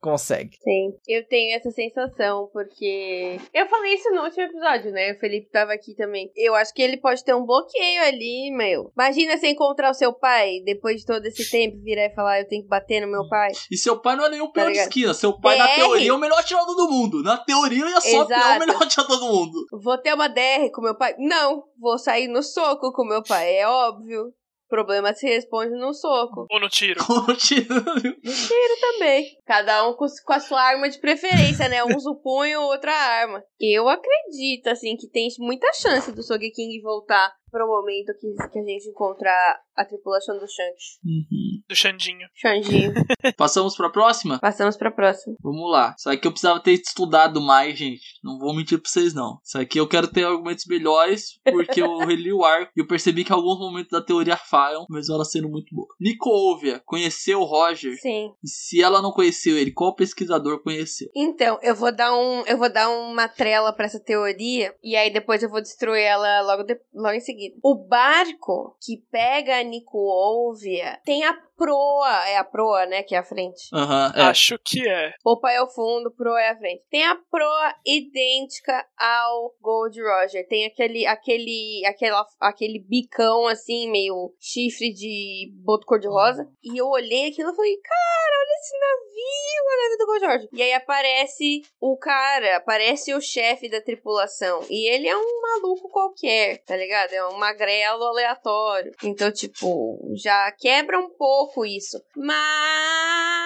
consegue. 0.00 0.56
Sim, 0.62 0.92
eu 1.06 1.26
tenho 1.28 1.56
essa 1.56 1.70
sensação, 1.70 2.48
porque. 2.52 3.38
Eu 3.52 3.66
falei 3.68 3.94
isso 3.94 4.10
no 4.10 4.22
último 4.22 4.42
episódio, 4.42 4.90
né? 4.92 5.12
O 5.12 5.18
Felipe 5.18 5.50
tava 5.50 5.72
aqui 5.72 5.94
também. 5.94 6.30
Eu 6.34 6.54
acho 6.54 6.72
que 6.74 6.82
ele 6.82 6.96
pode 6.96 7.24
ter 7.24 7.34
um 7.34 7.44
bloqueio 7.44 8.02
ali, 8.02 8.50
meu. 8.50 8.90
Imagina 8.96 9.36
você 9.36 9.48
encontrar 9.48 9.90
o 9.90 9.94
seu 9.94 10.12
pai 10.12 10.60
depois 10.64 11.00
de 11.00 11.06
todo 11.06 11.24
esse 11.26 11.50
tempo, 11.50 11.80
virar 11.82 12.06
e 12.06 12.14
falar: 12.14 12.40
Eu 12.40 12.48
tenho 12.48 12.62
que 12.62 12.68
bater 12.68 13.00
no 13.00 13.08
meu 13.08 13.28
pai. 13.28 13.50
E 13.70 13.76
seu 13.76 14.00
pai 14.00 14.16
não 14.16 14.24
é 14.26 14.30
nenhum 14.30 14.50
peão 14.50 14.66
de 14.66 14.72
ligado? 14.72 14.88
esquina. 14.88 15.14
Seu 15.14 15.38
pai, 15.38 15.58
na 15.58 15.66
DR. 15.66 15.74
teoria, 15.76 16.10
é 16.10 16.12
o 16.12 16.18
melhor 16.18 16.38
atirador 16.40 16.74
do 16.74 16.88
mundo. 16.90 17.22
Na 17.22 17.36
teoria, 17.36 17.84
ele 17.84 17.94
é 17.94 18.00
só 18.00 18.08
é 18.08 18.20
o 18.20 18.24
Exato. 18.24 18.60
melhor 18.60 18.82
atirador 18.82 19.18
do 19.18 19.26
mundo. 19.26 19.66
Vou 19.82 19.98
ter 19.98 20.14
uma 20.14 20.28
DR 20.28 20.70
com 20.72 20.82
meu 20.82 20.96
pai? 20.96 21.14
Não, 21.18 21.64
vou 21.78 21.98
sair 21.98 22.28
no 22.28 22.42
soco 22.42 22.92
com 22.92 23.04
meu 23.04 23.22
pai, 23.22 23.56
é 23.56 23.68
óbvio. 23.68 24.32
O 24.70 24.76
problema 24.76 25.12
se 25.12 25.26
responde 25.26 25.74
no 25.76 25.92
soco. 25.92 26.46
ou 26.48 26.60
no 26.60 26.68
tiro. 26.68 27.04
Continuando. 27.04 28.00
Tiro 28.00 28.80
também. 28.80 29.36
Cada 29.44 29.88
um 29.88 29.94
com, 29.94 30.06
com 30.24 30.32
a 30.32 30.38
sua 30.38 30.62
arma 30.62 30.88
de 30.88 31.00
preferência, 31.00 31.68
né? 31.68 31.82
Uns 31.82 32.06
o 32.06 32.14
punho, 32.14 32.60
outra 32.62 32.92
arma. 32.92 33.42
Eu 33.58 33.88
acredito, 33.88 34.68
assim, 34.68 34.96
que 34.96 35.08
tem 35.10 35.26
muita 35.40 35.66
chance 35.72 36.12
do 36.12 36.22
Sogeking 36.22 36.80
voltar 36.80 37.32
pro 37.50 37.66
momento 37.66 38.12
que, 38.20 38.32
que 38.50 38.58
a 38.58 38.62
gente 38.64 38.88
encontrar 38.88 39.60
a 39.76 39.84
tripulação 39.84 40.34
do 40.38 40.46
Shanks. 40.46 40.98
Uhum. 41.04 41.62
Do 41.68 41.74
Xandinho. 41.74 42.28
Xandinho. 42.34 42.92
Passamos 43.36 43.76
pra 43.76 43.88
próxima? 43.90 44.38
Passamos 44.38 44.76
pra 44.76 44.90
próxima. 44.90 45.36
Vamos 45.42 45.70
lá. 45.70 45.94
Isso 45.98 46.08
aqui 46.10 46.26
eu 46.26 46.32
precisava 46.32 46.60
ter 46.60 46.72
estudado 46.72 47.40
mais, 47.40 47.78
gente. 47.78 48.02
Não 48.22 48.38
vou 48.38 48.54
mentir 48.54 48.78
pra 48.80 48.90
vocês, 48.90 49.14
não. 49.14 49.38
Isso 49.42 49.58
aqui 49.58 49.78
eu 49.80 49.88
quero 49.88 50.06
ter 50.08 50.24
argumentos 50.24 50.64
melhores, 50.66 51.40
porque 51.44 51.80
eu 51.82 51.98
reli 51.98 52.32
o 52.32 52.44
arco 52.44 52.72
e 52.76 52.80
eu 52.80 52.86
percebi 52.86 53.24
que 53.24 53.32
alguns 53.32 53.58
momentos 53.58 53.90
da 53.90 54.02
teoria 54.02 54.36
falham, 54.36 54.84
mas 54.88 55.08
ela 55.08 55.24
sendo 55.24 55.48
muito 55.48 55.74
boa. 55.74 55.88
Nico 56.00 56.28
Ovia 56.28 56.80
conheceu 56.84 57.40
o 57.40 57.44
Roger? 57.44 57.94
Sim. 58.00 58.32
E 58.44 58.48
se 58.48 58.82
ela 58.82 59.00
não 59.00 59.12
conheceu 59.12 59.56
ele, 59.56 59.72
qual 59.72 59.94
pesquisador 59.94 60.62
conheceu? 60.62 61.08
Então, 61.16 61.58
eu 61.62 61.74
vou 61.74 61.94
dar 61.94 62.14
um, 62.14 62.42
eu 62.46 62.58
vou 62.58 62.70
dar 62.70 62.90
uma 62.90 63.28
trela 63.28 63.72
pra 63.72 63.86
essa 63.86 63.98
teoria 64.00 64.74
e 64.82 64.94
aí 64.94 65.10
depois 65.12 65.42
eu 65.42 65.48
vou 65.50 65.60
destruir 65.62 66.02
ela 66.02 66.42
logo, 66.42 66.64
de- 66.64 66.78
logo 66.94 67.14
em 67.14 67.20
seguida. 67.20 67.39
O 67.62 67.74
barco 67.74 68.76
que 68.80 68.96
pega 69.10 69.58
a 69.58 69.62
Nicoovia 69.62 71.00
tem 71.04 71.24
a 71.24 71.32
proa, 71.60 72.26
é 72.26 72.38
a 72.38 72.44
proa, 72.44 72.86
né, 72.86 73.02
que 73.02 73.14
é 73.14 73.18
a 73.18 73.22
frente. 73.22 73.68
Aham, 73.74 74.12
é. 74.16 74.22
Acho 74.22 74.58
que 74.64 74.88
é. 74.88 75.12
Popa 75.22 75.52
é 75.52 75.60
o 75.60 75.68
fundo, 75.68 76.10
proa 76.10 76.40
é 76.40 76.48
a 76.48 76.56
frente. 76.56 76.82
Tem 76.90 77.04
a 77.04 77.14
proa 77.14 77.74
idêntica 77.84 78.86
ao 78.98 79.54
Gold 79.60 80.00
Roger. 80.00 80.48
Tem 80.48 80.64
aquele, 80.64 81.06
aquele, 81.06 81.82
aquela, 81.84 82.24
aquele 82.40 82.78
bicão 82.78 83.46
assim, 83.46 83.90
meio 83.90 84.34
chifre 84.40 84.90
de 84.90 85.52
boto 85.62 85.84
cor-de-rosa. 85.84 86.48
E 86.64 86.80
eu 86.80 86.86
olhei 86.86 87.28
aquilo 87.28 87.50
e 87.50 87.56
falei, 87.56 87.76
cara, 87.76 88.36
olha 88.40 88.58
esse 88.58 88.78
navio, 88.78 89.60
o 89.66 89.82
navio 89.82 89.98
do 89.98 90.06
Gold 90.06 90.26
Roger. 90.26 90.48
E 90.54 90.62
aí 90.62 90.72
aparece 90.72 91.62
o 91.78 91.96
cara, 91.98 92.56
aparece 92.56 93.12
o 93.12 93.20
chefe 93.20 93.68
da 93.68 93.82
tripulação. 93.82 94.64
E 94.70 94.88
ele 94.90 95.06
é 95.06 95.16
um 95.16 95.40
maluco 95.42 95.90
qualquer, 95.90 96.64
tá 96.64 96.74
ligado? 96.74 97.12
É 97.12 97.26
um 97.28 97.36
magrelo 97.36 98.02
aleatório. 98.04 98.92
Então, 99.04 99.30
tipo, 99.30 100.00
já 100.14 100.50
quebra 100.52 100.98
um 100.98 101.10
pouco 101.10 101.49
isso. 101.66 102.02
Mas 102.16 103.40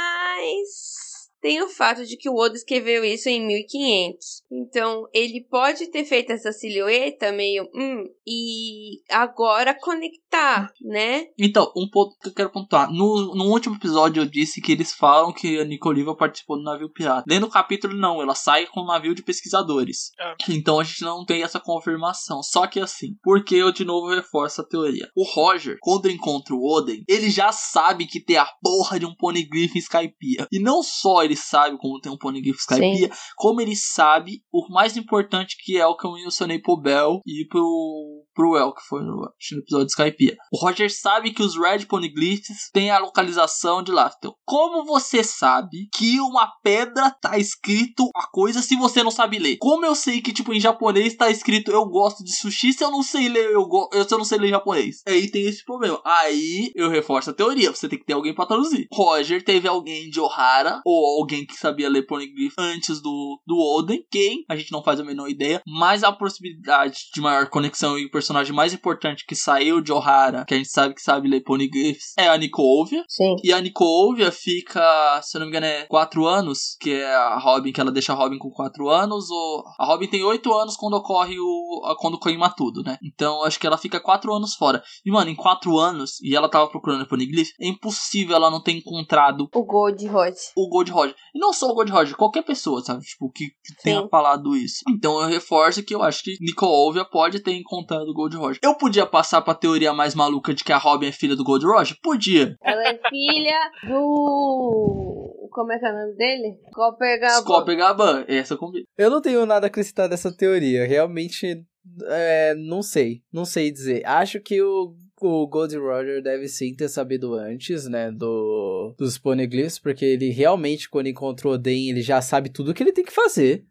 tem 1.44 1.62
o 1.62 1.68
fato 1.68 2.06
de 2.06 2.16
que 2.16 2.30
o 2.30 2.36
Oda 2.36 2.54
escreveu 2.54 3.04
isso 3.04 3.28
em 3.28 3.46
1500. 3.46 4.44
Então, 4.50 5.06
ele 5.12 5.46
pode 5.50 5.88
ter 5.88 6.02
feito 6.06 6.32
essa 6.32 6.50
silhueta 6.52 7.30
meio, 7.32 7.68
hum, 7.74 8.02
e 8.26 9.02
agora 9.10 9.78
conectar, 9.78 10.72
né? 10.80 11.26
Então, 11.38 11.70
um 11.76 11.86
ponto 11.90 12.16
que 12.18 12.30
eu 12.30 12.32
quero 12.32 12.50
pontuar. 12.50 12.90
No, 12.90 13.34
no 13.34 13.44
último 13.50 13.76
episódio 13.76 14.22
eu 14.22 14.26
disse 14.26 14.62
que 14.62 14.72
eles 14.72 14.94
falam 14.94 15.34
que 15.34 15.60
a 15.60 15.64
Nicoliva 15.66 16.16
participou 16.16 16.56
do 16.56 16.62
navio 16.62 16.90
pirata. 16.90 17.24
Dentro 17.26 17.48
do 17.48 17.52
capítulo, 17.52 17.94
não. 17.94 18.22
Ela 18.22 18.34
sai 18.34 18.66
com 18.66 18.80
um 18.80 18.86
navio 18.86 19.14
de 19.14 19.22
pesquisadores. 19.22 20.12
Ah. 20.18 20.34
Então 20.48 20.80
a 20.80 20.84
gente 20.84 21.02
não 21.02 21.26
tem 21.26 21.42
essa 21.42 21.60
confirmação. 21.60 22.42
Só 22.42 22.66
que 22.66 22.80
assim, 22.80 23.18
porque 23.22 23.54
eu 23.54 23.70
de 23.70 23.84
novo 23.84 24.14
reforço 24.14 24.62
a 24.62 24.66
teoria. 24.66 25.10
O 25.14 25.24
Roger, 25.24 25.76
quando 25.82 26.10
encontra 26.10 26.54
o 26.54 26.64
Oden, 26.64 27.04
ele 27.06 27.28
já 27.28 27.52
sabe 27.52 28.06
que 28.06 28.18
tem 28.18 28.38
a 28.38 28.48
porra 28.62 28.98
de 28.98 29.04
um 29.04 29.14
Poneglyph 29.14 29.76
em 29.76 29.80
Skypiea. 29.80 30.48
E 30.50 30.58
não 30.58 30.82
só 30.82 31.22
ele 31.22 31.33
sabe 31.36 31.76
como 31.78 32.00
tem 32.00 32.12
um 32.12 32.18
Poneglyph 32.18 32.56
em 32.56 32.58
Skypiea, 32.58 33.10
como 33.36 33.60
ele 33.60 33.76
sabe 33.76 34.42
o 34.52 34.66
mais 34.72 34.96
importante 34.96 35.56
que 35.58 35.78
é 35.78 35.86
o 35.86 35.96
que 35.96 36.06
eu 36.06 36.12
mencionei 36.12 36.58
pro 36.58 36.80
Bell 36.80 37.20
e 37.26 37.46
pro, 37.48 38.24
pro 38.34 38.56
El, 38.56 38.72
que 38.72 38.82
foi 38.82 39.02
no, 39.02 39.16
no 39.16 39.58
episódio 39.58 39.86
de 39.86 39.92
Skypiea. 39.92 40.36
O 40.52 40.58
Roger 40.58 40.92
sabe 40.92 41.32
que 41.32 41.42
os 41.42 41.58
Red 41.58 41.86
Poneglyphs 41.86 42.70
têm 42.72 42.90
a 42.90 42.98
localização 42.98 43.82
de 43.82 43.92
Laftel. 43.92 44.34
Como 44.44 44.84
você 44.84 45.22
sabe 45.22 45.88
que 45.94 46.20
uma 46.20 46.50
pedra 46.62 47.10
tá 47.10 47.38
escrito 47.38 48.08
a 48.14 48.26
coisa 48.30 48.62
se 48.62 48.76
você 48.76 49.02
não 49.02 49.10
sabe 49.10 49.38
ler? 49.38 49.56
Como 49.58 49.84
eu 49.84 49.94
sei 49.94 50.20
que, 50.20 50.32
tipo, 50.32 50.52
em 50.52 50.60
japonês 50.60 51.16
tá 51.16 51.30
escrito 51.30 51.70
eu 51.70 51.84
gosto 51.86 52.22
de 52.24 52.32
sushi 52.32 52.72
se 52.72 52.84
eu 52.84 52.90
não 52.90 53.02
sei 53.02 53.28
ler, 53.28 53.50
eu, 53.50 53.66
go 53.66 53.88
eu, 53.92 54.06
se 54.06 54.12
eu 54.12 54.18
não 54.18 54.24
sei 54.24 54.38
ler 54.38 54.50
japonês? 54.50 55.02
Aí 55.06 55.30
tem 55.30 55.46
esse 55.46 55.64
problema. 55.64 56.00
Aí 56.04 56.72
eu 56.74 56.88
reforço 56.88 57.30
a 57.30 57.34
teoria, 57.34 57.70
você 57.70 57.88
tem 57.88 57.98
que 57.98 58.04
ter 58.04 58.12
alguém 58.12 58.34
pra 58.34 58.46
traduzir. 58.46 58.86
Roger 58.92 59.44
teve 59.44 59.68
alguém 59.68 60.10
de 60.10 60.20
Ohara, 60.20 60.80
ou 60.84 61.23
alguém 61.24 61.46
que 61.46 61.56
sabia 61.56 61.88
ler 61.88 62.06
Poneglyph 62.06 62.52
antes 62.58 63.00
do, 63.00 63.40
do 63.46 63.56
Oden. 63.58 64.04
Quem? 64.10 64.44
A 64.48 64.56
gente 64.56 64.70
não 64.70 64.82
faz 64.82 65.00
a 65.00 65.04
menor 65.04 65.28
ideia. 65.28 65.62
Mas 65.66 66.04
a 66.04 66.12
possibilidade 66.12 66.98
de 67.12 67.20
maior 67.20 67.48
conexão 67.48 67.98
e 67.98 68.04
o 68.04 68.10
personagem 68.10 68.54
mais 68.54 68.72
importante 68.72 69.24
que 69.26 69.34
saiu 69.34 69.80
de 69.80 69.92
Ohara, 69.92 70.44
que 70.46 70.54
a 70.54 70.56
gente 70.56 70.70
sabe 70.70 70.94
que 70.94 71.00
sabe 71.00 71.28
ler 71.28 71.40
Poneglyphs, 71.42 72.12
é 72.18 72.28
a 72.28 72.36
Nikovia. 72.36 73.02
Sim. 73.08 73.36
E 73.42 73.52
a 73.52 73.60
Nikovia 73.60 74.30
fica, 74.30 75.20
se 75.22 75.36
eu 75.36 75.40
não 75.40 75.46
me 75.46 75.50
engano, 75.50 75.66
é 75.66 75.86
4 75.86 76.26
anos, 76.26 76.76
que 76.80 76.90
é 76.90 77.14
a 77.14 77.38
Robin, 77.38 77.72
que 77.72 77.80
ela 77.80 77.90
deixa 77.90 78.12
a 78.12 78.16
Robin 78.16 78.38
com 78.38 78.50
4 78.50 78.88
anos, 78.88 79.30
ou 79.30 79.64
a 79.78 79.86
Robin 79.86 80.06
tem 80.06 80.22
8 80.22 80.52
anos 80.52 80.76
quando 80.76 80.94
ocorre 80.94 81.36
o. 81.38 81.96
quando 81.98 82.18
queima 82.18 82.54
tudo, 82.54 82.82
né? 82.82 82.98
Então 83.02 83.42
acho 83.44 83.58
que 83.58 83.66
ela 83.66 83.78
fica 83.78 84.00
4 84.00 84.32
anos 84.34 84.54
fora. 84.54 84.82
E, 85.04 85.10
mano, 85.10 85.30
em 85.30 85.34
4 85.34 85.78
anos, 85.78 86.20
e 86.22 86.36
ela 86.36 86.48
tava 86.48 86.68
procurando 86.68 87.06
Poneglyph, 87.06 87.50
é 87.60 87.68
impossível 87.68 88.36
ela 88.36 88.50
não 88.50 88.62
ter 88.62 88.72
encontrado 88.72 89.48
O 89.54 89.64
Gold 89.64 90.06
Rod. 90.06 90.34
o 90.56 90.68
Gold 90.68 90.90
Roger. 91.14 91.30
E 91.34 91.38
não 91.38 91.52
só 91.52 91.70
o 91.70 91.74
Gold 91.74 91.90
Roger, 91.90 92.16
qualquer 92.16 92.42
pessoa, 92.42 92.82
sabe? 92.82 93.02
Tipo, 93.02 93.30
que, 93.30 93.46
que 93.46 93.82
tenha 93.82 94.02
Sim. 94.02 94.08
falado 94.08 94.56
isso. 94.56 94.82
Então 94.88 95.20
eu 95.20 95.28
reforço 95.28 95.82
que 95.82 95.94
eu 95.94 96.02
acho 96.02 96.22
que 96.22 96.36
Nicolovia 96.40 97.04
pode 97.04 97.40
ter 97.40 97.52
encontrado 97.52 98.08
o 98.08 98.14
Gold 98.14 98.36
Roger. 98.36 98.60
Eu 98.62 98.74
podia 98.76 99.06
passar 99.06 99.42
pra 99.42 99.54
teoria 99.54 99.92
mais 99.92 100.14
maluca 100.14 100.54
de 100.54 100.64
que 100.64 100.72
a 100.72 100.78
Robin 100.78 101.06
é 101.06 101.12
filha 101.12 101.36
do 101.36 101.44
Gold 101.44 101.64
Roger? 101.64 101.96
Podia. 102.02 102.56
Ela 102.62 102.88
é 102.88 103.00
filha 103.08 103.70
do. 103.88 105.48
Como 105.50 105.72
é 105.72 105.78
que 105.78 105.86
é 105.86 105.90
o 105.90 105.94
nome 105.94 106.16
dele? 106.16 106.58
Coppergabon. 106.72 107.42
Scopper 107.42 107.76
Gaban, 107.76 108.24
essa 108.26 108.56
combina. 108.56 108.84
Eu 108.98 109.08
não 109.08 109.20
tenho 109.20 109.46
nada 109.46 109.66
a 109.66 109.68
acrescentar 109.68 110.08
dessa 110.08 110.34
teoria. 110.36 110.84
Realmente, 110.84 111.64
é, 112.06 112.54
não 112.56 112.82
sei. 112.82 113.22
Não 113.32 113.44
sei 113.44 113.70
dizer. 113.70 114.04
Acho 114.04 114.40
que 114.40 114.60
o, 114.60 114.96
o 115.20 115.46
Gold 115.46 115.76
Roger 115.76 116.22
deve 116.22 116.48
sim 116.48 116.74
ter 116.74 116.88
sabido 116.88 117.34
antes, 117.34 117.86
né, 117.86 118.10
do, 118.10 118.94
dos 118.98 119.18
Poneglyphs, 119.18 119.78
porque 119.78 120.04
ele 120.04 120.30
realmente, 120.30 120.88
quando 120.88 121.08
encontrou 121.08 121.54
o 121.54 121.68
ele 121.68 122.02
já 122.02 122.20
sabe 122.20 122.50
tudo 122.50 122.70
o 122.70 122.74
que 122.74 122.82
ele 122.82 122.92
tem 122.92 123.04
que 123.04 123.12
fazer. 123.12 123.64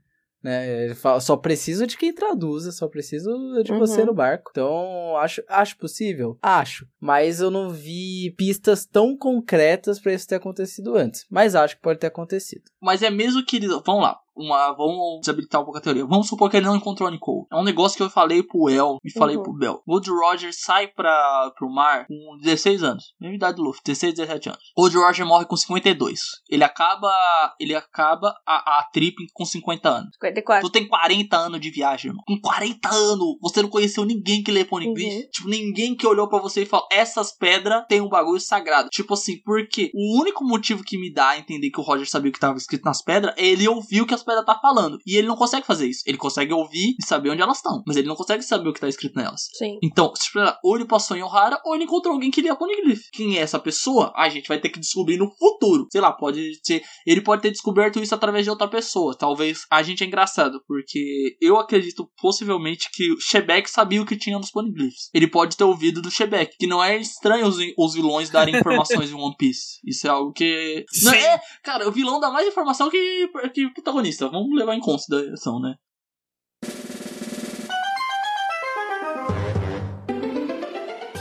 Né? 0.43 0.85
Ele 0.85 0.95
fala, 0.95 1.21
só 1.21 1.37
preciso 1.37 1.87
de 1.87 1.97
quem 1.97 2.13
traduza, 2.13 2.73
só 2.73 2.89
preciso 2.89 3.29
de 3.63 3.71
Uhum. 3.71 3.79
você 3.79 4.03
no 4.03 4.13
barco. 4.13 4.51
Então, 4.51 5.15
acho, 5.15 5.41
acho 5.47 5.77
possível? 5.77 6.37
Acho. 6.41 6.85
Mas 6.99 7.39
eu 7.39 7.49
não 7.49 7.69
vi 7.69 8.35
pistas 8.37 8.85
tão 8.85 9.17
concretas 9.17 10.01
pra 10.01 10.13
isso 10.13 10.27
ter 10.27 10.35
acontecido 10.35 10.97
antes. 10.97 11.25
Mas 11.31 11.55
acho 11.55 11.77
que 11.77 11.81
pode 11.81 11.99
ter 11.99 12.07
acontecido. 12.07 12.63
Mas 12.81 13.01
é 13.01 13.09
mesmo 13.09 13.45
que 13.45 13.55
eles. 13.55 13.69
Vamos 13.85 14.03
lá. 14.03 14.19
Uma. 14.35 14.73
Vamos 14.73 15.19
desabilitar 15.21 15.61
um 15.61 15.65
pouco 15.65 15.77
a 15.79 15.81
teoria. 15.81 16.05
Vamos 16.05 16.27
supor 16.27 16.49
que 16.49 16.57
ele 16.57 16.65
não 16.65 16.75
encontrou 16.75 17.07
a 17.07 17.11
Nicole. 17.11 17.45
É 17.51 17.55
um 17.55 17.63
negócio 17.63 17.97
que 17.97 18.03
eu 18.03 18.09
falei 18.09 18.43
pro 18.43 18.69
El 18.69 18.97
e 19.03 19.11
falei 19.11 19.37
Uhum. 19.37 19.43
pro 19.43 19.53
Bel. 19.53 19.81
Woody 19.87 20.09
Rogers 20.11 20.57
sai 20.61 20.87
pra, 20.87 21.51
pro 21.57 21.69
mar 21.69 22.05
com 22.07 22.37
16 22.41 22.83
anos. 22.83 23.13
Mesma 23.19 23.35
idade 23.35 23.57
do 23.57 23.63
Luffy, 23.63 23.81
16, 23.85 24.15
17 24.15 24.49
anos. 24.49 24.61
Woody 24.77 24.97
Rogers 24.97 25.27
morre 25.27 25.45
com 25.45 25.55
52. 25.55 26.19
Ele 26.49 26.63
acaba. 26.63 27.11
Ele 27.59 27.75
acaba 27.75 28.35
a, 28.45 28.79
a 28.79 28.83
trip 28.91 29.15
com 29.33 29.45
50 29.45 29.89
anos. 29.89 30.09
54. 30.15 30.67
Tu 30.67 30.71
tem 30.71 30.87
40 30.87 31.37
anos 31.37 31.59
de 31.59 31.69
viagem, 31.69 32.09
irmão. 32.09 32.23
Com 32.27 32.39
40 32.39 32.89
anos, 32.89 33.37
você 33.41 33.61
não 33.61 33.69
conheceu 33.69 34.05
ninguém 34.05 34.43
que 34.43 34.51
lê 34.51 34.63
Poneglyph. 34.65 35.13
Uhum. 35.13 35.29
Tipo, 35.31 35.49
ninguém 35.49 35.95
que 35.95 36.07
olhou 36.07 36.27
pra 36.27 36.39
você 36.39 36.63
e 36.63 36.65
falou: 36.65 36.87
essas 36.91 37.31
pedras 37.35 37.83
têm 37.87 38.01
um 38.01 38.09
bagulho 38.09 38.39
sagrado. 38.39 38.89
Tipo 38.89 39.13
assim, 39.13 39.41
porque 39.43 39.91
o 39.93 40.19
único 40.21 40.43
motivo 40.43 40.83
que 40.83 40.97
me 40.97 41.11
dá 41.13 41.29
a 41.29 41.37
entender 41.39 41.69
que 41.69 41.79
o 41.79 41.83
Roger 41.83 42.09
sabia 42.09 42.29
o 42.29 42.33
que 42.33 42.39
tava 42.39 42.57
escrito 42.57 42.83
nas 42.85 43.01
pedras 43.03 43.33
é 43.37 43.45
ele 43.45 43.67
ouvir 43.67 44.01
o 44.01 44.05
que 44.05 44.13
as 44.13 44.22
pedras 44.23 44.45
tá 44.45 44.57
falando. 44.59 44.97
E 45.05 45.17
ele 45.17 45.27
não 45.27 45.35
consegue 45.35 45.65
fazer 45.65 45.87
isso. 45.87 46.01
Ele 46.05 46.17
consegue 46.17 46.53
ouvir 46.53 46.95
e 46.99 47.05
saber 47.05 47.29
onde 47.29 47.41
elas 47.41 47.57
estão. 47.57 47.83
Mas 47.85 47.97
ele 47.97 48.07
não 48.07 48.15
consegue 48.15 48.43
saber 48.43 48.69
o 48.69 48.73
que 48.73 48.79
tá 48.79 48.87
escrito 48.87 49.15
nelas. 49.15 49.41
Sim. 49.57 49.77
Então, 49.83 50.11
tipo, 50.13 50.39
ou 50.63 50.75
ele 50.75 50.85
passou 50.85 51.15
em 51.17 51.23
Ohara, 51.23 51.59
ou 51.65 51.75
ele 51.75 51.83
encontrou 51.83 52.13
alguém 52.13 52.31
que 52.31 52.41
lia 52.41 52.55
Poneglyph. 52.55 53.03
Quem 53.11 53.37
é 53.37 53.41
essa 53.41 53.59
pessoa? 53.59 54.11
A 54.15 54.29
gente 54.29 54.47
vai 54.47 54.59
ter 54.59 54.69
que 54.69 54.79
descobrir 54.79 55.17
no 55.17 55.29
futuro. 55.35 55.87
Sei 55.91 56.01
lá, 56.01 56.11
pode 56.11 56.59
ser. 56.63 56.83
Ele 57.05 57.21
pode 57.21 57.41
ter 57.41 57.51
descoberto 57.51 57.99
isso 57.99 58.15
através 58.15 58.45
de 58.45 58.49
outra 58.49 58.67
pessoa. 58.67 59.15
Talvez 59.17 59.65
a 59.69 59.83
gente 59.83 60.03
é 60.03 60.07
engraçado, 60.07 60.61
porque 60.67 61.35
eu 61.41 61.57
acredito 61.57 62.09
possivelmente 62.21 62.89
que 62.91 63.11
o 63.11 63.19
Shebek 63.19 63.69
sabia 63.69 64.01
o 64.01 64.05
que 64.05 64.15
tinha 64.15 64.37
nos 64.37 64.51
Poneglyphs. 64.51 65.09
Ele 65.13 65.27
pode 65.27 65.57
ter 65.57 65.63
ouvido 65.63 66.01
do 66.01 66.11
Shebek, 66.11 66.55
que 66.57 66.67
não 66.67 66.83
é 66.83 66.97
estranho 66.97 67.47
os, 67.47 67.57
os 67.77 67.93
vilões 67.93 68.29
darem 68.29 68.55
informações 68.55 69.11
em 69.11 69.13
One 69.13 69.35
Piece. 69.37 69.79
Isso 69.85 70.07
é 70.07 70.09
algo 70.09 70.31
que. 70.31 70.85
Não 71.03 71.11
Sim. 71.11 71.17
é, 71.17 71.39
cara, 71.63 71.87
o 71.87 71.91
vilão 71.91 72.19
dá 72.19 72.29
mais 72.29 72.47
informação 72.47 72.89
que, 72.89 73.27
que 73.53 73.65
o 73.65 73.73
protagonista. 73.73 74.12
Vamos 74.19 74.57
levar 74.57 74.75
em 74.75 74.79
consideração, 74.79 75.59
né? 75.59 75.75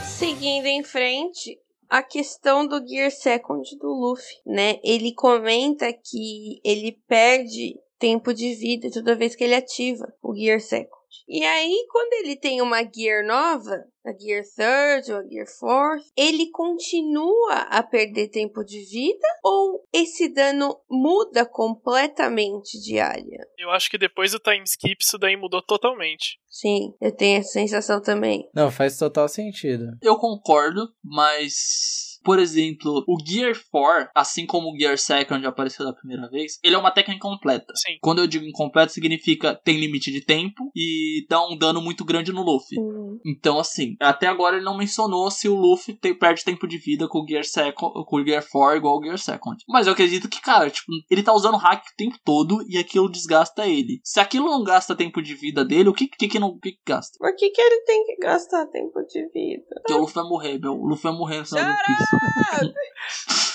Seguindo 0.05 0.67
em 0.67 0.83
frente, 0.83 1.59
a 1.89 2.03
questão 2.03 2.67
do 2.67 2.87
Gear 2.87 3.11
Second 3.11 3.77
do 3.79 3.89
Luffy, 3.89 4.37
né? 4.47 4.81
Ele 4.83 5.13
comenta 5.13 5.93
que 5.93 6.61
ele 6.65 6.93
perde 7.07 7.79
tempo 7.99 8.33
de 8.33 8.55
vida 8.55 8.91
toda 8.91 9.15
vez 9.15 9.37
que 9.37 9.45
ele 9.45 9.55
ativa 9.55 10.13
o 10.23 10.35
Gear 10.35 10.61
Second. 10.61 11.02
E 11.29 11.45
aí, 11.45 11.87
quando 11.91 12.13
ele 12.15 12.37
tem 12.37 12.61
uma 12.61 12.83
Gear 12.83 13.25
nova, 13.27 13.85
a 14.05 14.13
Gear 14.19 14.43
Third 14.43 15.13
ou 15.13 15.19
a 15.19 15.29
Gear 15.29 15.47
Fourth, 15.59 16.05
ele 16.17 16.51
continua 16.51 17.55
a 17.71 17.83
perder 17.83 18.29
tempo 18.29 18.65
de 18.65 18.81
vida 18.85 19.27
ou 19.45 19.87
esse 19.93 20.29
dano 20.29 20.81
muda 20.91 21.47
completamente 21.47 22.81
de 22.81 22.99
área? 22.99 23.47
Eu 23.59 23.71
acho 23.71 23.91
que 23.91 23.99
depois 23.99 24.33
do 24.33 24.39
time 24.39 24.65
skip 24.65 24.97
isso 25.01 25.19
daí 25.19 25.37
mudou 25.37 25.63
totalmente. 25.63 26.41
Sim, 26.49 26.95
eu 27.01 27.15
tenho 27.15 27.39
essa 27.39 27.53
sensação 27.53 28.03
também. 28.03 28.49
Não, 28.55 28.71
faz 28.71 28.99
total 28.99 29.29
sentido. 29.29 29.97
Eu 30.03 30.17
concordo, 30.19 30.89
mas. 31.03 32.12
Por 32.25 32.39
exemplo, 32.39 33.05
o 33.09 33.17
Gear 33.25 33.55
4, 33.71 34.11
assim 34.15 34.47
como 34.47 34.73
o 34.73 34.79
Gear 34.79 34.99
Second 34.99 35.45
apareceu 35.47 35.85
da 35.85 35.93
primeira 35.93 36.29
vez, 36.29 36.59
ele 36.63 36.75
é 36.75 36.79
uma 36.79 36.91
técnica 36.91 37.17
incompleta. 37.17 37.73
Sim. 37.77 37.97
Quando 38.01 38.21
eu 38.21 38.27
digo 38.27 38.45
incompleta, 38.45 38.93
significa 38.93 39.55
tem 39.55 39.79
limite 39.79 40.11
de 40.11 40.25
tempo 40.25 40.71
e 40.75 41.27
dá 41.29 41.45
um 41.47 41.57
dano 41.57 41.81
muito 41.81 42.05
grande 42.05 42.33
no 42.33 42.43
Luffy. 42.43 42.79
Uhum. 42.79 43.19
Então, 43.25 43.59
assim, 43.59 43.97
até 44.01 44.27
agora 44.27 44.57
ele 44.57 44.65
não 44.65 44.77
mencionou 44.77 45.31
se 45.31 45.49
o 45.49 45.55
Luffy 45.55 45.95
te- 45.95 46.15
perde 46.15 46.45
tempo 46.45 46.67
de 46.67 46.79
vida 46.79 47.09
com 47.09 47.21
o 47.21 47.27
Gear 47.27 47.45
Second, 47.45 48.05
com 48.07 48.17
o 48.17 48.25
Gear 48.25 48.45
4 48.51 48.77
igual 48.77 48.99
o 48.99 49.03
Gear 49.03 49.19
Second. 49.19 49.57
Mas 49.69 49.87
eu 49.87 49.93
acredito 49.93 50.29
que, 50.29 50.41
cara, 50.41 50.71
tipo, 50.71 50.91
ele 51.11 51.23
tá 51.23 51.33
usando 51.33 51.57
hack 51.57 51.83
o 51.85 51.97
tempo 51.97 52.17
todo 52.25 52.65
e 52.69 52.79
aquilo 52.79 53.11
desgasta 53.11 53.67
ele. 53.67 54.01
Se 54.05 54.21
aquilo 54.21 54.47
não 54.47 54.63
gasta 54.65 54.95
tempo 54.95 55.21
de 55.23 55.35
vida 55.35 55.65
dele, 55.65 55.89
o 55.89 55.95
que 55.95 56.07
que, 56.09 56.29
que 56.29 56.39
não 56.39 56.49
o 56.49 56.59
que, 56.59 56.73
que 56.73 56.81
gasta? 56.87 57.17
Por 57.19 57.35
que, 57.35 57.51
que 57.51 57.61
ele 57.61 57.81
tem 57.85 58.05
que 58.05 58.17
gastar 58.17 58.67
tempo 58.67 59.01
de 59.07 59.23
vida? 59.29 59.65
Porque 59.75 59.95
o 59.95 59.99
Luffy 59.99 60.15
vai 60.15 60.25
morrer, 60.25 60.59
meu. 60.59 60.73
O 60.75 60.87
Luffy 60.87 61.03
vai 61.05 61.13
morrer 61.13 61.39
no 61.39 61.47
final 61.47 61.65
do 61.65 61.73
Piece. 63.09 63.52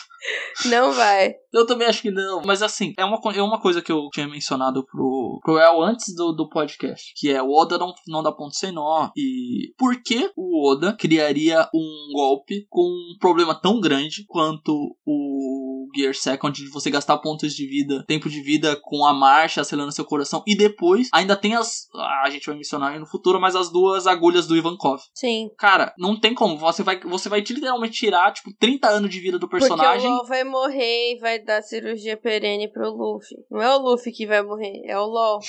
Não 0.66 0.92
vai. 0.92 1.34
Eu 1.54 1.66
também 1.66 1.88
acho 1.88 2.02
que 2.02 2.12
não. 2.12 2.42
Mas 2.44 2.62
assim, 2.62 2.94
é 2.98 3.06
uma, 3.06 3.20
é 3.34 3.42
uma 3.42 3.60
coisa 3.60 3.82
que 3.82 3.92
eu 3.92 4.10
tinha 4.12 4.28
mencionado 4.28 4.86
pro, 4.86 5.40
pro 5.44 5.58
El 5.58 5.82
antes 5.82 6.14
do, 6.16 6.32
do 6.32 6.50
podcast. 6.50 7.14
Que 7.16 7.32
é 7.32 7.42
o 7.42 7.52
Oda 7.52 7.78
não, 7.78 7.94
não 8.08 8.22
dá 8.24 8.32
ponto 8.32 8.56
sem 8.56 8.72
nó. 8.72 9.10
E 9.16 9.74
por 9.78 10.02
que 10.04 10.32
o 10.36 10.70
Oda 10.70 10.94
criaria 10.94 11.68
um 11.74 12.12
golpe 12.14 12.66
com 12.70 12.82
um 12.82 13.18
problema 13.20 13.56
tão 13.56 13.80
grande 13.80 14.26
quanto 14.28 14.96
o 15.06 15.88
Gear 15.96 16.14
Second 16.14 16.56
de 16.56 16.70
você 16.70 16.90
gastar 16.90 17.18
pontos 17.20 17.54
de 17.54 17.66
vida, 17.68 18.04
tempo 18.08 18.30
de 18.30 18.42
vida 18.42 18.78
com 18.82 19.06
a 19.06 19.14
marcha 19.14 19.62
acelerando 19.62 19.94
seu 19.94 20.06
coração. 20.06 20.44
E 20.46 20.56
depois 20.56 21.10
ainda 21.14 21.36
tem 21.36 21.56
as. 21.56 21.88
ah, 21.96 22.24
A 22.26 22.30
gente 22.30 22.46
vai 22.46 22.56
mencionar 22.56 22.92
aí 22.92 23.00
no 23.00 23.08
futuro, 23.08 23.40
mas 23.40 23.56
as 23.56 23.72
duas 23.72 24.06
agulhas 24.06 24.46
do 24.48 24.56
Ivankov. 24.56 25.00
Sim. 25.14 25.50
Cara, 25.58 25.94
não 25.98 26.20
tem 26.20 26.34
como. 26.34 26.58
Você 26.58 26.84
vai, 26.84 27.00
você 27.00 27.30
vai 27.30 27.40
literalmente 27.40 27.94
tirar, 27.98 28.32
tipo, 28.32 28.52
30 28.60 28.88
anos 28.90 29.10
de 29.10 29.20
vida 29.20 29.40
do 29.40 29.48
personagem. 29.48 30.07
O 30.08 30.16
LOL 30.18 30.26
vai 30.26 30.44
morrer 30.44 31.14
e 31.14 31.20
vai 31.20 31.40
dar 31.40 31.62
cirurgia 31.62 32.18
perene 32.18 32.68
pro 32.68 32.90
Luffy. 32.90 33.38
Não 33.50 33.62
é 33.62 33.76
o 33.76 33.80
Luffy 33.80 34.12
que 34.12 34.26
vai 34.26 34.42
morrer, 34.42 34.82
é 34.86 34.98
o 34.98 35.06
LOL. 35.06 35.40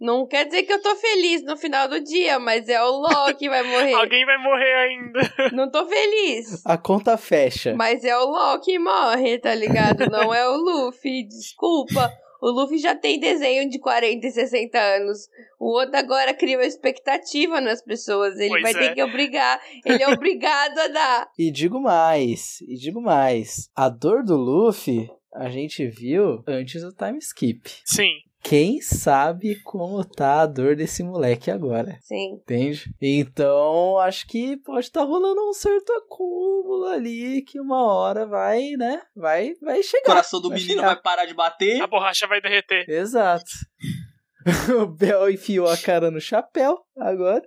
Não 0.00 0.26
quer 0.26 0.44
dizer 0.44 0.64
que 0.64 0.72
eu 0.72 0.82
tô 0.82 0.94
feliz 0.96 1.44
no 1.44 1.56
final 1.56 1.88
do 1.88 2.00
dia, 2.00 2.38
mas 2.38 2.68
é 2.68 2.82
o 2.82 2.90
LOL 2.90 3.34
que 3.34 3.48
vai 3.48 3.62
morrer. 3.68 3.94
Alguém 3.94 4.26
vai 4.26 4.38
morrer 4.38 4.74
ainda. 4.74 5.20
Não 5.54 5.70
tô 5.70 5.86
feliz. 5.86 6.64
A 6.66 6.76
conta 6.76 7.16
fecha. 7.16 7.74
Mas 7.76 8.04
é 8.04 8.16
o 8.18 8.24
LOL 8.24 8.60
que 8.60 8.78
morre, 8.78 9.38
tá 9.38 9.54
ligado? 9.54 10.10
Não 10.10 10.34
é 10.34 10.48
o 10.48 10.56
Luffy. 10.56 11.26
Desculpa. 11.26 12.12
O 12.44 12.50
Luffy 12.50 12.76
já 12.76 12.94
tem 12.94 13.18
desenho 13.18 13.70
de 13.70 13.78
40 13.78 14.26
e 14.26 14.30
60 14.30 14.78
anos. 14.78 15.30
O 15.58 15.80
Oda 15.80 15.98
agora 15.98 16.34
cria 16.34 16.58
uma 16.58 16.66
expectativa 16.66 17.58
nas 17.58 17.82
pessoas. 17.82 18.38
Ele 18.38 18.50
Pois 18.50 18.62
vai 18.62 18.72
é. 18.72 18.74
ter 18.76 18.94
que 18.94 19.02
obrigar. 19.02 19.58
Ele 19.82 20.02
é 20.02 20.08
obrigado 20.10 20.78
a 20.78 20.88
dar. 20.88 21.30
E 21.38 21.50
digo 21.50 21.80
mais, 21.80 22.60
e 22.60 22.76
digo 22.76 23.00
mais. 23.00 23.70
A 23.74 23.88
dor 23.88 24.22
do 24.22 24.36
Luffy, 24.36 25.10
a 25.32 25.48
gente 25.48 25.86
viu 25.86 26.44
antes 26.46 26.82
do 26.82 26.92
time 26.92 27.16
skip. 27.18 27.62
Sim. 27.82 28.12
Quem 28.44 28.78
sabe 28.82 29.56
como 29.62 30.04
tá 30.04 30.42
a 30.42 30.46
dor 30.46 30.76
desse 30.76 31.02
moleque 31.02 31.50
agora? 31.50 31.96
Sim. 32.02 32.34
Entende? 32.34 32.94
Então, 33.00 33.96
acho 33.98 34.26
que 34.26 34.58
pode 34.58 34.84
estar 34.84 35.02
rolando 35.02 35.48
um 35.48 35.54
certo 35.54 35.90
acúmulo 35.94 36.84
ali 36.88 37.40
que 37.40 37.58
uma 37.58 37.82
hora 37.90 38.26
vai, 38.26 38.72
né? 38.72 39.00
Vai, 39.16 39.54
vai 39.62 39.80
O 39.80 39.82
chegar. 39.82 40.04
coração 40.04 40.42
do 40.42 40.50
vai 40.50 40.58
menino 40.58 40.74
chegar. 40.80 40.94
vai 40.94 41.02
parar 41.02 41.24
de 41.24 41.32
bater. 41.32 41.80
A 41.80 41.86
borracha 41.86 42.26
vai 42.26 42.40
derreter. 42.42 42.84
Exato. 42.86 43.50
o 44.78 44.86
Bel 44.86 45.30
enfiou 45.30 45.66
a 45.66 45.78
cara 45.78 46.10
no 46.10 46.20
chapéu 46.20 46.78
agora. 46.98 47.42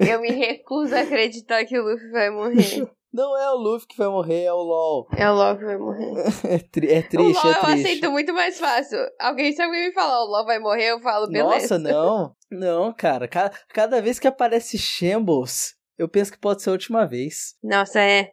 Eu 0.00 0.18
me 0.22 0.30
recuso 0.30 0.94
a 0.94 1.00
acreditar 1.00 1.64
que 1.66 1.78
o 1.78 1.82
Luffy 1.84 2.10
vai 2.10 2.30
morrer. 2.30 2.88
Não 3.12 3.36
é 3.36 3.50
o 3.50 3.56
Luffy 3.56 3.86
que 3.88 3.96
vai 3.98 4.08
morrer, 4.08 4.44
é 4.44 4.52
o 4.52 4.56
LOL. 4.62 5.06
É 5.16 5.30
o 5.30 5.34
LOL 5.34 5.58
que 5.58 5.64
vai 5.64 5.76
morrer. 5.76 6.12
É, 6.44 6.58
tri- 6.58 6.88
é 6.90 7.00
o 7.00 7.08
triste, 7.08 7.44
LOL 7.44 7.52
é 7.52 7.56
eu 7.58 7.60
triste. 7.62 7.86
aceito 7.86 8.10
muito 8.10 8.32
mais 8.32 8.58
fácil. 8.58 8.98
Alguém, 9.20 9.52
se 9.52 9.60
alguém 9.60 9.88
me 9.88 9.92
falar 9.92 10.22
o 10.24 10.28
LOL 10.28 10.46
vai 10.46 10.58
morrer, 10.58 10.92
eu 10.92 11.00
falo, 11.00 11.26
beleza. 11.28 11.78
Nossa, 11.78 11.78
não. 11.78 12.34
Não, 12.50 12.92
cara. 12.92 13.28
Cada, 13.28 13.54
cada 13.68 14.00
vez 14.00 14.18
que 14.18 14.26
aparece 14.26 14.78
Shambles, 14.78 15.74
eu 15.98 16.08
penso 16.08 16.32
que 16.32 16.38
pode 16.38 16.62
ser 16.62 16.70
a 16.70 16.72
última 16.72 17.06
vez. 17.06 17.54
Nossa, 17.62 18.00
é. 18.00 18.32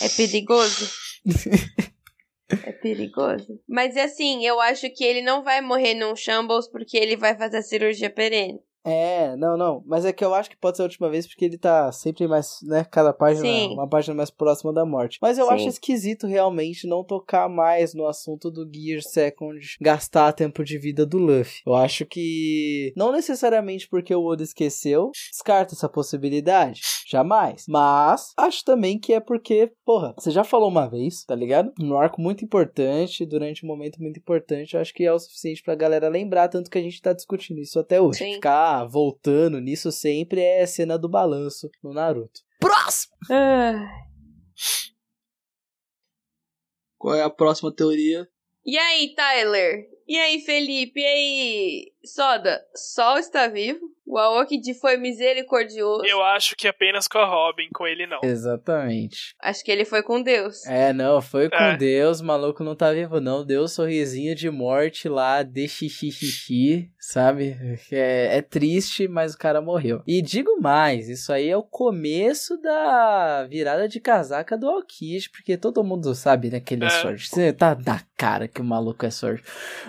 É 0.00 0.08
perigoso. 0.16 0.90
É 2.66 2.72
perigoso. 2.72 3.58
Mas 3.68 3.96
assim, 3.96 4.44
eu 4.46 4.60
acho 4.60 4.88
que 4.90 5.02
ele 5.04 5.22
não 5.22 5.42
vai 5.42 5.60
morrer 5.60 5.94
num 5.94 6.14
Shambles 6.14 6.68
porque 6.70 6.96
ele 6.96 7.16
vai 7.16 7.36
fazer 7.36 7.56
a 7.58 7.62
cirurgia 7.62 8.10
perene. 8.10 8.60
É, 8.84 9.34
não, 9.36 9.56
não. 9.56 9.82
Mas 9.86 10.04
é 10.04 10.12
que 10.12 10.24
eu 10.24 10.34
acho 10.34 10.50
que 10.50 10.56
pode 10.56 10.76
ser 10.76 10.82
a 10.82 10.84
última 10.84 11.08
vez 11.08 11.26
porque 11.26 11.44
ele 11.44 11.56
tá 11.56 11.90
sempre 11.90 12.28
mais, 12.28 12.58
né? 12.62 12.84
Cada 12.84 13.12
página, 13.12 13.46
Sim. 13.46 13.72
uma 13.72 13.88
página 13.88 14.14
mais 14.14 14.30
próxima 14.30 14.72
da 14.72 14.84
morte. 14.84 15.18
Mas 15.22 15.38
eu 15.38 15.46
Sim. 15.46 15.52
acho 15.52 15.68
esquisito 15.68 16.26
realmente 16.26 16.86
não 16.86 17.02
tocar 17.02 17.48
mais 17.48 17.94
no 17.94 18.06
assunto 18.06 18.50
do 18.50 18.68
Gear 18.72 19.00
Second 19.02 19.58
gastar 19.80 20.32
tempo 20.32 20.62
de 20.62 20.76
vida 20.78 21.06
do 21.06 21.18
Luffy. 21.18 21.62
Eu 21.66 21.74
acho 21.74 22.04
que 22.04 22.92
não 22.96 23.10
necessariamente 23.10 23.88
porque 23.88 24.14
o 24.14 24.24
Oda 24.24 24.42
esqueceu, 24.42 25.10
descarta 25.30 25.74
essa 25.74 25.88
possibilidade. 25.88 26.82
Jamais. 27.06 27.64
Mas 27.68 28.32
acho 28.36 28.64
também 28.64 28.98
que 28.98 29.14
é 29.14 29.20
porque, 29.20 29.72
porra, 29.84 30.14
você 30.18 30.30
já 30.30 30.44
falou 30.44 30.68
uma 30.68 30.86
vez, 30.86 31.24
tá 31.24 31.34
ligado? 31.34 31.72
Num 31.78 31.96
arco 31.96 32.20
muito 32.20 32.44
importante, 32.44 33.24
durante 33.24 33.64
um 33.64 33.68
momento 33.68 34.02
muito 34.02 34.18
importante, 34.18 34.74
eu 34.74 34.80
acho 34.80 34.92
que 34.92 35.04
é 35.04 35.12
o 35.12 35.18
suficiente 35.18 35.62
pra 35.62 35.74
galera 35.74 36.08
lembrar, 36.08 36.48
tanto 36.48 36.70
que 36.70 36.78
a 36.78 36.82
gente 36.82 37.00
tá 37.00 37.12
discutindo 37.12 37.60
isso 37.60 37.78
até 37.78 38.00
hoje. 38.00 38.18
Sim. 38.18 38.34
Ficar 38.34 38.73
voltando 38.82 39.60
nisso 39.60 39.92
sempre 39.92 40.40
é 40.40 40.66
cena 40.66 40.98
do 40.98 41.08
balanço 41.08 41.70
no 41.82 41.92
Naruto. 41.92 42.40
Próximo! 42.58 43.14
Ah. 43.30 43.86
Qual 46.98 47.14
é 47.14 47.22
a 47.22 47.30
próxima 47.30 47.70
teoria? 47.70 48.26
E 48.64 48.78
aí, 48.78 49.14
Tyler? 49.14 49.86
E 50.06 50.18
aí, 50.18 50.40
Felipe? 50.40 51.00
E 51.00 51.04
aí, 51.06 51.92
Soda? 52.04 52.60
Sol 52.74 53.18
está 53.18 53.48
vivo? 53.48 53.80
O 54.06 54.18
Aokiji 54.18 54.74
foi 54.74 54.98
misericordioso. 54.98 56.04
Eu 56.04 56.22
acho 56.22 56.54
que 56.56 56.68
apenas 56.68 57.08
com 57.08 57.16
a 57.16 57.24
Robin, 57.24 57.68
com 57.74 57.86
ele 57.86 58.06
não. 58.06 58.20
Exatamente. 58.22 59.34
Acho 59.42 59.64
que 59.64 59.72
ele 59.72 59.86
foi 59.86 60.02
com 60.02 60.22
Deus. 60.22 60.66
É, 60.66 60.92
não, 60.92 61.22
foi 61.22 61.48
com 61.48 61.56
É. 61.56 61.74
Deus, 61.76 62.20
o 62.20 62.24
maluco 62.24 62.62
não 62.62 62.76
tá 62.76 62.92
vivo 62.92 63.18
não, 63.18 63.44
deu 63.44 63.62
um 63.62 63.66
sorrisinho 63.68 64.34
de 64.34 64.50
morte 64.50 65.08
lá, 65.08 65.42
de 65.42 65.66
xixi, 65.66 66.90
sabe? 66.98 67.56
É, 67.90 68.36
é 68.36 68.42
triste, 68.42 69.08
mas 69.08 69.32
o 69.34 69.38
cara 69.38 69.62
morreu. 69.62 70.02
E 70.06 70.20
digo 70.20 70.60
mais, 70.60 71.08
isso 71.08 71.32
aí 71.32 71.48
é 71.48 71.56
o 71.56 71.62
começo 71.62 72.58
da 72.60 73.46
virada 73.48 73.88
de 73.88 74.00
casaca 74.00 74.56
do 74.56 74.68
Aokiji, 74.68 75.30
porque 75.30 75.56
todo 75.56 75.82
mundo 75.82 76.14
sabe, 76.14 76.50
né, 76.50 76.60
que 76.60 76.74
ele 76.74 76.84
é, 76.84 76.88
É. 76.88 76.90
sorte. 76.90 77.26
Você 77.30 77.52
tá 77.54 77.72
da 77.72 78.02
cara 78.18 78.46
que 78.46 78.60
o 78.60 78.64
maluco 78.64 79.06
é 79.06 79.10
sorte. 79.10 79.42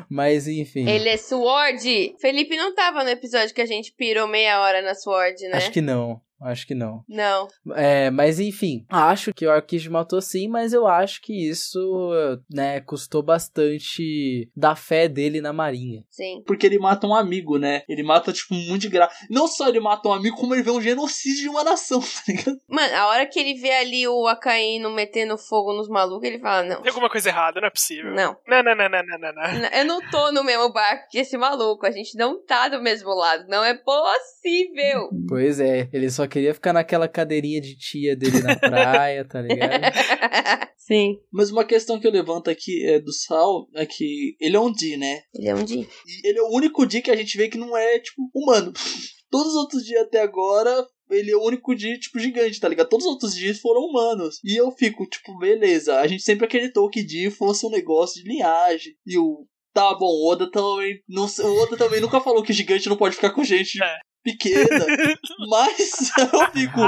Mas 0.10 0.48
enfim. 0.48 0.88
Ele 0.88 1.10
é 1.10 1.18
Sword. 1.18 2.16
Felipe 2.20 2.56
não 2.56 2.74
tava 2.74 3.04
no 3.04 3.10
episódio 3.10 3.54
que 3.54 3.62
a 3.62 3.66
gente 3.66 3.92
pirou 3.94 4.28
meia 4.28 4.62
hora 4.62 4.82
na 4.82 4.96
Sword, 4.96 5.48
né? 5.48 5.58
Acho 5.58 5.72
que 5.72 5.82
não. 5.82 6.22
Acho 6.42 6.68
que 6.68 6.76
não. 6.76 7.04
Não. 7.08 7.48
É, 7.76 8.10
mas 8.10 8.40
enfim, 8.40 8.86
acho 8.90 9.34
que 9.34 9.46
o 9.46 9.52
Aokiji 9.52 9.90
matou 9.90 10.22
sim, 10.22 10.48
mas 10.48 10.74
eu 10.74 10.86
acho 10.86 11.22
que 11.22 11.50
isso, 11.50 12.12
né, 12.50 12.82
custou 12.82 13.24
bastante 13.24 14.50
da 14.56 14.76
fé 14.76 15.08
dele 15.08 15.42
na 15.42 15.54
marinha. 15.54 16.04
Sim. 16.10 16.44
Porque 16.46 16.66
ele 16.66 16.78
mata 16.78 17.08
um 17.08 17.16
amigo, 17.16 17.58
né? 17.58 17.84
Ele 17.88 18.04
mata, 18.04 18.34
tipo, 18.34 18.54
muito 18.54 18.82
de 18.82 18.90
graça. 18.90 19.16
Não 19.30 19.48
só 19.48 19.68
ele 19.68 19.80
mata 19.80 20.10
um 20.10 20.14
amigo, 20.14 20.38
como 20.38 20.54
ele 20.54 20.64
vê 20.64 20.72
um 20.72 20.82
genocídio 20.82 21.44
de 21.44 21.50
uma 21.50 21.64
nação, 21.64 22.00
tá 22.02 22.22
ligado? 22.28 22.58
Mano, 22.68 22.96
a 22.96 23.08
hora 23.08 23.26
que 23.26 23.40
ele 23.40 23.56
vê 23.56 23.72
ali 23.72 24.08
o 24.08 24.28
Akainu 24.28 24.92
metendo 24.92 25.38
fogo 25.38 25.74
nos 25.74 25.88
malucos, 25.88 26.28
ele 26.28 26.40
fala: 26.40 26.64
Não. 26.64 26.82
Tem 26.82 26.90
alguma 26.90 27.10
coisa 27.10 27.30
errada, 27.30 27.62
não 27.62 27.68
é 27.68 27.72
possível. 27.72 28.12
Não. 28.12 28.36
Não, 28.48 28.64
não, 28.64 28.76
não, 28.76 28.90
não, 28.90 29.04
não, 29.04 29.34
não, 29.34 29.70
Eu 29.70 29.86
não 29.86 30.10
tô 30.10 30.32
no 30.32 30.44
mesmo 30.44 30.72
barco 30.72 31.08
que 31.10 31.20
esse 31.20 31.38
maluco. 31.38 31.86
A 31.86 31.92
gente 31.92 32.18
não 32.18 32.44
tá 32.44 32.68
do 32.68 32.82
mesmo 32.82 33.10
lado. 33.14 33.48
Não 33.48 33.64
é 33.64 33.74
possível. 33.74 35.10
Pois 35.28 35.60
é, 35.60 35.90
ele 35.94 36.10
só 36.10 36.25
queria 36.28 36.54
ficar 36.54 36.74
naquela 36.74 37.08
cadeirinha 37.08 37.62
de 37.62 37.78
tia 37.78 38.16
dele 38.16 38.42
na 38.42 38.56
praia, 38.58 39.26
tá 39.26 39.42
ligado? 39.42 39.82
Sim. 40.78 41.20
Mas 41.32 41.50
uma 41.50 41.66
questão 41.66 42.00
que 42.00 42.06
eu 42.06 42.12
levanto 42.12 42.50
aqui 42.50 42.86
é 42.86 43.00
do 43.00 43.12
Sal 43.12 43.68
é 43.74 43.86
que 43.86 44.36
ele 44.40 44.56
é 44.56 44.60
um 44.60 44.72
D, 44.72 44.98
né? 44.98 45.24
Ele 45.34 45.48
é 45.48 45.56
um 45.56 45.64
dia. 45.64 45.88
E 46.06 46.28
ele 46.28 46.38
é 46.38 46.44
o 46.44 46.54
único 46.54 46.86
D 46.86 47.02
que 47.02 47.10
a 47.10 47.16
gente 47.16 47.36
vê 47.38 47.50
que 47.50 47.58
não 47.58 47.76
é, 47.76 48.00
tipo, 48.00 48.30
humano. 48.34 48.72
Todos 49.32 49.54
os 49.54 49.56
outros 49.56 49.84
dias 49.84 50.04
até 50.04 50.22
agora, 50.22 50.88
ele 51.10 51.32
é 51.32 51.36
o 51.36 51.44
único 51.44 51.76
D, 51.76 51.98
tipo, 51.98 52.20
gigante, 52.20 52.60
tá 52.60 52.70
ligado? 52.70 52.88
Todos 52.88 53.06
os 53.06 53.12
outros 53.14 53.34
dias 53.34 53.60
foram 53.60 53.82
humanos. 53.82 54.40
E 54.44 54.56
eu 54.56 54.72
fico, 54.72 55.08
tipo, 55.08 55.36
beleza. 55.40 56.00
A 56.00 56.08
gente 56.08 56.22
sempre 56.22 56.46
acreditou 56.46 56.90
que 56.90 57.04
D 57.04 57.32
fosse 57.32 57.66
um 57.66 57.72
negócio 57.72 58.22
de 58.22 58.30
linhagem. 58.30 58.94
E 59.06 59.18
o. 59.18 59.48
Tá 59.74 59.94
bom, 59.96 60.06
o 60.06 60.32
Oda 60.32 60.50
também. 60.50 61.02
Não, 61.10 61.26
o 61.26 61.64
Oda 61.64 61.76
também 61.76 62.00
nunca 62.00 62.22
falou 62.22 62.44
que 62.44 62.54
gigante 62.54 62.88
não 62.88 62.96
pode 62.96 63.16
ficar 63.16 63.32
com 63.32 63.44
gente 63.44 63.84
É. 63.84 63.98
pequena. 64.26 64.86
mas 65.48 66.12
eu 66.18 66.52
fico. 66.52 66.82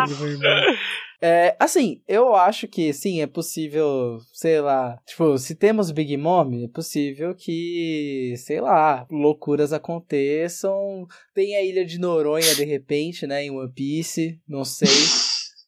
É, 1.22 1.55
assim, 1.59 2.01
eu 2.07 2.35
acho 2.35 2.68
que 2.68 2.93
sim, 2.93 3.22
é 3.22 3.27
possível, 3.27 4.19
sei 4.34 4.61
lá, 4.61 4.99
tipo, 5.05 5.38
se 5.38 5.55
temos 5.55 5.89
Big 5.89 6.15
Mom, 6.15 6.64
é 6.64 6.68
possível 6.68 7.34
que, 7.34 8.35
sei 8.38 8.61
lá, 8.61 9.07
loucuras 9.09 9.73
aconteçam. 9.73 11.07
Tem 11.34 11.55
a 11.55 11.64
ilha 11.64 11.85
de 11.85 11.99
Noronha 11.99 12.53
de 12.53 12.65
repente, 12.65 13.26
né, 13.26 13.43
em 13.43 13.51
One 13.51 13.72
Piece, 13.73 14.39
não 14.47 14.64
sei. 14.64 14.89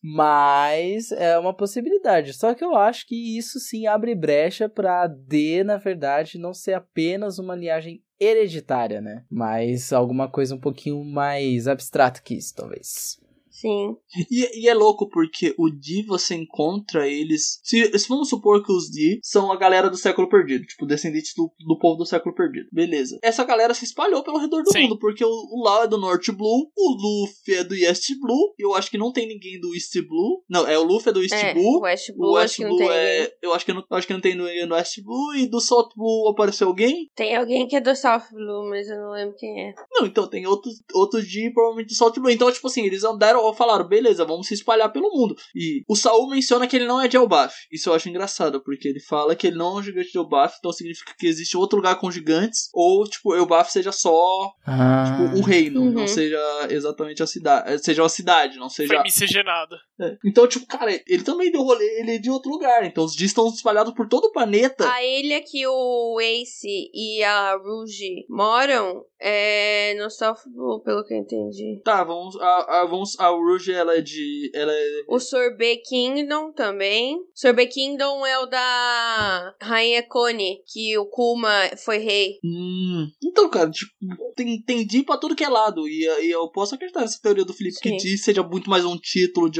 Mas 0.01 1.11
é 1.11 1.37
uma 1.37 1.53
possibilidade. 1.53 2.33
Só 2.33 2.53
que 2.53 2.63
eu 2.63 2.75
acho 2.75 3.05
que 3.05 3.37
isso 3.37 3.59
sim 3.59 3.85
abre 3.85 4.15
brecha 4.15 4.69
pra 4.69 5.07
D, 5.07 5.63
na 5.63 5.77
verdade, 5.77 6.37
não 6.37 6.53
ser 6.53 6.73
apenas 6.73 7.37
uma 7.37 7.55
linhagem 7.55 8.01
hereditária, 8.19 9.01
né? 9.01 9.23
Mas 9.29 9.93
alguma 9.93 10.27
coisa 10.27 10.55
um 10.55 10.59
pouquinho 10.59 11.03
mais 11.03 11.67
abstrata 11.67 12.21
que 12.21 12.35
isso, 12.35 12.55
talvez. 12.55 13.19
Sim. 13.59 13.95
E, 14.31 14.63
e 14.63 14.69
é 14.69 14.73
louco 14.73 15.09
porque 15.09 15.53
o 15.57 15.69
D 15.69 16.03
você 16.07 16.35
encontra 16.35 17.07
eles. 17.07 17.59
Se, 17.63 17.97
se 17.97 18.07
vamos 18.07 18.29
supor 18.29 18.63
que 18.63 18.71
os 18.71 18.89
D 18.89 19.19
são 19.23 19.51
a 19.51 19.57
galera 19.57 19.89
do 19.89 19.97
século 19.97 20.29
perdido, 20.29 20.65
tipo, 20.65 20.85
descendentes 20.85 21.33
do, 21.35 21.51
do 21.67 21.77
povo 21.77 21.97
do 21.97 22.05
século 22.05 22.33
perdido. 22.33 22.67
Beleza. 22.71 23.19
Essa 23.21 23.43
galera 23.43 23.73
se 23.73 23.85
espalhou 23.85 24.23
pelo 24.23 24.37
redor 24.39 24.63
do 24.63 24.71
Sim. 24.71 24.83
mundo, 24.83 24.99
porque 24.99 25.23
o, 25.23 25.29
o 25.29 25.63
Lau 25.63 25.83
é 25.83 25.87
do 25.87 25.97
North 25.97 26.29
Blue, 26.31 26.71
o 26.77 26.91
Luffy 26.93 27.55
é 27.55 27.63
do 27.63 27.75
East 27.75 28.09
Blue, 28.19 28.53
eu 28.57 28.73
acho 28.73 28.89
que 28.89 28.97
não 28.97 29.11
tem 29.11 29.27
ninguém 29.27 29.59
do 29.59 29.73
East 29.73 29.95
Blue. 30.07 30.43
Não, 30.49 30.67
é 30.67 30.77
o 30.77 30.83
Luffy 30.83 31.09
é 31.09 31.13
do 31.13 31.21
East 31.21 31.33
É, 31.33 31.53
Blue. 31.53 31.79
o 31.79 31.81
West 31.81 32.09
O 32.09 32.15
Blue, 32.15 32.33
West 32.33 32.45
acho 32.45 32.55
que 32.57 32.63
não 32.63 32.69
Blue 32.69 32.77
tem 32.79 32.89
é. 32.89 33.33
Eu 33.41 33.53
acho 33.53 33.65
que, 33.65 33.73
não, 33.73 33.83
acho 33.91 34.07
que 34.07 34.13
não 34.13 34.21
tem 34.21 34.35
ninguém 34.35 34.65
no 34.65 34.75
West 34.75 35.01
Blue. 35.03 35.35
E 35.35 35.47
do 35.47 35.59
South 35.59 35.89
Blue 35.95 36.29
apareceu 36.29 36.67
alguém? 36.67 37.09
Tem 37.15 37.35
alguém 37.35 37.67
que 37.67 37.75
é 37.75 37.81
do 37.81 37.95
South 37.95 38.29
Blue, 38.31 38.69
mas 38.69 38.87
eu 38.89 38.97
não 38.97 39.11
lembro 39.11 39.35
quem 39.37 39.69
é. 39.69 39.73
Não, 39.91 40.05
então 40.05 40.29
tem 40.29 40.45
outros 40.47 40.75
outro 40.93 41.21
de 41.21 41.51
provavelmente 41.51 41.87
do 41.89 41.95
Salt 41.95 42.15
Blue. 42.17 42.29
Então, 42.29 42.51
tipo 42.51 42.67
assim, 42.67 42.85
eles 42.85 43.03
andaram 43.03 43.39
falaram, 43.53 43.87
beleza, 43.87 44.25
vamos 44.25 44.47
se 44.47 44.53
espalhar 44.53 44.91
pelo 44.91 45.09
mundo. 45.09 45.35
E 45.55 45.83
o 45.87 45.95
Saul 45.95 46.29
menciona 46.29 46.67
que 46.67 46.75
ele 46.75 46.85
não 46.85 47.01
é 47.01 47.07
de 47.07 47.17
Elbaf. 47.17 47.53
Isso 47.71 47.89
eu 47.89 47.93
acho 47.93 48.09
engraçado, 48.09 48.61
porque 48.63 48.87
ele 48.87 48.99
fala 48.99 49.35
que 49.35 49.47
ele 49.47 49.57
não 49.57 49.77
é 49.77 49.79
um 49.79 49.83
gigante 49.83 50.11
de 50.11 50.17
Elbaf, 50.17 50.55
então 50.59 50.71
significa 50.71 51.13
que 51.17 51.27
existe 51.27 51.57
outro 51.57 51.77
lugar 51.77 51.95
com 51.95 52.09
gigantes, 52.11 52.69
ou, 52.73 53.03
tipo, 53.07 53.35
Elbaf 53.35 53.71
seja 53.71 53.91
só 53.91 54.51
Ah, 54.65 55.03
tipo, 55.29 55.39
o 55.39 55.41
reino, 55.43 55.81
Uhum. 55.81 55.91
não 55.91 56.07
seja 56.07 56.39
exatamente 56.69 57.21
a 57.23 57.27
cidade. 57.27 57.83
Seja 57.83 58.01
uma 58.03 58.09
cidade, 58.09 58.57
não 58.57 58.69
seja. 58.69 58.93
Foi 58.93 59.03
miscigenado. 59.03 59.75
É. 59.99 60.17
Então, 60.25 60.47
tipo, 60.47 60.65
cara, 60.65 60.91
ele 61.07 61.23
também 61.23 61.51
deu 61.51 61.61
rolê, 61.61 61.99
ele 61.99 62.15
é 62.15 62.17
de 62.17 62.29
outro 62.29 62.51
lugar. 62.51 62.85
Então 62.85 63.03
os 63.03 63.15
dias 63.15 63.31
estão 63.31 63.47
espalhados 63.47 63.93
por 63.93 64.07
todo 64.07 64.25
o 64.25 64.31
planeta. 64.31 64.89
A 64.89 65.03
ilha 65.03 65.41
que 65.41 65.65
o 65.67 66.19
Ace 66.21 66.89
e 66.93 67.23
a 67.23 67.57
Rouge 67.57 68.25
moram 68.29 69.05
é 69.19 69.95
no 69.95 70.09
South 70.09 70.47
Blue, 70.47 70.81
pelo 70.81 71.03
que 71.03 71.13
eu 71.13 71.17
entendi. 71.17 71.81
Tá, 71.83 72.03
vamos. 72.03 72.35
A, 72.37 72.81
a, 72.81 72.85
vamos, 72.85 73.19
a 73.19 73.27
Rouge, 73.27 73.73
ela 73.73 73.95
é 73.95 74.01
de. 74.01 74.49
Ela 74.53 74.71
é. 74.71 75.03
O 75.07 75.19
Sorbet 75.19 75.81
Kingdom 75.87 76.53
também. 76.53 77.19
Sorbet 77.33 77.73
Kingdom 77.73 78.25
é 78.25 78.39
o 78.39 78.45
da 78.45 79.55
Rainha 79.61 80.03
Connie, 80.03 80.63
que 80.65 80.97
o 80.97 81.05
Kuma 81.05 81.51
foi 81.77 81.97
rei. 81.97 82.39
Hum. 82.43 83.07
Então, 83.21 83.49
cara, 83.49 83.69
tipo, 83.69 83.91
tem, 84.35 84.61
tem 84.61 84.87
D 84.87 85.03
pra 85.03 85.17
tudo 85.17 85.35
que 85.35 85.43
é 85.43 85.49
lado. 85.49 85.87
E, 85.87 86.05
e 86.21 86.31
eu 86.31 86.49
posso 86.49 86.75
acreditar 86.75 87.01
nessa 87.01 87.21
teoria 87.21 87.43
do 87.43 87.53
Felipe 87.53 87.79
que 87.81 87.89
Sim. 87.89 87.97
D 87.97 88.17
seja 88.17 88.41
muito 88.41 88.69
mais 88.69 88.85
um 88.85 88.97
título 88.97 89.49
de, 89.49 89.59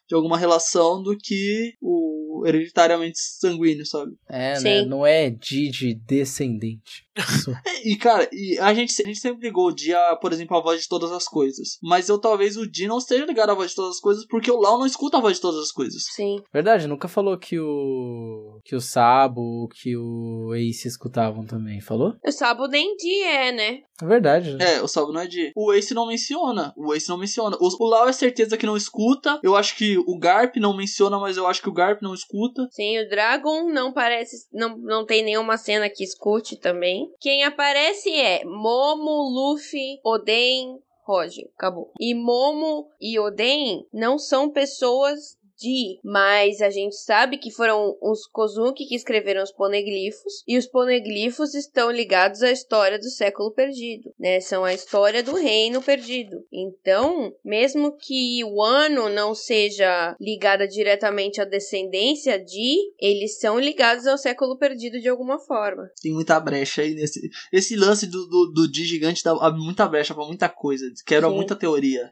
de 0.11 0.15
alguma 0.15 0.37
relação 0.37 1.01
do 1.01 1.17
que 1.17 1.73
o 1.81 2.43
hereditariamente 2.45 3.17
sanguíneo, 3.17 3.85
sabe? 3.85 4.11
É, 4.27 4.59
né? 4.59 4.81
Sim. 4.81 4.85
Não 4.85 5.05
é 5.05 5.29
de, 5.29 5.69
de 5.69 5.93
descendente. 5.93 7.05
Isso. 7.17 7.51
E, 7.83 7.95
cara, 7.95 8.29
e 8.31 8.59
a 8.59 8.71
gente, 8.75 8.93
a 9.01 9.07
gente 9.07 9.19
sempre 9.19 9.47
ligou 9.47 9.69
o 9.69 9.71
D 9.71 9.91
a, 9.91 10.15
por 10.15 10.31
exemplo, 10.31 10.55
a 10.55 10.61
voz 10.61 10.81
de 10.81 10.87
todas 10.87 11.11
as 11.11 11.25
coisas. 11.25 11.79
Mas 11.81 12.07
eu 12.07 12.19
talvez 12.19 12.55
o 12.55 12.67
D 12.67 12.85
não 12.85 12.99
esteja 12.99 13.25
ligado 13.25 13.49
à 13.49 13.55
voz 13.55 13.71
de 13.71 13.75
todas 13.75 13.95
as 13.95 13.99
coisas 13.99 14.23
porque 14.27 14.51
o 14.51 14.59
Lau 14.59 14.77
não 14.77 14.85
escuta 14.85 15.17
a 15.17 15.19
voz 15.19 15.37
de 15.37 15.41
todas 15.41 15.59
as 15.61 15.71
coisas. 15.71 16.03
Sim. 16.11 16.43
Verdade, 16.53 16.87
nunca 16.87 17.07
falou 17.07 17.35
que 17.39 17.59
o. 17.59 18.59
que 18.63 18.75
o 18.75 18.79
Sabo, 18.79 19.67
que 19.69 19.97
o 19.97 20.53
Ace 20.53 20.87
escutavam 20.87 21.43
também. 21.43 21.81
Falou? 21.81 22.13
O 22.23 22.31
Sabo 22.31 22.67
nem 22.67 22.95
de 22.95 23.23
é, 23.23 23.51
né? 23.51 23.79
É 24.01 24.05
verdade. 24.05 24.53
né? 24.53 24.75
É, 24.75 24.81
o 24.81 24.87
Salvo 24.87 25.13
não 25.13 25.21
é 25.21 25.27
de. 25.27 25.51
O 25.55 25.71
Ace 25.73 25.93
não 25.93 26.07
menciona. 26.07 26.73
O 26.75 26.93
Ace 26.93 27.07
não 27.07 27.17
menciona. 27.17 27.55
O, 27.59 27.83
o 27.83 27.87
Lau 27.87 28.07
é 28.07 28.13
certeza 28.13 28.57
que 28.57 28.65
não 28.65 28.75
escuta. 28.75 29.39
Eu 29.43 29.55
acho 29.55 29.75
que 29.75 29.97
o 30.07 30.17
Garp 30.17 30.55
não 30.57 30.75
menciona, 30.75 31.19
mas 31.19 31.37
eu 31.37 31.47
acho 31.47 31.61
que 31.61 31.69
o 31.69 31.73
Garp 31.73 32.01
não 32.01 32.13
escuta. 32.13 32.67
Sim, 32.71 32.99
o 32.99 33.09
Dragon 33.09 33.69
não 33.69 33.91
parece. 33.91 34.47
Não, 34.51 34.77
não 34.77 35.05
tem 35.05 35.23
nenhuma 35.23 35.57
cena 35.57 35.89
que 35.89 36.03
escute 36.03 36.55
também. 36.57 37.11
Quem 37.19 37.43
aparece 37.43 38.09
é 38.13 38.43
Momo, 38.45 39.29
Luffy, 39.29 39.99
Oden, 40.03 40.79
Roger. 41.05 41.49
Acabou. 41.57 41.91
E 41.99 42.13
Momo 42.13 42.87
e 42.99 43.19
Oden 43.19 43.85
não 43.93 44.17
são 44.17 44.49
pessoas 44.49 45.37
de, 45.61 45.99
mas 46.03 46.59
a 46.61 46.69
gente 46.69 46.95
sabe 46.95 47.37
que 47.37 47.51
foram 47.51 47.95
os 48.01 48.25
Kozuki 48.25 48.85
que 48.85 48.95
escreveram 48.95 49.43
os 49.43 49.51
poneglifos 49.51 50.43
e 50.47 50.57
os 50.57 50.65
poneglifos 50.65 51.53
estão 51.53 51.91
ligados 51.91 52.41
à 52.41 52.51
história 52.51 52.97
do 52.97 53.09
século 53.09 53.51
perdido, 53.51 54.11
né? 54.19 54.39
São 54.39 54.65
a 54.65 54.73
história 54.73 55.21
do 55.21 55.35
reino 55.35 55.81
perdido. 55.81 56.43
Então, 56.51 57.31
mesmo 57.45 57.95
que 57.95 58.43
o 58.43 58.61
ano 58.61 59.07
não 59.09 59.35
seja 59.35 60.15
ligada 60.19 60.67
diretamente 60.67 61.39
à 61.39 61.45
descendência 61.45 62.43
de, 62.43 62.77
eles 62.99 63.39
são 63.39 63.59
ligados 63.59 64.07
ao 64.07 64.17
século 64.17 64.57
perdido 64.57 64.99
de 64.99 65.07
alguma 65.07 65.37
forma. 65.37 65.89
Tem 66.01 66.11
muita 66.11 66.39
brecha 66.39 66.81
aí 66.81 66.95
nesse. 66.95 67.29
Esse 67.53 67.75
lance 67.75 68.07
do, 68.07 68.25
do, 68.27 68.51
do 68.51 68.67
D 68.67 68.83
gigante 68.83 69.23
dá, 69.23 69.35
muita 69.51 69.87
brecha 69.87 70.15
pra 70.15 70.25
muita 70.25 70.49
coisa. 70.49 70.85
Quebra 71.05 71.29
Sim. 71.29 71.35
muita 71.35 71.55
teoria. 71.55 72.11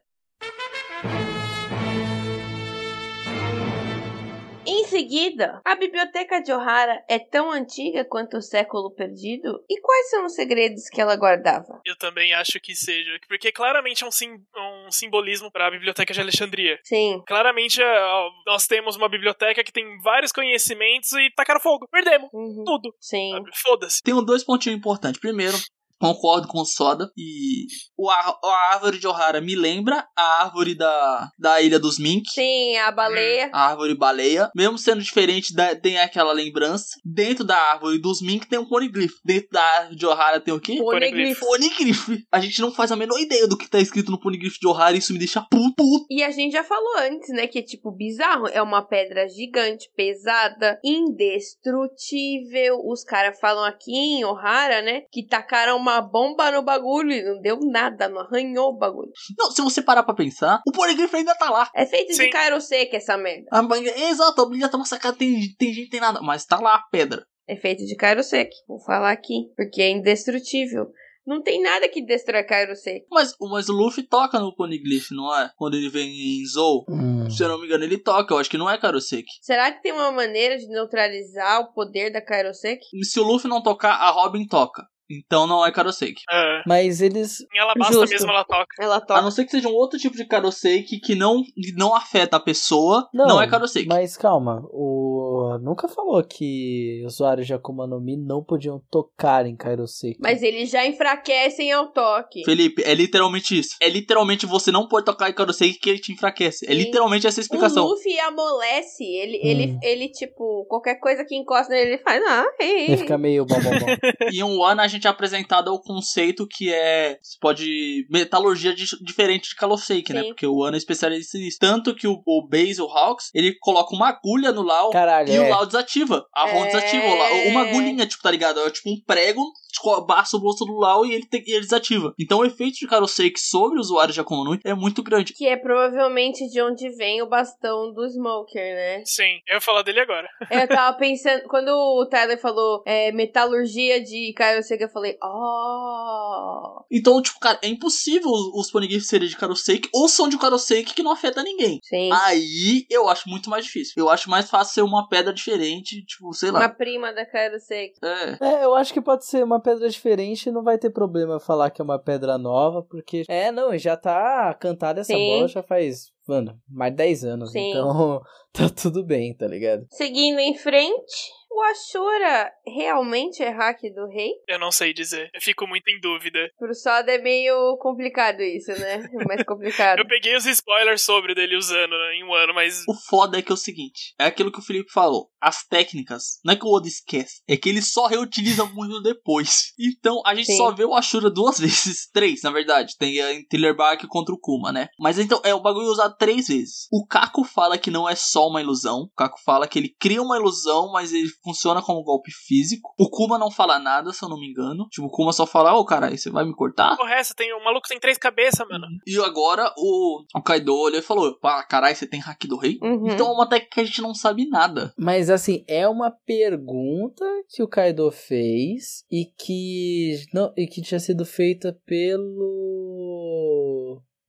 Seguida, 5.00 5.62
a 5.66 5.76
biblioteca 5.76 6.42
de 6.42 6.52
Ohara 6.52 7.04
é 7.08 7.18
tão 7.20 7.52
antiga 7.52 8.04
quanto 8.06 8.38
o 8.38 8.42
século 8.42 8.92
perdido? 8.94 9.64
E 9.70 9.80
quais 9.82 10.10
são 10.10 10.26
os 10.26 10.34
segredos 10.36 10.90
que 10.90 11.00
ela 11.00 11.16
guardava? 11.16 11.82
Eu 11.86 11.98
também 11.98 12.34
acho 12.34 12.60
que 12.60 12.76
seja. 12.76 13.10
Porque 13.28 13.52
claramente 13.52 14.04
é 14.04 14.08
um, 14.08 14.12
sim- 14.12 14.38
um 14.86 14.92
simbolismo 14.92 15.52
para 15.52 15.68
a 15.68 15.72
biblioteca 15.72 16.14
de 16.14 16.20
Alexandria. 16.22 16.78
Sim. 16.84 17.22
Claramente, 17.28 17.82
ó, 17.82 18.30
nós 18.46 18.68
temos 18.68 18.96
uma 18.96 19.08
biblioteca 19.10 19.64
que 19.64 19.72
tem 19.72 19.86
vários 20.02 20.32
conhecimentos 20.32 21.12
e 21.14 21.30
tacaram 21.36 21.60
fogo. 21.62 21.88
Perdemos 21.92 22.30
Uhum. 22.34 22.64
tudo. 22.66 22.94
Sim. 23.00 23.32
Foda-se. 23.56 24.02
Tenho 24.04 24.22
dois 24.22 24.44
pontinhos 24.44 24.78
importantes. 24.78 25.20
Primeiro, 25.20 25.58
concordo 26.00 26.48
com 26.48 26.60
o 26.62 26.66
Soda. 26.66 27.10
E 27.18 27.66
o 27.98 28.10
ar- 28.10 28.38
a 28.44 28.74
árvore 28.74 28.98
de 29.00 29.08
Ohara 29.08 29.42
me 29.42 29.56
lembra 29.56 30.06
a 30.18 30.44
árvore 30.44 30.76
da, 30.76 31.30
da 31.38 31.62
Ilha 31.62 31.80
dos 31.80 32.00
Mink. 32.00 32.30
Sim, 32.32 32.78
a 32.78 32.92
baleia. 32.92 33.50
A 33.54 33.68
árvore 33.70 33.96
baleia. 33.96 34.50
Mesmo 34.56 34.78
sendo 34.78 35.02
diferente, 35.02 35.54
da- 35.54 35.76
tem 35.76 35.98
aquela 36.00 36.32
lembrança. 36.32 36.88
Dentro 37.04 37.44
da 37.44 37.58
árvore 37.58 38.00
dos 38.00 38.22
Mink 38.22 38.48
tem 38.48 38.60
um 38.60 38.68
poneglyph. 38.68 39.14
Dentro 39.26 39.50
da 39.52 39.62
árvore 39.62 39.96
de 39.98 40.06
Ohara 40.06 40.40
tem 40.40 40.54
o 40.54 40.60
quê? 40.60 40.78
Poneglyph. 40.78 41.40
Poneglyph. 41.40 42.08
A 42.32 42.40
gente 42.40 42.62
não 42.62 42.72
faz 42.72 42.92
a 42.92 42.96
menor 42.96 43.20
ideia 43.20 43.48
do 43.48 43.58
que 43.58 43.70
tá 43.70 43.80
escrito 43.80 44.12
no 44.12 44.20
poneglyph 44.20 44.58
de 44.60 44.68
Ohara 44.68 44.96
e 44.96 45.00
isso 45.00 45.14
me 45.14 45.20
deixa 45.20 45.42
puto. 45.42 45.76
puto. 45.76 46.06
E 46.10 46.24
a 46.24 46.32
gente 46.32 46.54
já 46.54 46.64
falou 46.64 46.98
antes, 47.00 47.30
né? 47.30 47.48
Que 47.48 47.60
é 47.60 47.62
tipo 47.62 47.92
bizarro. 47.92 48.48
É 48.48 48.62
uma 48.62 48.82
pedra 48.88 49.28
gigante, 49.28 49.90
pesada, 49.96 50.80
indestrutível. 50.84 52.80
Os 52.86 53.04
caras 53.04 53.40
falam 53.40 53.64
aqui 53.64 53.92
em 53.92 54.24
Ohara, 54.26 54.82
né? 54.82 55.02
Que 55.12 55.26
tacaram 55.26 55.78
uma 55.78 55.89
bomba 56.02 56.52
no 56.52 56.62
bagulho 56.64 57.12
e 57.12 57.24
não 57.24 57.42
deu 57.42 57.58
nada, 57.62 58.08
não 58.10 58.22
arranhou 58.22 58.70
o 58.70 58.78
bagulho. 58.78 59.12
Não, 59.38 59.52
se 59.52 59.62
você 59.62 59.82
parar 59.82 60.04
pra 60.04 60.14
pensar, 60.14 60.62
o 60.68 60.72
poneglyph 60.72 61.14
ainda 61.14 61.36
tá 61.36 61.50
lá. 61.50 61.70
É 61.76 61.86
feito 61.86 62.14
Sim. 62.14 62.24
de 62.26 62.30
Kairosek 62.30 62.96
essa 62.96 63.18
merda. 63.18 63.46
A 63.52 63.62
mãe- 63.62 63.86
Exato, 63.86 64.42
a 64.42 64.50
brilha 64.50 64.70
tá 64.70 64.78
massacrada, 64.78 65.18
tem, 65.18 65.36
tem 65.58 65.74
gente, 65.74 65.90
tem 65.90 66.00
nada. 66.00 66.22
Mas 66.22 66.46
tá 66.46 66.60
lá 66.60 66.76
a 66.76 66.84
pedra. 66.92 67.24
É 67.48 67.56
feito 67.56 67.84
de 67.86 67.96
Kairosek. 67.96 68.50
Vou 68.68 68.80
falar 68.80 69.12
aqui. 69.12 69.52
Porque 69.56 69.82
é 69.82 69.90
indestrutível. 69.90 70.86
Não 71.26 71.44
tem 71.44 71.62
nada 71.62 71.88
que 71.88 72.04
destrói 72.04 72.44
Kairosek. 72.44 73.06
Mas, 73.12 73.36
mas 73.40 73.70
o 73.70 73.74
Luffy 73.74 74.02
toca 74.08 74.40
no 74.40 74.56
poneglyph, 74.56 75.12
não 75.12 75.36
é? 75.38 75.52
Quando 75.58 75.76
ele 75.76 75.90
vem 75.90 76.10
em 76.10 76.46
Zou. 76.46 76.84
Hum. 76.90 77.30
Se 77.30 77.44
eu 77.44 77.50
não 77.50 77.60
me 77.60 77.66
engano, 77.68 77.84
ele 77.84 78.00
toca. 78.00 78.34
Eu 78.34 78.40
acho 78.40 78.50
que 78.50 78.58
não 78.58 78.70
é 78.70 78.80
Karoseki. 78.80 79.30
Será 79.42 79.72
que 79.72 79.82
tem 79.82 79.92
uma 79.92 80.12
maneira 80.12 80.58
de 80.58 80.68
neutralizar 80.68 81.62
o 81.62 81.74
poder 81.74 82.12
da 82.12 82.20
Kairosek? 82.22 82.80
Se 83.04 83.20
o 83.20 83.24
Luffy 83.24 83.48
não 83.50 83.62
tocar, 83.62 83.94
a 83.94 84.10
Robin 84.10 84.48
toca. 84.48 84.84
Então 85.10 85.48
não 85.48 85.66
é 85.66 85.72
Karoseki. 85.72 86.22
É. 86.32 86.62
Mas 86.68 87.02
eles. 87.02 87.40
Em 87.54 87.60
Alabasta 87.60 87.94
Justo. 87.94 88.10
mesmo 88.14 88.30
ela 88.32 88.44
toca. 88.44 88.68
Ela 88.80 88.98
A 88.98 89.02
toca. 89.02 89.22
não 89.22 89.32
ser 89.32 89.46
que 89.46 89.52
seja 89.52 89.68
um 89.68 89.74
outro 89.74 89.98
tipo 90.00 90.16
de 90.16 90.26
Karoseki 90.26 91.00
que 91.00 91.16
não, 91.16 91.42
que 91.44 91.74
não 91.76 91.96
afeta 91.96 92.38
a 92.38 92.40
pessoa, 92.40 93.10
não, 93.14 93.42
é 93.42 93.48
Karoseki. 93.48 93.88
Mas 93.88 94.16
calma, 94.18 94.62
o 94.72 95.58
nunca 95.62 95.88
falou 95.88 96.24
que 96.24 97.04
usuários 97.06 97.48
de 97.48 97.54
Akuma 97.54 97.88
no 97.88 98.00
Mi 98.00 98.16
não 98.18 98.44
podiam 98.44 98.82
tocar 98.92 99.46
em 99.46 99.56
Kairoseki. 99.56 100.20
Mas 100.22 100.42
eles 100.44 100.70
já 100.70 100.86
enfraquecem 100.86 101.72
ao 101.72 101.88
toque. 101.92 102.44
Felipe, 102.46 102.84
é 102.84 102.94
literalmente 102.94 103.58
isso. 103.58 103.76
É 103.82 103.90
literalmente 103.90 104.46
você 104.46 104.72
não 104.72 104.88
pode 104.88 105.06
tocar 105.06 105.30
em 105.30 105.34
Karoseki 105.34 105.80
que 105.80 105.90
ele 105.90 106.00
te 106.00 106.12
enfraquece. 106.14 106.66
É 106.66 106.70
Sim. 106.70 106.76
literalmente 106.76 107.26
essa 107.28 107.40
O 107.40 107.44
explicação. 107.44 107.86
Luffy 107.86 108.20
amolece. 108.20 109.04
Ele, 109.04 109.40
ele, 109.42 109.72
Hum. 109.74 109.80
ele, 109.82 110.10
tipo, 110.10 110.66
qualquer 110.68 110.96
coisa 111.00 111.24
que 111.26 111.36
encosta 111.36 111.74
nele, 111.74 111.92
ele 111.94 111.98
faz. 112.04 112.22
Ah, 112.28 112.46
ei, 112.60 112.86
Ele 112.88 112.98
fica 112.98 113.18
meio 113.18 113.46
bom, 113.46 113.56
bom, 113.62 113.70
bom. 113.80 113.86
E 114.32 114.40
em 114.40 114.44
um 114.44 114.64
ano 114.64 114.82
a 114.82 114.88
gente 114.88 114.99
é 115.08 115.10
apresentado 115.10 115.70
ao 115.70 115.82
conceito 115.82 116.48
que 116.48 116.74
é. 116.74 117.18
Você 117.22 117.38
pode. 117.40 118.06
Metalurgia 118.10 118.74
di- 118.74 118.86
diferente 119.02 119.50
de 119.50 119.56
Karoseki, 119.56 120.14
né? 120.14 120.24
Porque 120.24 120.46
o 120.48 120.64
ano 120.64 120.76
é 120.76 120.78
especialista 120.78 121.38
nisso. 121.38 121.58
Tanto 121.60 121.96
que 121.96 122.08
o, 122.08 122.22
o 122.26 122.48
Base, 122.48 122.82
o 122.82 122.86
Hawks, 122.88 123.30
ele 123.34 123.56
coloca 123.60 123.96
uma 123.96 124.10
agulha 124.10 124.52
no 124.52 124.62
Lau 124.62 124.90
Caralho, 124.92 125.30
e 125.32 125.36
é. 125.36 125.42
o 125.42 125.50
Lau 125.50 125.66
desativa. 125.66 126.26
A 126.34 126.50
Ron 126.50 126.66
É. 126.66 126.68
desativa. 126.68 127.06
o 127.06 127.16
Lau- 127.16 127.48
Uma 127.48 127.62
agulhinha, 127.68 128.06
tipo, 128.06 128.22
tá 128.24 128.32
ligado? 128.32 128.60
É 128.60 128.70
tipo 128.72 128.90
um 128.90 129.00
prego, 129.06 129.42
tipo, 129.72 130.02
basta 130.06 130.38
o 130.38 130.40
bolso 130.40 130.66
do 130.66 130.74
Lau 130.78 131.06
e 131.06 131.14
ele, 131.14 131.26
tem- 131.28 131.44
e 131.46 131.52
ele 131.52 131.62
desativa. 131.62 132.14
Então 132.20 132.40
o 132.40 132.46
efeito 132.46 132.78
de 132.80 132.88
Karoseki 132.88 133.40
sobre 133.40 133.78
o 133.78 133.82
usuário 133.82 134.14
de 134.14 134.20
Mi 134.20 134.60
é 134.66 134.74
muito 134.74 135.02
grande. 135.04 135.34
Que 135.34 135.48
é 135.48 135.58
provavelmente 135.58 136.48
de 136.50 136.62
onde 136.62 136.90
vem 136.96 137.22
o 137.22 137.28
bastão 137.30 137.94
do 137.94 138.08
Smoker, 138.08 138.76
né? 138.76 139.02
Sim, 139.06 139.40
eu 139.48 139.56
ia 139.56 139.62
falar 139.62 139.82
dele 139.82 140.00
agora. 140.00 140.28
Eu 140.52 140.68
tava 140.68 140.98
pensando, 140.98 141.44
quando 141.48 141.70
o 141.70 142.06
Tyler 142.08 142.40
falou 142.40 142.84
é, 142.86 143.12
metalurgia 143.12 144.02
de 144.04 144.34
Kairosek, 144.36 144.89
eu 144.90 144.94
falei, 144.94 145.18
oh. 145.24 146.84
Então, 146.92 147.22
tipo, 147.22 147.40
cara, 147.40 147.60
é 147.62 147.68
impossível 147.68 148.30
os, 148.30 148.72
Poneglyphs 148.72 149.08
serem 149.08 149.28
de 149.28 149.38
Karoseki 149.38 149.90
ou 149.94 150.08
são 150.10 150.28
de 150.28 150.38
Karoseki 150.38 150.94
que 150.94 151.04
não 151.04 151.12
afeta 151.12 151.44
ninguém. 151.44 151.80
Sim. 151.84 152.10
Aí 152.12 152.86
eu 152.90 153.08
acho 153.08 153.30
muito 153.30 153.50
mais 153.50 153.66
difícil. 153.66 153.94
Eu 153.98 154.10
acho 154.10 154.30
mais 154.30 154.50
fácil 154.50 154.74
ser 154.74 154.82
uma 154.82 155.08
pedra 155.08 155.34
diferente, 155.34 156.04
tipo, 156.06 156.34
sei 156.34 156.52
lá. 156.52 156.60
Uma 156.60 156.70
prima 156.70 157.14
da 157.14 157.26
Kairosek. 157.26 157.94
É. 158.04 158.46
É, 158.46 158.66
eu 158.66 158.76
acho 158.76 158.94
que 158.94 159.02
pode 159.02 159.26
ser 159.26 159.44
uma 159.44 159.62
pedra 159.62 159.90
diferente 159.90 160.48
e 160.48 160.52
não 160.52 160.64
vai 160.64 160.78
ter 160.78 160.90
problema 160.90 161.40
falar 161.40 161.70
que 161.70 161.82
é 161.82 161.84
uma 161.84 162.00
pedra 162.00 162.38
nova, 162.38 162.84
porque. 162.84 163.24
É, 163.28 163.52
não, 163.52 163.78
já 163.78 163.96
tá 163.96 164.54
cantada 164.60 165.02
essa 165.02 165.14
Sim. 165.14 165.28
bola 165.28 165.48
já 165.48 165.64
faz, 165.64 166.12
mano, 166.28 166.60
mais 166.68 166.92
de 166.92 166.98
10 166.98 167.24
anos. 167.26 167.52
Sim. 167.52 167.70
Então 167.70 168.22
tá 168.52 168.70
tudo 168.70 169.04
bem, 169.04 169.36
tá 169.36 169.48
ligado? 169.48 169.86
Seguindo 169.90 170.40
em 170.40 170.56
frente, 170.56 171.32
o 171.52 171.62
Ashura 171.64 172.52
realmente 172.66 173.44
é 173.44 173.50
hack 173.50 173.82
do 173.94 174.08
rei? 174.08 174.32
Eu 174.48 174.60
não 174.60 174.72
sei 174.72 174.94
dizer. 174.94 175.30
Eu 175.34 175.42
fico 175.42 175.68
muito 175.68 175.90
em 175.90 176.00
dúvida. 176.00 176.40
Pro 176.58 176.74
Soda 176.74 177.12
é 177.12 177.18
meio 177.18 177.78
complicado 177.78 178.42
isso, 178.42 178.72
né? 178.72 179.10
É 179.12 179.26
mais 179.26 179.44
complicado. 179.44 180.00
Eu 180.00 180.08
peguei 180.08 180.36
os 180.36 180.46
spoilers 180.46 181.02
sobre 181.02 181.34
dele 181.34 181.58
usando 181.58 181.92
né, 181.92 182.16
em 182.16 182.24
um 182.24 182.34
ano, 182.34 182.54
mas 182.54 182.84
O 182.88 182.94
foda 182.94 183.38
é 183.40 183.42
que 183.42 183.52
é 183.52 183.56
o 183.56 183.58
seguinte: 183.58 184.14
é 184.20 184.26
aquilo 184.26 184.52
que 184.52 184.60
o 184.60 184.64
Felipe 184.64 184.92
falou. 184.92 185.30
As 185.42 185.66
técnicas, 185.66 186.40
não 186.44 186.54
é 186.54 186.56
que 186.56 186.66
o 186.66 186.70
Oda 186.70 186.88
esquece, 186.88 187.42
é 187.48 187.56
que 187.58 187.70
ele 187.70 187.82
só 187.82 188.08
reutiliza 188.08 188.66
muito 188.66 189.02
depois. 189.02 189.74
Então 189.80 190.22
a 190.26 190.36
gente 190.36 190.48
Sim. 190.48 190.58
só 190.58 190.72
vê 190.72 190.86
o 190.86 190.94
Ashura 190.94 191.30
duas 191.30 191.60
vezes. 191.60 192.10
Três, 192.12 192.42
na 192.44 192.52
verdade. 192.52 192.96
Tem 192.98 193.20
a 193.22 193.28
Thriller 193.50 193.76
Bark 193.76 194.06
contra 194.08 194.34
o 194.34 194.40
Kuma, 194.40 194.72
né? 194.72 194.88
Mas 195.00 195.18
então 195.18 195.42
é 195.44 195.54
o 195.54 195.62
bagulho 195.62 195.88
usado 195.88 196.16
três 196.18 196.48
vezes. 196.48 196.88
O 196.92 197.06
Kako 197.06 197.44
fala 197.44 197.78
que 197.78 197.92
não 197.92 198.08
é 198.08 198.16
só 198.16 198.48
uma 198.48 198.62
ilusão. 198.62 199.02
O 199.02 199.12
Kako 199.16 199.40
fala 199.44 199.68
que 199.68 199.80
ele 199.80 199.96
cria 200.00 200.22
uma 200.22 200.38
ilusão, 200.38 200.92
mas 200.92 201.14
ele 201.14 201.30
funciona 201.50 201.82
como 201.82 202.04
golpe 202.04 202.32
físico. 202.32 202.94
O 202.98 203.10
Kuma 203.10 203.38
não 203.38 203.50
fala 203.50 203.80
nada, 203.80 204.14
se 204.14 204.24
eu 204.24 204.30
não 204.30 204.40
me 204.40 204.48
engano. 204.48 204.88
Tipo, 204.90 205.08
o 205.08 205.12
Kuma 205.12 205.34
só 205.34 205.46
fala: 205.48 205.74
Ô 205.74 205.84
caralho, 205.84 206.18
você 206.18 206.30
vai 206.30 206.46
me 206.46 206.54
cortar? 206.54 206.96
porra, 206.96 207.16
essa 207.16 207.34
tem 207.34 207.52
o 207.54 207.64
maluco 207.64 207.88
tem 207.88 208.00
três 208.00 208.18
cabeças, 208.18 208.68
mano. 208.68 208.86
E 209.06 209.18
agora 209.20 209.74
o, 209.78 210.24
o 210.36 210.42
Kaido 210.42 210.76
olhou 210.76 211.00
e 211.00 211.04
falou: 211.04 211.38
Pá, 211.40 211.64
caralho, 211.64 211.96
você 211.96 212.06
tem 212.06 212.20
hack 212.20 212.46
do 212.46 212.58
rei? 212.58 212.78
Uhum. 212.82 213.08
Então 213.08 213.28
é 213.28 213.32
uma 213.32 213.48
técnica 213.48 213.76
que 213.76 213.82
a 213.82 213.86
gente 213.86 214.02
não 214.02 214.14
sabe 214.14 214.48
nada. 214.48 214.94
Mas 214.98 215.30
assim, 215.30 215.64
é 215.68 215.88
uma 215.88 216.12
pergunta 216.12 217.26
que 217.50 217.64
o 217.64 217.68
Kaido 217.68 218.12
fez 218.12 219.04
e 219.12 219.26
que 219.26 220.24
não 220.34 220.54
e 220.56 220.68
que 220.68 220.82
tinha 220.82 221.00
sido 221.00 221.26
feita 221.26 221.78
pelo 221.86 222.40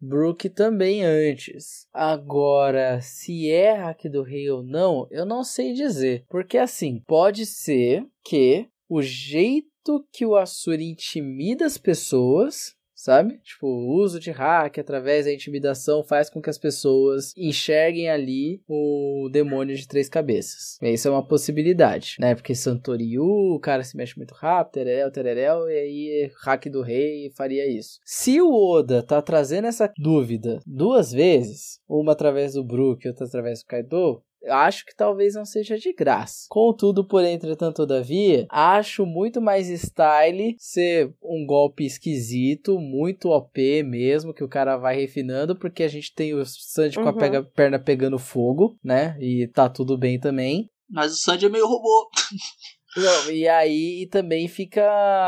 Brook 0.00 0.48
também 0.48 1.04
antes. 1.04 1.86
Agora, 1.92 3.00
se 3.02 3.50
é 3.50 3.72
hack 3.74 4.04
do 4.04 4.22
rei 4.22 4.48
ou 4.48 4.62
não, 4.62 5.06
eu 5.10 5.26
não 5.26 5.44
sei 5.44 5.72
dizer, 5.74 6.24
porque 6.28 6.56
assim, 6.56 7.02
pode 7.06 7.44
ser 7.44 8.06
que 8.24 8.68
o 8.88 9.02
jeito 9.02 10.06
que 10.12 10.24
o 10.24 10.36
Asura 10.36 10.82
intimida 10.82 11.66
as 11.66 11.76
pessoas 11.76 12.74
sabe? 13.00 13.38
Tipo, 13.38 13.66
o 13.66 13.94
uso 13.94 14.20
de 14.20 14.30
hack 14.30 14.78
através 14.78 15.24
da 15.24 15.32
intimidação 15.32 16.04
faz 16.04 16.28
com 16.28 16.40
que 16.40 16.50
as 16.50 16.58
pessoas 16.58 17.32
enxerguem 17.34 18.10
ali 18.10 18.62
o 18.68 19.30
demônio 19.32 19.74
de 19.74 19.88
três 19.88 20.06
cabeças. 20.06 20.76
E 20.82 20.92
isso 20.92 21.08
é 21.08 21.10
uma 21.10 21.26
possibilidade, 21.26 22.16
né? 22.20 22.34
Porque 22.34 22.54
Santoriu, 22.54 23.24
o 23.24 23.58
cara 23.58 23.82
se 23.82 23.96
mexe 23.96 24.18
muito 24.18 24.34
rápido, 24.34 24.74
tererel, 24.74 25.10
tererel, 25.10 25.70
e 25.70 25.78
aí 25.78 26.32
hack 26.44 26.66
do 26.66 26.82
rei 26.82 27.30
faria 27.34 27.66
isso. 27.66 28.00
Se 28.04 28.38
o 28.42 28.52
Oda 28.52 29.02
tá 29.02 29.22
trazendo 29.22 29.66
essa 29.66 29.90
dúvida 29.96 30.60
duas 30.66 31.10
vezes, 31.10 31.80
uma 31.88 32.12
através 32.12 32.52
do 32.52 32.62
Brook 32.62 33.06
e 33.06 33.08
outra 33.08 33.24
através 33.24 33.60
do 33.60 33.66
Kaido, 33.66 34.22
acho 34.48 34.84
que 34.86 34.94
talvez 34.96 35.34
não 35.34 35.44
seja 35.44 35.78
de 35.78 35.92
graça. 35.92 36.46
Contudo, 36.48 37.04
por 37.06 37.24
entretanto, 37.24 37.76
todavia, 37.76 38.46
acho 38.50 39.04
muito 39.04 39.40
mais 39.40 39.68
style 39.68 40.54
ser 40.58 41.12
um 41.22 41.44
golpe 41.46 41.84
esquisito, 41.84 42.78
muito 42.78 43.28
OP 43.28 43.82
mesmo, 43.82 44.32
que 44.34 44.44
o 44.44 44.48
cara 44.48 44.76
vai 44.76 44.96
refinando, 44.96 45.56
porque 45.56 45.82
a 45.82 45.88
gente 45.88 46.14
tem 46.14 46.34
o 46.34 46.44
Sanji 46.44 46.96
com 46.96 47.08
a 47.08 47.12
Uhum. 47.12 47.18
pega- 47.18 47.42
perna 47.42 47.78
pegando 47.78 48.18
fogo, 48.18 48.78
né? 48.82 49.16
E 49.20 49.46
tá 49.48 49.68
tudo 49.68 49.96
bem 49.98 50.18
também. 50.18 50.68
Mas 50.88 51.12
o 51.12 51.16
Sanji 51.16 51.46
é 51.46 51.48
meio 51.48 51.66
robô. 51.66 52.08
Não, 52.96 53.30
e 53.30 53.46
aí 53.46 54.08
também 54.10 54.48
fica 54.48 54.82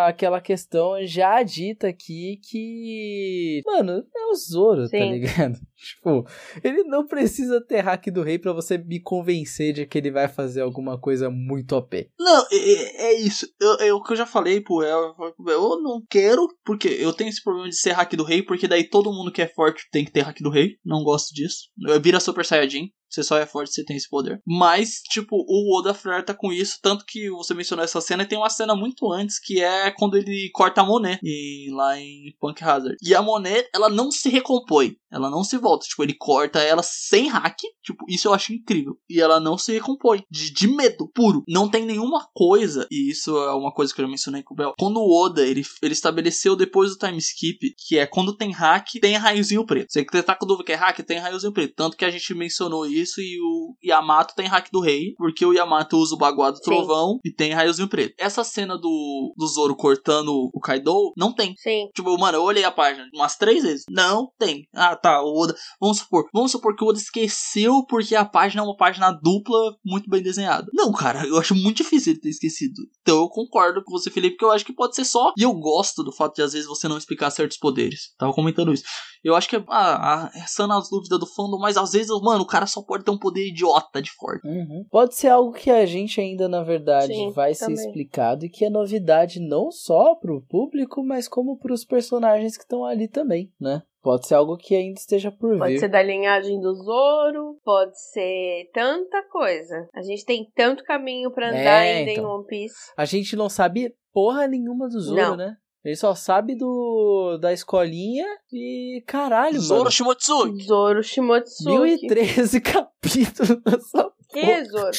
aquela 0.08 0.40
questão 0.40 0.96
já 1.06 1.40
dita 1.44 1.86
aqui 1.86 2.40
que. 2.50 3.62
Mano, 3.64 4.02
é 4.14 4.26
o 4.26 4.34
Zoro, 4.34 4.82
tá 4.82 4.98
Sim. 4.98 5.12
ligado? 5.12 5.58
Tipo, 5.82 6.24
ele 6.62 6.84
não 6.84 7.06
precisa 7.06 7.60
ter 7.66 7.80
hack 7.80 8.06
do 8.12 8.22
rei 8.22 8.38
pra 8.38 8.52
você 8.52 8.78
me 8.78 9.00
convencer 9.00 9.72
de 9.72 9.84
que 9.86 9.98
ele 9.98 10.10
vai 10.12 10.28
fazer 10.28 10.60
alguma 10.60 10.98
coisa 10.98 11.28
muito 11.28 11.74
OP. 11.74 12.08
Não, 12.18 12.46
é, 12.52 12.56
é- 12.56 13.02
é 13.08 13.20
isso. 13.20 13.46
Eu, 13.60 13.74
é 13.86 13.92
o 13.92 14.02
que 14.02 14.12
eu 14.12 14.16
já 14.16 14.26
falei 14.26 14.60
pro 14.60 14.82
El. 14.82 15.14
El, 15.18 15.34
Eu 15.48 15.82
não 15.82 16.00
quero, 16.08 16.46
porque 16.64 16.88
eu 16.88 17.12
tenho 17.12 17.30
esse 17.30 17.42
problema 17.42 17.68
de 17.68 17.76
ser 17.76 17.92
hack 17.92 18.14
do 18.14 18.24
rei, 18.24 18.42
porque 18.42 18.68
daí 18.68 18.84
todo 18.88 19.12
mundo 19.12 19.32
que 19.32 19.42
é 19.42 19.48
forte 19.48 19.88
tem 19.90 20.04
que 20.04 20.12
ter 20.12 20.22
hack 20.22 20.40
do 20.40 20.50
rei. 20.50 20.76
Não 20.84 21.02
gosto 21.02 21.34
disso. 21.34 21.68
Vira 22.00 22.20
Super 22.20 22.44
Saiyajin. 22.44 22.88
Você 23.10 23.22
só 23.22 23.36
é 23.36 23.44
forte 23.44 23.74
se 23.74 23.84
tem 23.84 23.94
esse 23.94 24.08
poder. 24.08 24.40
Mas, 24.46 25.02
tipo, 25.10 25.36
o 25.36 25.78
Oda 25.78 25.92
flerta 25.92 26.32
com 26.32 26.50
isso, 26.50 26.78
tanto 26.82 27.04
que 27.06 27.28
você 27.28 27.52
mencionou 27.52 27.84
essa 27.84 28.00
cena, 28.00 28.22
e 28.22 28.26
tem 28.26 28.38
uma 28.38 28.48
cena 28.48 28.74
muito 28.74 29.12
antes, 29.12 29.38
que 29.38 29.60
é 29.62 29.90
quando 29.90 30.16
ele 30.16 30.48
corta 30.54 30.80
a 30.80 30.84
Monet 30.84 31.20
e, 31.22 31.68
lá 31.74 31.98
em 32.00 32.34
Punk 32.40 32.64
Hazard. 32.64 32.96
E 33.02 33.14
a 33.14 33.20
Monet, 33.20 33.68
ela 33.74 33.90
não 33.90 34.10
se 34.10 34.30
recompõe. 34.30 34.96
Ela 35.12 35.28
não 35.30 35.44
se 35.44 35.58
volta. 35.58 35.71
Tipo, 35.78 36.02
ele 36.02 36.14
corta 36.14 36.60
ela 36.60 36.82
sem 36.82 37.28
hack. 37.28 37.58
Tipo, 37.82 38.04
isso 38.08 38.28
eu 38.28 38.34
acho 38.34 38.52
incrível. 38.52 38.96
E 39.08 39.20
ela 39.20 39.40
não 39.40 39.58
se 39.58 39.72
recompõe. 39.72 40.22
De, 40.30 40.52
de 40.52 40.68
medo 40.68 41.10
puro. 41.14 41.42
Não 41.48 41.68
tem 41.68 41.84
nenhuma 41.84 42.26
coisa. 42.34 42.86
E 42.90 43.10
isso 43.10 43.36
é 43.36 43.54
uma 43.54 43.72
coisa 43.72 43.94
que 43.94 44.00
eu 44.00 44.04
já 44.04 44.10
mencionei 44.10 44.42
com 44.42 44.54
o 44.54 44.56
Bel. 44.56 44.74
Quando 44.78 44.98
o 44.98 45.24
Oda, 45.24 45.46
ele, 45.46 45.62
ele 45.82 45.92
estabeleceu 45.92 46.56
depois 46.56 46.90
do 46.90 46.98
time 46.98 47.18
skip, 47.18 47.74
que 47.76 47.98
é 47.98 48.06
quando 48.06 48.36
tem 48.36 48.50
hack, 48.50 48.86
tem 49.00 49.16
raiozinho 49.16 49.66
preto. 49.66 49.92
Você 49.92 50.04
que 50.04 50.22
tá 50.22 50.34
com 50.34 50.46
dúvida 50.46 50.64
que 50.64 50.72
é 50.72 50.76
hack, 50.76 50.98
tem 51.00 51.18
raiozinho 51.18 51.52
preto. 51.52 51.74
Tanto 51.74 51.96
que 51.96 52.04
a 52.04 52.10
gente 52.10 52.34
mencionou 52.34 52.86
isso 52.86 53.20
e 53.20 53.38
o 53.40 53.74
Yamato 53.84 54.34
tem 54.34 54.46
hack 54.46 54.68
do 54.72 54.80
rei. 54.80 55.14
Porque 55.16 55.44
o 55.44 55.52
Yamato 55.52 55.96
usa 55.96 56.14
o 56.14 56.18
baguado 56.18 56.58
do 56.58 56.62
trovão 56.62 57.18
e 57.24 57.32
tem 57.32 57.52
raiozinho 57.52 57.88
preto. 57.88 58.14
Essa 58.18 58.44
cena 58.44 58.76
do, 58.76 59.34
do 59.36 59.46
Zoro 59.46 59.76
cortando 59.76 60.50
o 60.52 60.60
Kaido, 60.60 61.12
não 61.16 61.34
tem. 61.34 61.54
Sim. 61.56 61.88
Tipo, 61.94 62.16
mano, 62.18 62.38
eu 62.38 62.42
olhei 62.42 62.64
a 62.64 62.70
página 62.70 63.08
umas 63.14 63.36
três 63.36 63.62
vezes. 63.62 63.84
Não, 63.88 64.30
tem. 64.38 64.66
Ah, 64.74 64.96
tá. 64.96 65.22
O 65.22 65.42
Oda. 65.42 65.54
Vamos 65.80 65.98
supor. 65.98 66.28
Vamos 66.32 66.50
supor 66.50 66.76
que 66.76 66.84
o 66.84 66.88
Oda 66.88 66.98
esqueceu 66.98 67.84
porque 67.86 68.14
a 68.14 68.24
página 68.24 68.62
é 68.62 68.64
uma 68.64 68.76
página 68.76 69.10
dupla 69.10 69.76
muito 69.84 70.08
bem 70.08 70.22
desenhada. 70.22 70.66
Não, 70.72 70.92
cara, 70.92 71.26
eu 71.26 71.38
acho 71.38 71.54
muito 71.54 71.78
difícil 71.78 72.12
ele 72.12 72.20
ter 72.20 72.30
esquecido. 72.30 72.80
Então 73.00 73.18
eu 73.18 73.28
concordo 73.28 73.82
com 73.84 73.92
você, 73.92 74.10
Felipe, 74.10 74.36
que 74.36 74.44
eu 74.44 74.50
acho 74.50 74.64
que 74.64 74.72
pode 74.72 74.94
ser 74.94 75.04
só. 75.04 75.32
E 75.36 75.42
eu 75.42 75.52
gosto 75.54 76.02
do 76.02 76.12
fato 76.12 76.36
de 76.36 76.42
às 76.42 76.52
vezes 76.52 76.68
você 76.68 76.88
não 76.88 76.98
explicar 76.98 77.30
certos 77.30 77.56
poderes. 77.56 78.14
Tava 78.18 78.32
comentando 78.32 78.72
isso. 78.72 78.84
Eu 79.24 79.36
acho 79.36 79.48
que 79.48 79.56
é 79.56 79.64
ah, 79.68 80.30
são 80.46 80.70
as 80.72 80.90
dúvidas 80.90 81.18
do 81.18 81.26
fandom, 81.26 81.58
mas 81.58 81.76
às 81.76 81.92
vezes, 81.92 82.08
mano, 82.22 82.42
o 82.42 82.46
cara 82.46 82.66
só 82.66 82.82
pode 82.82 83.04
ter 83.04 83.10
um 83.10 83.18
poder 83.18 83.48
idiota 83.48 84.02
de 84.02 84.10
forte. 84.10 84.46
Uhum. 84.46 84.84
Pode 84.90 85.14
ser 85.14 85.28
algo 85.28 85.52
que 85.52 85.70
a 85.70 85.86
gente 85.86 86.20
ainda, 86.20 86.48
na 86.48 86.62
verdade, 86.62 87.14
Sim, 87.14 87.30
vai 87.30 87.54
também. 87.54 87.76
ser 87.76 87.86
explicado 87.86 88.44
e 88.44 88.48
que 88.48 88.64
é 88.64 88.70
novidade 88.70 89.40
não 89.40 89.70
só 89.70 90.14
pro 90.14 90.42
público, 90.42 91.04
mas 91.04 91.28
como 91.28 91.56
pros 91.56 91.84
personagens 91.84 92.56
que 92.56 92.64
estão 92.64 92.84
ali 92.84 93.06
também, 93.06 93.52
né? 93.60 93.82
Pode 94.02 94.26
ser 94.26 94.34
algo 94.34 94.56
que 94.56 94.74
ainda 94.74 94.98
esteja 94.98 95.30
por 95.30 95.56
Pode 95.58 95.74
vir. 95.74 95.78
ser 95.78 95.88
da 95.88 96.02
linhagem 96.02 96.60
do 96.60 96.74
Zoro, 96.74 97.56
pode 97.64 97.96
ser 98.10 98.68
tanta 98.74 99.22
coisa. 99.30 99.88
A 99.94 100.02
gente 100.02 100.24
tem 100.24 100.50
tanto 100.56 100.82
caminho 100.82 101.30
pra 101.30 101.50
andar 101.50 101.84
É, 101.84 101.98
ainda 101.98 102.10
então. 102.10 102.24
em 102.24 102.26
One 102.26 102.46
Piece. 102.46 102.74
A 102.96 103.04
gente 103.04 103.36
não 103.36 103.48
sabe 103.48 103.94
porra 104.12 104.48
nenhuma 104.48 104.88
do 104.88 105.00
Zoro, 105.00 105.20
Não. 105.20 105.36
né? 105.36 105.54
Ele 105.84 105.96
só 105.96 106.14
sabe 106.14 106.54
do 106.56 107.38
da 107.40 107.52
escolinha 107.52 108.26
e 108.52 109.02
caralho, 109.06 109.58
Zoro 109.60 109.80
mano. 109.80 109.90
Shimotsuki. 109.90 110.62
Zoro 110.64 111.02
Shimotsuki. 111.02 111.72
1013 112.08 112.60
capítulos 112.62 113.62
dessa 113.64 114.12
Que, 114.30 114.64
Zoro? 114.64 114.90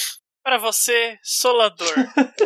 Pra 0.44 0.58
você, 0.58 1.18
solador. 1.24 1.88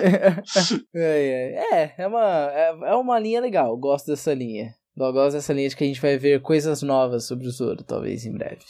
é, 0.94 0.94
é, 0.96 1.76
é, 1.84 1.96
é 1.98 2.08
uma, 2.08 2.52
é, 2.52 2.70
é 2.92 2.96
uma 2.96 3.20
linha 3.20 3.42
legal. 3.42 3.76
Gosto 3.78 4.08
dessa 4.08 4.34
linha. 4.34 4.72
Eu 4.98 5.14
gosto 5.14 5.34
dessa 5.34 5.54
linha 5.54 5.70
de 5.70 5.76
que 5.76 5.84
a 5.84 5.88
gente 5.88 6.02
vai 6.02 6.18
ver 6.18 6.42
coisas 6.42 6.82
novas 6.82 7.26
sobre 7.26 7.48
o 7.48 7.52
Zoro, 7.52 7.84
talvez 7.84 8.26
em 8.26 8.32
breve. 8.32 8.66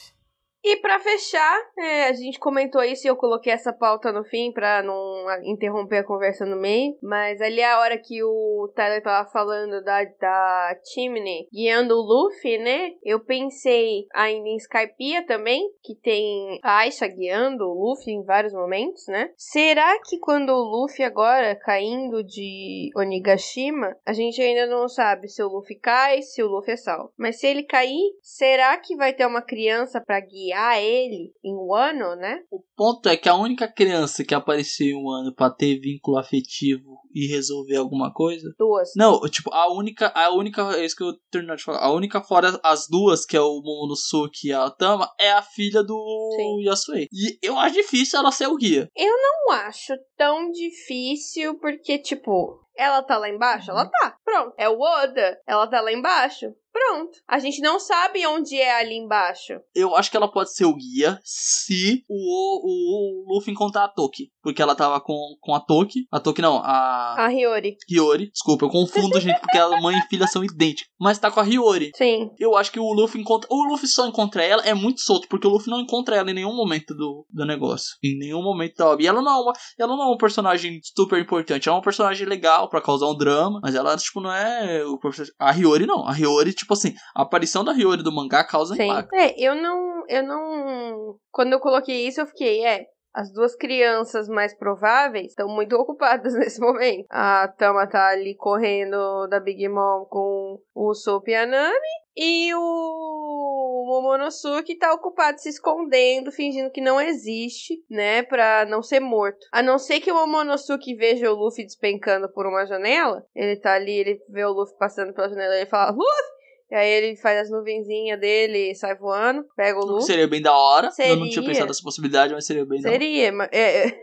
E 0.70 0.76
pra 0.82 1.00
fechar, 1.00 1.62
é, 1.78 2.10
a 2.10 2.14
gente 2.14 2.38
comentou 2.38 2.84
isso 2.84 3.08
e 3.08 3.10
eu 3.10 3.16
coloquei 3.16 3.54
essa 3.54 3.72
pauta 3.72 4.12
no 4.12 4.26
fim 4.26 4.52
pra 4.52 4.84
não 4.84 5.24
interromper 5.46 6.00
a 6.00 6.04
conversa 6.04 6.46
no 6.46 6.58
meio. 6.58 6.94
Mas 7.02 7.40
ali 7.40 7.64
a 7.64 7.80
hora 7.80 7.98
que 7.98 8.22
o 8.22 8.70
Tyler 8.76 9.02
tava 9.02 9.30
falando 9.30 9.82
da, 9.82 10.04
da 10.04 10.78
Chimney 10.84 11.48
guiando 11.54 11.96
o 11.96 12.02
Luffy, 12.02 12.58
né? 12.58 12.92
Eu 13.02 13.22
pensei 13.22 14.08
ainda 14.14 14.50
em 14.50 14.58
Skypiea 14.58 15.26
também, 15.26 15.72
que 15.82 15.96
tem 15.96 16.60
a 16.62 16.80
Aisha 16.80 17.08
guiando 17.08 17.64
o 17.64 17.74
Luffy 17.74 18.14
em 18.14 18.26
vários 18.26 18.52
momentos, 18.52 19.08
né? 19.08 19.32
Será 19.38 19.98
que 20.04 20.20
quando 20.20 20.50
o 20.50 20.64
Luffy 20.64 21.06
agora 21.06 21.56
caindo 21.56 22.22
de 22.26 22.92
Onigashima, 22.94 23.96
a 24.06 24.12
gente 24.12 24.42
ainda 24.42 24.68
não 24.68 24.90
sabe 24.90 25.30
se 25.30 25.42
o 25.42 25.48
Luffy 25.48 25.80
cai, 25.80 26.22
se 26.24 26.44
o 26.44 26.48
Luffy 26.48 26.74
é 26.74 26.78
salvo. 26.78 27.14
Mas 27.18 27.40
se 27.40 27.48
ele 27.48 27.64
cair, 27.64 28.18
será 28.22 28.78
que 28.78 28.98
vai 28.98 29.14
ter 29.14 29.26
uma 29.26 29.42
criança 29.42 30.04
pra 30.06 30.20
guiar 30.20 30.57
ele 30.82 31.32
em 31.44 31.56
Wano, 31.56 32.16
né? 32.16 32.40
O 32.52 32.62
ponto 32.76 33.08
é 33.10 33.18
que 33.18 33.30
a 33.30 33.36
única 33.36 33.68
criança 33.68 34.24
que 34.24 34.34
apareceu 34.34 34.88
em 34.88 34.96
um 34.96 35.10
ano 35.10 35.34
pra 35.34 35.50
ter 35.50 35.80
vínculo 35.80 36.18
afetivo 36.18 37.00
e 37.14 37.28
resolver 37.28 37.76
alguma 37.76 38.14
coisa. 38.14 38.54
Duas. 38.58 38.92
Não, 38.96 39.20
tipo, 39.22 39.54
a 39.54 39.72
única. 39.72 40.12
A 40.16 40.34
única. 40.34 40.62
É 40.78 40.86
isso 40.86 40.96
que 40.96 41.04
eu 41.04 41.14
terminei 41.32 41.56
de 41.56 41.64
falar. 41.64 41.80
A 41.80 41.92
única 41.92 42.22
fora 42.22 42.60
as 42.64 42.88
duas, 42.88 43.26
que 43.26 43.36
é 43.36 43.42
o 43.42 43.62
Momonosuke 43.62 44.48
e 44.48 44.54
a 44.54 44.70
Tama, 44.70 45.12
é 45.20 45.32
a 45.32 45.42
filha 45.42 45.84
do 45.84 46.30
Sim. 46.36 46.64
Yasue. 46.64 47.08
E 47.12 47.38
eu 47.42 47.58
acho 47.58 47.76
difícil 47.76 48.20
ela 48.20 48.32
ser 48.32 48.48
o 48.48 48.56
guia. 48.56 48.90
Não 48.98 49.56
acho 49.56 49.94
tão 50.18 50.52
difícil, 50.52 51.58
porque, 51.60 51.98
tipo, 51.98 52.60
ela 52.78 53.02
tá 53.02 53.18
lá 53.18 53.30
embaixo? 53.30 53.72
Ela 53.72 53.86
tá. 53.86 54.18
Pronto. 54.28 54.54
É 54.58 54.68
o 54.68 54.78
Oda? 54.78 55.40
Ela 55.48 55.68
tá 55.68 55.80
lá 55.80 55.90
embaixo? 55.90 56.54
Pronto. 56.78 57.18
A 57.28 57.40
gente 57.40 57.60
não 57.60 57.80
sabe 57.80 58.26
onde 58.28 58.56
é 58.56 58.80
ali 58.80 58.96
embaixo. 58.96 59.54
Eu 59.74 59.96
acho 59.96 60.12
que 60.12 60.18
ela 60.18 60.32
pode 60.32 60.54
ser 60.54 60.66
o 60.66 60.76
guia 60.76 61.20
se 61.24 62.04
o, 62.08 62.14
o, 62.14 63.24
o 63.24 63.34
Luffy 63.34 63.52
encontrar 63.52 63.86
a 63.86 63.88
Toki. 63.88 64.30
Porque 64.44 64.62
ela 64.62 64.76
tava 64.76 65.02
com, 65.02 65.18
com 65.42 65.56
a 65.56 65.60
Toki. 65.60 66.06
A 66.12 66.20
Toki 66.20 66.42
não, 66.42 66.62
a 66.64 67.16
A 67.18 67.34
Hiyori. 67.34 67.78
Hiyori. 67.90 68.30
Desculpa, 68.32 68.66
eu 68.66 68.70
confundo, 68.70 69.20
gente, 69.20 69.40
porque 69.42 69.58
a 69.58 69.82
mãe 69.82 69.98
e 69.98 70.08
filha 70.08 70.28
são 70.28 70.44
idênticas. 70.44 70.88
Mas 71.00 71.18
tá 71.18 71.32
com 71.32 71.40
a 71.40 71.44
Hiyori. 71.44 71.92
Sim. 71.96 72.30
Eu 72.38 72.56
acho 72.56 72.72
que 72.72 72.80
o 72.80 72.94
Luffy 72.94 73.20
encontra. 73.20 73.48
O 73.52 73.68
Luffy 73.70 73.88
só 73.88 74.08
encontra 74.08 74.44
ela 74.44 74.64
é 74.64 74.74
muito 74.74 75.02
solto, 75.02 75.28
porque 75.28 75.48
o 75.48 75.50
Luffy 75.50 75.72
não 75.72 75.82
encontra 75.82 76.16
ela 76.16 76.30
em 76.30 76.36
nenhum 76.36 76.56
momento 76.56 76.94
do, 76.94 77.26
do 77.30 77.46
negócio. 77.46 77.96
Em 78.04 78.18
nenhum 78.18 78.44
momento 78.44 78.76
da 78.76 78.90
obra. 78.90 79.04
E 79.04 79.08
ela 79.08 79.22
não, 79.22 79.32
é 79.32 79.42
uma, 79.42 79.54
ela 79.80 79.98
não 79.98 80.04
é 80.04 80.14
um 80.14 80.18
personagem 80.18 80.80
super 80.96 81.20
importante. 81.20 81.68
Ela 81.68 81.78
é 81.78 81.80
um 81.80 81.84
personagem 81.84 82.28
legal 82.28 82.70
pra 82.70 82.82
causar 82.82 83.08
um 83.08 83.18
drama. 83.18 83.60
Mas 83.64 83.74
ela, 83.74 83.98
tipo, 83.98 84.17
não 84.22 84.32
é. 84.32 84.84
O, 84.86 84.98
perso- 84.98 85.32
a 85.40 85.52
Hiyori 85.52 85.86
não. 85.86 86.08
A 86.08 86.14
Hiyori, 86.18 86.54
tipo 86.54 86.74
assim, 86.74 86.94
a 87.16 87.22
aparição 87.24 87.64
da 87.64 87.72
Hiyori 87.74 88.04
do 88.04 88.12
mangá 88.12 88.44
causa 88.44 88.76
Sim. 88.76 88.84
impacto. 88.84 89.14
É, 89.14 89.34
eu 89.38 89.56
não. 89.56 90.04
Eu 90.08 90.24
não. 90.24 91.16
Quando 91.32 91.54
eu 91.54 91.60
coloquei 91.60 92.08
isso, 92.08 92.22
eu 92.22 92.28
fiquei, 92.28 92.66
é. 92.66 92.86
As 93.14 93.32
duas 93.32 93.56
crianças 93.56 94.28
mais 94.28 94.56
prováveis 94.56 95.28
estão 95.28 95.48
muito 95.48 95.74
ocupadas 95.80 96.34
nesse 96.34 96.60
momento. 96.60 97.06
A 97.10 97.48
Tama 97.58 97.88
tá 97.88 98.10
ali 98.10 98.36
correndo 98.36 99.28
da 99.28 99.40
Big 99.40 99.68
Mom 99.68 100.06
com 100.06 100.60
o 100.76 100.94
Soap 100.94 101.28
e 101.28 101.46
Nami. 101.46 102.08
E 102.20 102.52
o 102.56 103.84
Momonosuke 103.86 104.76
tá 104.78 104.92
ocupado 104.92 105.40
se 105.40 105.50
escondendo, 105.50 106.32
fingindo 106.32 106.72
que 106.72 106.82
não 106.82 107.00
existe, 107.00 107.76
né? 107.88 108.24
Pra 108.24 108.66
não 108.66 108.82
ser 108.82 109.00
morto. 109.00 109.46
A 109.52 109.62
não 109.62 109.78
ser 109.78 110.00
que 110.00 110.12
o 110.12 110.16
Momonosuke 110.16 110.96
veja 110.96 111.32
o 111.32 111.36
Luffy 111.36 111.64
despencando 111.64 112.28
por 112.34 112.48
uma 112.48 112.66
janela. 112.66 113.24
Ele 113.36 113.56
tá 113.60 113.74
ali, 113.74 114.00
ele 114.00 114.20
vê 114.30 114.44
o 114.46 114.52
Luffy 114.52 114.76
passando 114.80 115.14
pela 115.14 115.30
janela 115.30 115.56
e 115.56 115.60
ele 115.60 115.70
fala: 115.70 115.92
Luffy! 115.92 116.37
E 116.70 116.76
aí 116.76 116.90
ele 116.90 117.16
faz 117.16 117.42
as 117.44 117.50
nuvenzinhas 117.50 118.20
dele 118.20 118.72
e 118.72 118.76
sai 118.76 118.96
voando, 118.96 119.46
pega 119.56 119.78
o 119.80 119.82
O 119.84 119.86
que 119.86 119.92
Luffy. 119.94 120.06
Seria 120.08 120.28
bem 120.28 120.42
da 120.42 120.54
hora. 120.56 120.90
Eu 121.00 121.16
não 121.16 121.24
tinha 121.24 121.36
Seria. 121.36 121.48
pensado 121.50 121.68
nessa 121.68 121.84
possibilidade, 121.84 122.34
mas 122.34 122.46
seria 122.46 122.66
bem 122.66 122.82
da 122.82 122.90
hora. 122.90 123.00
Seria, 123.00 123.32
mas. 123.32 123.50
É, 123.52 123.88
é. 123.88 124.02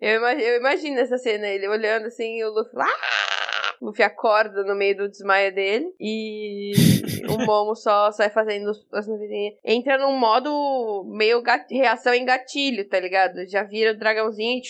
eu, 0.00 0.16
ima- 0.16 0.34
eu 0.34 0.56
imagino 0.58 0.98
essa 0.98 1.18
cena, 1.18 1.46
ele 1.48 1.68
olhando 1.68 2.06
assim 2.06 2.38
e 2.38 2.44
o 2.44 2.50
Luffy. 2.50 2.72
O 3.80 3.86
Luffy 3.86 4.04
acorda 4.04 4.62
no 4.64 4.74
meio 4.76 4.96
do 4.96 5.08
desmaio 5.08 5.52
dele 5.54 5.86
e 6.00 6.72
o 7.28 7.36
Momo 7.44 7.74
só 7.74 8.10
sai 8.12 8.30
fazendo 8.30 8.70
as 8.92 9.06
nuvenzinhas. 9.08 9.54
Entra 9.64 9.98
num 9.98 10.16
modo 10.16 11.04
meio 11.14 11.42
gat- 11.42 11.68
reação 11.70 12.14
em 12.14 12.24
gatilho, 12.24 12.88
tá 12.88 12.98
ligado? 13.00 13.44
Já 13.50 13.64
vira 13.64 13.90
o 13.92 13.98
dragãozinho 13.98 14.58
e. 14.58 14.62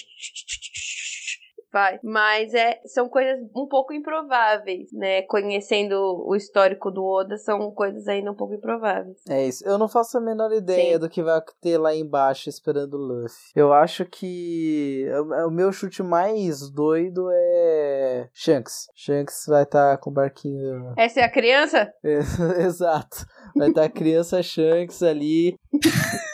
Vai. 1.73 1.99
Mas 2.03 2.53
é, 2.53 2.81
são 2.85 3.09
coisas 3.09 3.41
um 3.57 3.67
pouco 3.67 3.95
improváveis, 3.95 4.93
né? 4.93 5.23
Conhecendo 5.23 5.95
o 6.27 6.37
histórico 6.37 6.91
do 6.91 7.03
Oda, 7.05 7.39
são 7.39 7.71
coisas 7.73 8.07
ainda 8.07 8.31
um 8.31 8.37
pouco 8.37 8.55
improváveis. 8.55 9.17
É 9.29 9.47
isso. 9.47 9.67
Eu 9.67 9.79
não 9.79 9.89
faço 9.89 10.19
a 10.19 10.21
menor 10.21 10.53
ideia 10.53 10.95
Sim. 10.95 10.99
do 10.99 11.09
que 11.09 11.23
vai 11.23 11.41
ter 11.61 11.79
lá 11.79 11.95
embaixo 11.95 12.49
esperando 12.49 12.95
o 12.95 12.99
Luffy. 12.99 13.53
Eu 13.57 13.73
acho 13.73 14.05
que 14.05 15.07
o 15.47 15.51
meu 15.51 15.73
chute 15.73 16.03
mais 16.03 16.71
doido 16.71 17.29
é 17.33 18.29
Shanks. 18.35 18.89
Shanks 18.95 19.45
vai 19.47 19.63
estar 19.63 19.97
com 19.99 20.11
o 20.11 20.13
barquinho. 20.13 20.93
Essa 20.97 21.21
é 21.21 21.25
a 21.25 21.31
criança? 21.31 21.93
Exato. 22.61 23.25
Vai 23.57 23.69
estar 23.69 23.85
a 23.85 23.91
criança 23.91 24.43
Shanks 24.43 25.03
ali. 25.03 25.55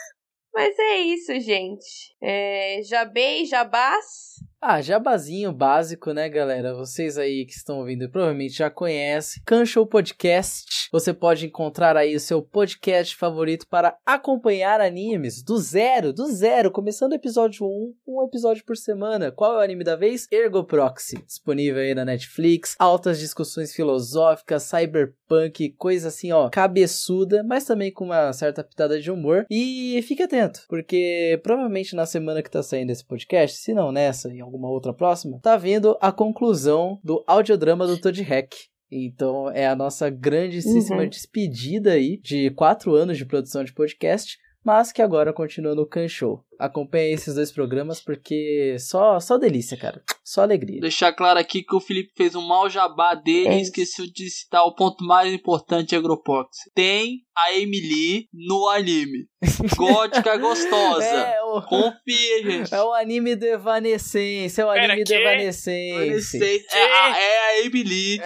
Mas 0.58 0.76
é 0.76 0.98
isso, 0.98 1.38
gente. 1.38 2.16
É, 2.20 2.80
Jabei, 2.82 3.44
Jabás. 3.44 4.40
Ah, 4.60 4.82
jabazinho 4.82 5.52
básico, 5.52 6.12
né, 6.12 6.28
galera? 6.28 6.74
Vocês 6.74 7.16
aí 7.16 7.46
que 7.46 7.52
estão 7.52 7.78
ouvindo 7.78 8.10
provavelmente 8.10 8.54
já 8.54 8.68
conhecem. 8.68 9.40
Canshow 9.46 9.86
Podcast. 9.86 10.88
Você 10.90 11.14
pode 11.14 11.46
encontrar 11.46 11.96
aí 11.96 12.16
o 12.16 12.20
seu 12.20 12.42
podcast 12.42 13.14
favorito 13.14 13.68
para 13.68 13.96
acompanhar 14.04 14.80
animes 14.80 15.44
do 15.44 15.58
zero, 15.58 16.12
do 16.12 16.26
zero, 16.26 16.72
começando 16.72 17.12
o 17.12 17.14
episódio 17.14 17.64
1, 17.64 17.94
um 18.08 18.24
episódio 18.24 18.64
por 18.64 18.76
semana. 18.76 19.30
Qual 19.30 19.54
é 19.54 19.56
o 19.58 19.60
anime 19.60 19.84
da 19.84 19.94
vez? 19.94 20.26
Ergo 20.32 20.64
Proxy. 20.64 21.22
Disponível 21.24 21.80
aí 21.80 21.94
na 21.94 22.04
Netflix. 22.04 22.74
Altas 22.80 23.20
discussões 23.20 23.72
filosóficas, 23.72 24.64
cyberpunk, 24.64 25.70
coisa 25.78 26.08
assim, 26.08 26.32
ó, 26.32 26.48
cabeçuda, 26.48 27.44
mas 27.44 27.64
também 27.64 27.92
com 27.92 28.06
uma 28.06 28.32
certa 28.32 28.64
pitada 28.64 29.00
de 29.00 29.08
humor. 29.08 29.46
E 29.48 30.02
fique 30.02 30.22
atento, 30.24 30.64
porque 30.68 31.38
provavelmente 31.44 31.94
na 31.94 32.06
semana 32.06 32.42
que 32.42 32.50
tá 32.50 32.60
saindo 32.60 32.90
esse 32.90 33.06
podcast, 33.06 33.58
se 33.58 33.72
não 33.72 33.92
nessa, 33.92 34.28
em 34.30 34.47
alguma 34.48 34.68
outra 34.70 34.92
próxima, 34.92 35.38
tá 35.40 35.56
vindo 35.56 35.96
a 36.00 36.10
conclusão 36.10 36.98
do 37.04 37.22
audiodrama 37.26 37.86
do 37.86 38.00
Todd 38.00 38.20
Hack. 38.22 38.52
Então 38.90 39.50
é 39.50 39.66
a 39.66 39.76
nossa 39.76 40.08
grandíssima 40.08 41.02
Uhum. 41.02 41.08
despedida 41.08 41.92
aí 41.92 42.18
de 42.22 42.50
quatro 42.52 42.94
anos 42.94 43.18
de 43.18 43.26
produção 43.26 43.62
de 43.62 43.72
podcast, 43.74 44.38
mas 44.68 44.92
que 44.92 45.00
agora 45.00 45.32
continua 45.32 45.74
no 45.74 45.86
Can 45.86 46.06
Show. 46.08 46.44
Acompanhe 46.58 47.14
esses 47.14 47.34
dois 47.34 47.50
programas 47.50 48.02
porque 48.02 48.76
só 48.78 49.18
só 49.18 49.38
delícia, 49.38 49.78
cara. 49.78 50.02
Só 50.22 50.42
alegria. 50.42 50.82
Deixar 50.82 51.10
claro 51.14 51.38
aqui 51.38 51.62
que 51.62 51.74
o 51.74 51.80
Felipe 51.80 52.12
fez 52.14 52.34
um 52.34 52.46
mau 52.46 52.68
jabá 52.68 53.14
dele 53.14 53.48
É 53.48 53.56
e 53.56 53.62
esqueceu 53.62 54.04
de 54.04 54.28
citar 54.28 54.62
o 54.64 54.74
ponto 54.74 55.02
mais 55.06 55.32
importante 55.32 55.88
de 55.88 55.96
Agropox. 55.96 56.50
Tem 56.74 57.20
a 57.34 57.54
Emily 57.54 58.28
no 58.30 58.68
anime. 58.68 59.26
Gótica 59.74 60.36
gostosa. 60.36 61.02
É 61.02 61.40
o, 61.44 61.62
Confia, 61.62 62.42
gente. 62.42 62.74
é 62.74 62.82
o 62.82 62.92
anime 62.92 63.36
do 63.36 63.46
Evanescence, 63.46 64.60
é 64.60 64.66
o 64.66 64.70
Pera, 64.70 64.84
anime 64.84 65.04
do 65.04 65.08
quê? 65.08 65.14
Evanescence. 65.14 66.66
É 66.70 66.82
a, 66.82 67.18
é 67.18 67.38
a 67.38 67.64
Emily. 67.64 68.20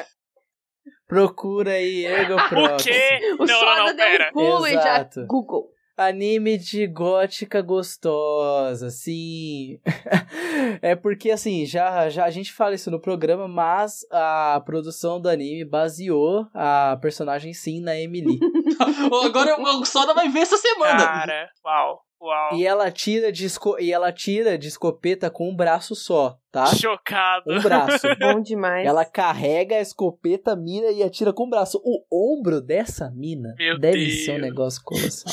Procura 1.06 1.70
aí, 1.70 2.04
Ergo 2.04 2.34
O 2.74 2.76
quê? 2.82 3.20
O 3.38 3.44
Não, 3.44 3.64
não, 3.64 3.86
não, 3.86 3.96
pera. 3.96 4.32
Exato. 4.66 5.24
Google. 5.28 5.70
Anime 6.06 6.58
de 6.58 6.86
gótica 6.86 7.60
gostosa, 7.62 8.90
sim. 8.90 9.80
é 10.82 10.94
porque 10.94 11.30
assim, 11.30 11.64
já, 11.64 12.08
já 12.08 12.24
a 12.24 12.30
gente 12.30 12.52
fala 12.52 12.74
isso 12.74 12.90
no 12.90 13.00
programa, 13.00 13.48
mas 13.48 14.06
a 14.10 14.62
produção 14.64 15.20
do 15.20 15.28
anime 15.28 15.64
baseou 15.64 16.46
a 16.54 16.98
personagem 17.00 17.52
sim 17.52 17.80
na 17.80 17.98
Emily. 17.98 18.38
Agora 19.24 19.60
o 19.60 19.84
Soda 19.84 20.14
vai 20.14 20.28
ver 20.28 20.40
essa 20.40 20.56
semana. 20.56 21.04
Cara, 21.04 21.50
uau, 21.64 22.00
uau. 22.20 22.56
e 22.56 22.66
ela 22.66 22.90
tira 22.90 23.30
de 23.30 23.44
esco... 23.44 23.76
e 23.78 23.92
ela 23.92 24.12
tira 24.12 24.56
de 24.58 24.68
escopeta 24.68 25.30
com 25.30 25.50
um 25.50 25.56
braço 25.56 25.94
só, 25.94 26.36
tá? 26.50 26.66
Chocado. 26.66 27.52
Um 27.52 27.60
braço. 27.60 28.06
Bom 28.18 28.40
demais. 28.40 28.86
Ela 28.86 29.04
carrega 29.04 29.76
a 29.76 29.80
escopeta, 29.80 30.56
mira 30.56 30.90
e 30.90 31.02
atira 31.02 31.32
com 31.32 31.44
o 31.44 31.50
braço. 31.50 31.80
O 31.84 32.04
ombro 32.10 32.60
dessa 32.60 33.10
mina 33.10 33.54
Meu 33.58 33.78
deve 33.78 34.06
Deus. 34.06 34.24
ser 34.24 34.32
um 34.32 34.40
negócio 34.40 34.82
colossal. 34.84 35.32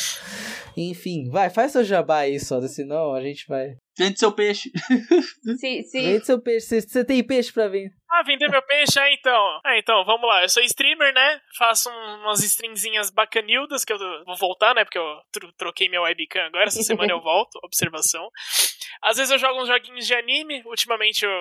Enfim, 0.81 1.29
vai, 1.29 1.49
faz 1.49 1.73
seu 1.73 1.83
jabá 1.83 2.19
aí, 2.19 2.39
só, 2.39 2.61
senão 2.61 3.13
a 3.13 3.21
gente 3.21 3.45
vai. 3.47 3.75
Vende 3.97 4.17
seu 4.17 4.31
peixe. 4.31 4.71
Se, 5.59 5.83
se, 5.83 6.01
Vende 6.01 6.25
seu 6.25 6.41
peixe. 6.41 6.79
Você- 6.81 7.03
tem 7.03 7.21
peixe 7.21 7.51
pra 7.51 7.67
vender? 7.67 7.91
Ah, 8.09 8.23
vender 8.23 8.49
meu 8.49 8.61
peixe? 8.61 8.97
Ah, 8.97 9.11
então. 9.11 9.59
Ah, 9.65 9.77
então, 9.77 10.05
vamos 10.05 10.27
lá. 10.27 10.41
Eu 10.41 10.49
sou 10.49 10.63
streamer, 10.63 11.13
né? 11.13 11.41
Faço 11.57 11.89
um- 11.89 12.21
umas 12.21 12.41
streamzinhas 12.43 13.09
bacanildas, 13.09 13.83
que 13.83 13.91
eu 13.91 13.97
vou 14.25 14.37
voltar, 14.37 14.73
né? 14.73 14.83
Porque 14.85 14.97
eu 14.97 15.17
tro- 15.31 15.51
troquei 15.57 15.89
meu 15.89 16.03
webcam 16.03 16.41
agora. 16.45 16.65
Essa 16.65 16.81
semana 16.81 17.11
eu 17.11 17.19
volto. 17.21 17.59
Observação. 17.63 18.29
Às 19.03 19.17
vezes 19.17 19.31
eu 19.31 19.37
jogo 19.37 19.61
uns 19.61 19.67
joguinhos 19.67 20.07
de 20.07 20.13
anime. 20.15 20.63
Ultimamente 20.65 21.25
eu, 21.25 21.31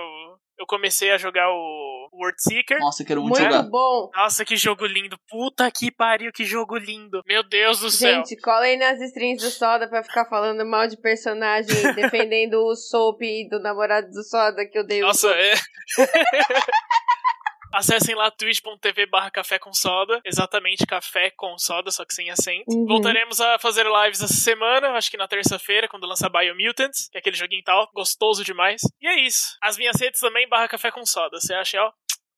eu 0.59 0.67
comecei 0.67 1.11
a 1.11 1.19
jogar 1.19 1.49
o 1.51 2.09
World 2.13 2.43
Seeker. 2.43 2.79
Nossa, 2.81 3.03
eu 3.03 3.07
quero 3.07 3.21
muito, 3.23 3.39
muito 3.39 3.53
jogar. 3.53 3.69
bom. 3.69 4.11
Nossa, 4.15 4.45
que 4.45 4.57
jogo 4.57 4.87
lindo. 4.87 5.19
Puta 5.29 5.71
que 5.71 5.91
pariu, 5.91 6.33
que 6.33 6.45
jogo 6.45 6.77
lindo. 6.77 7.23
Meu 7.27 7.43
Deus 7.43 7.81
do 7.81 7.91
céu. 7.91 8.17
Gente, 8.17 8.37
cola 8.41 8.63
aí 8.63 8.77
nas 8.77 9.01
strings 9.01 9.43
do 9.43 9.51
Soda 9.51 9.89
pra 9.89 10.03
ficar 10.03 10.25
falando 10.27 10.65
mal 10.67 10.87
de 10.89 10.97
personagem, 10.97 11.69
defendendo 11.95 12.55
o 12.65 12.75
Soap 12.75 13.21
do 13.51 13.61
namorado 13.61 14.11
do 14.11 14.23
Soda 14.25 14.67
que 14.67 14.79
eu 14.79 14.87
dei 14.87 15.03
o 15.03 15.07
Nossa, 15.07 15.29
é. 15.31 15.55
Acessem 17.73 18.15
lá 18.15 18.31
twitch.tv 18.31 19.07
barra 19.07 19.31
café 19.31 19.59
com 19.59 19.73
soda. 19.73 20.21
Exatamente 20.25 20.87
café 20.87 21.31
com 21.31 21.59
soda, 21.59 21.91
só 21.91 22.05
que 22.05 22.15
sem 22.15 22.31
acento. 22.31 22.65
Uhum. 22.69 22.87
Voltaremos 22.87 23.41
a 23.41 23.59
fazer 23.59 23.87
lives 23.87 24.23
essa 24.23 24.35
semana, 24.35 24.91
acho 24.93 25.11
que 25.11 25.17
na 25.17 25.29
terça-feira, 25.29 25.89
quando 25.89 26.07
lançar 26.07 26.31
Biomutants, 26.31 27.09
que 27.11 27.19
é 27.19 27.21
aquele 27.21 27.37
joguinho 27.37 27.63
tal, 27.65 27.89
gostoso 27.95 28.45
demais. 28.45 28.81
E 29.01 29.07
é 29.07 29.21
isso. 29.27 29.57
As 29.63 29.77
minhas 29.77 30.01
redes 30.01 30.21
também, 30.21 30.49
barra 30.49 30.69
café 30.69 30.91
com 30.91 31.05
soda. 31.05 31.39
Você 31.41 31.55
acha, 31.55 31.81
ó, 31.83 31.93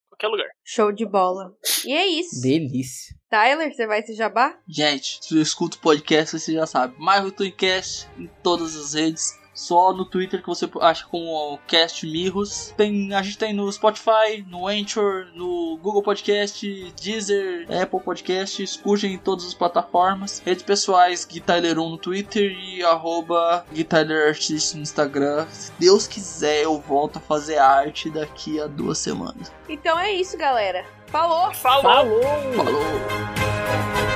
qualquer 0.09 0.29
lugar. 0.29 0.49
Show 0.65 0.93
de 0.93 1.07
bola. 1.07 1.53
E 1.85 1.93
é 1.93 2.07
isso. 2.07 2.41
Delícia. 2.43 3.17
Tyler, 3.31 3.73
você 3.73 3.87
vai 3.87 4.03
se 4.03 4.15
jabar? 4.15 4.59
Gente, 4.69 5.25
se 5.25 5.35
você 5.35 5.41
escuta 5.41 5.77
o 5.77 5.81
podcast, 5.81 6.39
você 6.39 6.53
já 6.53 6.67
sabe. 6.67 6.95
Mais 6.99 7.25
o 7.25 7.31
Twicast 7.31 8.09
em 8.19 8.27
todas 8.43 8.77
as 8.77 8.95
redes. 8.95 9.40
Só 9.61 9.93
no 9.93 10.07
Twitter 10.07 10.41
que 10.41 10.49
você 10.49 10.67
acha 10.81 11.05
com 11.05 11.23
o 11.29 11.59
Cast 11.67 12.07
Mirros. 12.07 12.73
Tem, 12.79 13.13
a 13.15 13.21
gente 13.21 13.37
tem 13.37 13.53
no 13.53 13.71
Spotify, 13.71 14.43
no 14.49 14.67
Anchor, 14.67 15.27
no 15.35 15.79
Google 15.83 16.03
Podcast, 16.03 16.95
Deezer, 16.99 17.67
Apple 17.71 18.01
Podcast. 18.01 18.63
Escutem 18.63 19.13
em 19.13 19.19
todas 19.19 19.45
as 19.45 19.53
plataformas. 19.53 20.41
Redes 20.43 20.63
pessoais, 20.63 21.27
Guitarleron 21.27 21.91
no 21.91 21.99
Twitter 21.99 22.51
e 22.51 22.83
arroba 22.83 23.67
GuitarlerArtist 23.71 24.77
no 24.77 24.81
Instagram. 24.81 25.47
Se 25.51 25.71
Deus 25.79 26.07
quiser, 26.07 26.63
eu 26.63 26.81
volto 26.81 27.19
a 27.19 27.21
fazer 27.21 27.59
arte 27.59 28.09
daqui 28.09 28.59
a 28.59 28.67
duas 28.67 28.97
semanas. 28.97 29.53
Então 29.69 29.99
é 29.99 30.11
isso, 30.11 30.39
galera. 30.39 30.87
Falou! 31.09 31.53
Falou! 31.53 31.83
Falou! 31.83 32.23
Falou! 32.57 34.10